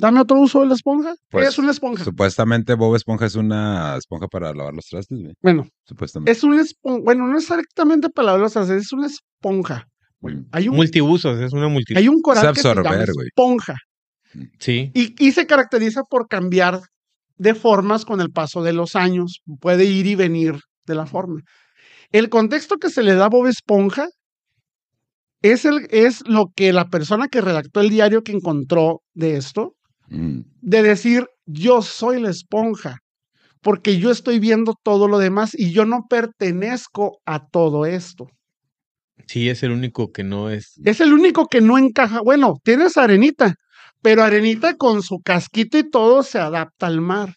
Dame 0.00 0.20
otro 0.20 0.38
uso 0.40 0.60
de 0.60 0.66
la 0.66 0.74
esponja. 0.74 1.12
¿Qué 1.14 1.20
Pues, 1.30 1.48
es 1.48 1.58
una 1.58 1.70
esponja? 1.70 2.04
Supuestamente 2.04 2.74
Bob 2.74 2.94
Esponja 2.96 3.26
es 3.26 3.34
una 3.34 3.96
esponja 3.96 4.26
para 4.28 4.52
lavar 4.54 4.74
los 4.74 4.86
trastes, 4.86 5.18
güey. 5.20 5.34
Bueno, 5.42 5.66
Supuestamente. 5.86 6.32
es 6.32 6.42
una 6.42 6.60
esponja. 6.62 7.00
Bueno, 7.04 7.26
no 7.26 7.36
es 7.38 7.44
exactamente 7.44 8.08
palabras, 8.10 8.56
es 8.56 8.92
una 8.92 9.06
esponja. 9.06 9.86
Mm. 10.20 10.40
Hay 10.52 10.68
un, 10.68 10.76
Multiusos, 10.76 11.38
es 11.40 11.52
una 11.52 11.68
multi. 11.68 11.96
hay 11.96 12.08
un 12.08 12.20
coral 12.20 12.52
que 12.54 12.60
se 12.60 12.74
llama 12.74 13.04
esponja 13.04 13.76
Sí. 14.58 14.90
y, 14.94 15.14
y 15.18 15.32
se 15.32 15.46
caracteriza 15.46 16.02
por 16.04 16.28
cambiar 16.28 16.80
de 17.36 17.54
formas 17.54 18.04
con 18.04 18.20
el 18.20 18.30
paso 18.30 18.62
de 18.62 18.72
los 18.72 18.94
años. 18.96 19.40
Puede 19.60 19.84
ir 19.86 20.06
y 20.06 20.14
venir 20.14 20.56
de 20.86 20.94
la 20.94 21.06
forma. 21.06 21.40
El 22.12 22.28
contexto 22.28 22.76
que 22.76 22.90
se 22.90 23.02
le 23.02 23.14
da 23.14 23.26
a 23.26 23.28
Bob 23.28 23.46
Esponja 23.46 24.08
es, 25.42 25.64
el, 25.64 25.86
es 25.90 26.22
lo 26.26 26.48
que 26.54 26.72
la 26.72 26.88
persona 26.88 27.28
que 27.28 27.40
redactó 27.40 27.80
el 27.80 27.88
diario 27.90 28.22
que 28.22 28.32
encontró 28.32 29.00
de 29.14 29.36
esto 29.36 29.74
Mm. 30.10 30.40
de 30.60 30.82
decir 30.82 31.26
yo 31.46 31.82
soy 31.82 32.20
la 32.20 32.30
esponja, 32.30 32.98
porque 33.62 33.98
yo 33.98 34.10
estoy 34.10 34.38
viendo 34.38 34.74
todo 34.82 35.08
lo 35.08 35.18
demás 35.18 35.52
y 35.54 35.72
yo 35.72 35.84
no 35.84 36.06
pertenezco 36.08 37.18
a 37.24 37.46
todo 37.46 37.86
esto. 37.86 38.28
Sí, 39.26 39.48
es 39.48 39.62
el 39.62 39.70
único 39.70 40.10
que 40.10 40.24
no 40.24 40.50
es. 40.50 40.80
Es 40.84 41.00
el 41.00 41.12
único 41.12 41.46
que 41.46 41.60
no 41.60 41.78
encaja. 41.78 42.20
Bueno, 42.20 42.54
tienes 42.64 42.96
Arenita, 42.96 43.54
pero 44.02 44.22
Arenita 44.24 44.74
con 44.74 45.02
su 45.02 45.20
casquito 45.20 45.78
y 45.78 45.88
todo 45.88 46.22
se 46.22 46.38
adapta 46.38 46.86
al 46.86 47.00
mar. 47.00 47.34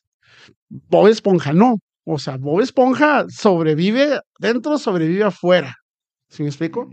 Bob 0.69 1.07
Esponja 1.07 1.53
no. 1.53 1.76
O 2.05 2.17
sea, 2.17 2.38
Bob 2.38 2.61
Esponja 2.61 3.26
sobrevive 3.30 4.19
dentro, 4.39 4.78
sobrevive 4.78 5.24
afuera. 5.24 5.76
¿Sí 6.30 6.41
me 6.41 6.49
explico? 6.49 6.89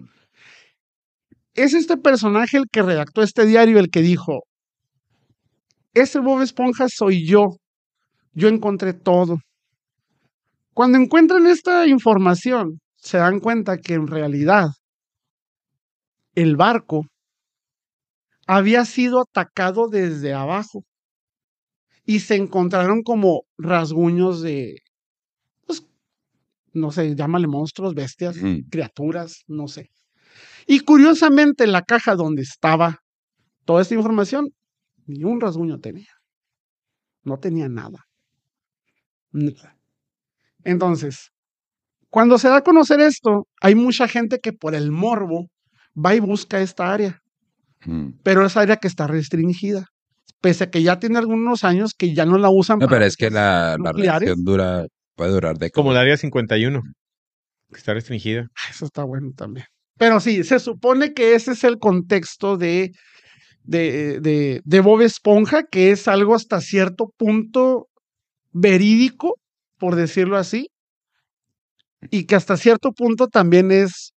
Es 1.54 1.72
este 1.72 1.96
personaje 1.96 2.58
el 2.58 2.64
que 2.70 2.82
redactó 2.82 3.22
este 3.22 3.46
diario, 3.46 3.78
el 3.78 3.90
que 3.90 4.02
dijo, 4.02 4.42
ese 5.94 6.20
Bob 6.20 6.42
Esponja 6.42 6.86
soy 6.88 7.26
yo. 7.26 7.56
Yo 8.34 8.48
encontré 8.48 8.94
todo. 8.94 9.38
Cuando 10.74 10.98
encuentran 10.98 11.46
esta 11.46 11.86
información, 11.86 12.80
se 12.96 13.18
dan 13.18 13.40
cuenta 13.40 13.78
que 13.78 13.94
en 13.94 14.06
realidad 14.06 14.70
el 16.36 16.56
barco 16.56 17.06
había 18.46 18.84
sido 18.84 19.20
atacado 19.20 19.88
desde 19.88 20.32
abajo 20.34 20.84
y 22.06 22.20
se 22.20 22.36
encontraron 22.36 23.02
como 23.02 23.42
rasguños 23.58 24.42
de, 24.42 24.76
pues, 25.66 25.86
no 26.74 26.92
sé, 26.92 27.16
llámale 27.16 27.48
monstruos, 27.48 27.94
bestias, 27.94 28.36
Mm. 28.36 28.68
criaturas, 28.70 29.44
no 29.48 29.68
sé. 29.68 29.90
Y 30.66 30.80
curiosamente 30.80 31.66
la 31.66 31.82
caja 31.82 32.16
donde 32.16 32.42
estaba 32.42 33.00
toda 33.66 33.82
esta 33.82 33.94
información, 33.94 34.50
ni 35.10 35.24
un 35.24 35.40
rasguño 35.40 35.78
tenía. 35.80 36.08
No 37.22 37.38
tenía 37.38 37.68
nada. 37.68 38.06
Nada. 39.32 39.76
Entonces, 40.64 41.30
cuando 42.08 42.38
se 42.38 42.48
da 42.48 42.56
a 42.56 42.62
conocer 42.62 43.00
esto, 43.00 43.46
hay 43.60 43.74
mucha 43.74 44.08
gente 44.08 44.38
que 44.40 44.52
por 44.52 44.74
el 44.74 44.90
morbo 44.90 45.48
va 45.94 46.14
y 46.14 46.20
busca 46.20 46.60
esta 46.60 46.92
área, 46.92 47.20
Mm. 47.86 48.20
pero 48.22 48.44
es 48.44 48.56
área 48.56 48.76
que 48.76 48.88
está 48.88 49.06
restringida. 49.06 49.86
Pese 50.42 50.64
a 50.64 50.70
que 50.70 50.82
ya 50.82 50.98
tiene 50.98 51.18
algunos 51.18 51.64
años 51.64 51.94
que 51.96 52.14
ya 52.14 52.24
no 52.26 52.38
la 52.38 52.50
usan. 52.50 52.78
No, 52.78 52.86
para 52.86 52.96
pero 52.98 53.04
es 53.06 53.16
que 53.16 53.30
la, 53.30 53.76
la 53.82 53.92
reacción 53.92 54.44
dura, 54.44 54.86
puede 55.14 55.30
durar 55.32 55.54
décadas. 55.56 55.72
Como 55.74 55.92
la 55.92 56.00
área 56.00 56.16
51, 56.16 56.82
que 57.70 57.76
está 57.78 57.94
restringida. 57.94 58.48
Eso 58.70 58.86
está 58.86 59.04
bueno 59.04 59.32
también. 59.36 59.66
Pero 59.98 60.18
sí, 60.20 60.44
se 60.44 60.58
supone 60.58 61.12
que 61.12 61.34
ese 61.34 61.52
es 61.52 61.64
el 61.64 61.78
contexto 61.78 62.56
de, 62.56 62.92
de, 63.64 64.20
de, 64.20 64.60
de 64.64 64.80
Bob 64.80 65.02
Esponja, 65.02 65.64
que 65.64 65.90
es 65.92 66.08
algo 66.08 66.34
hasta 66.34 66.60
cierto 66.60 67.12
punto 67.16 67.88
verídico, 68.52 69.36
por 69.78 69.96
decirlo 69.96 70.36
así, 70.36 70.68
y 72.10 72.24
que 72.24 72.34
hasta 72.36 72.56
cierto 72.56 72.92
punto 72.92 73.28
también 73.28 73.70
es 73.70 74.12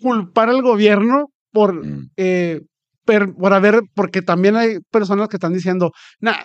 culpar 0.00 0.48
al 0.48 0.62
gobierno 0.62 1.26
por, 1.52 1.84
Mm. 1.84 2.10
eh, 2.16 2.60
per- 3.04 3.34
por 3.34 3.52
haber, 3.52 3.80
porque 3.94 4.22
también 4.22 4.56
hay 4.56 4.78
personas 4.90 5.28
que 5.28 5.36
están 5.36 5.52
diciendo, 5.52 5.92
nah, 6.20 6.36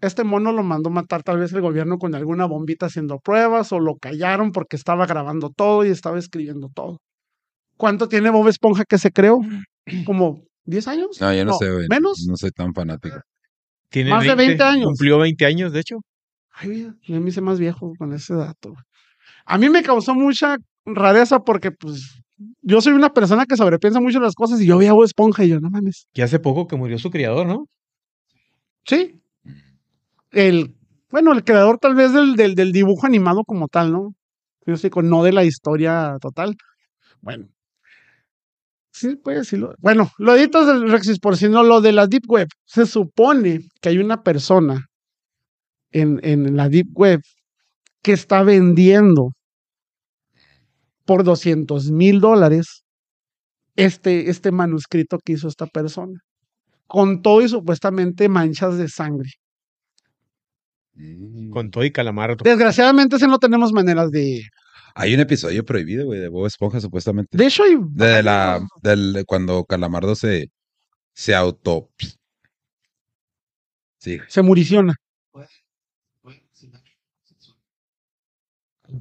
este 0.00 0.22
mono 0.24 0.52
lo 0.52 0.62
mandó 0.62 0.90
matar 0.90 1.22
tal 1.22 1.38
vez 1.38 1.52
el 1.52 1.60
gobierno 1.60 1.98
con 1.98 2.14
alguna 2.14 2.46
bombita 2.46 2.86
haciendo 2.86 3.18
pruebas 3.18 3.72
o 3.72 3.80
lo 3.80 3.96
callaron 3.96 4.52
porque 4.52 4.76
estaba 4.76 5.06
grabando 5.06 5.50
todo 5.50 5.84
y 5.84 5.88
estaba 5.90 6.18
escribiendo 6.18 6.68
todo. 6.72 6.98
¿Cuánto 7.76 8.08
tiene 8.08 8.30
Bob 8.30 8.48
Esponja 8.48 8.84
que 8.84 8.98
se 8.98 9.10
creó? 9.10 9.40
¿Como 10.04 10.44
10 10.64 10.88
años? 10.88 11.20
No, 11.20 11.32
yo 11.34 11.44
no, 11.44 11.54
sé, 11.54 11.70
güey. 11.72 11.86
¿Menos? 11.88 12.24
No 12.28 12.36
soy 12.36 12.50
tan 12.50 12.74
fanático. 12.74 13.20
Tiene 13.90 14.10
Más 14.10 14.24
de 14.24 14.34
20 14.34 14.62
años. 14.62 14.86
Cumplió 14.86 15.18
20 15.18 15.46
años, 15.46 15.72
de 15.72 15.80
hecho. 15.80 15.96
Ay, 16.52 16.68
mira, 16.68 16.94
yo 17.02 17.20
me 17.20 17.28
hice 17.30 17.40
más 17.40 17.58
viejo 17.58 17.92
con 17.98 18.12
ese 18.12 18.34
dato. 18.34 18.74
A 19.46 19.56
mí 19.58 19.70
me 19.70 19.82
causó 19.82 20.14
mucha 20.14 20.56
rareza 20.84 21.40
porque, 21.40 21.70
pues, 21.70 22.20
yo 22.62 22.80
soy 22.80 22.92
una 22.92 23.12
persona 23.12 23.46
que 23.46 23.56
sobrepiensa 23.56 24.00
mucho 24.00 24.20
las 24.20 24.34
cosas 24.34 24.60
y 24.60 24.66
yo 24.66 24.76
veía 24.78 24.92
a 24.92 25.04
Esponja 25.04 25.44
y 25.44 25.48
yo, 25.48 25.60
no 25.60 25.70
mames. 25.70 26.06
Y 26.12 26.20
hace 26.20 26.38
poco 26.38 26.66
que 26.66 26.76
murió 26.76 26.98
su 26.98 27.10
criador, 27.10 27.46
¿no? 27.46 27.66
Sí. 28.84 29.20
El, 30.30 30.74
bueno, 31.10 31.32
el 31.32 31.44
creador 31.44 31.78
tal 31.78 31.94
vez 31.94 32.12
del, 32.12 32.36
del, 32.36 32.54
del 32.54 32.72
dibujo 32.72 33.06
animado 33.06 33.44
como 33.44 33.68
tal, 33.68 33.92
¿no? 33.92 34.14
Yo 34.66 34.76
sé, 34.76 34.90
con- 34.90 35.08
no 35.08 35.22
de 35.22 35.32
la 35.32 35.44
historia 35.44 36.16
total. 36.20 36.54
Bueno. 37.22 37.48
Sí, 38.98 39.14
puede 39.14 39.38
decirlo. 39.38 39.74
Bueno, 39.78 40.10
lo 40.18 40.34
editas 40.34 40.66
del 40.66 40.90
Rexis, 40.90 41.20
por 41.20 41.36
si 41.36 41.48
no, 41.48 41.62
lo 41.62 41.80
de 41.80 41.92
la 41.92 42.08
Deep 42.08 42.24
Web. 42.28 42.48
Se 42.64 42.84
supone 42.84 43.60
que 43.80 43.90
hay 43.90 43.98
una 43.98 44.22
persona 44.24 44.86
en, 45.92 46.18
en 46.24 46.56
la 46.56 46.68
Deep 46.68 46.88
Web 46.94 47.20
que 48.02 48.12
está 48.12 48.42
vendiendo 48.42 49.30
por 51.04 51.22
200 51.22 51.92
mil 51.92 52.20
dólares 52.20 52.82
este, 53.76 54.30
este 54.30 54.50
manuscrito 54.50 55.18
que 55.24 55.34
hizo 55.34 55.46
esta 55.46 55.66
persona. 55.66 56.18
Con 56.88 57.22
todo 57.22 57.40
y 57.40 57.48
supuestamente 57.48 58.28
manchas 58.28 58.78
de 58.78 58.88
sangre. 58.88 59.30
Mm. 60.94 61.50
Con 61.50 61.70
todo 61.70 61.84
y 61.84 61.92
calamardo. 61.92 62.38
Desgraciadamente, 62.42 63.16
ese 63.16 63.28
no 63.28 63.38
tenemos 63.38 63.72
maneras 63.72 64.10
de. 64.10 64.42
Hay 64.94 65.14
un 65.14 65.20
episodio 65.20 65.64
prohibido, 65.64 66.06
güey, 66.06 66.20
de 66.20 66.28
Bob 66.28 66.46
Esponja, 66.46 66.80
supuestamente. 66.80 67.36
De 67.36 67.46
hecho, 67.46 67.62
hay. 67.62 67.76
De 67.90 68.22
la, 68.22 68.60
del, 68.82 69.12
de 69.12 69.24
cuando 69.24 69.64
Calamardo 69.64 70.14
se, 70.14 70.50
se 71.14 71.34
auto. 71.34 71.90
Sí. 74.00 74.18
Se 74.28 74.42
muriciona. 74.42 74.94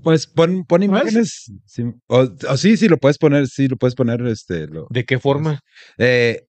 Pues 0.03 0.27
pon, 0.27 0.65
pon 0.65 0.83
imágenes. 0.83 1.49
Sí. 1.65 1.83
O, 2.07 2.27
o 2.49 2.57
sí, 2.57 2.75
sí, 2.75 2.89
lo 2.89 2.97
puedes 2.97 3.17
poner, 3.17 3.47
sí, 3.47 3.67
lo 3.69 3.77
puedes 3.77 3.95
poner, 3.95 4.21
este, 4.27 4.67
lo- 4.67 4.87
¿De 4.89 5.05
qué 5.05 5.17
forma? 5.17 5.61
eh, 5.97 6.45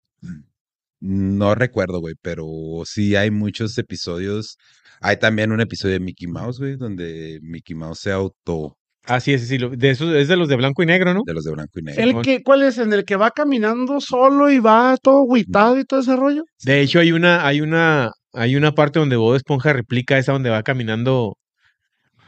No 1.01 1.55
recuerdo, 1.55 2.01
güey, 2.01 2.15
pero 2.21 2.47
sí 2.85 3.17
hay 3.17 3.31
muchos 3.31 3.77
episodios. 3.79 4.59
Hay 5.01 5.17
también 5.19 5.51
un 5.51 5.61
episodio 5.63 5.95
de 5.95 6.01
Mickey 6.01 6.29
Mouse, 6.29 6.59
güey, 6.59 6.77
donde 6.77 7.41
Mickey 7.43 7.75
Mouse 7.75 8.01
se 8.01 8.13
auto 8.13 8.77
Ah, 9.05 9.19
sí, 9.19 9.33
ese 9.33 9.47
sí. 9.47 9.59
de 9.59 9.91
esos, 9.91 10.15
es 10.15 10.29
de 10.29 10.37
los 10.37 10.49
de 10.49 10.57
blanco 10.57 10.83
y 10.83 10.87
negro, 10.87 11.13
¿no? 11.13 11.23
de 11.27 11.35
los 11.35 11.45
de 11.45 11.53
blanco 11.53 11.81
y 11.81 11.83
negro. 11.83 12.03
¿El 12.03 12.23
que, 12.23 12.43
¿Cuál 12.43 12.63
es? 12.63 12.79
¿En 12.79 12.93
el 12.93 13.05
que 13.05 13.17
va 13.17 13.33
caminando 13.33 14.01
solo 14.01 14.51
y 14.51 14.61
va 14.61 14.97
todo 15.03 15.23
agüitado 15.23 15.79
y 15.79 15.85
todo 15.85 16.01
ese 16.01 16.15
rollo? 16.15 16.45
De 16.63 16.81
hecho, 16.81 17.01
hay 17.01 17.11
una, 17.11 17.45
hay 17.47 17.61
una, 17.61 18.13
hay 18.33 18.55
una 18.55 18.73
parte 18.73 19.01
donde 19.01 19.17
Bob 19.17 19.35
Esponja 19.35 19.73
replica 19.73 20.19
esa 20.19 20.33
donde 20.33 20.51
va 20.51 20.63
caminando, 20.63 21.37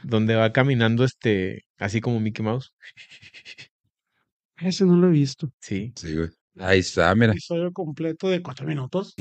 donde 0.03 0.35
va 0.35 0.51
caminando 0.51 1.05
este, 1.05 1.61
así 1.77 2.01
como 2.01 2.19
Mickey 2.19 2.43
Mouse. 2.43 2.73
Ese 4.57 4.85
no 4.85 4.97
lo 4.97 5.07
he 5.07 5.11
visto. 5.11 5.49
Sí. 5.59 5.93
Sí, 5.95 6.15
güey. 6.15 6.29
Ahí 6.59 6.79
está, 6.79 7.13
mira. 7.15 7.31
Episodio 7.31 7.71
completo 7.71 8.29
de 8.29 8.41
cuatro 8.41 8.65
minutos. 8.65 9.13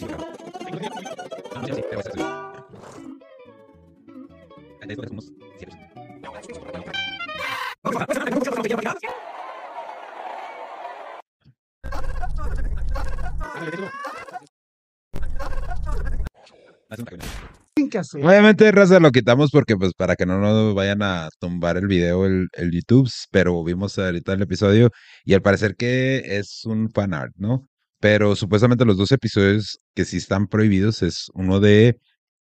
Obviamente, 18.15 18.71
raza, 18.73 19.01
lo 19.01 19.11
quitamos 19.11 19.51
porque, 19.51 19.77
pues, 19.77 19.93
para 19.95 20.17
que 20.17 20.27
no 20.27 20.39
nos 20.39 20.75
vayan 20.75 21.03
a 21.03 21.29
tumbar 21.39 21.77
el 21.77 21.87
video, 21.87 22.27
el, 22.27 22.49
el 22.53 22.71
YouTube, 22.71 23.11
pero 23.31 23.63
vimos 23.65 23.99
ahorita 23.99 24.33
el 24.33 24.43
episodio 24.43 24.91
y 25.25 25.35
al 25.35 25.43
parecer 25.43 25.77
que 25.77 26.39
es 26.39 26.65
un 26.65 26.91
fan 26.91 27.15
art, 27.15 27.33
¿no? 27.37 27.69
Pero 28.01 28.37
supuestamente 28.37 28.85
los 28.85 28.97
dos 28.97 29.13
episodios 29.13 29.79
que 29.95 30.05
sí 30.05 30.19
están 30.19 30.47
prohibidos 30.47 31.03
es 31.03 31.31
uno 31.35 31.61
de, 31.61 31.99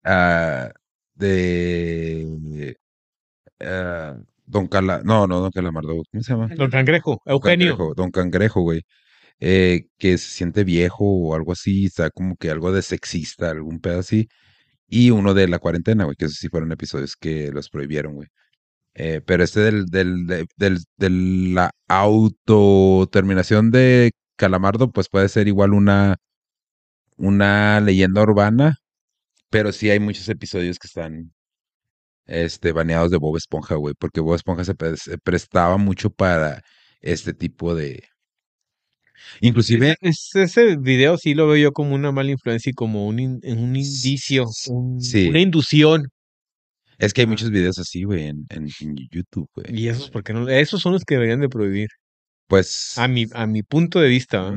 ah, 0.04 0.70
de, 1.14 2.76
ah, 3.60 4.16
Don 4.46 4.66
Cala, 4.68 5.02
no, 5.04 5.26
no, 5.26 5.40
Don 5.40 5.50
Calamardo, 5.50 5.94
¿cómo 6.10 6.22
se 6.22 6.32
llama? 6.32 6.50
Don 6.54 6.70
Cangrejo, 6.70 7.22
Don 7.34 7.34
Eugenio. 7.34 7.78
Cangrejo, 7.78 7.94
Don 7.94 8.10
Cangrejo, 8.10 8.60
güey. 8.62 8.82
eh, 9.40 9.88
que 9.98 10.18
se 10.18 10.30
siente 10.30 10.64
viejo 10.64 11.04
o 11.06 11.34
algo 11.36 11.52
así, 11.52 11.86
está 11.86 12.10
como 12.10 12.36
que 12.36 12.50
algo 12.50 12.72
de 12.72 12.82
sexista, 12.82 13.50
algún 13.50 13.80
pedo 13.80 14.00
así. 14.00 14.28
Y 14.88 15.10
uno 15.10 15.34
de 15.34 15.48
la 15.48 15.58
cuarentena, 15.60 16.04
güey, 16.04 16.16
que 16.16 16.26
esos 16.26 16.38
sí 16.38 16.48
fueron 16.48 16.72
episodios 16.72 17.16
que 17.16 17.50
los 17.52 17.70
prohibieron, 17.70 18.14
güey. 18.16 18.28
Eh, 18.94 19.22
pero 19.26 19.44
este 19.44 19.60
del, 19.60 19.86
del, 19.86 20.26
de, 20.26 20.46
del, 20.56 20.78
de 20.98 21.10
la 21.10 21.70
autoterminación 21.88 23.70
de 23.70 24.12
Calamardo, 24.36 24.92
pues 24.92 25.08
puede 25.08 25.28
ser 25.28 25.48
igual 25.48 25.74
una, 25.74 26.16
una 27.16 27.80
leyenda 27.80 28.22
urbana, 28.22 28.76
pero 29.50 29.72
sí 29.72 29.90
hay 29.90 30.00
muchos 30.00 30.28
episodios 30.28 30.78
que 30.78 30.88
están 30.88 31.32
este, 32.26 32.72
baneados 32.72 33.10
de 33.10 33.18
Bob 33.18 33.36
Esponja, 33.36 33.74
güey, 33.76 33.94
porque 33.98 34.20
Bob 34.20 34.34
Esponja 34.34 34.64
se, 34.64 34.74
pre- 34.74 34.96
se 34.96 35.18
prestaba 35.18 35.76
mucho 35.76 36.10
para 36.10 36.62
este 37.00 37.34
tipo 37.34 37.74
de... 37.74 38.02
Inclusive, 39.40 39.96
Es- 40.00 40.30
ese 40.34 40.76
video 40.76 41.16
sí 41.18 41.34
lo 41.34 41.46
veo 41.46 41.56
yo 41.56 41.72
como 41.72 41.94
una 41.94 42.12
mala 42.12 42.30
influencia 42.30 42.70
y 42.70 42.74
como 42.74 43.06
un, 43.06 43.18
in- 43.18 43.40
un 43.44 43.76
indicio, 43.76 44.46
un- 44.68 45.00
Sí. 45.00 45.28
una 45.28 45.40
inducción. 45.40 46.08
es 46.98 47.12
que 47.12 47.22
hay 47.22 47.26
muchos 47.26 47.50
videos 47.50 47.78
así, 47.78 48.04
güey, 48.04 48.28
en, 48.28 48.44
en, 48.50 48.68
en 48.80 48.96
YouTube, 49.10 49.48
güey. 49.54 49.66
Y 49.80 49.88
esos, 49.88 50.10
porque 50.10 50.32
no? 50.32 50.48
Esos 50.48 50.80
son 50.80 50.92
los 50.92 51.04
que 51.04 51.14
deberían 51.14 51.40
de 51.40 51.48
prohibir. 51.48 51.88
Pues... 52.46 52.96
A 52.98 53.08
mi, 53.08 53.26
a 53.32 53.46
mi 53.46 53.62
punto 53.62 54.00
de 54.00 54.08
vista. 54.08 54.42
¿va? 54.42 54.52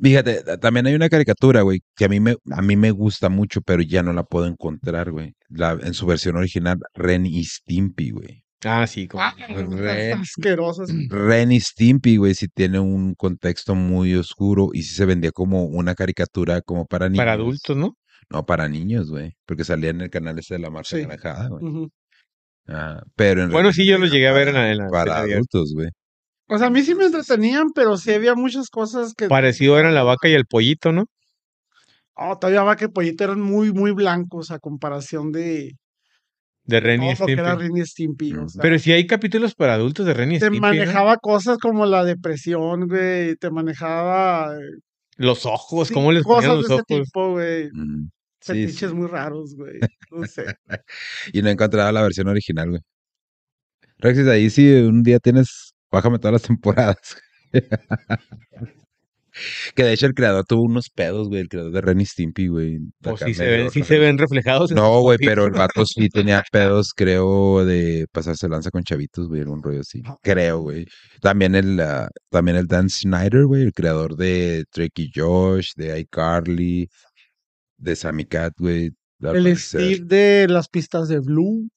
Mm, 0.00 0.04
fíjate, 0.04 0.42
ta- 0.42 0.58
también 0.58 0.86
hay 0.86 0.94
una 0.94 1.08
caricatura, 1.08 1.62
güey, 1.62 1.80
que 1.96 2.04
a 2.06 2.08
mí 2.08 2.20
me, 2.20 2.36
a 2.50 2.62
mí 2.62 2.76
me 2.76 2.90
gusta 2.90 3.28
mucho, 3.28 3.60
pero 3.62 3.82
ya 3.82 4.02
no 4.02 4.12
la 4.12 4.24
puedo 4.24 4.46
encontrar, 4.46 5.10
güey. 5.10 5.34
La, 5.48 5.72
en 5.82 5.94
su 5.94 6.06
versión 6.06 6.36
original, 6.36 6.78
Ren 6.94 7.26
y 7.26 7.44
Stimpy, 7.44 8.10
güey. 8.10 8.42
Ah, 8.64 8.86
sí. 8.86 9.08
como- 9.08 9.22
Ah, 9.22 9.34
Re- 9.48 10.12
asquerosos. 10.12 10.90
Ren 11.08 11.50
y 11.52 11.60
Stimpy, 11.60 12.16
güey, 12.18 12.34
sí 12.34 12.46
tiene 12.48 12.78
un 12.78 13.14
contexto 13.14 13.74
muy 13.74 14.14
oscuro 14.14 14.68
y 14.72 14.82
sí 14.82 14.94
se 14.94 15.06
vendía 15.06 15.32
como 15.32 15.64
una 15.64 15.94
caricatura 15.94 16.60
como 16.60 16.84
para 16.86 17.08
niños. 17.08 17.18
para 17.20 17.32
adultos, 17.32 17.76
¿no? 17.76 17.96
No, 18.28 18.44
para 18.46 18.68
niños, 18.68 19.10
güey, 19.10 19.34
porque 19.46 19.64
salía 19.64 19.90
en 19.90 20.02
el 20.02 20.10
canal 20.10 20.38
ese 20.38 20.54
de 20.54 20.60
la 20.60 20.70
marcha 20.70 20.96
Sí. 20.96 21.04
Güey. 21.04 21.88
Ah, 22.68 23.02
pero 23.16 23.42
en 23.42 23.50
Bueno, 23.50 23.72
sí, 23.72 23.84
yo 23.86 23.98
lo 23.98 24.06
llegué 24.06 24.28
a 24.28 24.32
ver 24.32 24.48
en 24.48 24.54
para- 24.54 24.66
la- 24.66 24.72
en 24.72 24.78
la 24.78 24.88
Para 24.88 25.16
adultos, 25.20 25.72
güey. 25.74 25.88
O 26.50 26.58
sea, 26.58 26.66
a 26.66 26.70
mí 26.70 26.82
sí 26.82 26.94
me 26.94 27.06
entretenían, 27.06 27.68
pero 27.74 27.96
sí 27.96 28.12
había 28.12 28.34
muchas 28.34 28.68
cosas 28.68 29.14
que. 29.14 29.28
Parecido 29.28 29.78
eran 29.78 29.94
la 29.94 30.02
vaca 30.02 30.28
y 30.28 30.32
el 30.34 30.46
pollito, 30.46 30.92
¿no? 30.92 31.06
Oh, 32.22 32.36
todavía 32.38 32.62
va 32.62 32.76
que 32.76 32.88
Pollito 32.90 33.24
eran 33.24 33.40
muy, 33.40 33.72
muy 33.72 33.92
blancos 33.92 34.50
a 34.50 34.58
comparación 34.58 35.32
de 35.32 35.76
De 36.64 36.80
Ren 36.80 37.02
y 37.02 37.14
todo 37.14 37.26
lo 37.26 37.26
que 37.26 37.32
era 37.32 37.54
Stimpy. 37.54 37.62
Ren 37.68 37.76
y 37.78 37.86
Stimpy. 37.86 38.32
o 38.34 38.48
sea, 38.48 38.60
Pero 38.60 38.78
sí 38.78 38.92
hay 38.92 39.06
capítulos 39.06 39.54
para 39.54 39.74
adultos 39.74 40.04
de 40.04 40.12
Ren 40.12 40.32
y 40.32 40.38
te 40.38 40.46
Stimpy. 40.48 40.56
¿eh? 40.58 40.60
manejaba 40.60 41.16
cosas 41.16 41.56
como 41.58 41.86
la 41.86 42.04
depresión, 42.04 42.88
güey. 42.88 43.36
Te 43.36 43.50
manejaba 43.50 44.54
eh, 44.54 44.80
Los 45.16 45.46
ojos, 45.46 45.88
sí, 45.88 45.94
¿cómo 45.94 46.12
les 46.12 46.24
ponían 46.24 46.56
los 46.56 46.68
de 46.68 46.74
ese 46.74 46.74
ojos? 46.74 46.86
tipo, 46.86 47.30
güey. 47.30 47.68
Mm, 47.72 48.10
sí, 48.40 48.52
Fetiches 48.52 48.90
sí. 48.90 48.96
muy 48.96 49.06
raros, 49.08 49.54
güey. 49.56 49.78
No 50.10 50.26
sé. 50.26 50.44
Y 51.32 51.40
no 51.40 51.48
he 51.48 51.52
encontrado 51.52 51.90
la 51.92 52.02
versión 52.02 52.28
original, 52.28 52.68
güey. 52.68 52.82
Rexis, 53.98 54.26
ahí 54.26 54.50
sí 54.50 54.70
un 54.72 55.02
día 55.02 55.18
tienes, 55.20 55.69
bájame 55.90 56.18
todas 56.18 56.32
las 56.32 56.42
temporadas. 56.42 57.16
que 59.74 59.84
de 59.84 59.92
hecho 59.92 60.06
el 60.06 60.14
creador 60.14 60.44
tuvo 60.44 60.62
unos 60.62 60.90
pedos, 60.90 61.28
güey, 61.28 61.42
el 61.42 61.48
creador 61.48 61.72
de 61.72 61.80
Ren 61.80 62.00
y 62.00 62.06
Stimpy, 62.06 62.48
güey. 62.48 62.78
Acá 63.04 63.26
sí 63.26 63.34
se, 63.34 63.46
ven, 63.46 63.70
sí 63.70 63.82
se 63.82 63.98
ven 63.98 64.18
reflejados. 64.18 64.70
en 64.70 64.76
No, 64.76 65.00
güey, 65.00 65.18
pero 65.18 65.46
el 65.46 65.52
vato 65.52 65.84
sí 65.86 66.08
tenía 66.12 66.42
pedos, 66.50 66.92
creo, 66.94 67.64
de 67.64 68.06
pasarse 68.12 68.48
lanza 68.48 68.70
con 68.70 68.82
chavitos, 68.82 69.28
güey, 69.28 69.42
algún 69.42 69.62
rollo 69.62 69.80
así. 69.80 70.02
Creo, 70.22 70.60
güey. 70.60 70.86
También 71.20 71.54
el, 71.54 71.80
ah, 71.80 72.08
también 72.30 72.56
el 72.56 72.66
Dan 72.66 72.88
Snyder, 72.88 73.46
güey, 73.46 73.62
el 73.62 73.72
creador 73.72 74.16
de 74.16 74.64
Drake 74.74 75.02
y 75.02 75.10
Josh, 75.14 75.72
de 75.76 76.00
iCarly, 76.00 76.88
de 77.78 77.96
Sammy 77.96 78.24
Cat, 78.26 78.52
güey. 78.58 78.90
El. 79.20 79.56
Steve 79.56 80.00
de 80.04 80.46
las 80.48 80.68
pistas 80.68 81.08
de 81.08 81.20
Blue. 81.20 81.68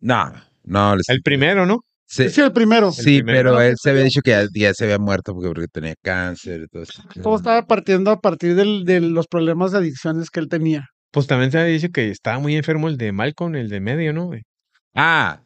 No, 0.00 0.32
no. 0.64 0.94
El 1.08 1.22
primero, 1.22 1.64
¿no? 1.64 1.80
Sí, 2.14 2.28
Sí, 2.28 2.40
el 2.42 2.52
primero. 2.52 2.92
sí, 2.92 3.22
primero. 3.22 3.52
pero 3.52 3.60
él 3.62 3.74
se 3.80 3.88
había 3.88 4.02
dicho 4.02 4.20
que 4.22 4.32
ya, 4.32 4.46
ya 4.54 4.74
se 4.74 4.84
había 4.84 4.98
muerto 4.98 5.32
porque, 5.32 5.48
porque 5.48 5.66
tenía 5.68 5.94
cáncer 6.02 6.62
y 6.64 6.68
todo 6.68 6.82
eso. 6.82 7.02
Todo 7.22 7.36
estaba 7.36 7.66
partiendo 7.66 8.10
a 8.10 8.20
partir 8.20 8.54
del- 8.54 8.84
de 8.84 9.00
los 9.00 9.26
problemas 9.26 9.72
de 9.72 9.78
adicciones 9.78 10.28
que 10.28 10.40
él 10.40 10.48
tenía. 10.48 10.88
Pues 11.10 11.26
también 11.26 11.50
se 11.50 11.58
había 11.58 11.72
dicho 11.72 11.88
que 11.88 12.10
estaba 12.10 12.38
muy 12.38 12.54
enfermo 12.54 12.88
el 12.88 12.98
de 12.98 13.12
Malcolm, 13.12 13.54
el 13.56 13.70
de 13.70 13.80
medio, 13.80 14.12
¿no? 14.12 14.26
güey? 14.26 14.42
Ah, 14.94 15.40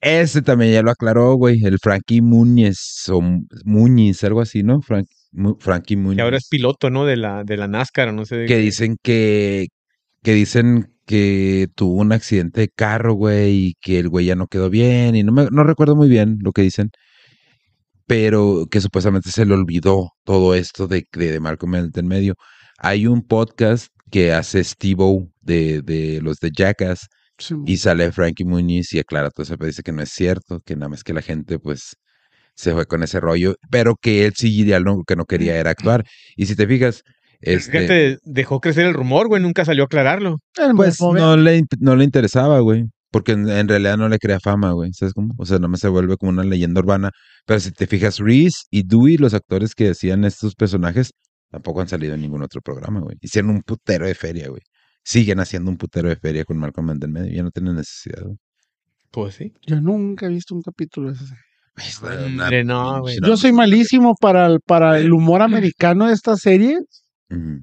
ese 0.00 0.42
también 0.42 0.72
ya 0.72 0.82
lo 0.82 0.90
aclaró, 0.90 1.34
güey. 1.34 1.62
El 1.64 1.78
Frankie 1.80 2.22
Muñez 2.22 3.08
o 3.08 3.20
Mu- 3.20 3.44
Muñiz, 3.64 4.24
algo 4.24 4.40
así, 4.40 4.62
¿no? 4.64 4.80
Frank, 4.82 5.06
Mu- 5.30 5.56
Frankie 5.60 5.96
Muñiz. 5.96 6.16
Que 6.16 6.22
ahora 6.22 6.38
es 6.38 6.48
piloto, 6.48 6.90
¿no? 6.90 7.04
De 7.06 7.16
la, 7.16 7.44
de 7.44 7.56
la 7.56 7.68
NASCAR, 7.68 8.08
o 8.08 8.12
no 8.12 8.24
sé. 8.24 8.34
de 8.36 8.46
que 8.46 8.54
qué. 8.54 8.60
dicen 8.60 8.96
que, 9.02 9.68
que 10.22 10.34
dicen 10.34 10.94
que 11.06 11.68
tuvo 11.74 11.94
un 12.00 12.12
accidente 12.12 12.62
de 12.62 12.68
carro, 12.68 13.14
güey, 13.14 13.68
y 13.68 13.74
que 13.80 13.98
el 13.98 14.08
güey 14.08 14.26
ya 14.26 14.36
no 14.36 14.46
quedó 14.46 14.70
bien, 14.70 15.16
y 15.16 15.22
no 15.24 15.32
me, 15.32 15.46
no 15.50 15.64
recuerdo 15.64 15.96
muy 15.96 16.08
bien 16.08 16.38
lo 16.42 16.52
que 16.52 16.62
dicen, 16.62 16.90
pero 18.06 18.66
que 18.70 18.80
supuestamente 18.80 19.30
se 19.30 19.46
le 19.46 19.54
olvidó 19.54 20.10
todo 20.24 20.54
esto 20.54 20.88
de, 20.88 21.04
de, 21.12 21.32
de 21.32 21.40
Malcolm 21.40 21.74
en 21.94 22.08
medio. 22.08 22.34
Hay 22.78 23.06
un 23.06 23.22
podcast 23.26 23.88
que 24.10 24.32
hace 24.32 24.64
Steve 24.64 25.28
de, 25.40 25.82
de 25.82 26.20
los 26.22 26.38
de 26.38 26.50
Jackass, 26.56 27.08
Sí, 27.38 27.54
y 27.66 27.78
sale 27.78 28.12
Frankie 28.12 28.44
Muñiz 28.44 28.92
y 28.92 28.98
aclara 28.98 29.30
todo 29.30 29.44
eso, 29.44 29.56
pero 29.56 29.68
dice 29.68 29.82
que 29.82 29.92
no 29.92 30.02
es 30.02 30.10
cierto, 30.10 30.60
que 30.60 30.76
nada 30.76 30.90
más 30.90 31.02
que 31.02 31.14
la 31.14 31.22
gente 31.22 31.58
pues 31.58 31.96
se 32.54 32.72
fue 32.72 32.86
con 32.86 33.02
ese 33.02 33.20
rollo, 33.20 33.56
pero 33.70 33.96
que 33.96 34.26
él 34.26 34.34
sí 34.36 34.64
ya 34.66 34.80
lo 34.80 35.02
que 35.06 35.16
no 35.16 35.24
quería 35.24 35.56
era 35.56 35.70
actuar. 35.70 36.04
Y 36.36 36.46
si 36.46 36.56
te 36.56 36.66
fijas, 36.66 37.02
este, 37.40 37.72
Fíjate, 37.72 38.18
dejó 38.24 38.60
crecer 38.60 38.86
el 38.86 38.94
rumor, 38.94 39.28
güey, 39.28 39.42
nunca 39.42 39.64
salió 39.64 39.84
a 39.84 39.86
aclararlo. 39.86 40.36
pues 40.76 41.00
no 41.00 41.36
le, 41.36 41.62
no 41.78 41.96
le 41.96 42.04
interesaba, 42.04 42.60
güey. 42.60 42.84
Porque 43.10 43.32
en, 43.32 43.48
en 43.48 43.66
realidad 43.66 43.96
no 43.96 44.08
le 44.08 44.18
crea 44.18 44.38
fama, 44.38 44.72
güey. 44.72 44.92
¿Sabes 44.92 45.14
cómo? 45.14 45.34
O 45.38 45.44
sea, 45.44 45.56
nada 45.58 45.68
más 45.68 45.80
se 45.80 45.88
vuelve 45.88 46.16
como 46.16 46.30
una 46.30 46.44
leyenda 46.44 46.80
urbana. 46.80 47.10
Pero 47.44 47.58
si 47.58 47.72
te 47.72 47.86
fijas, 47.86 48.18
Reese 48.18 48.58
y 48.70 48.86
Dewey, 48.86 49.16
los 49.16 49.34
actores 49.34 49.74
que 49.74 49.90
hacían 49.90 50.24
estos 50.24 50.54
personajes, 50.54 51.12
tampoco 51.50 51.80
han 51.80 51.88
salido 51.88 52.14
en 52.14 52.20
ningún 52.20 52.42
otro 52.42 52.60
programa, 52.60 53.00
güey. 53.00 53.16
Hicieron 53.20 53.50
un 53.50 53.62
putero 53.62 54.06
de 54.06 54.14
feria, 54.14 54.48
güey. 54.48 54.62
Siguen 55.02 55.40
haciendo 55.40 55.70
un 55.70 55.76
putero 55.76 56.08
de 56.08 56.16
feria 56.16 56.44
con 56.44 56.58
Malcolm 56.58 56.90
en 56.90 56.98
el 57.02 57.08
medio. 57.08 57.34
Ya 57.34 57.42
no 57.42 57.50
tienen 57.50 57.74
necesidad, 57.74 58.22
güey. 58.22 58.36
Pues 59.10 59.34
sí. 59.34 59.52
Yo 59.66 59.80
nunca 59.80 60.26
he 60.26 60.28
visto 60.28 60.54
un 60.54 60.62
capítulo 60.62 61.08
de 61.08 61.14
ese. 61.14 61.34
Es 61.76 62.02
Hombre, 62.02 62.64
no, 62.64 63.00
güey. 63.00 63.16
Yo 63.26 63.36
soy 63.36 63.52
malísimo 63.52 64.14
para 64.20 64.46
el, 64.46 64.60
para 64.60 64.98
el 64.98 65.12
humor 65.12 65.42
americano 65.42 66.06
de 66.06 66.14
esta 66.14 66.36
serie. 66.36 66.78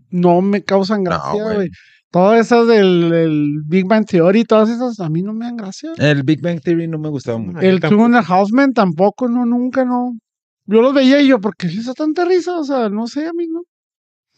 No 0.09 0.41
me 0.41 0.63
causan 0.63 1.03
No, 1.03 1.09
gracia, 1.11 1.43
güey. 1.43 1.55
güey. 1.55 1.69
Todas 2.09 2.45
esas 2.45 2.67
del, 2.67 3.09
del 3.09 3.61
Big 3.65 3.85
Bang 3.85 4.05
Theory, 4.05 4.45
todas 4.45 4.69
esas 4.69 4.99
a 5.01 5.09
mí 5.09 5.21
no 5.21 5.33
me 5.33 5.45
dan 5.45 5.57
gracia. 5.57 5.91
El 5.97 6.23
Big 6.23 6.41
Bang 6.41 6.61
Theory 6.61 6.87
no 6.87 6.97
me 6.97 7.09
gustaba 7.09 7.37
mucho. 7.37 7.59
El. 7.59 7.81
Two 7.81 8.05
and 8.05 8.15
a 8.15 8.19
Half 8.19 8.49
Men 8.51 8.73
tampoco, 8.73 9.27
no, 9.27 9.45
nunca, 9.45 9.83
no. 9.83 10.17
Yo 10.65 10.81
los 10.81 10.93
veía 10.93 11.21
y 11.21 11.27
yo, 11.27 11.39
¿por 11.41 11.55
qué 11.55 11.67
les 11.67 11.85
da 11.85 11.93
tanta 11.93 12.23
risa? 12.25 12.57
O 12.57 12.63
sea, 12.63 12.89
no 12.89 13.07
sé, 13.07 13.27
a 13.27 13.33
mí 13.33 13.45
no. 13.47 13.63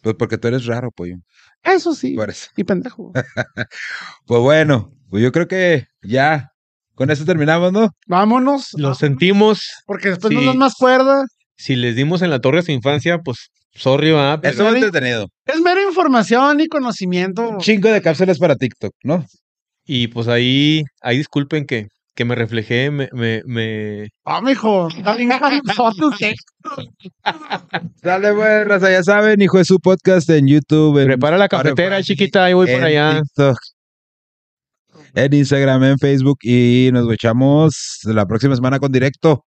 Pues 0.01 0.15
porque 0.17 0.37
tú 0.37 0.47
eres 0.47 0.65
raro, 0.65 0.89
pollo. 0.91 1.17
Eso 1.63 1.93
sí. 1.93 2.15
Por 2.15 2.29
eso. 2.29 2.49
Y 2.57 2.63
pendejo. 2.63 3.11
Pues 4.25 4.41
bueno, 4.41 4.91
pues 5.09 5.21
yo 5.23 5.31
creo 5.31 5.47
que 5.47 5.85
ya 6.01 6.49
con 6.95 7.09
eso 7.11 7.23
terminamos, 7.25 7.71
¿no? 7.71 7.89
Vámonos. 8.07 8.69
Lo 8.77 8.93
sentimos. 8.95 9.69
Porque 9.85 10.09
después 10.09 10.31
Sí. 10.31 10.35
no 10.35 10.41
nos 10.45 10.55
más 10.55 10.75
cuerda. 10.75 11.25
Si 11.55 11.75
les 11.75 11.95
dimos 11.95 12.21
en 12.21 12.29
la 12.29 12.39
torre 12.39 12.59
a 12.59 12.61
su 12.63 12.71
infancia, 12.71 13.19
pues 13.19 13.49
sorry, 13.79 14.11
va. 14.11 14.39
Pero, 14.41 14.57
Sorry. 14.57 14.81
entretenido. 14.83 15.27
Es 15.45 15.59
mera 15.61 15.81
información 15.81 16.59
y 16.59 16.67
conocimiento. 16.67 17.49
Un 17.49 17.57
chingo 17.59 17.89
de 17.89 18.01
cápsulas 18.01 18.37
para 18.39 18.55
TikTok, 18.55 18.93
¿no? 19.03 19.25
y 19.91 20.07
pues 20.07 20.27
ahí, 20.27 20.83
ahí 21.01 21.17
disculpen 21.17 21.65
que, 21.65 21.87
que 22.13 22.23
me 22.23 22.35
reflejé, 22.35 22.91
me, 22.91 23.09
me, 23.11 23.41
me- 23.45 24.09
Ah, 24.23 24.39
mijo. 24.39 24.87
Dale, 28.03 28.33
pues, 28.33 28.67
raza, 28.67 28.91
ya 28.91 29.01
saben, 29.03 29.41
hijo 29.41 29.57
de 29.57 29.65
su 29.65 29.79
podcast 29.79 30.29
en 30.29 30.47
YouTube. 30.47 30.99
En 30.99 31.07
prepara 31.07 31.37
la 31.39 31.47
cafetera, 31.47 32.03
chiquita, 32.03 32.45
ahí 32.45 32.53
voy 32.53 32.67
para 32.67 32.85
allá. 32.85 33.21
TikTok, 33.23 33.57
en 35.15 35.33
Instagram, 35.33 35.83
en 35.85 35.97
Facebook 35.97 36.37
y 36.43 36.89
nos 36.93 37.11
echamos 37.11 37.99
la 38.03 38.25
próxima 38.27 38.55
semana 38.55 38.77
con 38.77 38.91
directo. 38.91 39.43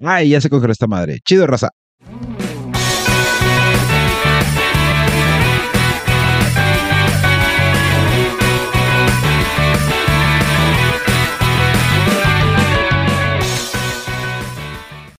Ay, 0.00 0.30
ya 0.30 0.40
se 0.42 0.50
congeló 0.50 0.72
esta 0.72 0.86
madre. 0.86 1.18
Chido, 1.24 1.46
raza. 1.46 1.70